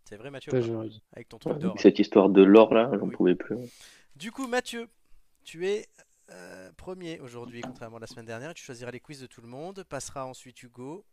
C'est 0.06 0.15
vrai, 0.15 0.31
Mathieu 0.31 0.53
ou 0.53 0.77
pas. 0.84 0.85
Avec 1.14 1.27
ton 1.30 1.38
truc 1.38 1.57
d'or. 1.60 1.76
Cette 1.80 1.99
histoire 1.99 2.30
de 2.30 2.41
l'or 2.41 2.73
là, 2.73 2.89
j'en 2.93 3.06
Oui. 3.06 3.11
pouvais 3.15 3.35
plus. 3.35 3.57
Du 4.15 4.31
coup, 4.31 4.47
Mathieu, 4.47 4.88
tu 5.43 5.68
es 5.68 5.88
euh, 6.31 6.72
premier 6.73 7.19
aujourd'hui, 7.19 7.61
contrairement 7.61 7.97
à 7.97 8.01
la 8.01 8.07
semaine 8.07 8.26
dernière. 8.26 8.53
Tu 8.53 8.64
choisiras 8.64 8.91
les 8.91 8.99
quiz 8.99 9.19
de 9.19 9.27
tout 9.27 9.41
le 9.41 9.47
monde. 9.47 9.84
Passera 9.84 10.26
ensuite 10.26 10.61
Hugo. 10.64 11.06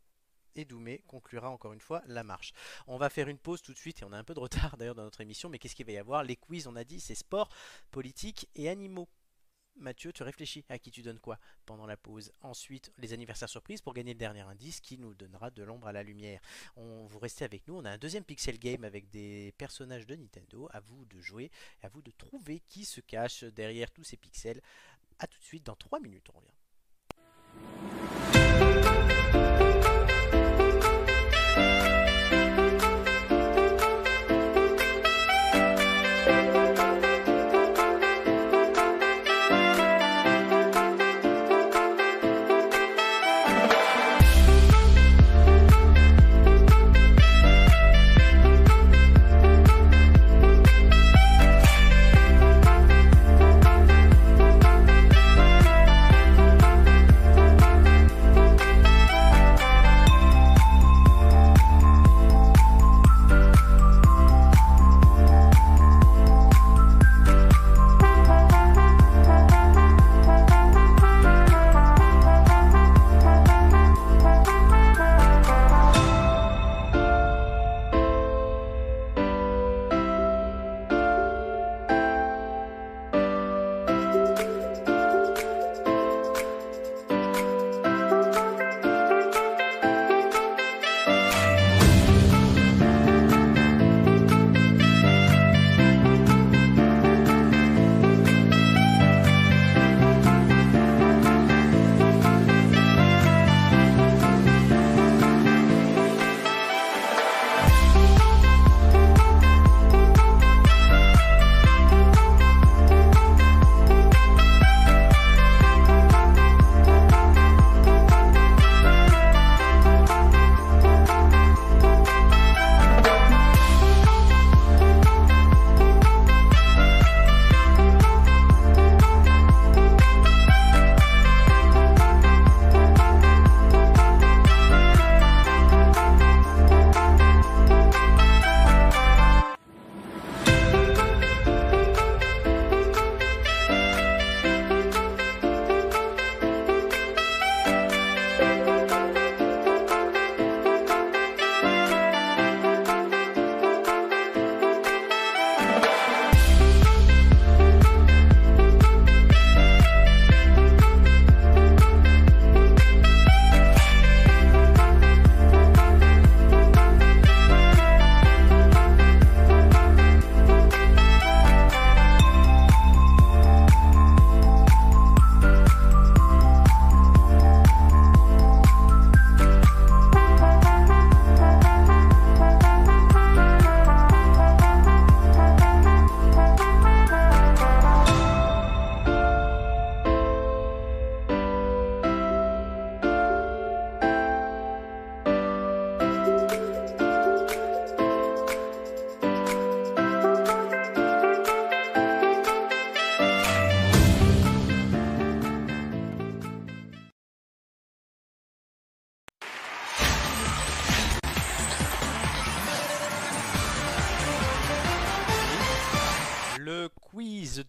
Et 0.55 0.65
Doumé 0.65 1.03
conclura 1.07 1.51
encore 1.51 1.75
une 1.75 1.81
fois 1.81 2.03
la 2.07 2.25
marche. 2.25 2.53
On 2.87 2.97
va 2.97 3.11
faire 3.11 3.29
une 3.29 3.39
pause 3.39 3.61
tout 3.61 3.75
de 3.75 3.79
suite 3.79 4.01
et 4.01 4.05
on 4.07 4.13
a 4.13 4.17
un 4.17 4.25
peu 4.25 4.33
de 4.33 4.41
retard 4.41 4.77
d'ailleurs 4.79 4.95
dans 4.95 5.05
notre 5.05 5.21
émission. 5.21 5.49
Mais 5.49 5.59
qu'est-ce 5.59 5.75
qu'il 5.75 5.87
va 5.87 5.93
y 5.93 5.99
avoir? 5.99 6.25
Les 6.25 6.37
quiz, 6.37 6.67
on 6.67 6.77
a 6.77 6.85
dit, 6.85 6.99
c'est 6.99 7.15
sport, 7.15 7.51
politique 7.91 8.49
et 8.55 8.69
animaux. 8.69 9.09
Mathieu, 9.79 10.11
tu 10.13 10.23
réfléchis 10.23 10.65
à 10.71 10.79
qui 10.79 10.91
tu 10.91 11.03
donnes 11.03 11.19
quoi 11.19 11.39
pendant 11.67 11.87
la 11.87 11.97
pause. 11.97 12.33
Ensuite, 12.41 12.91
les 12.97 13.13
anniversaires 13.13 13.49
surprises 13.49 13.83
pour 13.83 13.93
gagner 13.93 14.15
le 14.15 14.19
dernier 14.19 14.41
indice 14.41 14.81
qui 14.81 14.97
nous 14.97 15.15
donnera 15.15 15.51
de 15.51 15.63
l'ombre 15.63 15.87
à 15.87 15.93
la 15.93 16.03
lumière. 16.03 16.41
On, 16.77 17.07
vous 17.07 17.19
restez 17.19 17.45
avec 17.45 17.69
nous. 17.69 17.75
On 17.77 17.85
a 17.85 17.91
un 17.91 17.99
deuxième 17.99 18.25
pixel 18.25 18.59
game 18.59 18.85
avec 18.85 19.11
des 19.11 19.53
personnages 19.59 20.07
de 20.07 20.17
Nintendo. 20.17 20.69
À 20.73 20.81
vous 20.81 21.05
de 21.05 21.21
jouer 21.21 21.51
à 21.83 21.89
vous 21.89 22.01
de 22.01 22.11
trouver 22.11 22.61
qui 22.61 22.85
se 22.85 23.01
cache 23.01 23.45
derrière 23.45 23.91
tous 23.91 24.05
ces 24.05 24.17
pixels. 24.17 24.63
A 25.19 25.27
tout 25.27 25.39
de 25.39 25.45
suite 25.45 25.65
dans 25.67 25.77
3 25.77 26.01
minutes, 26.01 26.27
on 26.35 26.39
revient. 26.39 26.51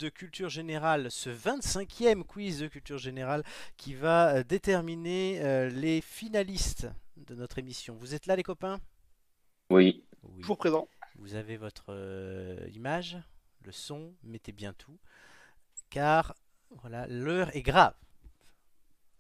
De 0.08 0.10
culture 0.10 0.48
générale, 0.48 1.12
ce 1.12 1.30
25e 1.30 2.24
quiz 2.24 2.60
de 2.60 2.68
culture 2.68 2.98
générale 2.98 3.44
qui 3.76 3.94
va 3.94 4.36
euh, 4.36 4.44
déterminer 4.44 5.42
euh, 5.42 5.68
les 5.68 6.00
finalistes 6.00 6.88
de 7.18 7.36
notre 7.36 7.60
émission. 7.60 7.94
Vous 8.00 8.16
êtes 8.16 8.26
là 8.26 8.38
les 8.38 8.44
copains? 8.44 8.80
Oui. 9.70 10.06
Oui. 10.24 10.42
Toujours 10.42 10.58
présent. 10.58 10.88
Vous 11.18 11.36
avez 11.36 11.58
votre 11.58 11.88
euh, 11.90 12.70
image, 12.74 13.18
le 13.66 13.74
son, 13.74 14.14
mettez 14.24 14.54
bien 14.54 14.72
tout, 14.72 14.98
car 15.90 16.36
voilà, 16.70 17.06
l'heure 17.08 17.54
est 17.54 17.62
grave. 17.62 17.94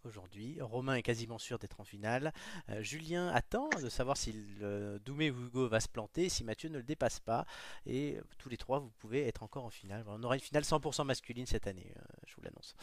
Aujourd'hui, 0.07 0.57
Romain 0.61 0.95
est 0.95 1.01
quasiment 1.01 1.37
sûr 1.37 1.59
d'être 1.59 1.81
en 1.81 1.83
finale. 1.83 2.31
Euh, 2.69 2.81
Julien 2.81 3.27
attend 3.27 3.67
de 3.81 3.89
savoir 3.89 4.15
si 4.15 4.31
le 4.31 4.99
Doumé 5.03 5.29
ou 5.31 5.47
Hugo 5.47 5.67
va 5.67 5.81
se 5.81 5.89
planter, 5.89 6.29
si 6.29 6.45
Mathieu 6.45 6.69
ne 6.69 6.77
le 6.77 6.83
dépasse 6.83 7.19
pas. 7.19 7.45
Et 7.85 8.17
tous 8.37 8.47
les 8.47 8.55
trois, 8.55 8.79
vous 8.79 8.91
pouvez 8.99 9.27
être 9.27 9.43
encore 9.43 9.65
en 9.65 9.69
finale. 9.69 10.03
Voilà, 10.03 10.17
on 10.19 10.23
aura 10.23 10.35
une 10.35 10.41
finale 10.41 10.63
100% 10.63 11.03
masculine 11.03 11.45
cette 11.45 11.67
année, 11.67 11.91
euh, 11.97 12.01
je 12.25 12.35
vous 12.35 12.41
l'annonce. 12.41 12.75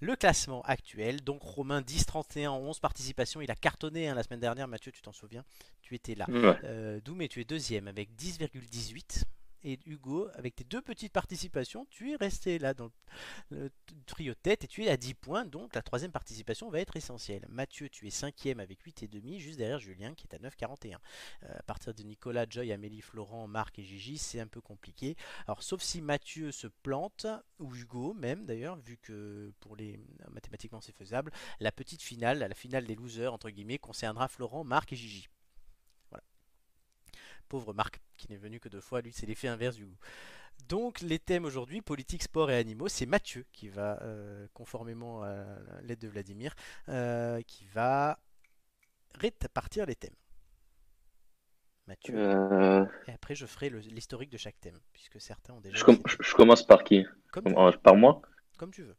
Le 0.00 0.16
classement 0.16 0.62
actuel, 0.62 1.22
donc 1.22 1.42
Romain 1.42 1.82
10, 1.82 2.04
31, 2.04 2.50
11 2.50 2.80
participations. 2.80 3.40
Il 3.40 3.50
a 3.52 3.56
cartonné 3.56 4.08
hein, 4.08 4.14
la 4.16 4.24
semaine 4.24 4.40
dernière, 4.40 4.66
Mathieu, 4.66 4.90
tu 4.90 5.02
t'en 5.02 5.12
souviens? 5.12 5.44
Tu 5.82 5.94
étais 5.94 6.16
là. 6.16 6.26
Ouais. 6.28 6.58
Euh, 6.64 7.00
Doumé, 7.00 7.28
tu 7.28 7.40
es 7.40 7.44
deuxième 7.44 7.86
avec 7.86 8.10
10,18. 8.16 9.22
Et 9.64 9.78
Hugo, 9.86 10.28
avec 10.34 10.56
tes 10.56 10.64
deux 10.64 10.82
petites 10.82 11.12
participations, 11.12 11.86
tu 11.90 12.12
es 12.12 12.16
resté 12.16 12.58
là 12.58 12.74
dans 12.74 12.90
le, 13.50 13.70
trio 14.06 14.34
tête 14.34 14.64
et 14.64 14.66
tu 14.66 14.84
es 14.84 14.88
à 14.88 14.96
10 14.96 15.14
points. 15.14 15.44
Donc 15.44 15.74
la 15.74 15.82
troisième 15.82 16.10
participation 16.10 16.68
va 16.70 16.80
être 16.80 16.96
essentielle. 16.96 17.46
Mathieu, 17.48 17.88
tu 17.88 18.06
es 18.06 18.10
cinquième 18.10 18.60
avec 18.60 18.84
8,5, 18.84 19.38
juste 19.38 19.58
derrière 19.58 19.78
Julien 19.78 20.14
qui 20.14 20.26
est 20.26 20.34
à 20.34 20.38
9,41. 20.38 20.96
Euh, 21.44 21.58
à 21.58 21.62
partir 21.62 21.94
de 21.94 22.02
Nicolas, 22.02 22.46
Joy, 22.48 22.72
Amélie, 22.72 23.02
Florent, 23.02 23.46
Marc 23.46 23.78
et 23.78 23.84
Gigi, 23.84 24.18
c'est 24.18 24.40
un 24.40 24.48
peu 24.48 24.60
compliqué. 24.60 25.16
Alors 25.46 25.62
sauf 25.62 25.80
si 25.80 26.02
Mathieu 26.02 26.50
se 26.50 26.66
plante, 26.66 27.26
ou 27.58 27.74
Hugo 27.74 28.14
même 28.14 28.46
d'ailleurs, 28.46 28.76
vu 28.76 28.96
que 28.96 29.52
pour 29.60 29.76
les 29.76 30.00
mathématiquement 30.30 30.80
c'est 30.80 30.96
faisable, 30.96 31.32
la 31.60 31.72
petite 31.72 32.02
finale, 32.02 32.38
la 32.38 32.54
finale 32.54 32.86
des 32.86 32.94
losers, 32.94 33.32
entre 33.32 33.50
guillemets, 33.50 33.78
concernera 33.78 34.28
Florent, 34.28 34.64
Marc 34.64 34.92
et 34.92 34.96
Gigi. 34.96 35.28
Pauvre 37.52 37.74
Marc, 37.74 38.00
qui 38.16 38.30
n'est 38.30 38.38
venu 38.38 38.60
que 38.60 38.70
deux 38.70 38.80
fois, 38.80 39.02
lui 39.02 39.12
c'est 39.12 39.26
l'effet 39.26 39.46
inverse 39.46 39.76
du 39.76 39.84
goût. 39.84 39.98
Donc 40.70 41.02
les 41.02 41.18
thèmes 41.18 41.44
aujourd'hui, 41.44 41.82
politique, 41.82 42.22
sport 42.22 42.50
et 42.50 42.56
animaux, 42.56 42.88
c'est 42.88 43.04
Mathieu 43.04 43.44
qui 43.52 43.68
va, 43.68 44.00
euh, 44.02 44.46
conformément 44.54 45.22
à 45.22 45.44
l'aide 45.82 45.98
de 45.98 46.08
Vladimir, 46.08 46.54
euh, 46.88 47.42
qui 47.42 47.66
va 47.66 48.18
répartir 49.16 49.84
les 49.84 49.96
thèmes. 49.96 50.16
Mathieu. 51.86 52.14
Euh, 52.16 52.86
Et 53.06 53.12
après 53.12 53.34
je 53.34 53.44
ferai 53.44 53.68
l'historique 53.68 54.30
de 54.30 54.38
chaque 54.38 54.58
thème, 54.58 54.78
puisque 54.94 55.20
certains 55.20 55.52
ont 55.52 55.60
déjà... 55.60 55.76
je, 55.76 55.84
com- 55.84 56.02
commence 56.34 56.66
par 56.66 56.84
qui? 56.84 57.04
Comme, 57.32 57.52
Par 57.82 57.96
moi? 57.96 58.22
Comme 58.56 58.70
tu 58.72 58.82
veux. 58.82 58.96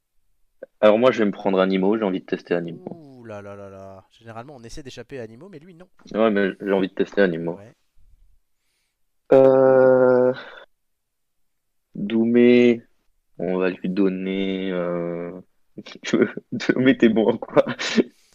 Alors 0.80 1.00
moi, 1.00 1.12
je 1.12 1.20
vais 1.20 1.26
me 1.26 1.32
prendre 1.32 1.60
Animaux. 1.60 1.98
J'ai 1.98 2.04
envie 2.04 2.22
de 2.22 2.26
tester 2.26 2.54
Animaux. 2.54 2.86
Ouh 2.92 3.24
là 3.26 3.42
là 3.42 3.56
là 3.56 3.70
là. 3.70 4.06
Généralement 4.12 4.56
on 4.56 4.64
essaie 4.64 4.84
d'échapper 4.84 5.20
à 5.20 5.24
animaux, 5.24 5.50
mais 5.50 5.60
lui 5.60 5.74
non. 5.74 5.88
Ouais, 6.14 6.30
mais 6.30 6.52
j'ai 6.60 6.72
envie 6.72 6.90
de 6.90 6.94
tester 6.94 7.22
Animaux. 7.22 7.58
Ouais. 7.58 7.74
Euh... 9.34 10.34
Doumé, 11.96 12.82
on 13.40 13.58
va 13.58 13.70
lui 13.70 13.90
donner. 13.90 14.72
Euh... 14.72 15.32
Doumé, 16.52 16.98
t'es 16.98 17.10
bon 17.10 17.30
en 17.32 17.38
quoi? 17.38 17.66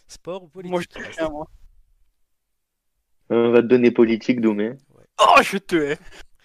Sport 0.09 0.45
ou 0.45 0.49
politique 0.49 0.73
Moi, 0.73 0.81
je 0.83 0.87
te 0.89 0.99
reste. 0.99 1.13
tiens, 1.13 1.31
moi. 1.31 1.49
On 3.31 3.53
va 3.53 3.63
te 3.63 3.67
donner 3.67 3.91
politique, 3.91 4.41
Doumé. 4.41 4.73
Oh, 5.21 5.43
je 5.43 5.59
te 5.59 5.77
hais. 5.77 5.99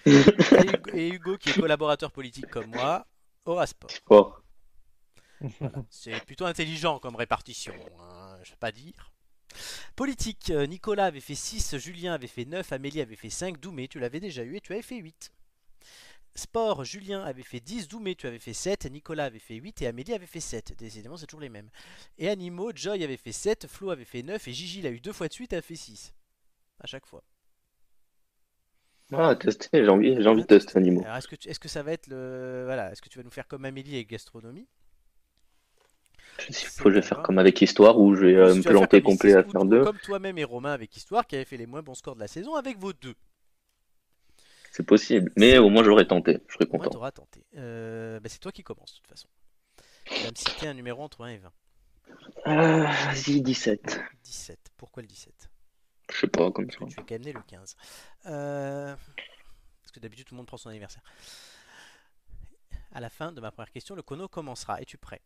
Et 0.05 0.11
Hugo, 0.11 0.89
et 0.93 1.07
Hugo, 1.09 1.37
qui 1.37 1.49
est 1.51 1.59
collaborateur 1.59 2.11
politique 2.11 2.47
comme 2.47 2.67
moi, 2.67 3.05
aura 3.45 3.65
sport. 3.67 3.91
Sport. 3.91 4.43
Voilà. 5.59 5.83
C'est 5.89 6.25
plutôt 6.25 6.45
intelligent 6.45 6.99
comme 6.99 7.15
répartition, 7.15 7.73
hein, 7.99 8.37
je 8.43 8.51
vais 8.51 8.57
pas 8.57 8.71
dire. 8.71 9.12
Politique, 9.95 10.49
euh, 10.49 10.65
Nicolas 10.65 11.05
avait 11.05 11.19
fait 11.19 11.35
6, 11.35 11.77
Julien 11.77 12.13
avait 12.13 12.27
fait 12.27 12.45
9, 12.45 12.71
Amélie 12.71 13.01
avait 13.01 13.15
fait 13.15 13.29
5, 13.29 13.59
Doumé, 13.59 13.87
tu 13.87 13.99
l'avais 13.99 14.19
déjà 14.19 14.43
eu 14.43 14.55
et 14.57 14.61
tu 14.61 14.73
avais 14.73 14.81
fait 14.81 14.97
8. 14.97 15.31
Sport, 16.35 16.83
Julien 16.83 17.21
avait 17.23 17.43
fait 17.43 17.59
10, 17.59 17.87
Doumé, 17.87 18.15
tu 18.15 18.25
avais 18.25 18.39
fait 18.39 18.53
7, 18.53 18.85
Nicolas 18.91 19.25
avait 19.25 19.37
fait 19.39 19.55
8 19.55 19.83
et 19.83 19.87
Amélie 19.87 20.13
avait 20.13 20.25
fait 20.25 20.39
7. 20.39 20.75
Décidément, 20.77 21.15
c'est 21.15 21.27
toujours 21.27 21.41
les 21.41 21.49
mêmes. 21.49 21.69
Et 22.17 22.27
Animaux, 22.27 22.71
Joy 22.73 23.03
avait 23.03 23.17
fait 23.17 23.31
7, 23.31 23.67
Flo 23.67 23.91
avait 23.91 24.03
fait 24.05 24.23
9 24.23 24.47
et 24.47 24.53
Gigi 24.53 24.81
l'a 24.81 24.89
eu 24.89 24.99
deux 24.99 25.13
fois 25.13 25.27
de 25.27 25.33
suite, 25.33 25.53
a 25.53 25.61
fait 25.61 25.75
6. 25.75 26.13
À 26.79 26.87
chaque 26.87 27.05
fois. 27.05 27.23
Ah, 29.15 29.35
tester, 29.35 29.67
j'ai 29.83 29.89
envie, 29.89 30.15
j'ai 30.19 30.27
envie 30.27 30.41
de 30.41 30.47
tester 30.47 30.75
Animaux. 30.77 31.03
Alors, 31.03 31.17
est-ce 31.17 31.27
que, 31.27 31.35
tu- 31.35 31.47
est-ce 31.47 31.59
que 31.59 31.67
ça 31.67 31.83
va 31.83 31.91
être 31.91 32.07
le. 32.07 32.63
Voilà, 32.65 32.91
est-ce 32.91 33.01
que 33.01 33.09
tu 33.09 33.19
vas 33.19 33.23
nous 33.23 33.29
faire 33.29 33.47
comme 33.47 33.63
Amélie 33.65 33.93
avec 33.95 34.09
gastronomie? 34.09 34.67
Il 36.49 36.55
faut 36.55 36.85
que 36.85 36.89
je 36.89 36.95
vais 36.95 37.01
faire 37.01 37.21
comme 37.21 37.37
avec 37.37 37.61
Histoire 37.61 37.99
où 37.99 38.15
je 38.15 38.25
vais 38.25 38.35
euh, 38.35 38.53
si 38.53 38.59
me 38.59 38.63
planter 38.63 39.01
complet 39.01 39.33
à 39.33 39.43
faire 39.43 39.65
deux. 39.65 39.83
Comme 39.83 39.99
toi-même 39.99 40.37
et 40.37 40.43
Romain 40.43 40.71
avec 40.71 40.95
Histoire 40.95 41.25
qui 41.27 41.35
avait 41.35 41.45
fait 41.45 41.57
les 41.57 41.67
moins 41.67 41.81
bons 41.81 41.93
scores 41.95 42.15
de 42.15 42.19
la 42.19 42.27
saison 42.27 42.55
avec 42.55 42.77
vos 42.79 42.93
deux. 42.93 43.15
C'est 44.71 44.85
possible. 44.85 45.31
Mais 45.37 45.59
au 45.59 45.69
moins, 45.69 45.83
j'aurais 45.83 46.07
tenté. 46.07 46.39
Je 46.47 46.53
serais 46.53 46.65
content. 46.65 46.89
t'auras 46.89 47.11
tenté. 47.11 47.45
Euh, 47.57 48.19
bah, 48.19 48.27
c'est 48.27 48.39
toi 48.39 48.51
qui 48.51 48.63
commence 48.63 48.93
de 48.93 48.97
toute 48.97 49.07
façon. 49.07 49.27
Tu 50.05 50.23
vas 50.23 50.31
me 50.31 50.35
citer 50.35 50.67
un 50.67 50.73
numéro 50.73 51.03
entre 51.03 51.21
1 51.23 51.27
et 51.29 51.37
20. 51.37 51.51
Euh, 52.47 52.83
Vas-y, 52.83 53.41
17. 53.41 54.01
17. 54.23 54.59
Pourquoi 54.75 55.01
le 55.03 55.07
17 55.07 55.49
Je 56.11 56.17
sais 56.17 56.27
pas, 56.27 56.51
comme 56.51 56.69
ça. 56.71 56.79
Parce 56.79 56.95
que 56.95 57.01
tu 57.01 57.01
es 57.01 57.05
quand 57.05 57.15
même 57.15 57.25
né 57.25 57.33
le 57.33 57.41
15. 57.47 57.75
Euh, 58.25 58.95
Parce 59.83 59.91
que 59.91 59.99
d'habitude 59.99 60.25
tout 60.25 60.33
le 60.33 60.37
monde 60.37 60.47
prend 60.47 60.57
son 60.57 60.69
anniversaire. 60.69 61.03
À 62.91 62.99
la 62.99 63.09
fin 63.09 63.31
de 63.31 63.39
ma 63.41 63.51
première 63.51 63.71
question, 63.71 63.93
le 63.93 64.01
chrono 64.01 64.27
commencera. 64.27 64.81
Es-tu 64.81 64.97
prêt? 64.97 65.21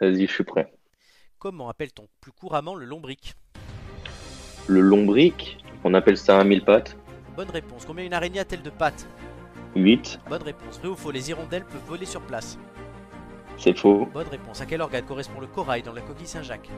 Vas-y, 0.00 0.26
je 0.26 0.32
suis 0.32 0.44
prêt. 0.44 0.72
Comment 1.38 1.68
appelle-t-on 1.68 2.08
plus 2.20 2.32
couramment 2.32 2.74
le 2.74 2.84
lombric? 2.84 3.34
Le 4.66 4.80
lombric, 4.80 5.58
on 5.84 5.94
appelle 5.94 6.16
ça 6.16 6.38
un 6.38 6.44
mille 6.44 6.64
pattes. 6.64 6.96
Bonne 7.36 7.50
réponse. 7.50 7.84
Combien 7.84 8.04
une 8.04 8.14
araignée 8.14 8.40
a-t-elle 8.40 8.62
de 8.62 8.70
pattes? 8.70 9.06
8, 9.76 10.20
Bonne 10.28 10.42
réponse. 10.42 10.78
Vrai 10.78 10.88
ou 10.88 10.96
faux 10.96 11.10
Les 11.10 11.30
hirondelles 11.30 11.64
peuvent 11.64 11.82
voler 11.86 12.06
sur 12.06 12.20
place? 12.22 12.58
c'est 13.56 13.76
faux. 13.78 14.06
Bonne 14.12 14.26
réponse. 14.28 14.60
À 14.60 14.66
quel 14.66 14.80
organe 14.80 15.04
correspond 15.04 15.40
le 15.40 15.46
corail 15.46 15.82
dans 15.82 15.92
la 15.92 16.00
coquille 16.00 16.26
Saint-Jacques? 16.26 16.70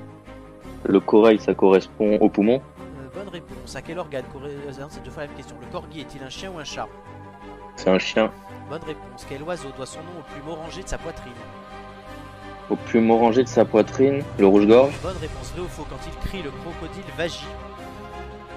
Le 0.84 1.00
corail, 1.00 1.38
ça 1.38 1.54
correspond 1.54 2.16
au 2.18 2.28
poumon. 2.28 2.60
Euh, 2.80 3.08
Bonne 3.14 3.28
réponse. 3.28 3.76
À 3.76 3.82
quel 3.82 3.98
organe 3.98 4.24
correspond 4.32 4.88
C'est 4.90 5.02
deux 5.02 5.10
fois 5.10 5.22
la 5.22 5.28
même 5.28 5.36
question. 5.36 5.56
Le 5.60 5.66
corgi 5.72 6.00
est-il 6.00 6.22
un 6.22 6.28
chien 6.28 6.50
ou 6.50 6.58
un 6.58 6.64
chat? 6.64 6.86
C'est 7.76 7.88
un 7.90 7.98
chien. 7.98 8.30
Bonne 8.68 8.82
réponse. 8.82 9.24
Quel 9.28 9.42
oiseau 9.42 9.68
doit 9.76 9.86
son 9.86 10.00
nom 10.00 10.20
au 10.20 10.22
plume 10.32 10.48
orangé 10.48 10.82
de 10.82 10.88
sa 10.88 10.98
poitrine? 10.98 11.32
Au 12.68 12.76
plume 12.76 13.10
orangé 13.10 13.44
de 13.44 13.48
sa 13.48 13.64
poitrine, 13.64 14.22
le 14.38 14.46
rouge-gorge. 14.46 14.92
Bonne 15.02 15.16
réponse. 15.20 15.52
Faux 15.70 15.86
Quand 15.88 15.96
il 16.06 16.28
crie, 16.28 16.42
le 16.42 16.50
crocodile 16.50 17.04
vagit. 17.16 17.46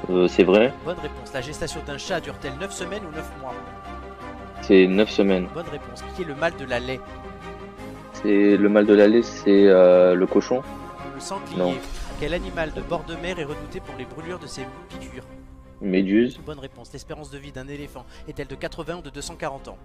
Euh, 0.09 0.27
c'est 0.27 0.43
vrai. 0.43 0.73
Bonne 0.83 0.99
réponse. 0.99 1.31
La 1.33 1.41
gestation 1.41 1.81
d'un 1.85 1.97
chat 1.97 2.19
dure-t-elle 2.19 2.57
9 2.59 2.71
semaines 2.71 3.03
ou 3.05 3.15
9 3.15 3.31
mois? 3.41 3.53
C'est 4.61 4.87
9 4.87 5.09
semaines. 5.09 5.47
Bonne 5.53 5.69
réponse. 5.71 6.03
Qui 6.15 6.23
est 6.23 6.25
le 6.25 6.35
mal 6.35 6.55
de 6.57 6.65
la 6.65 6.79
lait 6.79 6.99
C'est 8.13 8.57
le 8.57 8.69
mal 8.69 8.85
de 8.85 8.93
la 8.93 9.07
lait, 9.07 9.21
c'est 9.21 9.67
euh, 9.67 10.15
le 10.15 10.25
cochon. 10.25 10.61
Le 11.15 11.21
sanglier. 11.21 11.57
Non. 11.57 11.73
Quel 12.19 12.33
animal 12.33 12.73
de 12.73 12.81
bord 12.81 13.03
de 13.05 13.15
mer 13.15 13.39
est 13.39 13.45
redouté 13.45 13.79
pour 13.79 13.95
les 13.97 14.05
brûlures 14.05 14.39
de 14.39 14.47
ses 14.47 14.65
piqûres 14.89 15.23
Méduse, 15.81 16.39
Bonne 16.45 16.59
réponse. 16.59 16.91
L'espérance 16.91 17.29
de 17.29 17.37
vie 17.37 17.53
d'un 17.53 17.67
éléphant 17.67 18.05
est-elle 18.27 18.47
de 18.47 18.55
80 18.55 18.97
ou 18.97 19.01
de 19.01 19.09
240 19.09 19.69
ans? 19.69 19.77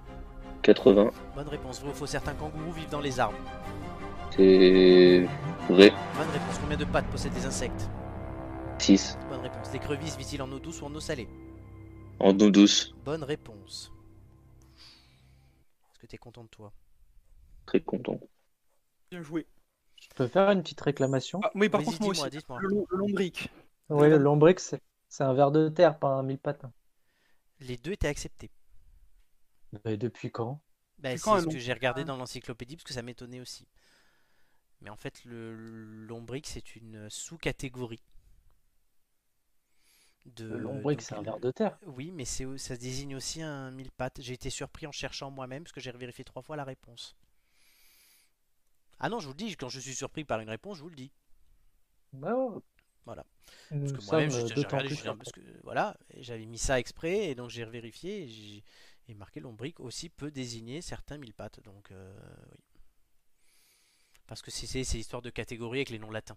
80. 0.62 1.10
Bonne 1.36 1.48
réponse. 1.48 1.80
Vrai 1.80 1.90
ou 1.90 1.94
faux 1.94 2.06
Certains 2.06 2.32
kangourous 2.32 2.72
vivent 2.72 2.90
dans 2.90 3.00
les 3.00 3.20
arbres. 3.20 3.38
C'est 4.36 5.26
vrai. 5.68 5.92
Bonne 6.16 6.30
réponse. 6.30 6.58
Combien 6.60 6.76
de 6.76 6.84
pattes 6.84 7.08
possèdent 7.10 7.34
les 7.34 7.46
insectes 7.46 7.88
6. 8.78 9.16
Bonne 9.28 9.40
réponse. 9.40 9.72
L'écrevisse 9.72 10.16
vit-il 10.16 10.42
en 10.42 10.50
eau 10.50 10.58
douce 10.58 10.82
ou 10.82 10.86
en 10.86 10.94
eau 10.94 11.00
salée 11.00 11.28
En 12.18 12.30
eau 12.38 12.50
douce. 12.50 12.94
Bonne 13.04 13.22
réponse. 13.22 13.92
Est-ce 15.92 15.98
que 16.00 16.06
tu 16.06 16.14
es 16.16 16.18
content 16.18 16.42
de 16.44 16.48
toi 16.48 16.72
Très 17.66 17.80
content. 17.80 18.18
Bien 19.10 19.22
joué. 19.22 19.46
Je 20.02 20.08
peux 20.14 20.26
faire 20.26 20.50
une 20.50 20.62
petite 20.62 20.80
réclamation 20.80 21.40
Ah, 21.42 21.50
oui, 21.54 21.68
par 21.68 21.82
contre, 21.82 22.00
moi 22.02 22.10
aussi. 22.10 22.28
dis-moi. 22.28 22.58
Le, 22.60 22.68
le 22.68 22.96
lombric. 22.98 23.50
Oui, 23.88 24.08
le 24.08 24.18
lombric, 24.18 24.58
c'est 24.60 24.80
un 25.20 25.32
ver 25.32 25.50
de 25.50 25.68
terre, 25.68 25.98
pas 25.98 26.08
un 26.08 26.22
mille 26.22 26.38
pattes. 26.38 26.64
Les 27.60 27.76
deux 27.76 27.92
étaient 27.92 28.08
acceptés. 28.08 28.50
Mais 29.84 29.96
depuis 29.96 30.30
quand? 30.30 30.60
Bah, 30.98 31.10
C'est 31.16 31.18
ce 31.18 31.46
que 31.46 31.58
j'ai 31.58 31.72
regardé 31.72 32.04
dans 32.04 32.16
l'encyclopédie 32.16 32.76
parce 32.76 32.84
que 32.84 32.94
ça 32.94 33.02
m'étonnait 33.02 33.40
aussi. 33.40 33.66
Mais 34.84 34.90
en 34.90 34.96
fait, 34.96 35.24
le 35.24 35.52
lombric, 36.06 36.46
c'est 36.46 36.76
une 36.76 37.10
sous-catégorie. 37.10 38.02
De, 40.26 40.48
Le 40.48 40.58
lombric, 40.58 41.00
c'est 41.02 41.14
un 41.14 41.22
ver 41.22 41.38
de 41.40 41.50
terre. 41.50 41.78
Oui, 41.86 42.10
mais 42.10 42.24
ça 42.24 42.76
désigne 42.76 43.16
aussi 43.16 43.42
un 43.42 43.70
mille 43.70 43.90
pattes. 43.90 44.20
J'ai 44.20 44.34
été 44.34 44.50
surpris 44.50 44.86
en 44.86 44.92
cherchant 44.92 45.30
moi-même 45.30 45.64
parce 45.64 45.72
que 45.72 45.80
j'ai 45.80 45.92
vérifié 45.92 46.24
trois 46.24 46.42
fois 46.42 46.56
la 46.56 46.64
réponse. 46.64 47.16
Ah 48.98 49.08
non, 49.08 49.20
je 49.20 49.26
vous 49.26 49.32
le 49.34 49.36
dis, 49.38 49.54
quand 49.56 49.68
je 49.68 49.78
suis 49.78 49.94
surpris 49.94 50.24
par 50.24 50.40
une 50.40 50.48
réponse, 50.50 50.78
je 50.78 50.82
vous 50.82 50.88
le 50.88 50.96
dis. 50.96 51.12
Ouais. 52.12 52.60
Voilà. 53.04 53.24
Nous 53.70 53.80
Parce 53.80 53.92
que 53.92 54.00
moi-même, 54.00 54.30
j'ai 54.30 54.42
regardé, 54.42 54.96
parce 55.18 55.32
que 55.32 55.40
voilà, 55.62 55.96
j'avais 56.18 56.46
mis 56.46 56.58
ça 56.58 56.78
exprès, 56.80 57.30
et 57.30 57.34
donc 57.34 57.50
j'ai 57.50 57.64
vérifié, 57.64 58.24
et 58.24 58.28
j'ai- 58.28 58.64
Et 59.08 59.14
marqué 59.14 59.40
lombric 59.40 59.80
aussi 59.80 60.08
peut 60.08 60.30
désigner 60.30 60.80
certains 60.82 61.18
mille 61.18 61.34
pattes. 61.34 61.60
Donc 61.64 61.90
euh, 61.92 62.14
oui. 62.73 62.73
Parce 64.26 64.42
que 64.42 64.50
c'est 64.50 64.66
c'est- 64.66 64.84
c'est 64.84 64.98
histoire 64.98 65.22
de 65.22 65.30
catégorie 65.30 65.78
avec 65.78 65.88
les 65.90 65.98
noms 65.98 66.10
latins. 66.10 66.36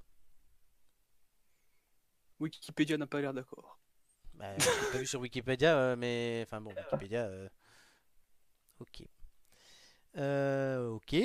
Wikipédia 2.40 2.98
n'a 2.98 3.06
pas 3.08 3.22
l'air 3.22 3.34
d'accord. 3.34 3.80
Bah, 4.36 4.58
je 4.58 4.66
l'ai 4.70 4.92
pas 4.92 4.98
vu 5.00 5.06
sur 5.08 5.20
Wikipédia, 5.20 5.76
euh, 5.78 5.96
mais 5.96 6.44
enfin 6.46 6.62
bon, 6.62 6.74
Wikipédia. 6.76 7.26
euh, 7.26 7.50
Ok. 8.80 9.04
Euh, 10.18 10.90
ok. 10.90 11.16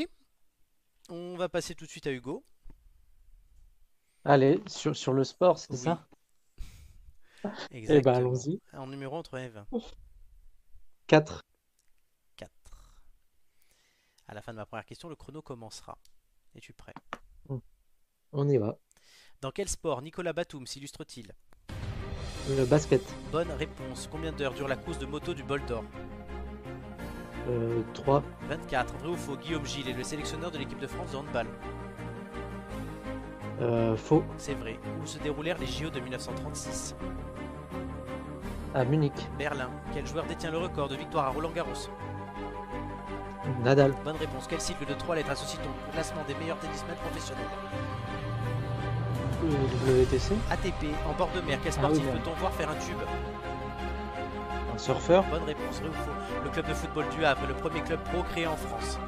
On 1.10 1.36
va 1.36 1.48
passer 1.48 1.76
tout 1.76 1.84
de 1.86 1.90
suite 1.90 2.08
à 2.08 2.12
Hugo. 2.12 2.44
Allez, 4.24 4.60
sur, 4.66 4.96
sur 4.96 5.12
le 5.12 5.22
sport, 5.22 5.58
c'est 5.60 5.70
Oui. 5.70 5.76
ça? 5.76 6.08
Eh 7.88 8.00
ben, 8.00 8.14
Exactement. 8.14 8.16
allons-y. 8.16 8.60
En 8.72 8.86
numéro 8.86 9.16
entre 9.16 9.34
1 9.38 9.44
et 9.44 9.48
20. 9.48 9.66
4. 11.06 11.40
4. 12.36 12.94
À 14.26 14.34
la 14.34 14.42
fin 14.42 14.50
de 14.52 14.56
ma 14.56 14.66
première 14.66 14.84
question, 14.84 15.08
le 15.08 15.14
chrono 15.14 15.42
commencera. 15.42 15.96
Es-tu 16.54 16.72
prêt? 16.72 16.94
On 18.34 18.48
y 18.48 18.56
va. 18.56 18.78
Dans 19.40 19.50
quel 19.50 19.68
sport 19.68 20.00
Nicolas 20.02 20.32
Batum 20.32 20.66
s'illustre-t-il? 20.66 21.32
Le 22.48 22.64
basket. 22.64 23.02
Bonne 23.30 23.50
réponse. 23.52 24.08
Combien 24.10 24.32
d'heures 24.32 24.54
dure 24.54 24.68
la 24.68 24.76
course 24.76 24.98
de 24.98 25.06
moto 25.06 25.34
du 25.34 25.42
bol 25.42 25.64
d'or? 25.66 25.84
Euh, 27.48 27.82
3. 27.94 28.22
24. 28.48 28.94
Vrai 28.98 29.08
ou 29.08 29.16
faux? 29.16 29.36
Guillaume 29.36 29.66
Gilles 29.66 29.88
est 29.88 29.92
le 29.94 30.02
sélectionneur 30.02 30.50
de 30.50 30.58
l'équipe 30.58 30.78
de 30.78 30.86
France 30.86 31.12
de 31.12 31.16
handball. 31.16 31.46
Euh, 33.60 33.96
faux. 33.96 34.24
C'est 34.38 34.54
vrai. 34.54 34.78
Où 35.02 35.06
se 35.06 35.18
déroulèrent 35.18 35.58
les 35.58 35.66
JO 35.66 35.90
de 35.90 36.00
1936 36.00 36.94
À 38.74 38.84
Munich. 38.84 39.12
Berlin. 39.38 39.70
Quel 39.92 40.06
joueur 40.06 40.24
détient 40.26 40.50
le 40.50 40.58
record 40.58 40.88
de 40.88 40.96
victoire 40.96 41.26
à 41.26 41.30
Roland 41.30 41.50
Garros 41.52 41.88
Nadal. 43.62 43.92
Bonne 44.04 44.16
réponse. 44.16 44.46
Quel 44.48 44.60
cycle 44.60 44.84
de 44.86 44.94
3 44.94 45.16
lettres 45.16 45.30
associe-t-on 45.30 45.68
au 45.88 45.92
classement 45.92 46.22
des 46.26 46.34
meilleurs 46.34 46.58
tennismen 46.58 46.94
professionnels 46.96 47.46
Le 49.86 50.02
WTC. 50.02 50.34
ATP. 50.50 50.86
En 51.08 51.12
bord 51.14 51.30
de 51.34 51.40
mer, 51.40 51.58
quel 51.62 51.72
Ah 51.72 51.78
sportif 51.78 52.04
oui, 52.04 52.20
peut-on 52.20 52.34
voir 52.38 52.52
faire 52.52 52.70
un 52.70 52.74
tube 52.76 52.98
Un 54.74 54.78
surfeur. 54.78 55.24
Bonne 55.24 55.44
réponse. 55.44 55.80
Vrai 55.80 55.88
ou 55.88 55.92
faux 55.92 56.42
Le 56.44 56.50
club 56.50 56.68
de 56.68 56.74
football 56.74 57.04
du 57.16 57.24
Havre 57.24 57.44
est 57.44 57.48
le 57.48 57.54
premier 57.54 57.80
club 57.80 58.00
pro 58.04 58.22
créé 58.22 58.46
en 58.46 58.56
France. 58.56 58.98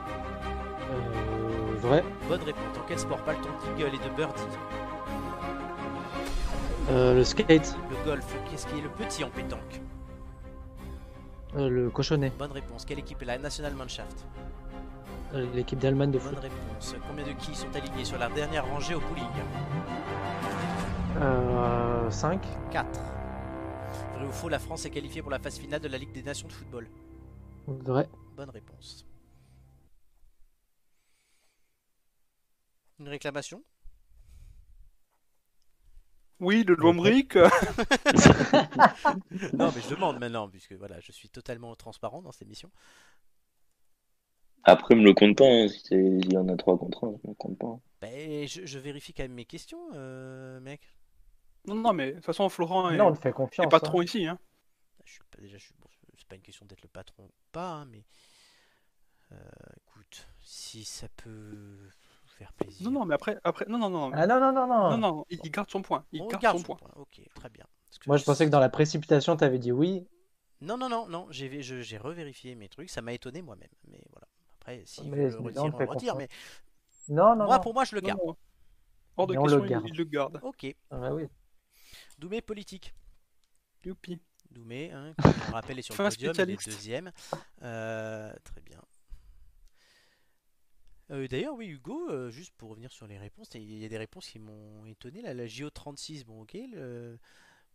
Euh, 0.90 1.76
vrai. 1.78 2.04
Bonne 2.28 2.42
réponse. 2.42 2.64
Dans 2.74 2.82
quel 2.88 2.98
sport 2.98 3.18
parle-t-on 3.18 3.76
d'eagle 3.76 3.94
et 3.94 3.98
de 3.98 4.14
birdie 4.16 4.42
Euh, 6.90 7.14
le 7.14 7.24
skate. 7.24 7.76
Le 7.90 8.04
golf. 8.04 8.24
Qu'est-ce 8.50 8.66
qui 8.66 8.78
est 8.78 8.82
le 8.82 8.88
petit 8.90 9.22
en 9.24 9.30
pétanque 9.30 9.80
Euh, 11.56 11.68
le 11.68 11.90
cochonnet. 11.90 12.30
Bonne 12.38 12.52
réponse. 12.52 12.84
Quelle 12.84 12.98
équipe 12.98 13.22
est 13.22 13.26
la 13.26 13.38
National 13.38 13.74
Mannschaft 13.74 14.24
Euh, 15.34 15.46
L'équipe 15.54 15.78
d'Allemagne 15.78 16.10
de 16.10 16.18
Bonne 16.18 16.28
foot. 16.34 16.38
réponse. 16.42 16.94
Combien 17.08 17.24
de 17.26 17.32
quilles 17.32 17.54
sont 17.56 17.74
alignés 17.74 18.04
sur 18.04 18.18
la 18.18 18.28
dernière 18.28 18.66
rangée 18.66 18.94
au 18.94 19.00
bowling 19.00 19.24
Euh, 21.20 22.10
5. 22.10 22.42
4. 22.70 23.00
Vrai 24.16 24.26
ou 24.26 24.32
faux, 24.32 24.48
la 24.48 24.58
France 24.58 24.84
est 24.84 24.90
qualifiée 24.90 25.22
pour 25.22 25.30
la 25.30 25.38
phase 25.38 25.58
finale 25.58 25.80
de 25.80 25.88
la 25.88 25.98
Ligue 25.98 26.12
des 26.12 26.22
Nations 26.22 26.48
de 26.48 26.52
football 26.52 26.88
Vrai. 27.66 28.08
Bonne 28.36 28.50
réponse. 28.50 29.06
Une 32.98 33.08
réclamation 33.08 33.62
Oui, 36.40 36.64
le 36.64 36.74
lombric. 36.74 37.36
Non, 39.52 39.70
mais 39.74 39.80
je 39.82 39.90
demande 39.94 40.18
maintenant, 40.18 40.48
puisque 40.48 40.72
voilà, 40.72 40.98
je 41.00 41.12
suis 41.12 41.28
totalement 41.28 41.74
transparent 41.76 42.22
dans 42.22 42.32
cette 42.32 42.42
émission. 42.42 42.70
Après, 44.64 44.94
me 44.94 45.02
le 45.04 45.14
compte 45.14 45.36
pas. 45.36 45.44
hein, 45.46 45.68
si 45.68 45.80
c'est- 45.80 45.94
il 45.96 46.32
y 46.32 46.36
en 46.36 46.48
a 46.48 46.56
trois 46.56 46.78
contre 46.78 47.04
un, 47.06 47.16
je 47.22 47.28
me 47.28 47.34
compte 47.34 47.58
pas. 47.58 47.78
Ben, 48.00 48.46
je, 48.48 48.64
je 48.66 48.78
vérifie 48.78 49.12
quand 49.12 49.22
même 49.24 49.34
mes 49.34 49.44
questions, 49.44 49.90
euh, 49.94 50.60
mec. 50.60 50.80
non, 51.66 51.74
non, 51.76 51.92
mais 51.92 52.10
de 52.10 52.14
toute 52.16 52.24
façon, 52.24 52.48
Florent 52.48 52.90
est, 52.90 52.96
Non, 52.96 53.08
on 53.08 53.14
est 53.14 53.68
patron 53.68 54.00
hein. 54.00 54.04
ici. 54.04 54.26
Hein. 54.26 54.38
Je 55.04 55.12
suis 55.12 55.20
pas, 55.30 55.40
déjà, 55.40 55.58
je 55.58 55.64
suis, 55.64 55.74
bon, 55.78 55.88
c'est 56.16 56.26
pas 56.26 56.36
une 56.36 56.42
question 56.42 56.64
d'être 56.66 56.82
le 56.82 56.88
patron 56.88 57.24
ou 57.24 57.32
pas, 57.52 57.72
hein, 57.72 57.84
mais 57.86 58.04
euh, 59.32 59.36
écoute, 59.86 60.26
si 60.40 60.84
ça 60.84 61.08
peut 61.16 61.90
faire 62.34 62.52
plaisir. 62.52 62.84
Non, 62.90 63.00
non, 63.00 63.04
mais 63.06 63.14
après, 63.14 63.38
après, 63.44 63.66
non, 63.68 63.78
non, 63.78 63.90
non, 63.90 64.10
Ah 64.12 64.26
non, 64.26 64.40
non, 64.40 64.52
non, 64.52 64.66
non. 64.66 64.90
non, 64.90 64.98
non, 64.98 65.26
il, 65.30 65.40
il 65.44 65.50
garde 65.50 65.70
son 65.70 65.82
point. 65.82 66.04
Il 66.12 66.22
On 66.22 66.26
garde, 66.28 66.42
garde 66.42 66.56
son 66.58 66.62
son 66.62 66.66
point. 66.66 66.76
point. 66.76 66.90
Ok, 67.02 67.20
très 67.34 67.48
bien. 67.50 67.64
Moi, 68.06 68.16
je 68.16 68.24
pensais 68.24 68.44
que 68.46 68.50
dans 68.50 68.60
la 68.60 68.68
précipitation, 68.68 69.36
t'avais 69.36 69.58
dit 69.58 69.72
oui. 69.72 70.06
Non, 70.60 70.76
non, 70.76 70.88
non, 70.88 71.06
non, 71.08 71.26
j'ai 71.30 71.62
je- 71.62 71.80
j'ai 71.82 71.98
revérifié 71.98 72.54
mes 72.54 72.68
trucs, 72.68 72.90
ça 72.90 73.02
m'a 73.02 73.12
étonné 73.12 73.42
moi-même. 73.42 73.68
Mais 73.88 74.00
voilà. 74.10 74.26
Après, 74.60 74.82
si 74.86 75.02
Mais 75.08 75.28
vous 75.28 75.44
le 75.44 75.52
mais 75.52 75.58
on 75.58 75.64
on 75.64 75.68
le 75.68 75.84
retire. 75.86 76.14
confiance. 76.14 76.16
Mais 76.18 76.28
Non, 77.08 77.36
non, 77.36 77.44
moi, 77.44 77.56
non. 77.56 77.62
pour 77.62 77.74
moi, 77.74 77.84
je 77.84 77.94
le 77.94 78.00
Non, 78.00 78.06
garde. 78.08 78.20
non. 78.24 78.36
Hors 79.16 79.26
de 79.26 79.32
Mais 79.34 79.38
on 79.38 79.42
question, 79.42 79.58
le 79.60 79.64
il- 79.66 79.70
garde. 79.70 79.84
il, 79.88 79.96
le 79.96 80.04
garde. 80.04 80.40
Ok. 80.42 80.74
Ah 80.90 80.98
bah 80.98 81.12
oui. 81.14 81.28
Doumé 82.18 82.40
politique. 82.40 82.94
Youpi. 83.84 84.18
Doumé, 84.50 84.92
hein, 84.92 85.14
qui, 85.20 85.28
je 85.30 85.46
le 85.48 85.52
rappelle, 85.52 85.78
est 85.78 85.82
sur 85.82 85.94
le 86.00 86.08
podium, 86.08 86.32
il 86.36 86.50
est 86.50 86.64
deuxième. 86.66 87.10
Euh, 87.62 88.32
très 88.44 88.60
bien. 88.60 88.80
Euh, 91.14 91.28
D'ailleurs, 91.28 91.54
oui, 91.54 91.68
Hugo, 91.68 92.10
euh, 92.10 92.30
juste 92.30 92.54
pour 92.56 92.70
revenir 92.70 92.92
sur 92.92 93.06
les 93.06 93.18
réponses, 93.18 93.48
il 93.54 93.62
y 93.78 93.84
a 93.84 93.88
des 93.88 93.98
réponses 93.98 94.26
qui 94.28 94.38
m'ont 94.38 94.84
étonné. 94.86 95.22
Là, 95.22 95.32
la 95.34 95.46
JO36, 95.46 96.24
bon, 96.24 96.42
ok. 96.42 96.54
le- 96.72 97.18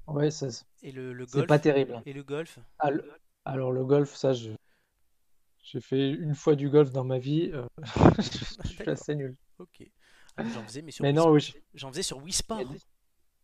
Ouais, 0.07 0.31
ça, 0.31 0.47
Et 0.81 0.91
le, 0.91 1.13
le 1.13 1.25
c'est 1.25 1.33
golf. 1.37 1.47
pas 1.47 1.59
terrible. 1.59 2.01
Et 2.05 2.13
le 2.13 2.23
golf. 2.23 2.59
Ah, 2.79 2.91
le- 2.91 3.05
Alors, 3.45 3.71
le 3.71 3.85
golf, 3.85 4.13
ça, 4.15 4.33
je... 4.33 4.51
j'ai 5.61 5.79
fait 5.81 6.09
une 6.11 6.35
fois 6.35 6.55
du 6.55 6.69
golf 6.69 6.91
dans 6.91 7.03
ma 7.03 7.19
vie. 7.19 7.51
euh, 7.53 7.65
je 8.19 8.67
suis 8.69 8.89
assez 8.89 9.15
nul. 9.15 9.35
Ok. 9.59 9.83
Ah, 10.37 10.43
J'en 10.53 10.63
faisais, 10.65 10.81
mais 10.81 10.91
sur 10.91 11.03
Mais 11.03 11.09
Wii 11.09 11.15
non, 11.15 11.23
Sport. 11.23 11.33
oui. 11.33 11.41
je- 11.41 11.53
J'en 11.75 11.89
faisais 11.91 12.03
sur 12.03 12.17
Wii 12.17 12.33
Sport. 12.33 12.61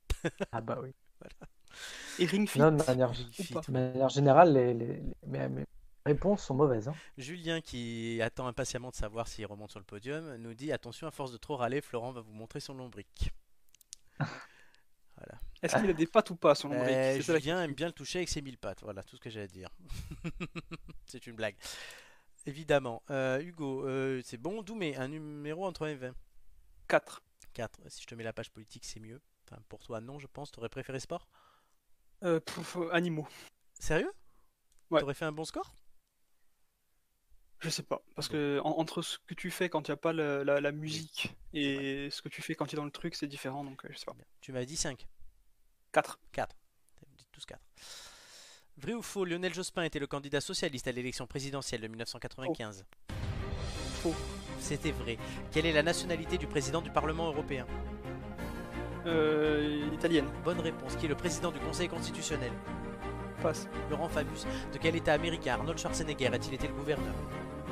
Ah 0.52 0.62
bah 0.62 0.80
oui. 0.82 0.92
Et 2.18 2.26
Ring 2.26 2.48
Fit. 2.50 2.60
Non, 2.60 2.72
de 2.72 2.84
manière, 2.84 3.12
Ring 3.12 3.32
Fit. 3.32 3.54
pas. 3.54 3.62
de 3.68 3.72
manière 3.72 4.10
générale, 4.10 4.54
les, 4.54 4.74
les- 4.74 5.02
les- 5.02 5.16
mes, 5.28 5.50
mes 5.50 5.66
réponses 6.06 6.44
sont 6.44 6.56
mauvaises. 6.56 6.88
hein. 6.88 6.96
Julien, 7.18 7.62
qui 7.62 8.22
attend 8.22 8.48
impatiemment 8.48 8.90
de 8.90 8.96
savoir 8.96 9.28
s'il 9.28 9.46
remonte 9.46 9.72
sur 9.72 9.80
le 9.80 9.86
podium, 9.86 10.36
nous 10.36 10.54
dit 10.54 10.72
attention, 10.72 11.08
à 11.08 11.12
force 11.12 11.32
de 11.32 11.38
trop 11.38 11.56
râler, 11.56 11.82
Florent 11.82 12.12
va 12.12 12.22
vous 12.22 12.34
montrer 12.34 12.60
son 12.60 12.74
lombric. 12.76 13.32
Est-ce 15.62 15.78
qu'il 15.78 15.90
a 15.90 15.94
des 15.94 16.06
pattes 16.06 16.30
ou 16.30 16.36
pas, 16.36 16.54
son 16.54 16.70
lombric? 16.70 16.94
Euh, 16.94 17.22
Julien 17.22 17.64
aime 17.64 17.74
bien 17.74 17.88
le 17.88 17.94
toucher 17.94 18.20
avec 18.20 18.30
ses 18.30 18.42
mille 18.42 18.58
pattes. 18.58 18.84
Voilà 18.84 19.02
tout 19.04 19.16
ce 19.16 19.22
que 19.22 19.30
j'ai 19.32 19.42
à 19.42 19.48
dire. 19.48 19.70
c'est 21.08 21.26
une 21.26 21.36
blague. 21.36 21.56
Évidemment. 22.46 23.02
Euh, 23.10 23.42
Hugo, 23.42 23.88
euh, 23.88 24.22
c'est 24.24 24.38
bon. 24.38 24.62
Doumé, 24.62 24.96
un 24.98 25.08
numéro 25.08 25.66
entre 25.66 25.88
1 25.88 25.90
et 25.90 25.96
20. 25.96 26.14
4. 26.88 27.24
4. 27.54 27.80
Si 27.88 28.04
je 28.04 28.08
te 28.08 28.14
mets 28.14 28.24
la 28.24 28.34
page 28.34 28.52
politique, 28.52 28.86
c'est 28.86 29.00
mieux. 29.00 29.20
Enfin, 29.48 29.60
pour 29.68 29.80
toi, 29.80 30.02
non, 30.02 30.20
je 30.20 30.28
pense. 30.28 30.52
T'aurais 30.52 30.70
préféré 30.70 31.00
sport? 31.00 31.28
Euh, 32.24 32.40
pff, 32.40 32.78
animaux. 32.92 33.28
Sérieux? 33.80 34.12
Ouais. 34.92 35.00
T'aurais 35.00 35.16
fait 35.16 35.26
un 35.26 35.32
bon 35.32 35.46
score? 35.46 35.74
Je 37.60 37.70
sais 37.70 37.84
pas. 37.84 38.02
Parce 38.16 38.28
que 38.28 38.60
en- 38.64 38.78
entre 38.80 39.02
ce 39.02 39.18
que 39.26 39.34
tu 39.34 39.50
fais 39.50 39.70
quand 39.70 39.88
il 39.88 39.92
n'y 39.92 39.94
a 39.94 39.98
pas 39.98 40.14
le- 40.14 40.44
la, 40.44 40.62
la 40.62 40.72
musique 40.72 41.34
et 41.54 42.10
ce 42.12 42.22
que 42.22 42.30
tu 42.30 42.42
fais 42.42 42.54
quand 42.56 42.66
tu 42.66 42.76
es 42.76 42.78
dans 42.78 42.86
le 42.86 42.92
truc, 42.92 43.16
c'est 43.16 43.28
différent. 43.28 43.64
Donc, 43.64 43.84
euh, 43.86 43.90
je 43.92 43.98
sais 43.98 44.06
pas. 44.06 44.14
Bien. 44.14 44.26
Tu 44.42 44.52
m'as 44.52 44.66
dit 44.66 44.76
5. 44.78 45.08
4. 45.92 46.20
4. 46.34 46.56
Vous 47.08 47.16
dites 47.18 47.28
tous 47.32 47.46
4. 47.46 47.60
Vrai 48.78 48.94
ou 48.94 49.02
faux, 49.02 49.24
Lionel 49.26 49.54
Jospin 49.54 49.84
était 49.84 50.00
le 50.00 50.08
candidat 50.08 50.42
socialiste 50.42 50.88
à 50.88 50.92
l'élection 50.92 51.26
présidentielle 51.28 51.82
de 51.82 51.88
1995 51.88 52.86
Faux. 54.04 54.14
C'était 54.60 54.92
vrai. 54.92 55.18
Quelle 55.52 55.66
est 55.66 55.72
la 55.74 55.84
nationalité 55.84 56.38
du 56.38 56.48
président 56.48 56.82
du 56.82 56.92
Parlement 56.92 57.28
européen? 57.28 57.66
Euh, 59.06 59.90
italienne. 59.94 60.28
Bonne 60.44 60.60
réponse. 60.60 60.96
Qui 60.98 61.06
est 61.06 61.10
le 61.10 61.16
président 61.16 61.52
du 61.52 61.60
Conseil 61.60 61.88
constitutionnel? 61.88 62.52
Passe. 63.42 63.68
Laurent 63.90 64.10
Fabius. 64.10 64.46
De 64.74 64.78
quel 64.80 64.96
état 64.96 65.14
américain 65.14 65.54
Arnold 65.54 65.78
Schwarzenegger 65.80 66.28
a-t-il 66.28 66.54
été 66.56 66.68
le 66.68 66.74
gouverneur? 66.74 67.14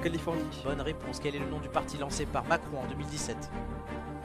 Californie. 0.03 0.43
Bonne 0.65 0.81
réponse. 0.81 1.19
Quel 1.21 1.35
est 1.35 1.39
le 1.39 1.47
nom 1.49 1.59
du 1.59 1.69
parti 1.69 1.97
lancé 1.97 2.25
par 2.25 2.43
Macron 2.45 2.79
en 2.83 2.87
2017 2.87 3.49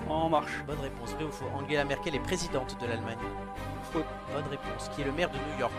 En 0.09 0.29
marche. 0.29 0.65
Bonne 0.67 0.81
réponse. 0.81 1.13
Vrai 1.15 1.25
ou 1.25 1.31
faux 1.31 1.47
Angela 1.55 1.85
Merkel 1.85 2.15
est 2.17 2.21
présidente 2.21 2.77
de 2.81 2.87
l'Allemagne 2.87 3.19
Faux. 3.93 4.03
Bonne 4.35 4.49
réponse. 4.51 4.91
Qui 4.95 5.03
est 5.03 5.05
le 5.05 5.13
maire 5.13 5.31
de 5.31 5.37
New 5.37 5.59
York 5.61 5.73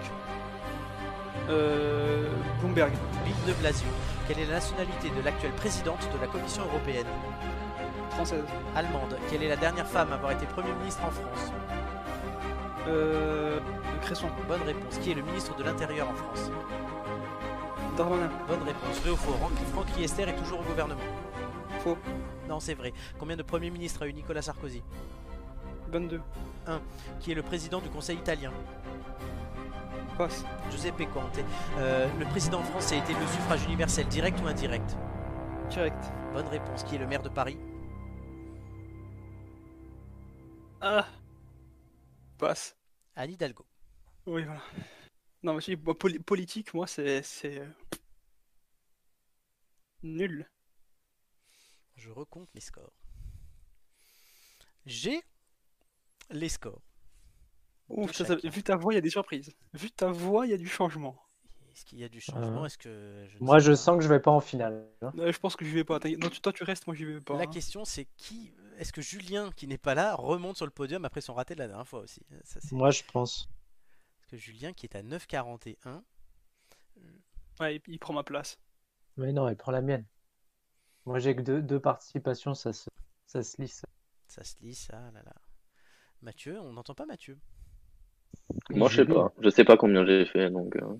Euh, 1.49 2.29
Bloomberg. 2.59 2.91
Bill 3.25 3.35
de 3.47 3.53
Blasio. 3.59 3.87
Quelle 4.27 4.39
est 4.39 4.45
la 4.45 4.53
nationalité 4.55 5.09
de 5.09 5.21
l'actuelle 5.23 5.51
présidente 5.53 6.07
de 6.13 6.19
la 6.21 6.27
Commission 6.27 6.63
européenne 6.63 7.07
Française. 8.11 8.43
Allemande. 8.75 9.17
Quelle 9.29 9.43
est 9.43 9.49
la 9.49 9.55
dernière 9.57 9.87
femme 9.87 10.11
à 10.11 10.15
avoir 10.15 10.31
été 10.31 10.45
Premier 10.45 10.71
ministre 10.79 11.01
en 11.05 11.11
France 11.11 11.51
Euh, 12.87 13.59
Cresson. 14.01 14.27
Bonne 14.47 14.61
réponse. 14.65 14.97
Qui 14.99 15.11
est 15.11 15.15
le 15.15 15.23
ministre 15.23 15.55
de 15.55 15.63
l'Intérieur 15.63 16.07
en 16.09 16.13
France 16.13 16.51
Darmanin. 17.99 18.29
Bonne 18.47 18.63
réponse. 18.63 18.97
Vrai 19.01 19.09
ou 19.09 19.17
faux? 19.17 19.33
Franck 19.73 19.89
Riester 19.89 20.23
est 20.23 20.35
toujours 20.37 20.61
au 20.61 20.63
gouvernement 20.63 21.01
Faux. 21.81 21.97
Non, 22.47 22.61
c'est 22.61 22.73
vrai. 22.73 22.93
Combien 23.19 23.35
de 23.35 23.43
premiers 23.43 23.69
ministres 23.69 24.03
a 24.03 24.07
eu 24.07 24.13
Nicolas 24.13 24.41
Sarkozy? 24.41 24.81
22. 25.89 26.21
Qui 27.19 27.33
est 27.33 27.35
le 27.35 27.43
président 27.43 27.81
du 27.81 27.89
Conseil 27.89 28.15
italien? 28.17 28.53
Passe. 30.17 30.45
Giuseppe 30.71 31.09
Conte. 31.13 31.43
Euh, 31.77 32.07
le 32.17 32.25
président 32.27 32.61
de 32.61 32.65
France 32.67 32.89
a 32.93 32.95
été 32.95 33.13
le 33.13 33.27
suffrage 33.27 33.65
universel 33.65 34.07
direct 34.07 34.39
ou 34.41 34.47
indirect? 34.47 34.95
Direct. 35.69 36.05
Bonne 36.31 36.47
réponse. 36.47 36.83
Qui 36.83 36.95
est 36.95 36.99
le 36.99 37.07
maire 37.07 37.21
de 37.21 37.29
Paris? 37.29 37.57
Ah 40.79 41.05
Passe. 42.37 42.77
Anne 43.17 43.31
Hidalgo. 43.31 43.65
Oui, 44.25 44.45
voilà. 44.45 44.61
Non, 45.43 45.53
mais 45.53 45.61
je 45.61 45.73
dis, 45.75 45.81
moi, 45.81 45.97
poli- 45.97 46.19
politique, 46.19 46.73
moi, 46.73 46.87
c'est. 46.87 47.23
c'est, 47.23 47.59
euh, 47.59 47.67
Nul. 50.03 50.49
Je 51.95 52.09
recompte 52.09 52.53
mes 52.55 52.61
scores. 52.61 52.93
J'ai 54.85 55.21
les 56.29 56.49
scores. 56.49 56.81
Ça, 58.13 58.23
ça- 58.25 58.35
vu 58.43 58.63
ta 58.63 58.75
voix, 58.75 58.93
il 58.93 58.95
y 58.95 58.99
a 58.99 59.01
des 59.01 59.09
surprises. 59.09 59.51
Vu 59.73 59.91
ta 59.91 60.11
voix, 60.11 60.45
il 60.45 60.51
y 60.51 60.53
a 60.53 60.57
du 60.57 60.67
changement. 60.67 61.17
Est-ce 61.71 61.85
qu'il 61.85 61.99
y 61.99 62.03
a 62.03 62.09
du 62.09 62.21
changement? 62.21 62.63
Euh, 62.63 62.65
Est-ce 62.65 62.77
que 62.77 62.89
ne 63.39 63.39
Moi, 63.45 63.59
je 63.59 63.71
pas? 63.71 63.75
sens 63.77 63.97
que 63.97 64.03
je 64.03 64.09
vais 64.09 64.19
pas 64.19 64.31
en 64.31 64.39
finale. 64.41 64.87
hein. 65.01 65.11
Euh, 65.17 65.31
je 65.31 65.39
pense 65.39 65.55
que 65.55 65.65
j'y 65.65 65.71
vais 65.71 65.83
pas. 65.83 65.99
Non, 66.17 66.29
tu- 66.29 66.39
toi, 66.41 66.53
tu 66.53 66.63
restes, 66.63 66.87
moi, 66.87 66.95
j'y 66.95 67.05
vais 67.05 67.19
pas. 67.19 67.35
La 67.37 67.43
hein. 67.43 67.47
question 67.47 67.83
c'est 67.85 68.05
qui 68.17 68.53
Est-ce 68.77 68.93
que 68.93 69.01
Julien, 69.01 69.51
qui 69.57 69.67
n'est 69.67 69.77
pas 69.77 69.93
là, 69.95 70.15
remonte 70.15 70.55
sur 70.55 70.65
le 70.65 70.71
podium 70.71 71.03
après 71.03 71.19
son 71.19 71.33
raté 71.33 71.53
de 71.53 71.59
la 71.59 71.67
dernière 71.67 71.87
fois 71.87 71.99
aussi? 71.99 72.21
Ça, 72.45 72.59
Moi, 72.71 72.91
je 72.91 73.03
pense. 73.11 73.49
Que 74.29 74.37
Julien, 74.37 74.71
qui 74.71 74.85
est 74.85 74.95
à 74.95 75.03
9,41, 75.03 76.03
Ouais, 77.59 77.75
il, 77.75 77.81
il 77.87 77.99
prend 77.99 78.13
ma 78.13 78.23
place. 78.23 78.57
Mais 79.17 79.31
non, 79.33 79.47
elle 79.47 79.55
prend 79.55 79.71
la 79.71 79.81
mienne. 79.81 80.05
Moi, 81.05 81.19
j'ai 81.19 81.35
que 81.35 81.41
deux, 81.41 81.61
deux 81.61 81.79
participations, 81.79 82.53
ça 82.53 82.73
se, 82.73 82.89
ça 83.27 83.43
se 83.43 83.61
lisse. 83.61 83.83
ça 84.27 84.43
se 84.43 84.55
lit, 84.61 84.75
ça, 84.75 85.11
là, 85.11 85.21
là. 85.23 85.33
Mathieu, 86.21 86.59
on 86.61 86.73
n'entend 86.73 86.95
pas 86.95 87.05
Mathieu. 87.05 87.37
Moi, 88.71 88.89
je 88.89 88.95
sais 88.97 89.05
pas. 89.05 89.33
Je 89.41 89.49
sais 89.49 89.63
pas 89.63 89.77
combien 89.77 90.05
j'ai 90.05 90.25
fait, 90.25 90.49
donc 90.49 90.75
euh, 90.77 90.95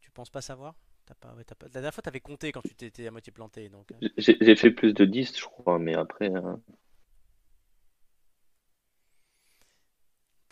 Tu 0.00 0.10
penses 0.12 0.30
pas 0.30 0.40
savoir? 0.40 0.74
T'as 1.06 1.14
pas, 1.14 1.34
ouais, 1.34 1.44
pas... 1.44 1.66
La 1.66 1.72
dernière 1.72 1.94
fois, 1.94 2.02
t'avais 2.02 2.20
compté 2.20 2.52
quand 2.52 2.62
tu 2.62 2.74
t'étais 2.74 3.06
à 3.06 3.10
moitié 3.10 3.32
planté. 3.32 3.68
Donc... 3.68 3.92
euh. 3.92 3.96
j'ai 4.16 4.36
j'ai 4.40 4.56
fait 4.56 4.70
plus 4.70 4.92
de 4.94 5.04
10, 5.04 5.36
je 5.38 5.44
crois, 5.44 5.78
mais 5.78 5.94
après. 5.94 6.30
euh, 6.30 6.56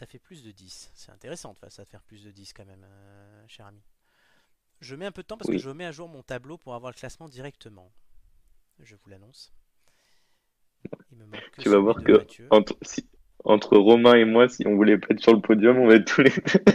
T'as 0.02 0.06
fait 0.06 0.18
plus 0.18 0.42
de 0.42 0.50
10. 0.50 0.90
C'est 0.94 1.12
intéressant 1.12 1.52
de 1.52 1.58
faire 1.60 1.70
ça, 1.70 1.84
de 1.84 1.88
faire 1.88 2.02
plus 2.02 2.24
de 2.24 2.32
10 2.32 2.52
quand 2.52 2.64
même, 2.64 2.84
euh, 2.84 3.44
cher 3.46 3.66
ami. 3.66 3.80
Je 4.80 4.96
mets 4.96 5.06
un 5.06 5.12
peu 5.12 5.22
de 5.22 5.28
temps 5.28 5.36
parce 5.36 5.48
Oui. 5.48 5.56
que 5.56 5.62
je 5.62 5.70
mets 5.70 5.86
à 5.86 5.92
jour 5.92 6.08
mon 6.08 6.24
tableau 6.24 6.58
pour 6.58 6.74
avoir 6.74 6.90
le 6.90 6.96
classement 6.96 7.28
directement. 7.28 7.92
Je 8.80 8.96
vous 8.96 9.10
l'annonce. 9.10 9.52
Il 11.12 11.18
me 11.18 11.26
manque 11.26 11.48
que 11.52 11.62
Tu 11.62 11.68
vas 11.68 11.78
voir 11.78 12.02
que 12.02 12.26
entre, 12.50 12.76
si- 12.82 13.08
entre 13.44 13.76
Romain 13.76 14.14
et 14.14 14.24
moi, 14.24 14.48
si 14.48 14.66
on 14.66 14.74
voulait 14.74 14.98
pas 14.98 15.08
être 15.10 15.20
sur 15.22 15.34
le 15.34 15.40
podium, 15.40 15.78
on 15.78 15.86
va 15.86 15.94
être 15.94 16.06
tous 16.12 16.22
les 16.22 16.30
deux. 16.30 16.74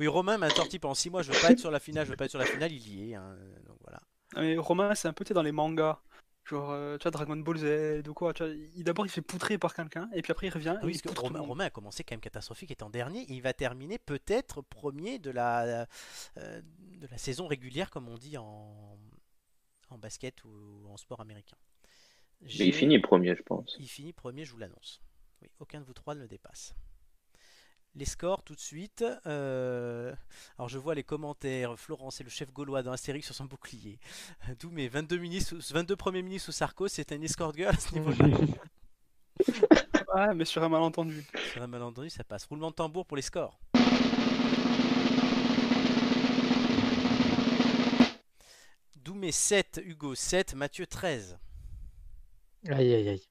Oui, 0.00 0.06
Romain 0.06 0.38
m'a 0.38 0.50
sorti 0.50 0.78
pendant 0.78 0.94
6 0.94 1.10
mois, 1.10 1.22
je 1.22 1.30
veux 1.32 1.36
pas 1.36 1.50
être 1.52 1.58
sur 1.58 1.70
la 1.70 1.80
finale, 1.80 2.04
je 2.06 2.10
veux 2.10 2.16
pas 2.16 2.24
être 2.26 2.30
sur 2.30 2.38
la 2.38 2.46
finale, 2.46 2.72
il 2.72 2.88
y 2.88 3.10
est. 3.10 3.14
hein, 3.14 3.36
Donc 3.66 3.76
voilà. 3.82 4.00
Ah, 4.34 4.40
Mais 4.40 4.56
Romain, 4.56 4.94
c'est 4.94 5.08
un 5.08 5.12
peu 5.12 5.24
dans 5.24 5.42
les 5.42 5.52
mangas. 5.52 6.00
Genre, 6.48 6.70
euh, 6.70 6.96
tu 6.96 7.02
vois, 7.02 7.10
Dragon 7.10 7.36
Ball 7.36 7.58
Z 7.58 8.08
ou 8.08 8.14
quoi. 8.14 8.32
Tu 8.32 8.42
vois, 8.42 8.52
il- 8.52 8.84
d'abord, 8.84 9.04
il 9.04 9.10
se 9.10 9.16
fait 9.16 9.22
poutrer 9.22 9.58
par 9.58 9.74
quelqu'un, 9.74 10.08
et 10.14 10.22
puis 10.22 10.32
après, 10.32 10.46
il 10.46 10.50
revient. 10.50 10.74
Ah 10.76 10.82
et 10.82 10.86
oui, 10.86 10.92
il 10.94 11.02
parce 11.02 11.14
que 11.16 11.38
Romain, 11.38 11.66
a 11.66 11.70
commencé 11.70 12.04
quand 12.04 12.14
même 12.14 12.20
catastrophique, 12.20 12.70
étant 12.70 12.88
dernier, 12.90 13.22
et 13.22 13.34
il 13.34 13.42
va 13.42 13.52
terminer 13.52 13.98
peut-être 13.98 14.62
premier 14.62 15.18
de 15.18 15.30
la, 15.30 15.86
euh, 16.38 16.62
de 16.96 17.06
la 17.06 17.18
saison 17.18 17.46
régulière, 17.46 17.90
comme 17.90 18.08
on 18.08 18.16
dit 18.16 18.38
en, 18.38 18.98
en 19.90 19.98
basket 19.98 20.42
ou 20.44 20.86
en 20.88 20.96
sport 20.96 21.20
américain. 21.20 21.56
Mais 22.40 22.48
il 22.66 22.72
finit 22.72 22.98
premier, 23.00 23.34
je 23.34 23.42
pense. 23.42 23.76
Il 23.78 23.88
finit 23.88 24.12
premier, 24.12 24.44
je 24.44 24.52
vous 24.52 24.58
l'annonce. 24.58 25.02
Oui, 25.42 25.48
aucun 25.60 25.80
de 25.80 25.84
vous 25.84 25.92
trois 25.92 26.14
ne 26.14 26.20
le 26.20 26.28
dépasse. 26.28 26.74
Les 27.98 28.04
scores 28.04 28.44
tout 28.44 28.54
de 28.54 28.60
suite. 28.60 29.04
euh, 29.26 30.14
Alors 30.56 30.68
je 30.68 30.78
vois 30.78 30.94
les 30.94 31.02
commentaires. 31.02 31.76
Florence 31.76 32.20
est 32.20 32.24
le 32.24 32.30
chef 32.30 32.52
gaulois 32.52 32.84
dans 32.84 32.92
Astérix 32.92 33.26
sur 33.26 33.34
son 33.34 33.46
bouclier. 33.46 33.98
D'où 34.60 34.70
mes 34.70 34.86
22, 34.88 35.16
ministres, 35.16 35.56
22 35.72 35.96
premiers 35.96 36.22
ministres 36.22 36.46
sous 36.46 36.52
Sarko, 36.52 36.86
c'est 36.86 37.10
un 37.10 37.20
escort 37.22 37.52
girl 37.54 37.74
à 37.74 37.78
ce 37.78 37.94
niveau-là. 37.94 38.28
Ouais, 40.14 40.34
mais 40.34 40.44
sur 40.46 40.62
un 40.64 40.68
malentendu. 40.68 41.22
Sur 41.52 41.62
un 41.62 41.66
malentendu, 41.66 42.08
ça 42.10 42.24
passe. 42.24 42.46
Roulement 42.46 42.70
de 42.70 42.74
tambour 42.74 43.04
pour 43.06 43.16
les 43.16 43.22
scores. 43.22 43.60
Doumé 48.96 49.32
7, 49.32 49.80
Hugo 49.84 50.14
7, 50.14 50.54
Mathieu 50.54 50.86
13. 50.86 51.38
Aïe, 52.68 52.94
aïe, 52.94 53.08
aïe. 53.08 53.22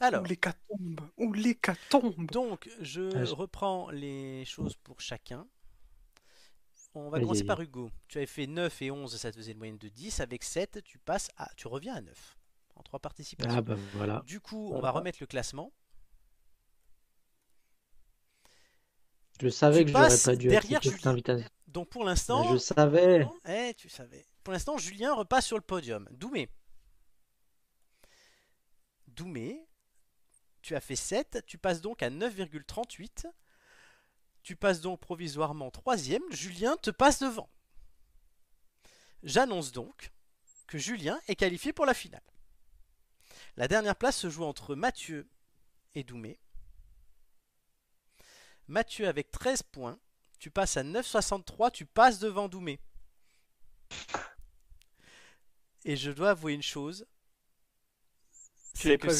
Alors, 0.00 0.22
Ou 0.22 0.26
l'hécatombe 0.26 1.00
Ou 1.16 1.32
l'hécatombe 1.32 2.26
donc 2.30 2.68
je 2.80 3.10
Ah, 3.16 3.24
je- 3.24 3.34
reprends 3.34 3.90
les 3.90 4.44
choses 4.44 4.76
pour 4.76 5.00
chacun. 5.00 5.46
On 6.94 7.10
va 7.10 7.20
commencer 7.20 7.44
par. 7.44 7.60
Hugo. 7.60 7.90
Tu 8.08 8.16
avais 8.18 8.26
fait 8.26 8.46
9 8.46 8.80
et 8.82 8.90
11, 8.90 9.16
ça 9.16 9.30
te 9.30 9.36
faisait 9.36 9.52
une 9.52 9.58
moyenne 9.58 9.76
de 9.78 9.88
10. 9.88 10.20
Avec 10.20 10.42
7, 10.44 10.82
tu 10.84 10.98
passes 10.98 11.30
à, 11.36 11.50
tu 11.56 11.66
reviens 11.68 11.94
à 11.94 12.00
9 12.00 12.38
en 12.74 12.82
3 12.82 13.00
participations. 13.00 13.54
Ah 13.56 13.60
bah 13.62 13.76
voilà. 13.94 14.22
Du 14.26 14.40
coup, 14.40 14.70
on 14.72 14.80
va 14.80 14.90
remettre 14.90 15.18
le 15.20 15.26
classement. 15.26 15.72
Je 19.40 19.48
savais 19.48 19.80
Tu 19.80 19.84
que 19.86 19.90
j'aurais 19.92 20.08
pas 20.24 20.36
dû 20.36 20.48
derrière 20.48 20.80
Julien. 20.82 21.16
Donc 21.68 21.88
pour 21.90 22.04
l'instant, 22.04 22.50
Je 22.52 22.56
savais. 22.58 23.26
Eh, 23.46 23.74
tu 23.76 23.90
savais. 23.90 24.24
Pour 24.42 24.52
l'instant, 24.54 24.78
Julien 24.78 25.12
repasse 25.14 25.46
sur 25.46 25.56
le 25.56 25.62
podium. 25.62 26.08
Doumé. 26.12 26.48
Doumé, 29.08 29.65
tu 30.66 30.74
as 30.74 30.80
fait 30.80 30.96
7, 30.96 31.44
tu 31.46 31.58
passes 31.58 31.80
donc 31.80 32.02
à 32.02 32.10
9,38. 32.10 33.30
Tu 34.42 34.56
passes 34.56 34.80
donc 34.80 34.98
provisoirement 34.98 35.70
troisième. 35.70 36.24
Julien 36.32 36.76
te 36.78 36.90
passe 36.90 37.20
devant. 37.20 37.48
J'annonce 39.22 39.70
donc 39.70 40.10
que 40.66 40.76
Julien 40.76 41.20
est 41.28 41.36
qualifié 41.36 41.72
pour 41.72 41.86
la 41.86 41.94
finale. 41.94 42.24
La 43.56 43.68
dernière 43.68 43.94
place 43.94 44.16
se 44.16 44.28
joue 44.28 44.42
entre 44.42 44.74
Mathieu 44.74 45.28
et 45.94 46.02
Doumé. 46.02 46.40
Mathieu 48.66 49.06
avec 49.06 49.30
13 49.30 49.62
points. 49.62 50.00
Tu 50.40 50.50
passes 50.50 50.76
à 50.76 50.82
9,63, 50.82 51.70
tu 51.70 51.86
passes 51.86 52.18
devant 52.18 52.48
Doumé. 52.48 52.80
Et 55.84 55.94
je 55.96 56.10
dois 56.10 56.30
avouer 56.30 56.54
une 56.54 56.62
chose. 56.62 57.06
C'est 58.76 58.98
que 58.98 59.10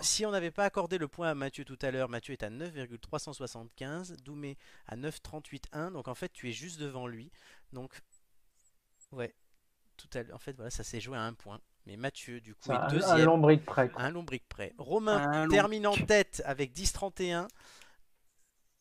si, 0.00 0.24
on 0.24 0.30
n'avait 0.30 0.50
pas 0.50 0.64
accordé 0.64 0.96
le 0.96 1.08
point 1.08 1.30
à 1.30 1.34
Mathieu 1.34 1.64
tout 1.64 1.78
à 1.82 1.90
l'heure, 1.90 2.08
Mathieu 2.08 2.32
est 2.32 2.42
à 2.42 2.50
9,375, 2.50 4.16
Doumé 4.22 4.56
à 4.86 4.96
9,381, 4.96 5.90
donc 5.90 6.08
en 6.08 6.14
fait 6.14 6.32
tu 6.32 6.48
es 6.48 6.52
juste 6.52 6.78
devant 6.78 7.06
lui. 7.06 7.30
Donc, 7.72 7.92
ouais, 9.12 9.34
tout 9.96 10.08
à 10.14 10.22
l'heure, 10.22 10.36
en 10.36 10.38
fait 10.38 10.54
voilà, 10.54 10.70
ça 10.70 10.84
s'est 10.84 11.00
joué 11.00 11.16
à 11.16 11.22
un 11.22 11.34
point. 11.34 11.60
Mais 11.86 11.96
Mathieu, 11.96 12.40
du 12.40 12.54
coup, 12.54 12.70
est 12.70 12.74
un, 12.74 12.82
un 12.82 12.88
deuxième, 12.88 13.24
lombric 13.24 13.64
près. 13.64 13.88
quoi. 13.88 14.02
un 14.02 14.10
lombric 14.10 14.46
près. 14.48 14.74
Romain 14.78 15.16
Un 15.32 15.48
termine 15.48 15.86
en 15.86 15.96
tête 15.96 16.42
avec 16.44 16.72
10,31. 16.72 17.48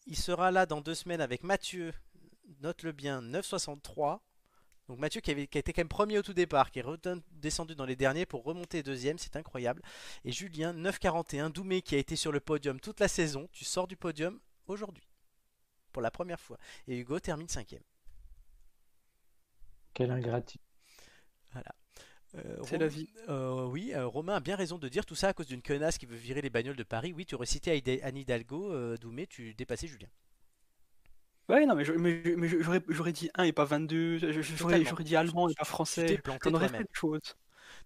Il 0.05 0.17
sera 0.17 0.51
là 0.51 0.65
dans 0.65 0.81
deux 0.81 0.95
semaines 0.95 1.21
avec 1.21 1.43
Mathieu, 1.43 1.93
note-le 2.61 2.91
bien, 2.91 3.21
9,63. 3.21 4.19
Donc 4.89 4.97
Mathieu 4.97 5.21
qui, 5.21 5.29
avait, 5.29 5.45
qui 5.47 5.57
a 5.57 5.59
été 5.59 5.71
quand 5.71 5.81
même 5.81 5.87
premier 5.87 6.17
au 6.17 6.23
tout 6.23 6.33
départ, 6.33 6.71
qui 6.71 6.79
est 6.79 6.81
redescendu 6.81 7.75
dans 7.75 7.85
les 7.85 7.95
derniers 7.95 8.25
pour 8.25 8.43
remonter 8.43 8.81
deuxième, 8.83 9.19
c'est 9.19 9.35
incroyable. 9.35 9.83
Et 10.25 10.31
Julien, 10.31 10.73
9,41. 10.73 11.51
Doumé 11.51 11.81
qui 11.83 11.93
a 11.93 11.99
été 11.99 12.15
sur 12.15 12.31
le 12.31 12.39
podium 12.39 12.79
toute 12.79 12.99
la 12.99 13.07
saison, 13.07 13.47
tu 13.51 13.63
sors 13.65 13.87
du 13.87 13.95
podium 13.95 14.39
aujourd'hui. 14.67 15.07
Pour 15.93 16.01
la 16.01 16.09
première 16.11 16.39
fois. 16.39 16.57
Et 16.87 16.97
Hugo 16.97 17.19
termine 17.19 17.47
cinquième. 17.47 17.83
Quelle 19.93 20.09
ingratitude. 20.11 20.61
Euh, 22.35 22.57
C'est 22.63 22.71
Rom- 22.75 22.79
la 22.81 22.87
vie. 22.87 23.09
Euh, 23.27 23.65
oui, 23.65 23.91
euh, 23.93 24.05
Romain 24.07 24.35
a 24.35 24.39
bien 24.39 24.55
raison 24.55 24.77
de 24.77 24.87
dire 24.87 25.05
tout 25.05 25.15
ça 25.15 25.29
à 25.29 25.33
cause 25.33 25.47
d'une 25.47 25.61
connasse 25.63 25.97
qui 25.97 26.05
veut 26.05 26.15
virer 26.15 26.41
les 26.41 26.49
bagnoles 26.51 26.75
de 26.75 26.83
Paris. 26.83 27.11
Oui, 27.11 27.25
tu 27.25 27.33
aurais 27.35 27.47
cité 27.47 27.71
Aïda- 27.71 28.03
Anne 28.03 28.17
Hidalgo, 28.17 28.71
euh, 28.71 28.97
Doumé, 28.97 29.25
tu 29.27 29.53
dépassais 29.55 29.87
Julien. 29.87 30.07
Ouais, 31.49 31.65
non, 31.65 31.75
mais 31.75 31.83
je- 31.83 31.93
mais 31.93 32.21
mais 32.37 32.47
j'aurais 32.47 32.81
j'aurais 32.89 33.11
dit 33.11 33.29
1 33.33 33.43
et 33.43 33.51
pas 33.53 33.65
22. 33.65 34.19
je- 34.19 34.31
je- 34.41 34.55
J'aurais 34.55 35.03
dit 35.03 35.15
allemand 35.15 35.49
et 35.49 35.55
pas 35.55 35.63
Tu 35.65 35.69
français. 35.69 36.05
t'es 36.05 36.17
planté 36.19 36.49
toi-même. 36.51 36.71
des 36.71 36.87
choses. 36.93 37.21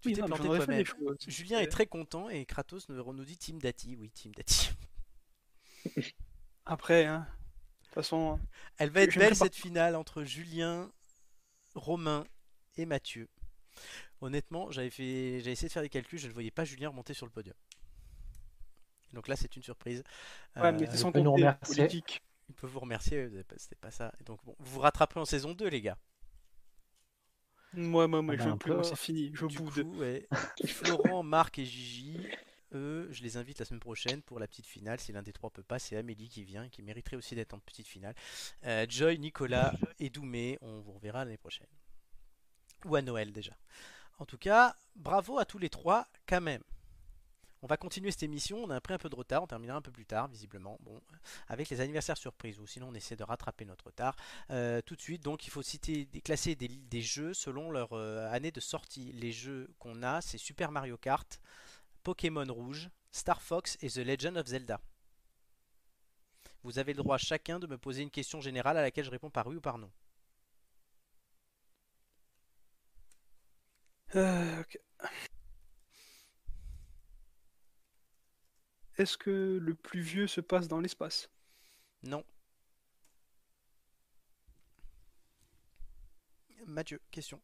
Tu 0.02 0.10
Oui, 0.10 0.14
t'es 0.16 0.22
non, 0.22 0.28
planté 0.28 0.44
toi-même. 0.44 0.86
choses. 0.86 1.18
Julien 1.28 1.60
est 1.60 1.68
très 1.68 1.86
content 1.86 2.30
et 2.30 2.46
Kratos 2.46 2.90
nous, 2.90 3.14
nous 3.14 3.26
dit 3.26 3.38
Team 3.38 3.60
Dati. 3.60 3.96
Oui, 3.98 4.10
Team 4.12 4.34
Dati. 4.36 4.72
Après, 6.66 7.06
hein. 7.06 7.26
De 7.82 7.86
toute 7.86 7.94
façon, 7.96 8.40
Elle 8.78 8.90
va 8.90 9.02
être 9.02 9.18
belle 9.18 9.30
pas- 9.30 9.36
cette 9.36 9.56
finale 9.56 9.96
entre 9.96 10.24
Julien, 10.24 10.92
Romain 11.76 12.26
et 12.78 12.86
Mathieu. 12.86 13.30
Honnêtement, 14.22 14.72
j'avais 14.72 14.90
fait, 14.90 15.42
j'ai 15.42 15.52
essayé 15.52 15.68
de 15.68 15.74
faire 15.74 15.84
des 15.84 15.90
calculs, 15.90 16.18
je 16.20 16.28
ne 16.28 16.34
voyais 16.34 16.52
pas 16.52 16.66
Julien 16.66 16.90
remonter 16.90 17.14
sur 17.14 17.26
le 17.26 17.32
podium. 17.32 17.56
Donc 19.14 19.28
là, 19.28 19.36
c'est 19.36 19.56
une 19.56 19.64
surprise. 19.64 20.04
ouais, 20.56 20.72
mais 20.72 20.84
Euh, 20.88 20.92
c'est 20.92 20.98
sans 20.98 21.12
compter 21.12 21.24
politique. 21.66 22.24
Il 22.50 22.56
peut 22.56 22.68
vous 22.68 22.80
remercier, 22.80 23.30
c'était 23.58 23.76
pas 23.76 23.92
ça. 23.92 24.14
Et 24.20 24.24
donc 24.24 24.44
bon, 24.46 24.56
vous 24.60 24.74
vous 24.76 24.80
rattraperez 24.82 25.20
en 25.20 25.26
saison 25.26 25.54
2, 25.54 25.68
les 25.68 25.82
gars. 25.82 25.98
Moi, 27.74 28.08
moi, 28.08 28.22
moi, 28.22 28.36
Ah 28.38 28.44
je 28.44 28.44
bah, 28.44 28.52
veux 28.52 28.58
plus, 28.58 28.84
c'est 28.84 28.96
fini. 28.96 29.32
Je 29.34 29.46
Du 29.48 29.58
boude. 29.58 29.84
coup, 29.84 29.98
ouais. 29.98 30.28
Florent, 30.68 31.24
Marc 31.24 31.58
et 31.60 31.66
Gigi, 31.66 32.18
eux, 32.74 33.08
je 33.12 33.24
les 33.24 33.38
invite 33.38 33.60
la 33.60 33.66
semaine 33.66 33.80
prochaine 33.80 34.22
pour 34.22 34.40
la 34.40 34.48
petite 34.48 34.68
finale. 34.68 35.00
Si 35.00 35.12
l'un 35.12 35.24
des 35.24 35.34
trois 35.34 35.50
peut 35.50 35.64
pas, 35.64 35.80
c'est 35.80 35.96
Amélie 35.98 36.30
qui 36.30 36.44
vient, 36.44 36.70
qui 36.70 36.84
mériterait 36.84 37.18
aussi 37.18 37.36
d'être 37.36 37.54
en 37.54 37.60
petite 37.60 37.88
finale. 37.88 38.16
Euh, 38.66 38.86
Joy, 38.88 39.18
Nicolas 39.20 39.74
et 40.00 40.10
Doumé, 40.10 40.58
on 40.62 40.82
vous 40.82 40.92
reverra 40.94 41.26
l'année 41.26 41.38
prochaine. 41.38 41.68
Ou 42.86 42.96
à 42.96 43.02
Noël 43.02 43.32
déjà. 43.32 43.58
En 44.20 44.26
tout 44.26 44.38
cas, 44.38 44.76
bravo 44.96 45.40
à 45.40 45.46
tous 45.46 45.58
les 45.58 45.70
trois 45.70 46.08
quand 46.28 46.42
même. 46.42 46.64
On 47.64 47.68
va 47.68 47.78
continuer 47.78 48.12
cette 48.12 48.24
émission, 48.24 48.62
on 48.62 48.70
a 48.72 48.82
pris 48.82 48.94
un 48.94 48.98
peu 48.98 49.08
de 49.08 49.16
retard, 49.16 49.42
on 49.42 49.48
terminera 49.48 49.78
un 49.78 49.82
peu 49.82 49.90
plus 49.90 50.06
tard 50.06 50.28
visiblement, 50.28 50.78
bon, 50.82 51.00
avec 51.48 51.70
les 51.70 51.80
anniversaires 51.80 52.18
surprises, 52.18 52.60
ou 52.60 52.68
sinon 52.68 52.90
on 52.90 52.94
essaie 52.94 53.16
de 53.16 53.24
rattraper 53.24 53.64
notre 53.64 53.86
retard. 53.86 54.18
Euh, 54.50 54.82
tout 54.82 54.98
de 54.98 55.02
suite, 55.02 55.24
donc 55.24 55.48
il 55.48 55.50
faut 55.50 55.62
citer, 55.62 56.06
classer 56.26 56.56
des, 56.56 57.02
jeux 57.02 57.34
selon 57.34 57.72
leur 57.72 57.94
euh, 57.94 58.30
année 58.34 58.52
de 58.52 58.60
sortie. 58.60 59.14
Les 59.14 59.32
jeux 59.32 59.74
qu'on 59.80 60.04
a, 60.04 60.20
c'est 60.20 60.38
Super 60.38 60.72
Mario 60.72 60.98
Kart, 60.98 61.40
Pokémon 62.04 62.46
Rouge, 62.50 62.90
Star 63.14 63.42
Fox 63.42 63.78
et 63.82 63.88
The 63.88 64.00
Legend 64.00 64.36
of 64.36 64.48
Zelda. 64.48 64.82
Vous 66.64 66.80
avez 66.80 66.92
le 66.92 67.02
droit 67.02 67.18
chacun 67.18 67.60
de 67.60 67.68
me 67.68 67.78
poser 67.78 68.02
une 68.04 68.12
question 68.12 68.42
générale 68.42 68.76
à 68.76 68.82
laquelle 68.82 69.06
je 69.06 69.12
réponds 69.12 69.30
par 69.30 69.48
oui 69.48 69.56
ou 69.56 69.62
par 69.62 69.78
non. 69.78 69.90
Euh. 74.16 74.64
Est-ce 78.98 79.18
que 79.18 79.58
le 79.62 79.74
plus 79.74 80.02
vieux 80.02 80.28
se 80.28 80.42
passe 80.42 80.68
dans 80.68 80.80
l'espace? 80.80 81.30
Non. 82.04 82.24
Mathieu, 86.68 87.02
question. 87.12 87.42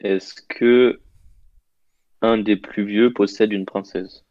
Est-ce 0.00 0.34
que 0.42 1.00
un 2.20 2.38
des 2.38 2.56
plus 2.56 2.84
vieux 2.84 3.12
possède 3.12 3.52
une 3.52 3.66
princesse? 3.66 4.24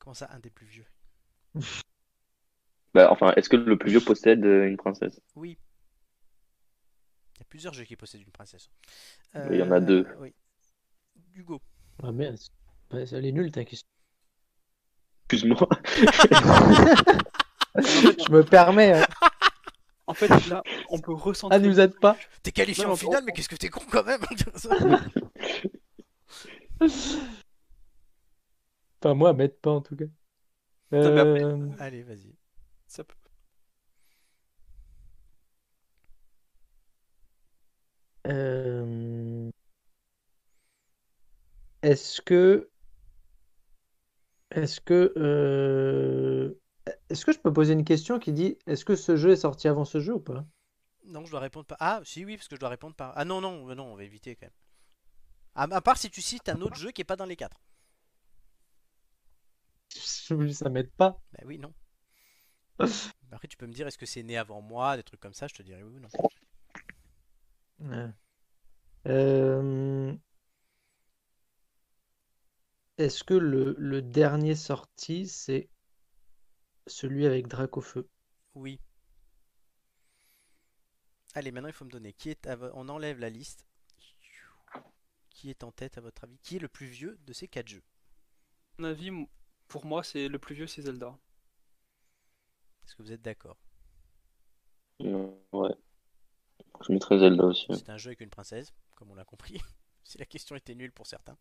Comment 0.00 0.14
ça, 0.14 0.28
un 0.32 0.40
des 0.40 0.50
plus 0.50 0.66
vieux? 0.66 0.86
Bah, 2.94 3.10
enfin, 3.12 3.32
est-ce 3.36 3.48
que 3.48 3.56
le 3.56 3.78
plus 3.78 3.90
vieux 3.90 4.00
possède 4.00 4.44
euh, 4.44 4.66
une 4.66 4.76
princesse? 4.76 5.20
Oui. 5.34 5.58
Il 7.34 7.38
y 7.38 7.42
a 7.42 7.44
plusieurs 7.44 7.74
jeux 7.74 7.84
qui 7.84 7.96
possèdent 7.96 8.22
une 8.22 8.32
princesse. 8.32 8.70
Il 9.34 9.56
y 9.56 9.62
en 9.62 9.70
a 9.70 9.80
deux. 9.80 10.06
Oui. 10.18 10.34
Hugo. 11.34 11.60
Ah 12.02 12.12
merde, 12.12 12.38
elle 12.90 13.26
est 13.26 13.32
nulle 13.32 13.50
ta 13.52 13.64
question. 13.64 13.88
Excuse-moi. 15.32 15.68
Je 17.76 18.30
me 18.32 18.42
permets, 18.44 18.92
hein. 19.00 19.06
En 20.06 20.14
fait, 20.14 20.28
là, 20.48 20.62
on 20.90 20.98
peut 20.98 21.12
recentrer. 21.14 21.56
ah, 21.56 21.60
nous 21.60 21.80
aide 21.80 21.98
pas. 21.98 22.16
T'es 22.42 22.52
qualifié 22.52 22.84
Non, 22.84 22.90
en 22.90 22.92
on- 22.94 22.96
finale, 22.96 23.22
mais 23.24 23.32
qu'est-ce 23.32 23.48
que 23.48 23.56
t'es 23.56 23.68
con 23.70 23.80
quand 23.90 24.04
même? 24.04 24.20
Enfin, 29.00 29.14
moi, 29.14 29.32
m'aide 29.32 29.58
pas 29.60 29.70
en 29.72 29.80
tout 29.80 29.96
cas. 29.96 30.04
mais 30.90 30.98
après- 31.06 31.42
Euh, 31.44 31.68
Allez, 31.78 32.02
vas-y. 32.02 32.34
Ça 32.86 33.04
peut- 33.04 33.14
euh, 38.26 39.50
Est-ce 41.82 42.20
que. 42.22 42.68
Est-ce 44.54 44.80
que. 44.80 45.12
euh, 45.16 46.54
Est-ce 47.10 47.24
que 47.24 47.32
je 47.32 47.38
peux 47.40 47.52
poser 47.52 47.72
une 47.74 47.84
question 47.84 48.18
qui 48.18 48.32
dit 48.32 48.58
est-ce 48.66 48.84
que 48.84 48.96
ce 48.96 49.16
jeu 49.16 49.30
est 49.32 49.36
sorti 49.36 49.68
avant 49.68 49.84
ce 49.84 50.00
jeu 50.00 50.14
ou 50.14 50.20
pas? 50.20 50.46
Non, 51.04 51.24
je 51.24 51.30
dois 51.30 51.38
répondre 51.40 51.66
par. 51.66 51.78
Ah, 51.80 52.00
si, 52.04 52.24
oui, 52.24 52.36
parce 52.36 52.48
que 52.48 52.56
je 52.56 52.60
dois 52.60 52.68
répondre 52.68 52.94
par. 52.96 53.12
Ah 53.16 53.24
non, 53.24 53.40
non, 53.40 53.68
euh, 53.70 53.74
non, 53.74 53.92
on 53.92 53.96
va 53.96 54.04
éviter 54.04 54.34
quand 54.36 54.46
même. 54.46 54.52
À, 55.54 55.62
à 55.76 55.80
part 55.80 55.96
si 55.96 56.10
tu 56.10 56.20
cites 56.20 56.50
un 56.50 56.60
autre 56.60 56.76
jeu 56.76 56.90
qui 56.90 57.00
est 57.00 57.04
pas 57.04 57.16
dans 57.16 57.24
les 57.24 57.36
quatre. 57.36 57.58
Ça 60.52 60.68
m'aide 60.68 60.90
pas. 60.96 61.20
Bah 61.32 61.42
oui, 61.46 61.58
non. 61.58 61.72
Après, 63.32 63.48
tu 63.48 63.56
peux 63.56 63.66
me 63.66 63.72
dire 63.72 63.86
est-ce 63.88 63.98
que 63.98 64.06
c'est 64.06 64.22
né 64.22 64.36
avant 64.36 64.60
moi, 64.60 64.96
des 64.96 65.02
trucs 65.02 65.20
comme 65.20 65.34
ça, 65.34 65.48
je 65.48 65.54
te 65.54 65.62
dirais 65.62 65.82
oui 65.82 65.96
ou 65.96 66.00
non. 66.00 66.08
Ouais. 67.80 68.12
Euh, 69.08 70.14
Est-ce 72.96 73.22
que 73.22 73.34
le, 73.34 73.74
le 73.76 74.00
dernier 74.00 74.54
sorti, 74.54 75.26
c'est 75.28 75.68
celui 76.86 77.26
avec 77.26 77.48
Dracofeu? 77.48 78.08
Oui. 78.54 78.78
Allez, 81.34 81.50
maintenant 81.52 81.68
il 81.68 81.74
faut 81.74 81.84
me 81.84 81.90
donner. 81.90 82.14
Qui 82.14 82.30
est 82.30 82.46
à 82.46 82.56
vo- 82.56 82.70
On 82.72 82.88
enlève 82.88 83.18
la 83.20 83.28
liste. 83.28 83.66
Qui 85.30 85.50
est 85.50 85.64
en 85.64 85.72
tête 85.72 85.98
à 85.98 86.00
votre 86.00 86.22
avis? 86.22 86.38
Qui 86.44 86.54
est 86.54 86.60
le 86.60 86.68
plus 86.68 86.86
vieux 86.86 87.18
de 87.26 87.32
ces 87.32 87.48
quatre 87.48 87.66
jeux? 87.66 87.82
À 88.78 88.82
mon 88.82 88.88
avis, 88.88 89.08
m- 89.08 89.26
pour 89.68 89.86
moi, 89.86 90.04
c'est 90.04 90.28
le 90.28 90.38
plus 90.38 90.54
vieux, 90.54 90.66
c'est 90.68 90.82
Zelda. 90.82 91.18
Est-ce 92.86 92.94
que 92.94 93.02
vous 93.02 93.10
êtes 93.12 93.22
d'accord? 93.22 93.58
Ouais. 95.52 95.76
Je 96.86 96.92
mettrais 96.92 97.18
Zelda 97.18 97.44
aussi. 97.46 97.66
C'est 97.70 97.90
un 97.90 97.98
jeu 97.98 98.08
avec 98.10 98.20
une 98.20 98.30
princesse, 98.30 98.72
comme 98.94 99.10
on 99.10 99.14
l'a 99.16 99.24
compris. 99.24 99.60
si 100.04 100.16
la 100.18 100.26
question 100.26 100.54
était 100.56 100.74
nulle 100.76 100.92
pour 100.92 101.06
certains. 101.08 101.36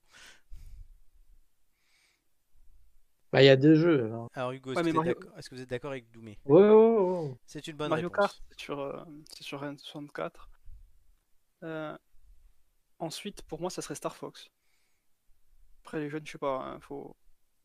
Bah, 3.31 3.41
il 3.41 3.45
y 3.45 3.49
a 3.49 3.55
deux 3.55 3.75
jeux. 3.75 4.05
alors. 4.05 4.29
Alors 4.33 4.51
Hugo, 4.51 4.71
est-ce 4.71 4.79
Ouais, 4.81 4.83
que, 4.83 4.89
vous 4.89 4.89
êtes 4.89 4.95
Mario- 4.95 5.13
d'accord- 5.19 5.37
est-ce 5.37 5.49
que 5.49 5.55
vous 5.55 5.61
êtes 5.61 5.69
d'accord 5.69 5.91
avec 5.91 6.11
Doumé? 6.11 6.37
Ouais, 6.45 6.61
ouais, 6.61 6.69
ouais, 6.69 7.19
ouais. 7.29 7.35
C'est 7.45 7.67
une 7.67 7.77
bonne 7.77 7.89
Mario 7.89 8.09
réponse. 8.09 8.27
Kart, 8.27 8.43
c'est 8.49 8.59
sur, 8.59 8.79
euh, 8.79 9.03
c'est 9.33 9.43
sur 9.43 9.63
N64. 9.63 10.49
Euh, 11.63 11.97
Ensuite, 12.99 13.41
pour 13.43 13.59
moi, 13.59 13.69
ça 13.71 13.81
serait 13.81 13.95
Star 13.95 14.15
Fox. 14.15 14.47
Après, 15.83 15.99
les 15.99 16.09
jeunes, 16.09 16.25
je 16.25 16.33
sais 16.33 16.37
pas, 16.37 16.57
hein, 16.63 16.79
faut. 16.81 17.15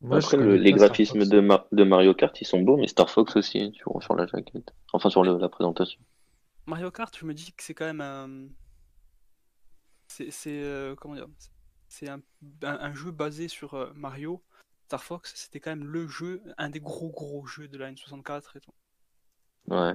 Moi, 0.01 0.17
Après, 0.17 0.37
le- 0.37 0.55
les 0.57 0.71
graphismes 0.73 1.19
Fox. 1.19 1.29
de, 1.29 1.75
de 1.75 1.83
Mario 1.83 2.13
Kart, 2.15 2.39
ils 2.41 2.45
sont 2.45 2.61
beaux, 2.61 2.77
mais 2.77 2.87
Star 2.87 3.09
Fox 3.09 3.35
aussi, 3.35 3.71
sur, 3.75 4.01
sur 4.01 4.15
la 4.15 4.25
jaquette. 4.25 4.73
Enfin, 4.93 5.09
sur 5.09 5.23
le- 5.23 5.37
la 5.37 5.49
présentation. 5.49 5.99
Mario 6.65 6.89
Kart, 6.91 7.15
je 7.17 7.25
me 7.25 7.33
dis 7.33 7.53
que 7.53 7.63
c'est 7.63 7.73
quand 7.75 7.85
même 7.85 8.01
un. 8.01 8.47
C'est. 10.07 10.31
c'est, 10.31 10.61
euh, 10.63 10.95
comment 10.95 11.15
dire? 11.15 11.27
C'est 11.87 12.09
un, 12.09 12.19
un- 12.63 12.79
un 12.79 12.93
jeu 12.93 13.11
basé 13.11 13.47
sur 13.47 13.73
euh, 13.75 13.91
Mario. 13.95 14.43
Star 14.87 15.03
Fox, 15.03 15.33
c'était 15.35 15.59
quand 15.59 15.71
même 15.71 15.85
le 15.85 16.07
jeu, 16.07 16.41
un 16.57 16.69
des 16.69 16.79
gros 16.79 17.09
gros 17.11 17.45
jeux 17.45 17.67
de 17.67 17.77
la 17.77 17.91
N64 17.91 18.55
et 18.55 18.61
tout. 18.61 18.73
Ouais. 19.67 19.93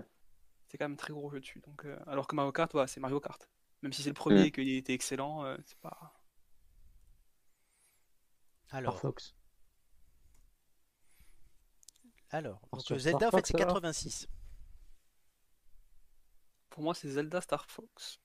C'était 0.66 0.77
quand 0.78 0.85
même 0.85 0.93
un 0.93 0.97
très 0.97 1.14
gros 1.14 1.31
jeu 1.31 1.40
dessus. 1.40 1.60
Donc, 1.60 1.86
euh, 1.86 1.98
alors 2.06 2.27
que 2.27 2.36
Mario 2.36 2.52
Kart, 2.52 2.70
voilà, 2.73 2.86
c'est 2.86 3.01
Mario 3.01 3.19
Kart. 3.19 3.48
Même 3.81 3.93
si 3.94 4.02
c'est 4.02 4.10
le 4.10 4.14
premier 4.14 4.43
Mm. 4.43 4.44
et 4.44 4.51
qu'il 4.52 4.69
était 4.69 4.93
excellent, 4.93 5.44
euh, 5.47 5.56
c'est 5.64 5.78
pas. 5.78 6.12
Star 8.66 8.78
Alors, 8.78 8.98
Fox. 9.01 9.35
alors 12.31 12.60
euh, 12.74 12.78
Star 12.81 12.98
Zelda 12.98 13.28
en 13.28 13.31
fait 13.31 13.47
c'est 13.47 13.60
alors 13.60 13.74
86. 13.74 14.28
Pour 16.70 16.82
moi, 16.82 16.94
c'est 16.94 17.09
Zelda 17.09 17.40
Star 17.40 17.64
Fox. 17.70 18.19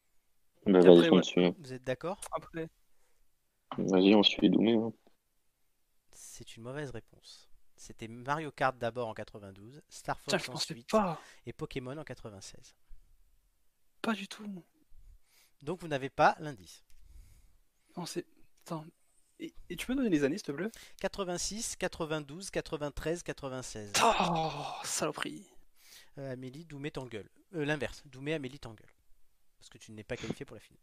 Bah, 0.65 0.79
après, 0.79 1.09
ouais. 1.09 1.55
Vous 1.59 1.73
êtes 1.73 1.83
d'accord? 1.85 2.19
Après, 2.33 2.69
Vas-y, 3.77 4.15
on 4.15 4.23
suit 4.23 4.49
Doumé. 4.49 4.73
hein. 4.75 4.91
C'est 6.37 6.55
une 6.55 6.61
mauvaise 6.61 6.91
réponse. 6.91 7.49
C'était 7.75 8.07
Mario 8.07 8.51
Kart 8.51 8.77
d'abord 8.77 9.07
en 9.07 9.15
92, 9.15 9.81
Star 9.89 10.19
Fox 10.19 10.33
pensais 10.45 10.51
ensuite 10.51 10.87
pas. 10.89 11.19
et 11.47 11.53
Pokémon 11.53 11.97
en 11.97 12.03
96. 12.03 12.75
Pas 14.03 14.13
du 14.13 14.27
tout. 14.27 14.63
Donc 15.63 15.81
vous 15.81 15.87
n'avez 15.87 16.09
pas 16.11 16.35
l'indice. 16.39 16.83
Non, 17.95 18.05
c'est. 18.05 18.25
Attends. 18.65 18.85
Et, 19.39 19.51
et 19.69 19.75
tu 19.75 19.87
peux 19.87 19.95
donner 19.95 20.09
les 20.09 20.23
années, 20.23 20.37
s'il 20.37 20.45
te 20.45 20.51
plaît? 20.51 20.69
86, 21.01 21.75
92, 21.77 22.51
93, 22.51 23.23
96. 23.23 23.93
Oh, 24.03 24.51
saloperie. 24.83 25.47
Euh, 26.19 26.33
Amélie, 26.33 26.65
Doumé 26.65 26.91
t'engueule. 26.91 27.29
Euh, 27.55 27.65
L'inverse, 27.65 28.03
Doumé, 28.05 28.35
Amélie 28.35 28.59
t'engueule. 28.59 28.93
Parce 29.59 29.69
que 29.69 29.79
tu 29.79 29.91
n'es 29.91 30.03
pas 30.03 30.17
qualifié 30.17 30.45
pour 30.45 30.55
la 30.55 30.61
finale. 30.61 30.81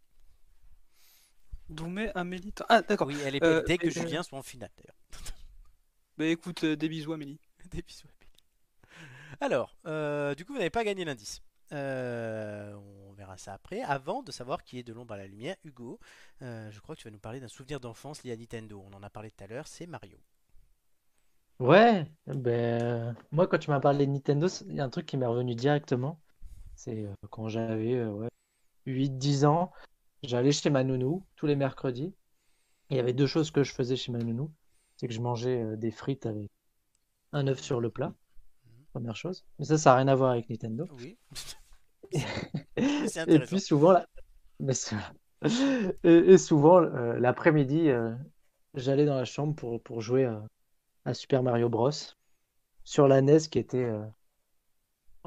Doumé, 1.68 2.10
Amélie. 2.16 2.52
Ah, 2.68 2.82
d'accord. 2.82 3.06
Oui, 3.06 3.16
elle 3.24 3.36
est 3.36 3.42
Euh, 3.44 3.62
dès 3.66 3.78
que 3.78 3.86
euh, 3.86 3.90
Julien 3.90 4.22
soit 4.24 4.38
en 4.38 4.42
finale 4.42 4.70
d'ailleurs. 4.76 4.96
Bah 6.18 6.26
écoute, 6.26 6.64
euh, 6.64 6.76
des 6.76 6.88
bisous, 6.88 7.12
Amélie. 7.12 7.40
Des 7.70 7.82
bisous, 7.82 8.06
Amélie. 8.08 8.24
Alors, 9.40 9.76
euh, 9.86 10.34
du 10.34 10.44
coup, 10.44 10.52
vous 10.52 10.58
n'avez 10.58 10.70
pas 10.70 10.84
gagné 10.84 11.04
l'indice. 11.04 11.42
Euh, 11.72 12.74
on 13.08 13.12
verra 13.14 13.36
ça 13.36 13.54
après. 13.54 13.82
Avant 13.82 14.22
de 14.22 14.30
savoir 14.30 14.62
qui 14.62 14.78
est 14.78 14.82
de 14.82 14.92
l'ombre 14.92 15.14
à 15.14 15.16
la 15.16 15.26
lumière, 15.26 15.56
Hugo, 15.64 15.98
euh, 16.42 16.70
je 16.70 16.80
crois 16.80 16.94
que 16.94 17.00
tu 17.00 17.08
vas 17.08 17.12
nous 17.12 17.18
parler 17.18 17.40
d'un 17.40 17.48
souvenir 17.48 17.80
d'enfance 17.80 18.22
lié 18.22 18.32
à 18.32 18.36
Nintendo. 18.36 18.84
On 18.90 18.94
en 18.96 19.02
a 19.02 19.10
parlé 19.10 19.30
tout 19.30 19.42
à 19.44 19.46
l'heure, 19.46 19.66
c'est 19.66 19.86
Mario. 19.86 20.18
Ouais, 21.60 22.06
ben, 22.26 23.16
moi, 23.32 23.46
quand 23.46 23.58
tu 23.58 23.70
m'as 23.70 23.80
parlé 23.80 24.06
de 24.06 24.12
Nintendo, 24.12 24.46
il 24.68 24.74
y 24.74 24.80
a 24.80 24.84
un 24.84 24.90
truc 24.90 25.06
qui 25.06 25.16
m'est 25.16 25.26
revenu 25.26 25.54
directement. 25.54 26.20
C'est 26.76 27.04
euh, 27.06 27.14
quand 27.30 27.48
j'avais 27.48 27.94
euh, 27.94 28.10
ouais, 28.12 28.28
8-10 28.86 29.46
ans, 29.46 29.72
j'allais 30.22 30.52
chez 30.52 30.70
ma 30.70 30.84
nounou 30.84 31.24
tous 31.36 31.46
les 31.46 31.56
mercredis. 31.56 32.14
Il 32.90 32.96
y 32.96 33.00
avait 33.00 33.12
deux 33.12 33.26
choses 33.26 33.50
que 33.50 33.64
je 33.64 33.72
faisais 33.74 33.96
chez 33.96 34.12
ma 34.12 34.18
nounou. 34.18 34.50
C'est 35.04 35.08
que 35.08 35.12
je 35.12 35.20
mangeais 35.20 35.62
euh, 35.62 35.76
des 35.76 35.90
frites 35.90 36.24
avec 36.24 36.50
un 37.32 37.46
œuf 37.46 37.60
sur 37.60 37.78
le 37.78 37.90
plat, 37.90 38.14
première 38.92 39.14
chose. 39.14 39.44
Mais 39.58 39.66
ça, 39.66 39.76
ça 39.76 39.90
n'a 39.90 39.96
rien 39.96 40.08
à 40.08 40.14
voir 40.14 40.30
avec 40.30 40.48
Nintendo. 40.48 40.86
Oui. 40.92 41.18
Et 42.78 43.38
puis 43.40 43.60
souvent, 43.60 43.92
la- 43.92 44.06
mais 44.60 44.72
c'est- 44.72 44.96
et, 46.04 46.38
souvent 46.38 46.80
euh, 46.80 47.18
l'après-midi, 47.18 47.90
euh, 47.90 48.14
j'allais 48.72 49.04
dans 49.04 49.16
la 49.16 49.26
chambre 49.26 49.54
pour, 49.54 49.82
pour 49.82 50.00
jouer 50.00 50.24
à, 50.24 50.42
à 51.04 51.12
Super 51.12 51.42
Mario 51.42 51.68
Bros. 51.68 51.90
sur 52.84 53.06
la 53.06 53.18
NES 53.18 53.40
qui 53.50 53.58
était 53.58 53.84
euh, 53.84 54.06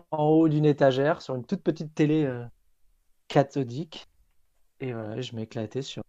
en 0.09 0.23
haut 0.23 0.49
d'une 0.49 0.65
étagère, 0.65 1.21
sur 1.21 1.35
une 1.35 1.45
toute 1.45 1.61
petite 1.61 1.93
télé 1.93 2.27
cathodique. 3.27 4.07
Et 4.79 4.91
voilà, 4.91 5.21
je 5.21 5.35
m'éclatais 5.35 5.83
sur 5.83 6.01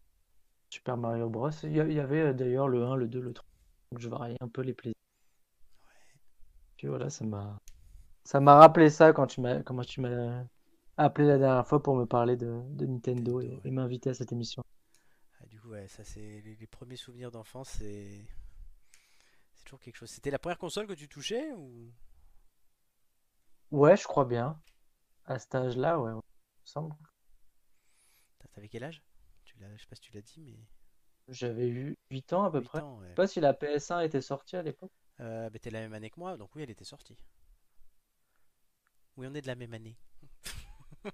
Super 0.71 0.97
Mario 0.97 1.29
Bros. 1.29 1.51
Il 1.65 1.77
y, 1.77 2.01
avait 2.01 2.33
d'ailleurs 2.33 2.69
le 2.69 2.83
1, 2.87 2.97
le 2.97 3.09
2, 3.09 3.21
le 3.21 3.35
3. 3.35 3.48
Donc 3.91 4.01
je 4.01 4.09
variais 4.09 4.37
un 4.41 4.49
peu 4.49 4.63
les 4.63 4.75
plaisirs. 4.75 4.95
Puis 6.77 6.87
voilà, 6.87 7.11
ça 7.11 7.25
m'a 7.25 7.59
ça 8.25 8.41
m'a 8.41 8.57
rappelé 8.57 8.91
ça 8.91 9.13
quand 9.13 9.27
tu 9.27 9.41
m'as 9.41 9.63
comment 9.63 9.85
tu 9.85 10.01
m'as 10.01 10.45
appelé 10.97 11.27
la 11.27 11.39
dernière 11.39 11.67
fois 11.67 11.83
pour 11.83 11.97
me 11.97 12.05
parler 12.05 12.37
de, 12.37 12.61
de 12.71 12.87
Nintendo 12.87 13.41
et, 13.41 13.71
m'inviter 13.71 14.11
à 14.11 14.15
cette 14.15 14.33
émission. 14.33 14.63
Ah, 15.41 15.47
du 15.47 15.61
coup, 15.61 15.69
ouais, 15.71 15.89
ça 15.89 16.05
c'est 16.05 16.41
les, 16.43 16.57
les 16.57 16.67
premiers 16.67 16.97
souvenirs 16.97 17.31
d'enfance, 17.31 17.71
c'est 17.71 18.27
c'est 19.55 19.65
toujours 19.65 19.81
quelque 19.81 19.97
chose. 19.97 20.11
C'était 20.11 20.31
la 20.31 20.39
première 20.39 20.59
console 20.59 20.87
que 20.87 20.93
tu 20.93 21.09
touchais 21.09 21.53
ou? 21.53 21.93
Ouais, 23.71 23.97
je 23.97 24.05
crois 24.05 24.25
bien. 24.25 24.61
À 25.27 25.39
cet 25.39 25.55
âge-là, 25.55 26.01
ouais, 26.01 26.13
ouais, 26.13 26.21
il 26.21 26.63
me 26.63 26.67
semble. 26.67 26.95
T'avais 28.55 28.69
quel 28.69 28.85
âge? 28.85 29.03
Tu 29.45 29.59
l'as, 29.59 29.77
Je 29.77 29.83
sais 29.83 29.89
pas 29.89 29.95
si 29.95 30.03
tu 30.03 30.13
l'as 30.13 30.23
dit, 30.23 30.41
mais 30.41 30.59
J'avais 31.29 31.69
eu 31.69 31.97
8 32.11 32.33
ans 32.33 32.45
à 32.45 32.51
peu 32.51 32.59
8 32.61 32.63
près. 32.63 32.81
ans. 32.81 32.99
ouais. 32.99 33.05
Je 33.05 33.09
sais 33.11 33.15
pas 33.15 33.27
si 33.27 33.41
la 33.41 33.53
PS1 33.55 34.05
était 34.05 34.21
sortie 34.21 34.57
à 34.57 34.63
l'époque. 34.63 34.93
Euh, 35.21 35.51
bah, 35.51 35.59
t'es 35.59 35.71
la 35.71 35.81
même 35.81 35.95
année 35.95 36.11
que 36.11 36.21
moi, 36.21 36.37
donc 36.37 36.55
oui, 36.55 36.63
elle 36.63 36.71
était 36.71 36.85
sortie. 36.85 37.17
Oui, 39.17 39.27
on 39.29 39.35
est 39.35 39.43
de 39.43 39.47
la 39.47 39.55
même 39.57 39.75
année. 39.75 39.97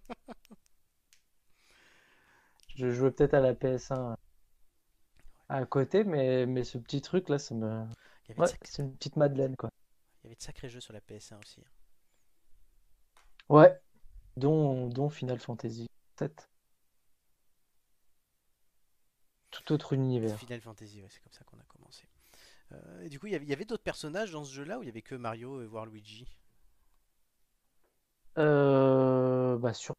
Je 2.77 2.91
jouais 2.91 3.11
peut-être 3.11 3.35
à 3.35 3.41
la 3.41 3.55
PS1 3.55 4.16
à 5.49 5.65
côté, 5.66 6.05
mais, 6.05 6.47
mais 6.47 6.65
ce 6.65 6.78
petit 6.78 7.01
truc 7.01 7.28
là, 7.28 7.39
ça 7.39 7.55
me. 7.55 7.85
Ouais, 8.36 8.47
c'est 8.62 8.82
une 8.82 8.95
petite 8.97 9.16
Madeleine 9.16 9.57
quoi. 9.57 9.70
il 10.23 10.24
y 10.24 10.27
avait 10.28 10.36
de 10.36 10.43
sacrés 10.43 10.69
jeux 10.69 10.81
sur 10.81 10.93
la 10.93 11.01
PS1 11.01 11.39
aussi. 11.41 11.61
hein. 11.61 11.70
Ouais, 13.49 13.78
dont, 14.36 14.89
dont 14.89 15.09
Final 15.11 15.39
Fantasy 15.41 15.86
7. 16.19 16.49
Tout 19.55 19.72
autre 19.72 19.94
univers. 19.94 20.39
Final 20.39 20.60
Fantasy, 20.60 21.01
ouais, 21.02 21.09
c'est 21.10 21.22
comme 21.22 21.32
ça 21.32 21.44
qu'on 21.44 21.59
a 21.59 21.64
commencé. 21.64 22.05
Euh, 22.72 23.02
et 23.02 23.09
du 23.10 23.18
coup, 23.20 23.26
il 23.28 23.32
y 23.35 23.52
avait, 23.55 23.64
d'autres 23.66 23.82
personnages 23.85 24.32
dans 24.32 24.44
ce 24.44 24.52
jeu-là 24.55 24.78
ou 24.78 24.82
il 24.82 24.86
y 24.86 24.90
avait 24.90 25.02
que 25.02 25.14
Mario 25.16 25.62
et 25.62 25.66
voir 25.66 25.86
Luigi 25.86 26.26
Euh, 28.39 29.56
bah 29.59 29.72
sur... 29.74 29.94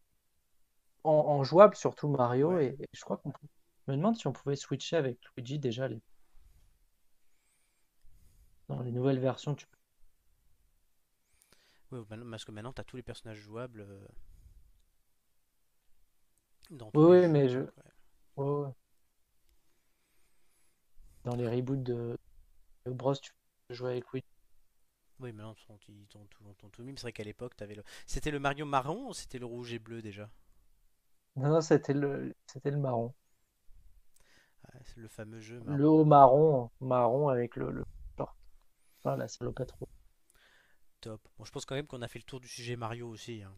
en, 1.06 1.12
en 1.12 1.44
jouable, 1.46 1.76
surtout 1.78 2.10
Mario, 2.10 2.58
Ouais. 2.58 2.60
et, 2.60 2.76
et 2.80 2.88
je 2.94 3.02
crois 3.02 3.16
qu'on 3.18 3.32
me 3.88 3.96
demande 3.96 4.18
si 4.18 4.28
on 4.28 4.34
pouvait 4.34 4.56
switcher 4.58 4.98
avec 4.98 5.20
Luigi 5.38 5.58
déjà. 5.60 5.88
Les... 5.88 6.02
Dans 8.70 8.80
les 8.84 8.92
nouvelles 8.92 9.18
versions, 9.18 9.56
tu 9.56 9.66
peux. 9.66 9.78
Ouais, 11.92 12.04
parce 12.30 12.46
que 12.46 12.52
maintenant, 12.52 12.74
t'as 12.74 12.84
tous 12.84 12.96
les 12.98 13.02
personnages 13.04 13.40
jouables. 13.40 13.82
euh, 13.82 14.08
Dans 16.70 16.92
Oui, 16.96 17.04
tous 17.04 17.08
les 17.08 17.18
oui, 17.22 17.28
jeux, 17.28 17.28
mais 17.28 17.50
je- 17.50 17.60
donc, 17.60 17.72
ouais. 18.38 18.70
Dans 21.26 21.36
les 21.36 21.50
reboots 21.50 21.84
de, 21.84 22.18
Bros, 22.86 23.16
tu 23.16 23.32
peux 23.68 23.76
jouer 23.76 23.92
avec 23.92 24.12
Luigi. 24.14 24.26
Oui, 25.20 25.32
ils 25.34 25.42
ont, 25.42 25.56
ils 25.90 26.18
ont 26.18 26.70
tout, 26.72 26.84
mis. 26.84 26.92
mais 26.94 26.98
C'est 26.98 27.02
vrai 27.04 27.12
qu'à 27.14 27.24
l'époque, 27.26 27.56
t'avais 27.58 27.76
le... 27.76 27.84
C'était 28.06 28.32
le 28.32 28.40
Mario 28.40 28.66
marron 28.66 29.10
ou 29.10 29.14
c'était 29.14 29.40
le 29.40 29.46
rouge 29.46 29.74
et 29.74 29.80
bleu 29.80 30.02
déjà? 30.02 30.30
Non, 31.38 31.48
non, 31.50 31.62
c'était 31.62 31.94
le, 31.94 32.36
c'était 32.46 32.72
le 32.72 32.78
marron. 32.78 33.14
Ouais, 34.66 34.82
C'est 34.84 34.98
le 34.98 35.08
fameux 35.08 35.40
jeu 35.40 35.60
marron. 35.62 35.78
Le 35.78 35.88
haut 35.88 36.06
marron, 36.06 36.72
marron 36.80 37.28
avec 37.28 37.56
le, 37.58 37.70
le 37.70 37.86
short. 38.18 38.36
Enfin, 39.04 39.18
la 39.18 39.28
salopette 39.28 39.72
rouge. 39.74 39.90
Top. 41.00 41.22
Bon, 41.38 41.46
je 41.46 41.52
pense 41.54 41.64
quand 41.64 41.76
même 41.76 41.88
qu'on 41.88 42.02
a 42.02 42.10
fait 42.10 42.20
le 42.20 42.26
tour 42.26 42.42
du 42.42 42.50
sujet 42.50 42.76
Mario 42.76 43.08
aussi. 43.08 43.42
hein. 43.44 43.56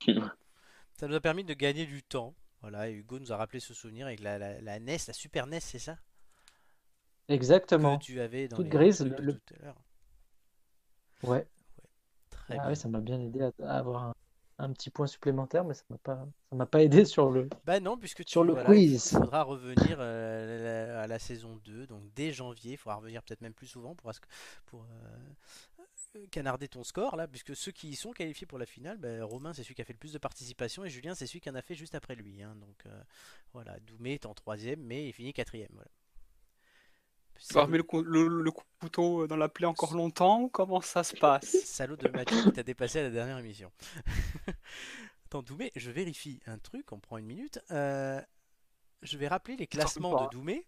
Ça 0.94 1.08
nous 1.08 1.16
a 1.16 1.20
permis 1.20 1.42
de 1.42 1.52
gagner 1.52 1.84
du 1.84 2.04
temps. 2.04 2.36
Voilà, 2.60 2.88
et 2.88 2.92
Hugo 2.92 3.18
nous 3.18 3.32
a 3.32 3.36
rappelé 3.36 3.58
ce 3.58 3.74
souvenir 3.74 4.06
avec 4.06 4.20
la, 4.20 4.38
la, 4.38 4.60
la 4.60 4.76
NES, 4.76 4.98
la 5.08 5.12
Super 5.14 5.46
NES, 5.48 5.58
c'est 5.60 5.78
ça? 5.80 5.98
Exactement. 7.30 7.98
Que 7.98 8.04
tu 8.04 8.20
avais 8.20 8.48
dans 8.48 8.56
Toute 8.56 8.66
les 8.66 8.70
grise, 8.70 8.98
de 9.00 9.08
le- 9.08 9.34
tout 9.34 9.54
à 9.60 9.64
l'heure. 9.64 9.76
Ouais. 11.22 11.46
Très 12.30 12.54
Ah 12.54 12.60
bien. 12.60 12.68
ouais, 12.68 12.74
ça 12.74 12.88
m'a 12.88 13.00
bien 13.00 13.20
aidé 13.20 13.42
à, 13.42 13.52
à 13.64 13.78
avoir 13.78 14.04
un, 14.04 14.14
un 14.58 14.72
petit 14.72 14.90
point 14.90 15.06
supplémentaire, 15.06 15.64
mais 15.64 15.74
ça 15.74 15.84
m'a 15.90 15.98
pas, 15.98 16.26
ça 16.50 16.56
m'a 16.56 16.66
pas 16.66 16.82
aidé 16.82 17.04
sur 17.04 17.30
le. 17.30 17.48
Bah 17.64 17.80
non, 17.80 17.96
puisque 17.96 18.24
tu, 18.24 18.30
Sur 18.32 18.44
le 18.44 18.52
voilà, 18.52 18.66
quiz. 18.68 19.12
il 19.12 19.18
faudra 19.18 19.42
revenir 19.42 19.96
euh, 20.00 20.88
la- 20.92 21.00
à 21.02 21.06
la 21.06 21.18
saison 21.18 21.56
2, 21.64 21.86
donc 21.86 22.02
dès 22.14 22.32
janvier, 22.32 22.72
il 22.72 22.76
faudra 22.76 22.96
revenir 22.96 23.22
peut-être 23.22 23.42
même 23.42 23.54
plus 23.54 23.66
souvent 23.66 23.94
pour, 23.94 24.10
euh, 24.84 24.86
canarder 26.32 26.66
ton 26.68 26.82
score 26.82 27.14
là, 27.16 27.28
puisque 27.28 27.54
ceux 27.54 27.70
qui 27.70 27.88
y 27.90 27.94
sont 27.96 28.10
qualifiés 28.12 28.46
pour 28.46 28.58
la 28.58 28.66
finale, 28.66 28.98
bah, 28.98 29.24
Romain 29.24 29.52
c'est 29.52 29.62
celui 29.62 29.74
qui 29.76 29.82
a 29.82 29.84
fait 29.84 29.92
le 29.92 29.98
plus 29.98 30.12
de 30.12 30.18
participation 30.18 30.84
et 30.84 30.90
Julien 30.90 31.14
c'est 31.14 31.26
celui 31.26 31.40
qui 31.40 31.48
en 31.50 31.54
a 31.54 31.62
fait 31.62 31.74
juste 31.76 31.94
après 31.94 32.16
lui. 32.16 32.42
hein. 32.42 32.54
donc 32.56 32.84
euh, 32.86 33.02
voilà, 33.52 33.78
Doumé 33.80 34.14
est 34.14 34.26
en 34.26 34.34
troisième, 34.34 34.80
mais 34.82 35.06
il 35.08 35.12
finit 35.12 35.32
quatrième. 35.32 35.70
Voilà. 35.72 35.90
Tu 37.48 37.54
vas 37.54 37.60
Salaud, 37.62 37.66
remettre 37.66 37.78
le, 37.78 37.82
cou- 37.84 38.02
le- 38.02 38.42
le 38.42 38.50
couteau 38.80 39.26
dans 39.26 39.36
la 39.36 39.48
plaie 39.48 39.66
encore 39.66 39.94
longtemps 39.94 40.48
Comment 40.48 40.80
ça 40.80 41.02
se 41.02 41.16
passe? 41.16 41.56
Salaud 41.64 41.96
de 41.96 42.08
Mathieu 42.08 42.42
qui 42.42 42.52
t'a 42.52 42.62
dépassé 42.62 42.98
à 43.00 43.02
la 43.02 43.10
dernière 43.10 43.38
émission. 43.38 43.72
Attends, 45.26 45.42
Doumé, 45.42 45.72
je 45.76 45.90
vérifie 45.90 46.40
un 46.46 46.58
truc, 46.58 46.92
on 46.92 46.98
prend 46.98 47.16
une 47.16 47.26
minute. 47.26 47.60
Euh, 47.70 48.20
je 49.02 49.16
vais 49.16 49.28
rappeler 49.28 49.56
les 49.56 49.66
classements 49.66 50.24
de 50.26 50.30
Doumé. 50.30 50.66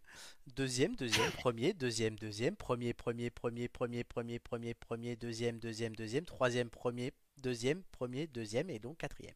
Deuxième, 0.56 0.96
deuxième, 0.96 1.30
premier, 1.32 1.74
deuxième, 1.74 2.16
deuxième, 2.16 2.56
premier, 2.56 2.94
premier, 2.94 3.28
premier, 3.30 3.68
premier, 3.68 4.04
premier, 4.04 4.38
premier, 4.38 4.74
premier, 4.74 5.16
deuxième, 5.16 5.58
deuxième, 5.58 5.94
deuxième, 5.94 6.24
troisième, 6.24 6.70
premier, 6.70 7.12
deuxième, 7.42 7.82
premier, 7.92 8.26
deuxième 8.28 8.70
et 8.70 8.78
donc 8.78 8.98
quatrième. 8.98 9.34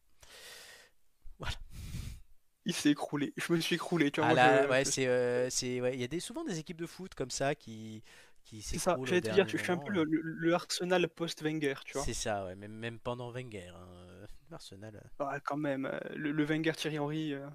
Il 2.66 2.74
s'est 2.74 2.90
écroulé. 2.90 3.32
Je 3.36 3.52
me 3.52 3.60
suis 3.60 3.76
écroulé. 3.76 4.10
Tu 4.10 4.20
vois, 4.20 4.28
Ah 4.30 4.34
moi, 4.34 4.42
là, 4.42 4.62
je- 4.64 4.68
ouais, 4.68 4.84
c'est, 4.84 5.06
euh, 5.06 5.48
c'est, 5.50 5.80
ouais, 5.80 5.94
il 5.94 6.00
y 6.00 6.04
a 6.04 6.08
des, 6.08 6.20
souvent 6.20 6.44
des 6.44 6.58
équipes 6.58 6.76
de 6.78 6.86
foot 6.86 7.14
comme 7.14 7.30
ça 7.30 7.54
qui, 7.54 8.02
qui 8.44 8.60
c'est 8.60 8.78
ça. 8.78 8.98
J'allais 9.04 9.20
te 9.20 9.30
dire, 9.30 9.48
je 9.48 9.56
suis 9.56 9.70
un 9.72 9.78
peu 9.78 9.92
moment, 9.92 10.04
le, 10.10 10.52
Arsenal 10.54 11.08
post-Wenger, 11.08 11.74
tu 11.84 11.92
vois. 11.94 12.02
C'est 12.04 12.12
ça, 12.12 12.44
ouais, 12.44 12.56
même, 12.56 12.72
même 12.72 12.98
pendant 12.98 13.30
Wenger, 13.30 13.68
hein, 13.68 13.88
euh, 14.08 14.26
Arsenal. 14.50 15.00
euh, 15.20 15.24
Ouais, 15.24 15.40
quand 15.44 15.56
même, 15.56 15.90
le, 16.14 16.32
le 16.32 16.44
Wenger 16.44 16.72
Thierry 16.72 16.98
Henry, 16.98 17.32
euh, 17.34 17.48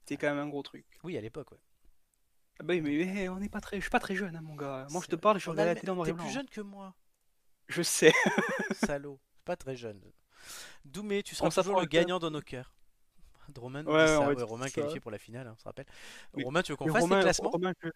c'était 0.00 0.16
quand 0.16 0.34
même 0.34 0.44
un 0.44 0.48
gros 0.48 0.62
truc. 0.62 0.84
Oui, 1.04 1.16
à 1.16 1.20
l'époque, 1.20 1.52
ouais. 1.52 1.58
Ah 2.58 2.64
bah 2.64 2.74
oui, 2.74 2.80
mais, 2.80 3.04
mais 3.06 3.28
on 3.28 3.38
n'est 3.38 3.48
pas 3.48 3.60
très, 3.60 3.76
je 3.76 3.82
suis 3.82 3.90
pas 3.90 4.00
très 4.00 4.16
jeune, 4.16 4.36
hein, 4.36 4.42
mon 4.42 4.54
gars. 4.56 4.86
Moi, 4.90 5.00
je 5.02 5.08
te 5.08 5.16
parle, 5.16 5.38
je 5.38 5.48
regarde 5.48 5.68
la 5.68 5.74
télé 5.76 5.90
en 5.90 5.94
noir 5.94 6.06
et 6.08 6.10
T'es 6.10 6.14
blanc. 6.14 6.24
plus 6.24 6.30
hein. 6.30 6.34
jeune 6.34 6.48
que 6.48 6.60
moi. 6.60 6.94
Je 7.68 7.82
sais. 7.82 8.12
Salaud, 8.72 9.20
pas 9.44 9.56
très 9.56 9.76
jeune. 9.76 10.00
Doumé, 10.84 11.22
tu 11.22 11.34
On 11.40 11.50
seras 11.50 11.62
toujours 11.62 11.80
le 11.80 11.86
gagnant 11.86 12.18
dans 12.18 12.30
nos 12.30 12.42
cœurs. 12.42 12.74
Romain 13.58 13.84
Ouais, 13.84 14.06
ça. 14.06 14.28
Ouais, 14.28 14.42
Romain 14.42 14.66
ça. 14.66 14.72
qualifié 14.72 15.00
pour 15.00 15.10
la 15.10 15.18
finale, 15.18 15.46
hein, 15.46 15.54
on 15.56 15.58
se 15.58 15.64
rappelle. 15.64 15.86
Oui. 16.34 16.44
Romain, 16.44 16.62
tu 16.62 16.72
veux 16.72 16.76
qu'on 16.76 16.92
fasse 16.92 17.02
Romain, 17.02 17.16
les 17.18 17.22
classements 17.24 17.50
Romain, 17.50 17.72
je... 17.82 17.88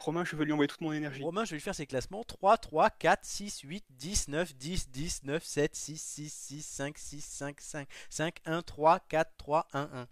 Romain, 0.00 0.24
je 0.24 0.34
vais 0.34 0.44
lui 0.44 0.52
envoyer 0.52 0.66
toute 0.66 0.80
mon 0.80 0.92
énergie. 0.92 1.22
Romain, 1.22 1.44
je 1.44 1.50
vais 1.50 1.56
lui 1.56 1.62
faire 1.62 1.74
ses 1.76 1.86
classements. 1.86 2.24
3, 2.24 2.58
3, 2.58 2.90
4, 2.90 3.24
6, 3.24 3.60
8, 3.60 3.84
10, 3.90 4.28
9, 4.28 4.54
10, 4.56 4.90
10, 4.90 5.22
9, 5.24 5.44
7, 5.44 5.76
6, 5.76 5.96
6, 6.02 6.32
6, 6.32 6.62
5, 6.62 6.98
6, 6.98 7.20
5, 7.20 7.60
5, 7.60 7.88
5, 8.10 8.40
1, 8.44 8.62
3, 8.62 8.98
4, 9.08 9.32
3, 9.36 9.68
1, 9.72 9.80
1. 9.92 10.08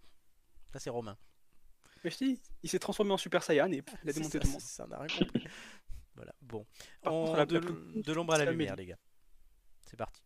Ça, 0.72 0.78
c'est 0.78 0.90
Romain. 0.90 1.16
Dis, 2.04 2.40
il 2.62 2.70
s'est 2.70 2.78
transformé 2.78 3.12
en 3.12 3.16
Super 3.18 3.42
Saiyan 3.42 3.70
et 3.72 3.82
il 4.04 4.10
a 4.10 4.12
démonté 4.12 4.38
tout 4.38 4.46
le 4.46 4.52
monde. 4.52 4.60
ça, 4.60 4.86
n'a 4.86 4.98
rien 4.98 5.18
compris. 5.18 5.44
voilà, 6.14 6.34
bon. 6.40 6.66
Par 7.02 7.12
On- 7.12 7.26
contre, 7.34 7.46
de, 7.46 8.12
l'ombre 8.12 8.34
à 8.34 8.38
la 8.38 8.50
lumière, 8.50 8.76
les 8.76 8.86
gars. 8.86 8.98
C'est 9.86 9.96
parti. 9.96 10.22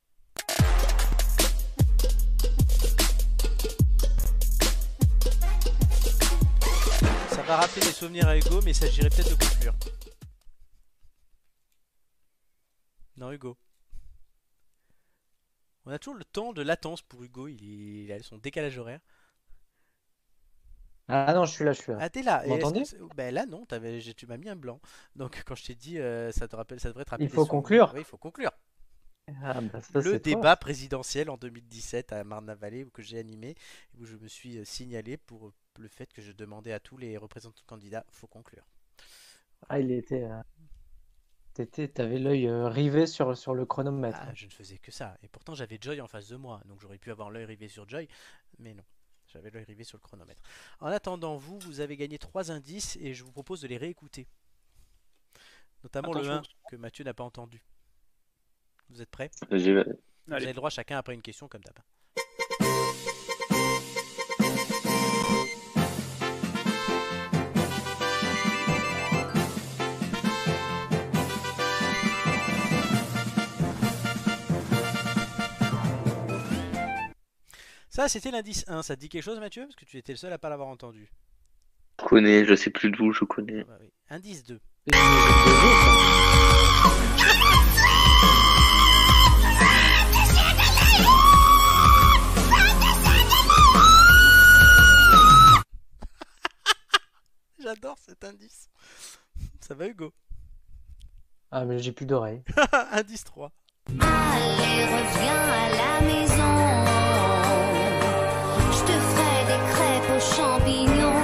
Ça 7.35 7.43
va 7.43 7.56
rappeler 7.56 7.82
des 7.82 7.93
souvenirs 7.93 8.28
à 8.28 8.36
Hugo, 8.36 8.61
mais 8.65 8.70
il 8.70 8.74
s'agirait 8.74 9.11
peut-être 9.11 9.31
de 9.31 9.35
conclure. 9.44 9.74
Non, 13.16 13.32
Hugo. 13.32 13.56
On 15.86 15.90
a 15.93 15.98
toujours 15.98 16.19
le 16.19 16.24
temps 16.24 16.52
de 16.52 16.62
latence 16.62 17.01
pour 17.02 17.23
Hugo, 17.23 17.48
il, 17.48 17.55
est- 17.55 18.05
il 18.05 18.12
a 18.12 18.23
son 18.23 18.39
décalage 18.39 18.78
horaire. 18.78 19.01
Ah 21.09 21.35
non, 21.35 21.44
je 21.44 21.52
suis 21.52 21.65
là, 21.65 21.73
je 21.73 21.82
suis 21.82 21.93
là. 21.93 21.98
Ah, 22.01 22.09
t'es 22.09 22.23
là. 22.23 22.43
Vous 22.44 22.48
m'entendez 22.51 22.82
Ben 23.15 23.35
là, 23.35 23.44
non, 23.47 23.66
tu 23.66 24.27
m'as 24.27 24.36
mis 24.39 24.48
un 24.48 24.56
blanc. 24.56 24.81
Donc, 25.16 25.43
quand 25.47 25.55
je 25.55 25.65
t'ai 25.65 25.74
dit, 25.74 25.98
euh, 25.98 26.32
ça, 26.32 26.48
te 26.48 26.56
rappelle, 26.56 26.81
ça 26.81 26.89
devrait 26.89 27.05
te 27.05 27.11
rappeler. 27.11 27.27
Il 27.27 27.31
faut 27.31 27.44
conclure. 27.47 27.90
Oui, 27.94 28.01
il 28.01 28.05
faut 28.06 28.16
conclure. 28.16 28.51
Ah, 29.42 29.60
bah, 29.60 29.82
ça, 29.82 30.01
le 30.01 30.18
toi. 30.20 30.20
débat 30.20 30.56
présidentiel 30.56 31.30
en 31.30 31.36
2017 31.38 32.12
à 32.12 32.24
Marne-la-Vallée 32.24 32.86
que 32.92 33.02
j'ai 33.02 33.18
animé, 33.18 33.55
où 33.98 34.05
je 34.05 34.16
me 34.16 34.28
suis 34.28 34.59
euh, 34.59 34.64
signalé 34.64 35.16
pour 35.16 35.48
euh, 35.48 35.52
le 35.78 35.88
fait 35.88 36.12
que 36.12 36.20
je 36.22 36.32
demandais 36.32 36.72
à 36.72 36.80
tous 36.80 36.96
les 36.98 37.16
représentants 37.16 37.62
de 37.62 37.66
candidats, 37.66 38.05
faut 38.10 38.26
conclure. 38.26 38.64
Ah, 39.68 39.78
il 39.80 39.90
était. 39.92 40.24
euh, 40.24 40.40
t'étais- 41.55 41.88
T'avais 41.88 42.18
l'œil 42.18 42.46
euh, 42.48 42.68
rivé 42.68 43.06
sur, 43.06 43.36
sur 43.36 43.55
le 43.55 43.66
chronomètre. 43.66 44.18
Ah, 44.18 44.32
je 44.34 44.46
ne 44.46 44.51
faisais 44.51 44.78
que 44.78 44.90
ça. 44.92 45.16
Et 45.22 45.28
pourtant, 45.28 45.55
j'avais 45.55 45.78
Joy 45.80 46.01
en 46.01 46.06
face 46.06 46.28
de 46.28 46.36
moi, 46.36 46.60
donc 46.66 46.80
j'aurais 46.80 46.98
pu 46.98 47.10
avoir 47.10 47.30
l'œil 47.30 47.44
rivé 47.44 47.68
sur 47.68 47.88
Joy, 47.88 48.09
mais 48.59 48.74
non. 48.74 48.84
j'avais 49.26 49.51
l'arrivée 49.51 49.84
sur 49.84 49.98
le 49.98 50.02
chronomètre. 50.02 50.42
En 50.80 50.86
attendant, 50.88 51.36
vous, 51.36 51.59
vous 51.60 51.80
avez 51.80 51.96
gagné 51.96 52.18
trois 52.18 52.51
indices 52.52 52.96
et 53.01 53.14
je 53.14 53.24
vous 53.24 53.32
propose 53.32 53.60
de 53.62 53.68
les 53.68 53.76
réécouter. 53.78 54.26
Notamment 55.84 56.14
le 56.14 56.28
Attention. 56.28 56.30
1 56.30 56.48
que 56.66 56.74
Mathieu 56.74 57.05
n'a 57.05 57.14
pas 57.14 57.22
entendu. 57.22 57.62
Vous 58.90 59.02
êtes 59.02 59.11
prêts? 59.11 59.31
J'ai- 59.51 59.74
Vous 59.74 60.32
Allez. 60.32 60.44
avez 60.44 60.47
le 60.52 60.56
droit 60.56 60.70
chacun 60.70 60.98
après 60.98 61.15
une 61.15 61.23
question 61.23 61.48
comme 61.48 61.62
d'hab. 61.62 61.74
Ça, 77.89 78.09
c'était 78.09 78.31
l'indice 78.31 78.65
1. 78.66 78.82
Ça 78.82 78.97
te 78.97 79.01
dit 79.01 79.09
quelque 79.09 79.23
chose, 79.23 79.39
Mathieu? 79.39 79.62
Parce 79.62 79.77
que 79.77 79.85
tu 79.85 79.98
étais 79.98 80.12
le 80.12 80.19
seul 80.19 80.32
à 80.32 80.39
pas 80.39 80.48
l'avoir 80.48 80.69
entendu. 80.69 81.09
Je 82.01 82.05
connais, 82.06 82.44
je 82.44 82.55
sais 82.55 82.70
plus 82.70 82.90
d'où 82.90 83.12
je 83.12 83.24
connais. 83.24 83.61
Ah 83.61 83.65
bah 83.69 83.78
oui. 83.81 83.93
Indice 84.11 84.43
2. 84.44 84.61
J'adore 97.64 97.96
cet 97.98 98.22
indice. 98.24 98.68
Ça 99.58 99.74
va, 99.74 99.86
Hugo? 99.86 100.12
Ah, 101.50 101.64
mais 101.64 101.78
j'ai 101.78 101.92
plus 101.92 102.04
d'oreilles. 102.04 102.44
Indice 102.92 103.24
3. 103.24 103.50
Allez, 103.88 104.84
reviens 104.84 105.32
à 105.32 105.68
la 105.70 106.00
maison. 106.02 106.56
Je 108.70 108.80
te 108.84 108.92
ferai 108.92 109.44
des 109.48 109.62
crêpes 109.72 110.10
aux 110.14 110.20
champignons. 110.36 111.22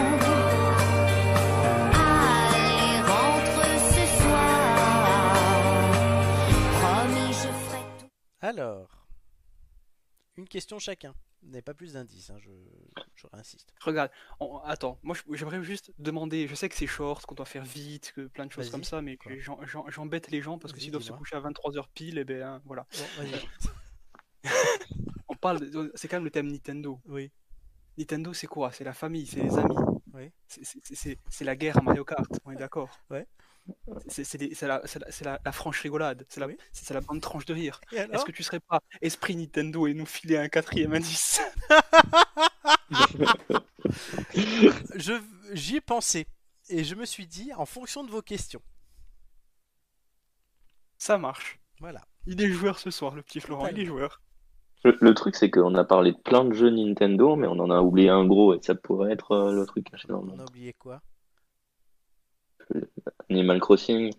Allez, 1.93 3.03
rentre 3.03 3.61
ce 3.93 4.05
soir. 4.23 5.35
Promis, 6.81 7.33
je 7.35 7.51
ferai 7.67 7.83
tout. 7.99 8.11
Alors, 8.41 8.89
une 10.39 10.49
question 10.49 10.79
chacun. 10.79 11.15
N'avez 11.43 11.63
pas 11.63 11.75
plus 11.75 11.95
d'indices, 11.95 12.31
hein, 12.31 12.37
je, 12.39 12.51
je 13.17 13.27
réinsiste. 13.33 13.73
Regarde, 13.81 14.11
on- 14.41 14.59
attends, 14.59 14.99
moi 15.03 15.17
j'aimerais 15.33 15.63
juste 15.63 15.91
demander, 15.99 16.47
je 16.47 16.55
sais 16.55 16.69
que 16.69 16.75
c'est 16.77 16.87
short, 16.87 17.25
qu'on 17.27 17.35
doit 17.35 17.47
faire 17.47 17.65
vite, 17.65 18.13
que 18.15 18.27
plein 18.27 18.45
de 18.47 18.53
choses 18.53 18.71
comme 18.71 18.85
ça, 18.85 19.01
mais 19.03 19.19
j'embête 19.89 20.31
les 20.31 20.43
gens 20.43 20.59
parce 20.59 20.73
que 20.73 20.81
s'ils 20.81 20.93
doivent 20.93 21.03
se 21.03 21.13
coucher 21.13 21.37
à 21.37 21.41
23h 21.41 21.87
pile, 21.95 22.19
et 22.19 22.25
ben 22.25 22.43
hein, 22.43 22.63
voilà. 22.67 22.87
Bon. 23.19 23.25
On 25.29 25.35
parle, 25.35 25.59
c'est 25.95 26.09
quand 26.09 26.17
même 26.17 26.25
le 26.25 26.31
thème 26.31 26.49
Nintendo. 26.51 27.01
oui. 27.07 27.31
Nintendo 27.99 28.33
c'est 28.33 28.47
quoi? 28.47 28.73
C'est 28.73 28.85
la 28.85 28.95
famille, 28.95 29.27
c'est 29.27 29.43
les 29.43 29.59
amis. 29.59 29.77
Oui. 30.15 30.31
C'est 30.49 31.45
la 31.45 31.57
guerre 31.57 31.77
à 31.79 31.83
Mario 31.83 32.05
Kart, 32.05 32.31
on 32.45 32.51
est 32.53 32.57
d'accord? 32.57 32.89
Ouais. 33.11 33.27
C'est 34.09 34.63
la, 34.63 35.53
franche 35.53 35.81
rigolade, 35.81 36.25
c'est 36.29 36.41
la, 36.41 36.49
c'est 36.73 37.07
bonne 37.07 37.21
tranche 37.21 37.45
de 37.45 37.55
rire. 37.55 37.81
Est-ce 37.93 38.25
que 38.25 38.33
tu 38.33 38.43
serais 38.43 38.61
pas 38.61 38.81
esprit 39.01 39.37
Nintendo 39.37 39.87
et 39.87 39.95
nous 39.95 40.07
filer 40.07 40.37
un 40.37 40.49
quatrième 40.49 40.95
indice? 40.95 41.41
Je 44.97 45.21
J'y 45.53 45.77
ai 45.77 45.81
pensé. 45.81 46.27
Et 46.69 46.85
je 46.85 46.95
me 46.95 47.05
suis 47.05 47.27
dit, 47.27 47.53
en 47.57 47.67
fonction 47.67 48.05
de 48.05 48.11
vos 48.11 48.23
questions. 48.23 48.63
Ça 50.99 51.19
marche. 51.19 51.59
Voilà. 51.81 52.03
Il 52.27 52.41
est 52.41 52.51
joueur 52.51 52.79
ce 52.79 52.91
soir, 52.91 53.15
le 53.15 53.23
petit 53.23 53.41
Florent, 53.41 53.67
il 53.69 53.81
est 53.81 53.87
joueur. 53.87 54.21
Le, 54.85 54.97
le 55.01 55.15
truc, 55.15 55.35
c'est 55.35 55.51
qu'on 55.51 55.75
a 55.75 55.85
parlé 55.85 56.13
de 56.13 56.19
plein 56.19 56.45
de 56.45 56.53
jeux 56.53 56.71
Nintendo, 56.71 57.37
mais 57.37 57.47
on 57.47 57.59
en 57.59 57.71
a 57.71 57.81
oublié 57.81 58.09
un 58.09 58.25
gros, 58.25 58.55
et 58.55 58.61
ça 58.63 58.75
pourrait 58.75 59.13
être 59.13 59.33
euh, 59.33 59.53
le 59.53 59.67
truc 59.67 59.91
caché 59.91 60.09
dans 60.09 60.23
le 60.23 60.33
On 60.33 60.39
a 60.39 60.45
oublié 60.45 60.73
quoi? 60.75 61.03
Animal 63.29 63.61
Crossing. 63.61 64.13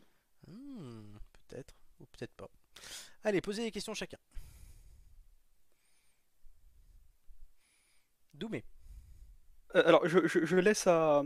Hmm, 0.47 1.17
Peut-être. 1.47 1.73
Ou 1.99 2.05
peut-être 2.05 2.33
pas. 2.33 2.47
Allez, 3.23 3.41
posez 3.41 3.63
des 3.63 3.71
questions 3.71 3.93
chacun. 3.93 4.17
Doumé. 8.33 8.63
Euh, 9.75 9.83
alors, 9.85 10.07
je, 10.07 10.25
je- 10.27 10.45
je 10.45 10.55
laisse 10.57 10.87
à, 10.87 11.23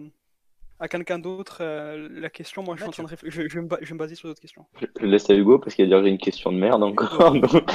à 0.80 0.88
quelqu'un 0.88 1.20
d'autre 1.20 1.60
euh, 1.62 2.08
la 2.12 2.30
question. 2.30 2.64
Moi, 2.64 2.76
je 2.76 2.82
suis 2.82 2.90
en 2.90 2.92
train 2.92 3.04
de 3.04 3.08
réfléchir. 3.10 3.44
Je, 3.44 3.48
je 3.50 3.56
vais 3.56 3.62
me 3.94 3.98
baser 3.98 4.16
sur 4.16 4.28
d'autres 4.28 4.42
questions. 4.42 4.66
Je, 4.82 4.86
je 5.00 5.06
laisse 5.06 5.30
à 5.30 5.36
Hugo 5.36 5.60
parce 5.60 5.76
qu'il 5.76 5.86
a 5.86 5.98
déjà 5.98 6.08
une 6.08 6.18
question 6.18 6.52
de 6.52 6.58
merde 6.58 6.84
encore. 6.84 7.32
donc- 7.34 7.54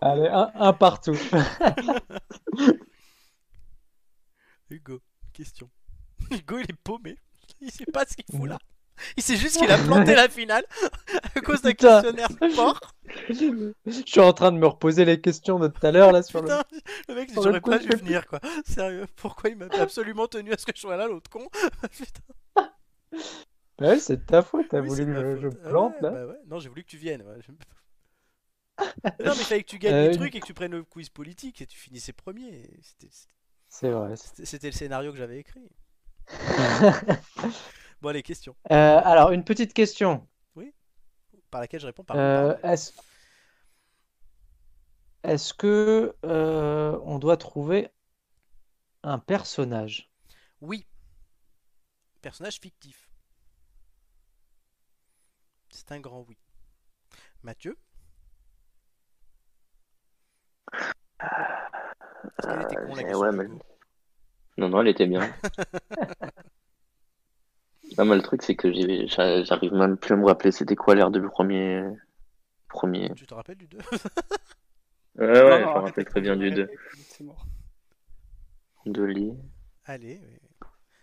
Allez, 0.00 0.28
un, 0.28 0.50
un 0.54 0.72
partout. 0.72 1.14
Hugo, 4.70 5.00
question. 5.32 5.70
Hugo, 6.30 6.58
il 6.58 6.70
est 6.70 6.76
paumé. 6.82 7.16
Il 7.60 7.70
sait 7.70 7.86
pas 7.86 8.04
ce 8.06 8.16
qu'il 8.16 8.24
fout 8.36 8.48
là. 8.48 8.58
Il 9.18 9.22
sait 9.22 9.36
juste 9.36 9.58
qu'il 9.58 9.70
a 9.70 9.76
planté 9.76 10.14
la 10.14 10.26
finale 10.28 10.64
à 11.34 11.40
cause 11.42 11.60
d'un 11.60 11.74
questionnaire 11.74 12.28
fort. 12.54 12.80
Je 13.28 14.02
suis 14.06 14.20
en 14.20 14.32
train 14.32 14.52
de 14.52 14.56
me 14.56 14.66
reposer 14.66 15.04
les 15.04 15.20
questions 15.20 15.58
de 15.58 15.68
tout 15.68 15.86
à 15.86 15.92
l'heure 15.92 16.12
là 16.12 16.22
sur 16.22 16.40
le. 16.40 16.48
Putain, 16.48 16.64
le 17.08 17.14
mec, 17.14 17.28
le 17.28 17.34
j'aurais 17.34 17.60
coup, 17.60 17.70
pas 17.70 17.78
sais 17.78 17.88
venir 17.94 18.26
quoi. 18.26 18.40
Sérieux, 18.66 19.06
pourquoi 19.16 19.50
il 19.50 19.56
m'a 19.56 19.66
absolument 19.78 20.28
tenu 20.28 20.52
à 20.52 20.56
ce 20.58 20.64
que 20.64 20.72
je 20.74 20.80
sois 20.80 20.96
là, 20.96 21.06
l'autre 21.08 21.28
con 21.30 21.46
Putain, 21.92 22.70
Ouais, 23.78 23.98
c'est 23.98 24.16
de 24.16 24.22
ta 24.24 24.40
faute, 24.42 24.68
t'as 24.70 24.80
oui, 24.80 24.88
voulu 24.88 25.04
que 25.04 25.36
je. 25.36 25.48
Ah 25.64 25.68
plante 25.68 25.94
ouais, 25.96 26.00
là. 26.02 26.10
bah 26.10 26.26
ouais. 26.28 26.38
Non, 26.46 26.58
j'ai 26.58 26.70
voulu 26.70 26.82
que 26.82 26.88
tu 26.88 26.96
viennes. 26.96 27.20
ouais. 27.22 27.38
non, 28.78 29.32
mais 29.36 29.44
fallait 29.44 29.62
que 29.62 29.68
tu 29.68 29.78
gagnes 29.78 29.94
Euh, 29.94 30.08
des 30.10 30.16
trucs 30.16 30.34
et 30.34 30.40
que 30.40 30.46
tu 30.46 30.54
prennes 30.54 30.72
le 30.72 30.82
quiz 30.84 31.10
politique 31.10 31.60
et 31.60 31.66
tu 31.66 31.78
finissais 31.78 32.14
premier. 32.14 32.70
C'était- 32.80 33.14
C'est 33.68 33.90
vrai. 33.90 34.16
C'était 34.16 34.46
c'était 34.46 34.66
le 34.68 34.72
scénario 34.72 35.12
que 35.12 35.18
j'avais 35.18 35.38
écrit. 35.38 35.68
Bon, 38.00 38.08
allez, 38.10 38.22
question. 38.22 38.54
Euh, 38.70 39.00
alors, 39.04 39.30
une 39.32 39.44
petite 39.44 39.72
question. 39.74 40.26
Par 41.50 41.60
laquelle 41.60 41.80
je 41.80 41.86
réponds 41.86 42.02
par 42.04 42.16
Euh, 42.16 42.54
par- 42.54 42.70
est-ce 42.72 42.92
est-ce 45.22 45.54
que 45.54 46.14
euh, 46.24 46.98
on 47.04 47.18
doit 47.18 47.36
trouver 47.36 47.88
un 49.04 49.18
personnage? 49.18 50.10
Oui. 50.60 50.86
Personnage 52.20 52.58
fictif. 52.60 53.08
C'est 55.70 55.92
un 55.92 56.00
grand 56.00 56.24
oui. 56.28 56.36
Mathieu? 57.42 57.78
Est-ce 61.22 62.46
qu'elle 62.48 62.62
était 62.62 62.76
con 62.76 62.94
la 62.94 63.02
question 63.02 63.18
ouais, 63.20 63.30
du 63.30 63.36
mais- 63.36 63.46
coup 63.46 63.58
Non, 64.58 64.68
non, 64.68 64.80
elle 64.80 64.88
était 64.88 65.06
bien. 65.06 65.20
non, 67.98 68.04
mais 68.04 68.16
le 68.16 68.22
truc, 68.22 68.42
c'est 68.42 68.56
que 68.56 68.72
j'ai- 68.72 69.06
j'a- 69.06 69.42
j'arrive 69.44 69.72
même 69.72 69.96
plus 69.96 70.14
à 70.14 70.16
me 70.16 70.26
rappeler 70.26 70.50
c'était 70.52 70.76
quoi 70.76 70.94
l'air 70.94 71.10
du 71.10 71.20
premier. 71.22 71.82
Premier. 72.68 73.12
Tu 73.14 73.26
te 73.26 73.34
rappelles 73.34 73.56
du 73.58 73.68
2 73.68 73.78
Ouais, 73.78 73.78
ouais, 75.16 75.50
Non, 75.50 75.58
je 75.58 75.64
me 75.78 75.84
rappelle 75.84 76.04
très 76.04 76.20
bien 76.20 76.36
du 76.36 76.48
jeu, 76.50 76.66
2. 76.66 76.70
C'est 77.08 77.24
mort. 77.24 77.46
De 78.86 79.02
lit. 79.02 79.32
Allez. 79.84 80.20
oui. 80.22 80.38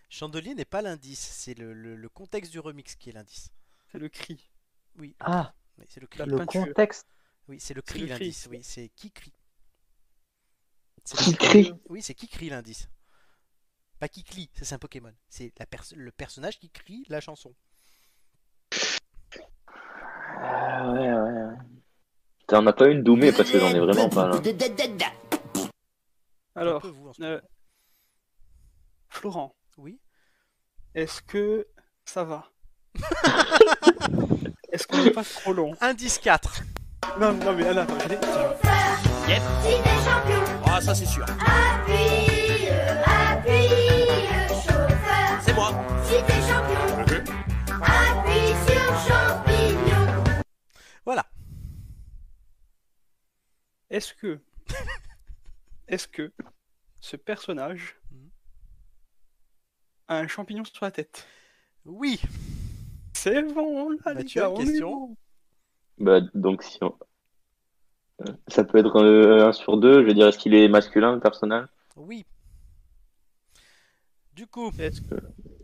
Chandelier 0.08 0.54
n'est 0.54 0.64
pas 0.64 0.82
l'indice, 0.82 1.18
c'est 1.20 1.58
le, 1.58 1.72
le- 1.72 1.96
le 1.96 2.08
contexte 2.08 2.52
du 2.52 2.60
remix 2.60 2.94
qui 2.94 3.10
est 3.10 3.12
l'indice. 3.12 3.50
C'est 3.90 3.98
le 3.98 4.08
cri. 4.08 4.48
Oui, 4.98 5.16
Ah, 5.20 5.52
oui, 5.78 5.84
c'est 5.88 6.00
le 6.00 6.06
cri. 6.06 6.24
Le 6.28 6.36
peinture. 6.36 6.66
contexte. 6.66 7.08
Oui, 7.48 7.58
c'est 7.58 7.74
le 7.74 7.82
cri 7.82 8.00
le 8.00 8.06
cri. 8.06 8.12
l'indice. 8.18 8.46
Oui, 8.50 8.60
c'est 8.62 8.88
qui 8.90 9.10
crie. 9.10 9.32
C'est 11.04 11.16
Qui 11.18 11.30
le- 11.32 11.36
crie? 11.36 11.74
Oui, 11.88 12.02
c'est 12.02 12.14
qui 12.14 12.28
crie 12.28 12.48
l'indice. 12.50 12.88
Pas 14.00 14.08
qui 14.08 14.24
crie, 14.24 14.50
ça 14.54 14.64
c'est 14.64 14.74
un 14.74 14.78
Pokémon. 14.78 15.12
C'est 15.28 15.52
la 15.58 15.66
pers- 15.66 15.84
le 15.94 16.10
personnage 16.12 16.58
qui 16.58 16.70
crie 16.70 17.04
la 17.08 17.20
chanson. 17.20 17.54
Ah, 20.36 20.90
ouais, 20.92 21.12
ouais. 21.12 21.54
Putain, 22.40 22.58
on 22.58 22.62
n'a 22.62 22.72
pas 22.72 22.88
eu 22.88 22.92
une 22.92 23.02
doumée 23.02 23.32
parce 23.32 23.50
que 23.50 23.58
j'en 23.58 23.70
ai 23.74 23.78
vraiment 23.80 24.08
pas 24.10 24.28
là. 24.28 24.40
Alors, 26.56 26.82
peu 26.82 26.88
vous, 26.88 27.10
euh. 27.20 27.40
Florent, 29.08 29.54
Oui. 29.78 29.98
est-ce 30.94 31.22
que 31.22 31.66
ça 32.04 32.24
va? 32.24 32.50
Est-ce 34.72 34.86
qu'on 34.88 35.02
n'est 35.04 35.10
pas 35.12 35.22
trop 35.24 35.52
long? 35.52 35.72
Indice 35.80 36.18
4. 36.18 36.62
Non, 37.20 37.32
non, 37.32 37.52
mais 37.54 37.64
attends, 37.66 37.96
t'es 37.98 38.18
champion, 40.04 40.42
Ah, 40.66 40.80
ça 40.80 40.94
c'est 40.94 41.06
sûr. 41.06 41.24
appuie, 41.24 42.23
appuie 47.82 48.54
sur 48.66 48.84
champignon. 49.06 50.24
Voilà. 51.04 51.26
Est-ce 53.90 54.14
que. 54.14 54.40
Est-ce 55.88 56.08
que 56.08 56.32
ce 57.00 57.16
personnage 57.16 58.00
a 60.08 60.18
un 60.18 60.26
champignon 60.26 60.64
sur 60.64 60.84
la 60.84 60.90
tête? 60.90 61.26
Oui. 61.84 62.20
C'est 63.12 63.42
bon, 63.42 63.90
là, 63.90 63.96
les 64.06 64.14
Mathieu, 64.14 64.40
gars, 64.40 64.48
une 64.48 64.54
on 64.54 64.60
est 64.60 64.64
question 64.64 64.90
bon. 64.90 65.16
Bah, 65.98 66.20
donc 66.34 66.62
si 66.62 66.78
on... 66.82 66.96
Euh, 68.22 68.32
Ça 68.48 68.64
peut 68.64 68.78
être 68.78 68.96
euh, 68.96 69.48
un 69.48 69.52
sur 69.52 69.76
deux, 69.76 70.02
je 70.02 70.06
veux 70.06 70.14
dire, 70.14 70.28
est-ce 70.28 70.38
qu'il 70.38 70.54
est 70.54 70.68
masculin 70.68 71.14
le 71.14 71.20
personnage? 71.20 71.68
Oui. 71.96 72.24
Du 74.34 74.46
coup, 74.46 74.70
Est-ce 74.78 75.00
que- 75.00 75.14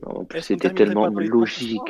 En 0.07 0.25
plus, 0.25 0.43
c'était 0.43 0.73
tellement 0.73 1.07
logique. 1.07 1.81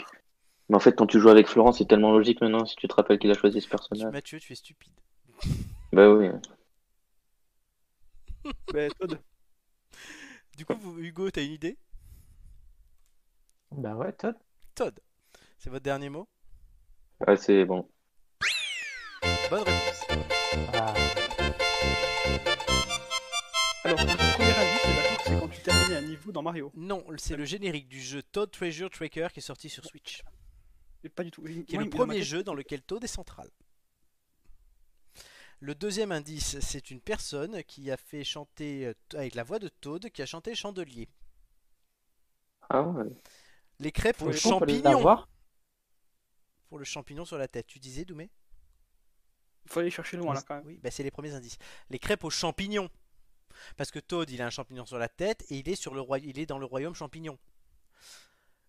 Mais 0.69 0.77
en 0.77 0.81
fait, 0.81 0.93
quand 0.93 1.07
tu 1.07 1.20
joues 1.20 1.28
avec 1.28 1.47
Florent, 1.48 1.73
c'est 1.73 1.85
tellement 1.86 2.12
logique 2.12 2.40
maintenant, 2.40 2.65
si 2.65 2.77
tu 2.77 2.86
te 2.89 2.94
rappelles 2.94 3.19
qu'il 3.19 3.31
a 3.31 3.35
choisi 3.35 3.61
ce 3.61 3.69
personnage. 3.69 4.12
Mathieu, 4.12 4.39
tu 4.40 4.52
es 4.52 4.57
stupide. 4.57 4.93
Bah 5.93 6.09
oui. 6.12 6.28
bah, 8.73 8.89
Todd, 8.98 9.19
Du 10.57 10.65
coup, 10.65 10.74
vous- 10.78 10.98
Hugo, 11.01 11.31
t'as 11.31 11.43
une 11.43 11.52
idée? 11.52 11.77
Bah 13.73 13.94
ouais, 13.97 14.12
Todd. 14.12 14.36
Todd, 14.74 14.98
c'est 15.59 15.70
votre 15.70 15.82
dernier 15.82 16.09
mot? 16.09 16.28
Ah, 17.27 17.36
c'est 17.36 17.65
bon. 17.65 17.89
Bonne 19.51 19.65
réponse. 19.65 20.07
Ah, 20.74 20.94
Alors, 23.82 23.98
le 23.98 24.07
premier 24.07 24.51
indice, 24.51 24.81
c'est 24.82 24.94
d'accord, 24.94 25.20
c'est 25.24 25.39
quand 25.40 25.48
tu 25.48 25.62
terminais 25.62 25.97
un 25.97 26.02
niveau 26.02 26.32
dans 26.32 26.43
Mario. 26.43 26.70
Non, 26.74 27.05
c'est 27.16 27.36
le 27.36 27.44
générique 27.44 27.89
du 27.89 28.01
jeu 28.01 28.23
Todd 28.23 28.51
Treasure 28.51 28.90
Tracker 28.90 29.28
qui 29.32 29.40
est 29.40 29.43
sorti 29.43 29.69
sur 29.70 29.85
Switch. 29.85 30.23
Pas 31.15 31.24
du 31.24 31.31
tout. 31.31 31.43
qui 31.43 31.61
est 31.61 31.74
Moi, 31.74 31.85
le 31.85 31.90
premier 31.90 32.23
jeu 32.23 32.43
dans 32.43 32.55
lequel 32.55 32.82
Toad 32.82 33.02
est 33.05 33.09
central. 33.09 33.48
Le 35.61 35.74
deuxième 35.74 36.12
indice, 36.12 36.59
c'est 36.61 36.90
une 36.90 37.01
personne 37.01 37.62
qui 37.65 37.90
a 37.90 37.97
fait 37.97 38.24
chanter, 38.24 38.86
euh, 38.86 38.94
avec 39.15 39.35
la 39.35 39.44
voix 39.44 39.59
de 39.59 39.69
Toad, 39.69 40.11
qui 40.11 40.23
a 40.23 40.27
chanté 40.27 40.55
Chandelier. 40.55 41.09
Ah 42.69 42.82
ouais. 42.82 43.05
Les 43.78 43.93
crêpes 43.93 44.19
peut 44.19 44.31
les 44.31 44.36
champignon. 44.36 45.24
Pour 46.69 46.78
le 46.78 46.85
champignon 46.85 47.24
sur 47.24 47.36
la 47.36 47.48
tête. 47.48 47.66
Tu 47.66 47.78
disais, 47.78 48.05
Doumé? 48.05 48.31
Il 49.65 49.70
faut 49.70 49.81
aller 49.81 49.90
chercher 49.90 50.16
loin 50.16 50.35
là 50.35 50.43
quand 50.43 50.57
même. 50.57 50.66
Oui, 50.66 50.78
bah 50.82 50.90
c'est 50.90 51.02
les 51.02 51.11
premiers 51.11 51.32
indices. 51.35 51.59
Les 51.90 51.98
crêpes 51.98 52.24
aux 52.24 52.31
champignons. 52.31 52.89
Parce 53.77 53.91
que 53.91 53.99
Toad, 53.99 54.31
il 54.31 54.41
a 54.43 54.47
un 54.47 54.51
champignon 54.51 54.87
sur 54.87 54.99
la 54.99 55.09
tête 55.09 55.45
et 55.51 55.57
il 55.59 55.69
est, 55.69 55.74
sur 55.77 55.95
le 55.95 56.01
roi... 56.01 56.19
il 56.19 56.39
est 56.39 56.47
dans 56.47 56.59
le 56.59 56.66
royaume 56.66 56.95
champignon. 56.95 57.39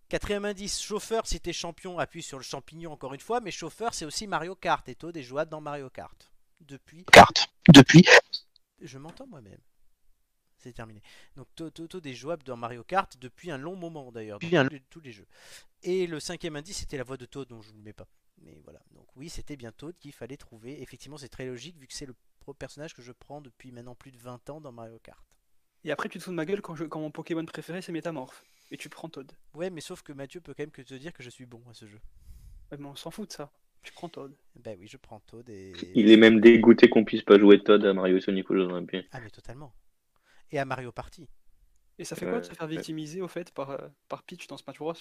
Quatrième 0.09 0.43
indice, 0.45 0.81
chauffeur, 0.81 1.26
si 1.26 1.39
t'es 1.39 1.53
champion, 1.53 1.97
appuie 1.97 2.22
sur 2.23 2.38
le 2.38 2.43
champignon 2.43 2.91
encore 2.91 3.13
une 3.13 3.22
fois, 3.22 3.39
mais 3.39 3.51
chauffeur, 3.51 3.93
c'est 3.93 4.03
aussi 4.05 4.27
Mario 4.27 4.55
Kart 4.55 4.88
et 4.89 4.95
Toad 4.95 5.15
est 5.15 5.23
jouable 5.23 5.49
dans 5.49 5.61
Mario 5.61 5.89
Kart. 5.89 6.31
Depuis. 6.59 7.05
Carte. 7.05 7.47
Depuis. 7.73 8.05
Je 8.81 8.97
m'entends 8.97 9.27
moi-même. 9.27 9.59
C'est 10.57 10.73
terminé. 10.73 11.01
Donc 11.35 11.47
To- 11.55 11.69
To- 11.72 11.88
Toad 11.88 12.05
est 12.05 12.13
jouable 12.13 12.43
dans 12.43 12.57
Mario 12.57 12.84
Kart 12.84 13.18
depuis 13.18 13.51
un 13.51 13.57
long 13.57 13.76
moment 13.76 14.11
d'ailleurs, 14.11 14.38
dans 14.39 14.45
Depuis 14.47 14.57
un- 14.57 14.68
tous 14.89 14.99
les, 14.99 15.11
jeux. 15.13 15.26
Et 15.81 16.05
le 16.07 16.19
cinquième 16.19 16.55
indice, 16.57 16.80
c'était 16.80 16.97
la 16.97 17.03
voix 17.03 17.18
de 17.18 17.26
Toad, 17.26 17.47
dont 17.47 17.61
je 17.61 17.72
ne 17.72 17.77
le 17.77 17.81
mets 17.84 17.93
pas. 17.93 18.07
Mais 18.41 18.59
voilà. 18.63 18.81
Donc 18.91 19.07
oui, 19.15 19.30
c'était 19.30 19.55
bien 19.55 19.72
Toad 19.72 19.95
qu'il 19.97 20.11
fallait 20.13 20.38
trouver. 20.38 20.81
Effectivement, 20.81 21.18
c'est 21.18 21.30
très 21.30 21.45
logique 21.45 21.77
vu 21.77 21.88
que 21.88 21.93
c'est 21.93 22.05
le 22.05 22.15
personnage 22.53 22.93
que 22.93 23.01
je 23.01 23.11
prends 23.11 23.41
depuis 23.41 23.72
maintenant 23.72 23.95
plus 23.95 24.11
de 24.11 24.18
20 24.18 24.49
ans 24.49 24.61
dans 24.61 24.72
Mario 24.72 24.99
Kart. 24.99 25.23
Et 25.84 25.91
après, 25.91 26.09
tu 26.09 26.19
te 26.19 26.23
fous 26.23 26.31
de 26.31 26.35
ma 26.35 26.45
gueule 26.45 26.61
quand, 26.61 26.76
je... 26.76 26.84
quand 26.84 26.99
mon 26.99 27.11
Pokémon 27.11 27.45
préféré 27.45 27.81
c'est 27.81 27.91
Métamorphe. 27.91 28.43
Et 28.72 28.77
tu 28.77 28.89
prends 28.89 29.09
Todd. 29.09 29.31
Ouais, 29.53 29.69
mais 29.69 29.81
sauf 29.81 30.01
que 30.01 30.13
Mathieu 30.13 30.39
peut 30.39 30.53
quand 30.53 30.63
même 30.63 30.72
que 30.72 30.81
te 30.81 30.93
dire 30.93 31.13
que 31.13 31.23
je 31.23 31.30
suis 31.30 31.45
bon 31.45 31.61
à 31.69 31.73
ce 31.73 31.85
jeu. 31.85 31.99
Ouais, 32.72 32.77
mais 32.77 32.88
on 32.88 32.95
s'en 32.95 33.11
fout 33.11 33.27
de 33.27 33.34
ça. 33.34 33.51
Tu 33.84 33.91
prends 33.91 34.09
Todd. 34.09 34.34
Ben 34.55 34.77
oui, 34.80 34.88
je 34.88 34.97
prends 34.97 35.19
Toad 35.22 35.49
et. 35.49 35.73
Il 35.95 36.11
est 36.11 36.18
même 36.18 36.39
dégoûté 36.39 36.89
qu'on 36.89 37.03
puisse 37.03 37.23
pas 37.23 37.39
jouer 37.39 37.61
Todd 37.63 37.84
à 37.85 37.93
Mario 37.93 38.18
et 38.18 38.22
Sonic 38.22 38.49
aux 38.51 38.55
Jeux 38.55 38.65
Olympiques. 38.65 39.07
Ah, 39.11 39.19
mais 39.19 39.30
totalement. 39.30 39.73
Et 40.51 40.59
à 40.59 40.65
Mario 40.65 40.91
Party. 40.91 41.27
Et 41.97 42.05
ça 42.05 42.15
fait 42.15 42.26
quoi 42.26 42.39
de 42.39 42.43
Ouais, 42.43 42.49
se 42.49 42.53
faire 42.53 42.68
victimiser 42.68 43.22
au 43.22 43.27
fait 43.27 43.51
par, 43.51 43.72
euh, 43.72 43.88
par 44.07 44.23
Peach 44.23 44.47
dans 44.47 44.57
Smash 44.57 44.77
Bros? 44.77 44.93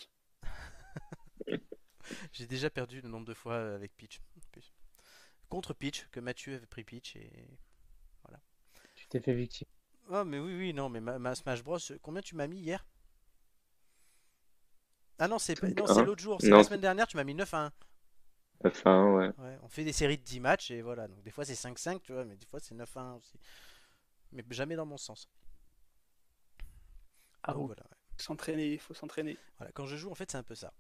J'ai 2.32 2.46
déjà 2.46 2.70
perdu 2.70 3.00
le 3.00 3.08
nombre 3.08 3.26
de 3.26 3.34
fois 3.34 3.54
euh, 3.54 3.76
avec 3.76 3.96
Peach. 3.96 4.20
Contre 5.50 5.74
Peach, 5.74 6.06
que 6.10 6.20
Mathieu 6.20 6.54
avait 6.54 6.66
pris 6.66 6.84
Peach 6.84 7.16
et 7.16 7.30
Tu 8.94 9.06
t'es 9.08 9.20
fait 9.20 9.34
victime. 9.34 9.66
Ah 10.12 10.24
mais 10.24 10.38
oui 10.38 10.56
oui 10.56 10.72
non 10.72 10.88
mais 10.88 11.00
ma, 11.00 11.18
ma 11.18 11.34
Smash 11.34 11.62
Bros 11.62 11.78
combien 12.02 12.22
tu 12.22 12.34
m'as 12.36 12.46
mis 12.46 12.58
hier? 12.58 12.86
Ah 15.18 15.28
non 15.28 15.38
c'est 15.38 15.58
pas- 15.60 15.68
non 15.68 15.86
c'est 15.86 16.00
Un. 16.00 16.04
l'autre 16.04 16.22
jour 16.22 16.38
c'est 16.40 16.50
la 16.50 16.64
semaine 16.64 16.80
dernière 16.80 17.06
tu 17.06 17.16
m'as 17.16 17.24
mis 17.24 17.34
9 17.34 17.52
à 17.54 17.66
1 17.66 17.72
Enfin, 18.64 19.12
ouais. 19.14 19.30
ouais, 19.38 19.58
on 19.62 19.68
fait 19.68 19.84
des 19.84 19.92
séries 19.92 20.18
de 20.18 20.22
10 20.22 20.40
matchs 20.40 20.70
et 20.70 20.82
voilà 20.82 21.08
donc 21.08 21.22
des 21.22 21.30
fois 21.30 21.44
c'est 21.44 21.54
5-5 21.54 22.00
tu 22.02 22.12
vois 22.12 22.24
mais 22.24 22.36
des 22.36 22.46
fois 22.46 22.60
c'est 22.60 22.74
9 22.74 22.94
à 22.96 23.00
1 23.00 23.14
aussi 23.14 23.38
mais 24.32 24.44
jamais 24.50 24.76
dans 24.76 24.86
mon 24.86 24.98
sens 24.98 25.28
Ah 27.42 27.52
Donc 27.54 27.66
voilà, 27.66 27.82
ouais. 27.82 27.96
S'entraîner, 28.18 28.72
il 28.74 28.78
faut 28.78 28.92
s'entraîner. 28.94 29.36
Voilà, 29.58 29.72
quand 29.72 29.86
je 29.86 29.96
joue 29.96 30.10
en 30.10 30.14
fait 30.14 30.30
c'est 30.30 30.38
un 30.38 30.42
peu 30.42 30.54
ça 30.54 30.72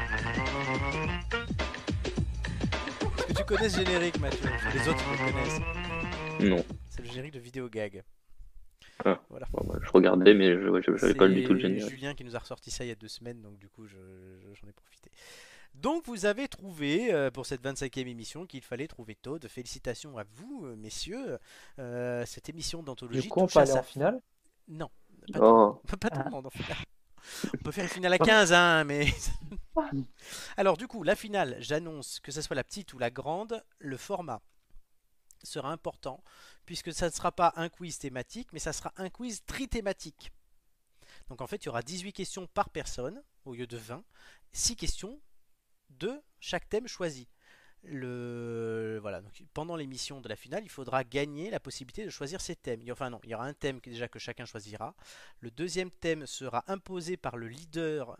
Ce 3.57 3.69
générique 3.83 4.19
Mathieu 4.19 4.49
Les 4.73 4.87
autres 4.87 5.03
ils 5.11 5.25
le 5.25 5.31
connaissent 5.31 5.59
Non. 6.49 6.65
c'est 6.89 7.01
le 7.01 7.07
générique 7.09 7.33
de 7.33 7.39
vidéo 7.39 7.69
gag 7.69 8.03
Bon, 9.03 9.17
bah, 9.29 9.79
je 9.81 9.89
regardais, 9.91 10.33
mais 10.33 10.53
je 10.53 10.81
j'avais 10.97 11.13
pas 11.15 11.27
du 11.27 11.43
tout 11.43 11.53
le 11.53 11.59
C'est 11.59 11.67
générique. 11.67 11.89
Julien 11.89 12.13
qui 12.13 12.23
nous 12.23 12.35
a 12.35 12.39
ressorti 12.39 12.69
ça 12.71 12.85
il 12.85 12.87
y 12.87 12.91
a 12.91 12.95
deux 12.95 13.07
semaines, 13.07 13.41
donc 13.41 13.57
du 13.57 13.67
coup 13.67 13.87
je- 13.87 13.95
je- 13.95 14.53
j'en 14.53 14.67
ai 14.67 14.71
profité. 14.73 15.09
Donc 15.73 16.05
vous 16.05 16.25
avez 16.25 16.47
trouvé 16.47 17.11
euh, 17.13 17.31
pour 17.31 17.45
cette 17.45 17.61
25e 17.63 18.07
émission 18.07 18.45
qu'il 18.45 18.61
fallait 18.61 18.87
trouver 18.87 19.15
Toad. 19.15 19.47
Félicitations 19.47 20.17
à 20.17 20.23
vous, 20.35 20.65
euh, 20.65 20.75
messieurs. 20.75 21.37
Euh, 21.79 22.23
cette 22.25 22.47
émission 22.49 22.83
d'anthologie 22.83 23.21
Du 23.21 23.29
coup, 23.29 23.39
on 23.41 23.47
peut 23.47 23.59
à 23.59 23.63
aller 23.63 23.71
en 23.71 23.83
finale? 23.83 24.21
Non, 24.67 24.89
pas, 25.33 25.39
tout, 25.39 25.45
Oh, 25.45 25.81
pas 25.99 26.09
tout 26.09 26.19
Ah. 26.19 26.23
le 26.25 26.31
monde 26.31 26.45
en 26.45 26.49
finale. 26.51 26.77
On 27.53 27.57
peut 27.63 27.71
faire 27.71 27.83
une 27.83 27.89
finale 27.89 28.13
à 28.13 28.17
15, 28.17 28.53
hein, 28.53 28.83
mais. 28.83 29.07
Alors, 30.57 30.77
du 30.77 30.87
coup, 30.87 31.03
la 31.03 31.15
finale, 31.15 31.57
j'annonce 31.59 32.19
que 32.19 32.31
ce 32.31 32.41
soit 32.41 32.55
la 32.55 32.63
petite 32.63 32.93
ou 32.93 32.99
la 32.99 33.09
grande, 33.09 33.63
le 33.79 33.97
format 33.97 34.41
sera 35.43 35.71
important, 35.71 36.23
puisque 36.65 36.93
ça 36.93 37.07
ne 37.07 37.11
sera 37.11 37.31
pas 37.31 37.53
un 37.55 37.69
quiz 37.69 37.97
thématique, 37.97 38.49
mais 38.53 38.59
ça 38.59 38.73
sera 38.73 38.93
un 38.97 39.09
quiz 39.09 39.43
trithématique. 39.45 40.31
Donc, 41.29 41.41
en 41.41 41.47
fait, 41.47 41.63
il 41.63 41.65
y 41.67 41.69
aura 41.69 41.81
18 41.81 42.13
questions 42.13 42.47
par 42.47 42.69
personne, 42.69 43.23
au 43.45 43.53
lieu 43.53 43.67
de 43.67 43.77
20, 43.77 44.03
6 44.53 44.75
questions 44.75 45.19
de 45.89 46.21
chaque 46.39 46.69
thème 46.69 46.87
choisi. 46.87 47.27
Le 47.83 48.99
voilà 49.01 49.21
donc 49.21 49.33
pendant 49.53 49.75
l'émission 49.75 50.21
de 50.21 50.29
la 50.29 50.35
finale 50.35 50.63
il 50.63 50.69
faudra 50.69 51.03
gagner 51.03 51.49
la 51.49 51.59
possibilité 51.59 52.05
de 52.05 52.11
choisir 52.11 52.39
ses 52.39 52.55
thèmes 52.55 52.81
enfin 52.91 53.09
non 53.09 53.19
il 53.23 53.31
y 53.31 53.35
aura 53.35 53.45
un 53.45 53.53
thème 53.53 53.81
que 53.81 53.89
déjà 53.89 54.07
que 54.07 54.19
chacun 54.19 54.45
choisira 54.45 54.93
le 55.39 55.49
deuxième 55.49 55.89
thème 55.89 56.27
sera 56.27 56.63
imposé 56.67 57.17
par 57.17 57.37
le 57.37 57.47
leader 57.47 58.17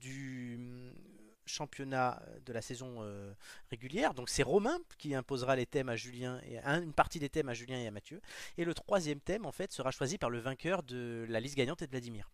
du 0.00 0.56
hum, 0.58 0.92
championnat 1.46 2.22
de 2.46 2.52
la 2.54 2.62
saison 2.62 2.96
euh, 3.02 3.34
régulière. 3.70 4.14
Donc 4.14 4.28
c'est 4.30 4.42
Romain 4.42 4.78
qui 4.96 5.14
imposera 5.14 5.56
les 5.56 5.66
thèmes 5.66 5.88
à 5.90 5.96
Julien 5.96 6.40
et 6.46 6.58
un- 6.60 6.82
une 6.82 6.94
partie 6.94 7.18
des 7.18 7.28
thèmes 7.28 7.48
à 7.50 7.54
Julien 7.54 7.78
et 7.78 7.86
à 7.86 7.90
Mathieu. 7.90 8.20
Et 8.56 8.64
le 8.64 8.72
troisième 8.74 9.20
thème 9.20 9.44
en 9.44 9.52
fait 9.52 9.72
sera 9.72 9.90
choisi 9.90 10.16
par 10.18 10.30
le 10.30 10.38
vainqueur 10.38 10.82
de 10.82 11.26
la 11.28 11.40
liste 11.40 11.56
gagnante 11.56 11.82
et 11.82 11.86
de 11.86 11.90
Vladimir. 11.90 12.30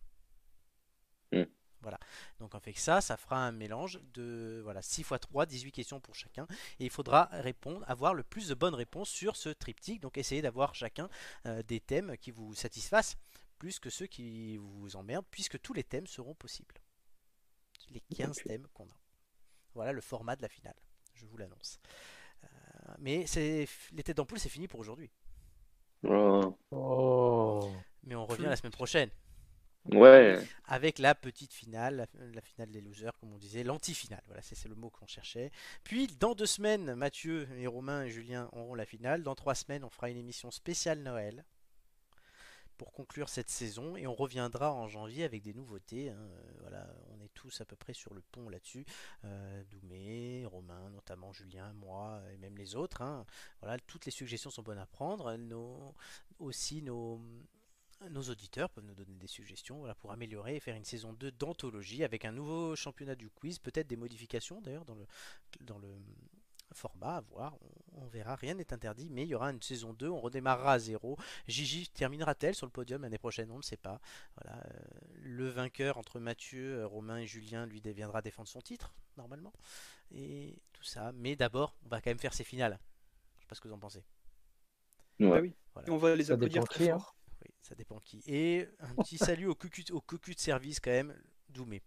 Voilà. 1.81 1.99
Donc 2.39 2.53
en 2.55 2.59
fait 2.59 2.73
que 2.73 2.79
ça, 2.79 3.01
ça 3.01 3.17
fera 3.17 3.37
un 3.37 3.51
mélange 3.51 3.99
de 4.13 4.61
voilà 4.63 4.81
6 4.81 5.01
x 5.01 5.13
3, 5.19 5.45
18 5.45 5.71
questions 5.71 5.99
pour 5.99 6.15
chacun. 6.15 6.45
Et 6.79 6.85
il 6.85 6.89
faudra 6.89 7.25
répondre, 7.31 7.83
avoir 7.87 8.13
le 8.13 8.23
plus 8.23 8.47
de 8.47 8.53
bonnes 8.53 8.75
réponses 8.75 9.09
sur 9.09 9.35
ce 9.35 9.49
triptyque. 9.49 10.01
Donc 10.01 10.17
essayez 10.17 10.41
d'avoir 10.41 10.75
chacun 10.75 11.09
euh, 11.45 11.63
des 11.63 11.79
thèmes 11.79 12.17
qui 12.17 12.31
vous 12.31 12.53
satisfassent 12.53 13.17
plus 13.57 13.79
que 13.79 13.89
ceux 13.89 14.07
qui 14.07 14.57
vous 14.57 14.95
emmerdent, 14.95 15.27
puisque 15.29 15.59
tous 15.61 15.73
les 15.73 15.83
thèmes 15.83 16.07
seront 16.07 16.33
possibles. 16.33 16.75
Les 17.91 18.01
15 18.15 18.37
Ok. 18.39 18.43
thèmes 18.45 18.67
qu'on 18.73 18.85
a. 18.85 18.97
Voilà 19.75 19.91
le 19.91 20.01
format 20.01 20.35
de 20.35 20.41
la 20.41 20.49
finale, 20.49 20.75
je 21.13 21.25
vous 21.25 21.37
l'annonce. 21.37 21.79
Euh, 22.43 22.47
mais 22.99 23.25
c'est 23.27 23.67
les 23.93 24.03
têtes 24.03 24.17
d'ampoule, 24.17 24.39
c'est 24.39 24.49
fini 24.49 24.67
pour 24.67 24.79
aujourd'hui. 24.79 25.11
oh. 26.03 26.57
Oh. 26.71 27.71
Mais 28.03 28.15
on 28.15 28.25
revient 28.25 28.43
la 28.45 28.55
semaine 28.55 28.71
prochaine 28.71 29.09
Ouais. 29.85 30.39
avec 30.65 30.99
la 30.99 31.15
petite 31.15 31.53
finale, 31.53 31.95
la, 32.13 32.25
la 32.33 32.41
finale 32.41 32.69
des 32.71 32.81
losers, 32.81 33.17
comme 33.19 33.33
on 33.33 33.37
disait, 33.37 33.63
l'anti-finale. 33.63 34.21
Voilà, 34.27 34.41
c'est 34.41 34.55
c'est 34.55 34.69
le 34.69 34.75
mot 34.75 34.89
qu'on 34.89 35.07
cherchait. 35.07 35.51
Puis 35.83 36.07
dans 36.19 36.35
deux 36.35 36.45
semaines, 36.45 36.93
Mathieu 36.95 37.47
et 37.57 37.67
Romain 37.67 38.03
et 38.03 38.09
Julien 38.09 38.47
auront 38.53 38.75
la 38.75 38.85
finale. 38.85 39.23
Dans 39.23 39.35
trois 39.35 39.55
semaines, 39.55 39.83
on 39.83 39.89
fera 39.89 40.09
une 40.09 40.17
émission 40.17 40.51
spéciale 40.51 40.99
Noël 40.99 41.43
pour 42.77 42.93
conclure 42.93 43.29
cette 43.29 43.49
saison 43.49 43.95
et 43.95 44.07
on 44.07 44.15
reviendra 44.15 44.73
en 44.73 44.87
janvier 44.87 45.23
avec 45.23 45.43
des 45.43 45.53
nouveautés. 45.53 46.09
hein. 46.09 46.15
Euh, 46.17 46.51
Voilà, 46.61 46.87
on 47.09 47.21
est 47.21 47.29
tous 47.33 47.61
à 47.61 47.65
peu 47.65 47.75
près 47.75 47.93
sur 47.93 48.13
le 48.13 48.21
pont 48.31 48.49
là-dessus. 48.49 48.85
Euh, 49.25 49.63
Doumé, 49.65 50.45
Romain, 50.45 50.89
notamment 50.89 51.31
Julien, 51.31 51.73
moi 51.73 52.21
et 52.33 52.37
même 52.37 52.57
les 52.57 52.75
autres. 52.75 53.01
hein. 53.01 53.25
Voilà, 53.61 53.77
toutes 53.79 54.05
les 54.05 54.11
suggestions 54.11 54.49
sont 54.49 54.63
bonnes 54.63 54.79
à 54.79 54.85
prendre. 54.87 55.35
Nos, 55.37 55.93
aussi 56.39 56.81
nos 56.81 57.19
nos 58.09 58.23
auditeurs 58.23 58.69
peuvent 58.69 58.85
nous 58.85 58.95
donner 58.95 59.15
des 59.15 59.27
suggestions 59.27 59.79
voilà, 59.79 59.95
pour 59.95 60.11
améliorer 60.11 60.55
et 60.55 60.59
faire 60.59 60.75
une 60.75 60.85
saison 60.85 61.13
2 61.13 61.31
d'anthologie 61.31 62.03
avec 62.03 62.25
un 62.25 62.31
nouveau 62.31 62.75
championnat 62.75 63.15
du 63.15 63.29
quiz, 63.29 63.59
peut-être 63.59 63.87
des 63.87 63.97
modifications 63.97 64.61
d'ailleurs 64.61 64.85
dans 64.85 64.95
le, 64.95 65.05
dans 65.61 65.77
le 65.77 65.87
format 66.73 67.17
à 67.17 67.21
voir, 67.21 67.57
on, 67.61 68.03
on 68.03 68.07
verra, 68.07 68.35
rien 68.35 68.53
n'est 68.55 68.73
interdit, 68.73 69.09
mais 69.09 69.23
il 69.23 69.29
y 69.29 69.35
aura 69.35 69.51
une 69.51 69.61
saison 69.61 69.93
2, 69.93 70.09
on 70.09 70.19
redémarrera 70.19 70.73
à 70.73 70.79
zéro. 70.79 71.17
Gigi 71.47 71.89
terminera-t-elle 71.89 72.55
sur 72.55 72.65
le 72.65 72.71
podium 72.71 73.01
l'année 73.01 73.17
prochaine? 73.17 73.51
On 73.51 73.57
ne 73.57 73.61
sait 73.61 73.77
pas. 73.77 73.99
Voilà, 74.35 74.57
euh, 74.57 74.79
le 75.21 75.49
vainqueur 75.49 75.97
entre 75.97 76.19
Mathieu, 76.19 76.79
euh, 76.79 76.87
Romain 76.87 77.17
et 77.17 77.27
Julien, 77.27 77.65
lui 77.65 77.81
viendra 77.81 78.21
défendre 78.21 78.47
son 78.47 78.61
titre, 78.61 78.93
normalement. 79.17 79.53
Et 80.11 80.55
tout 80.73 80.83
ça. 80.83 81.11
Mais 81.13 81.35
d'abord, 81.35 81.75
on 81.85 81.89
va 81.89 82.01
quand 82.01 82.09
même 82.09 82.19
faire 82.19 82.33
ses 82.33 82.43
finales. 82.43 82.79
Je 83.39 83.47
pas 83.47 83.55
ce 83.55 83.61
que 83.61 83.67
vous 83.67 83.73
en 83.73 83.79
pensez. 83.79 84.03
Ouais. 85.19 85.29
Bah 85.29 85.39
oui. 85.41 85.53
Voilà. 85.73 85.91
On 85.91 85.97
va 85.97 86.15
les 86.15 86.31
applaudir 86.31 86.63
très 86.65 86.89
hein. 86.89 86.97
fort. 86.97 87.15
Ça 87.61 87.75
dépend 87.75 87.99
qui. 87.99 88.23
Et 88.27 88.67
un 88.79 88.95
petit 88.95 89.17
salut 89.17 89.47
au 89.47 89.55
cucu, 89.55 89.83
au 89.91 90.01
cucu 90.01 90.33
de 90.33 90.39
service 90.39 90.79
quand 90.79 90.91
même, 90.91 91.15
Doumé. 91.49 91.81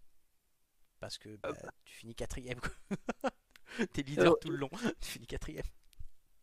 Parce 0.99 1.17
que 1.17 1.35
bah, 1.37 1.51
tu 1.83 1.95
finis 1.95 2.15
quatrième. 2.15 2.59
quoi. 2.59 3.31
T'es 3.93 4.03
leader 4.03 4.23
Alors, 4.23 4.39
tout 4.39 4.49
le 4.49 4.57
long, 4.57 4.69
tu 5.01 5.11
finis 5.11 5.27
quatrième. 5.27 5.65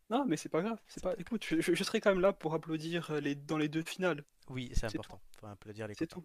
Non, 0.09 0.25
mais 0.25 0.37
c'est 0.37 0.49
pas 0.49 0.61
grave. 0.61 0.79
C'est 0.87 1.01
pas. 1.01 1.15
Écoute, 1.17 1.43
je, 1.43 1.83
serai 1.83 1.99
quand 1.99 2.11
même 2.11 2.21
là 2.21 2.33
pour 2.33 2.53
applaudir 2.53 3.09
euh, 3.11 3.19
les 3.19 3.35
dans 3.35 3.57
les 3.57 3.69
deux 3.69 3.81
finales. 3.81 4.23
Oui, 4.49 4.71
c'est 4.75 4.85
important. 4.85 5.19
Faut 5.39 5.47
applaudir 5.47 5.87
les 5.87 5.95
C'est 5.95 6.07
tout. 6.07 6.23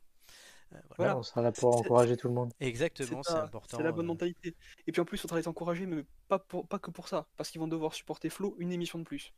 Euh, 0.74 0.78
voilà. 0.98 1.16
On 1.16 1.22
sera 1.22 1.40
là 1.40 1.52
pour 1.52 1.74
encourager 1.74 2.16
tout 2.16 2.28
le 2.28 2.34
monde. 2.34 2.52
Exactement, 2.60 3.22
c'est 3.22 3.32
important. 3.32 3.78
C'est 3.78 3.82
la 3.82 3.92
bonne 3.92 4.04
euh, 4.04 4.08
mentalité. 4.08 4.54
Et 4.86 4.92
puis 4.92 5.00
en 5.00 5.06
plus, 5.06 5.16
il 5.16 5.20
faudra 5.20 5.38
les 5.38 5.48
encourager, 5.48 5.86
mais 5.86 6.04
pas, 6.26 6.38
pour, 6.38 6.68
pas 6.68 6.78
que 6.78 6.90
pour 6.90 7.08
ça. 7.08 7.26
Parce 7.36 7.48
qu'ils 7.50 7.60
vont 7.60 7.68
devoir 7.68 7.94
supporter 7.94 8.28
Flo 8.28 8.54
une 8.58 8.72
émission 8.72 8.98
de 8.98 9.04
plus. 9.04 9.32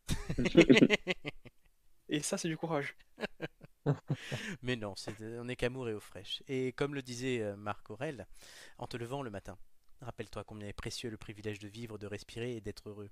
Et 2.08 2.20
ça, 2.20 2.36
c'est 2.36 2.48
du 2.48 2.56
courage. 2.56 2.96
Mais 4.62 4.76
non, 4.76 4.94
c'est- 4.96 5.20
on 5.38 5.48
est 5.48 5.56
qu'amour 5.56 5.88
et 5.88 5.94
eau 5.94 6.00
fraîche. 6.00 6.42
Et 6.48 6.72
comme 6.72 6.94
le 6.94 7.02
disait 7.02 7.40
euh, 7.40 7.56
Marc 7.56 7.90
Aurel, 7.90 8.26
en 8.78 8.86
te 8.86 8.96
levant 8.96 9.22
le 9.22 9.30
matin, 9.30 9.58
rappelle-toi 10.00 10.44
combien 10.44 10.68
est 10.68 10.72
précieux 10.72 11.10
le 11.10 11.16
privilège 11.16 11.58
de 11.58 11.68
vivre, 11.68 11.98
de 11.98 12.06
respirer 12.06 12.56
et 12.56 12.60
d'être 12.60 12.88
heureux. 12.88 13.10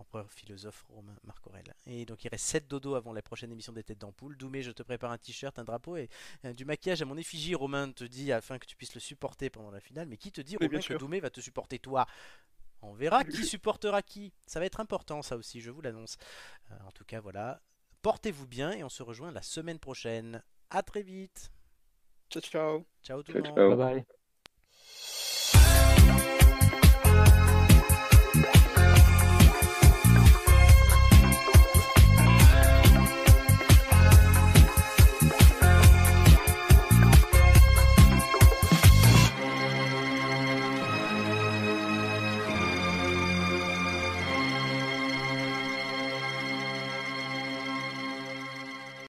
Empereur 0.00 0.30
philosophe 0.30 0.84
romain 0.90 1.16
Marc 1.24 1.44
Aurel. 1.48 1.74
Et 1.86 2.06
donc 2.06 2.22
il 2.24 2.28
reste 2.28 2.44
7 2.46 2.68
dodos 2.68 2.94
avant 2.94 3.12
la 3.12 3.20
prochaine 3.20 3.50
émission 3.50 3.72
des 3.72 3.82
Têtes 3.82 3.98
d'Ampoule. 3.98 4.36
Doumé, 4.36 4.62
je 4.62 4.70
te 4.70 4.84
prépare 4.84 5.10
un 5.10 5.18
t-shirt, 5.18 5.58
un 5.58 5.64
drapeau 5.64 5.96
et 5.96 6.08
euh, 6.44 6.52
du 6.52 6.64
maquillage 6.64 7.02
à 7.02 7.04
mon 7.04 7.16
effigie. 7.16 7.56
Romain 7.56 7.90
te 7.90 8.04
dit 8.04 8.30
afin 8.30 8.60
que 8.60 8.66
tu 8.66 8.76
puisses 8.76 8.94
le 8.94 9.00
supporter 9.00 9.50
pendant 9.50 9.72
la 9.72 9.80
finale. 9.80 10.06
Mais 10.06 10.16
qui 10.16 10.30
te 10.30 10.40
dit, 10.40 10.56
Romain, 10.56 10.68
bien 10.68 10.78
que 10.78 10.84
sûr. 10.84 10.98
Doumé 11.00 11.18
va 11.18 11.30
te 11.30 11.40
supporter 11.40 11.80
toi? 11.80 12.06
On 12.80 12.92
verra 12.94 13.24
qui 13.24 13.42
supportera 13.44 14.02
qui. 14.02 14.32
Ça 14.46 14.60
va 14.60 14.66
être 14.66 14.78
important, 14.78 15.20
ça 15.22 15.36
aussi, 15.36 15.60
je 15.60 15.72
vous 15.72 15.80
l'annonce. 15.80 16.16
Euh, 16.70 16.76
en 16.86 16.92
tout 16.92 17.04
cas, 17.04 17.18
voilà. 17.20 17.60
Portez-vous 18.02 18.46
bien 18.46 18.72
et 18.72 18.84
on 18.84 18.88
se 18.88 19.02
rejoint 19.02 19.30
la 19.32 19.42
semaine 19.42 19.78
prochaine. 19.78 20.42
À 20.70 20.82
très 20.82 21.02
vite. 21.02 21.50
Ciao, 22.30 22.42
ciao. 22.42 22.84
Ciao 23.02 23.22
tout 23.22 23.32
le 23.32 23.42
monde. 23.42 23.76
Bye 23.76 24.04
bye. 25.54 26.34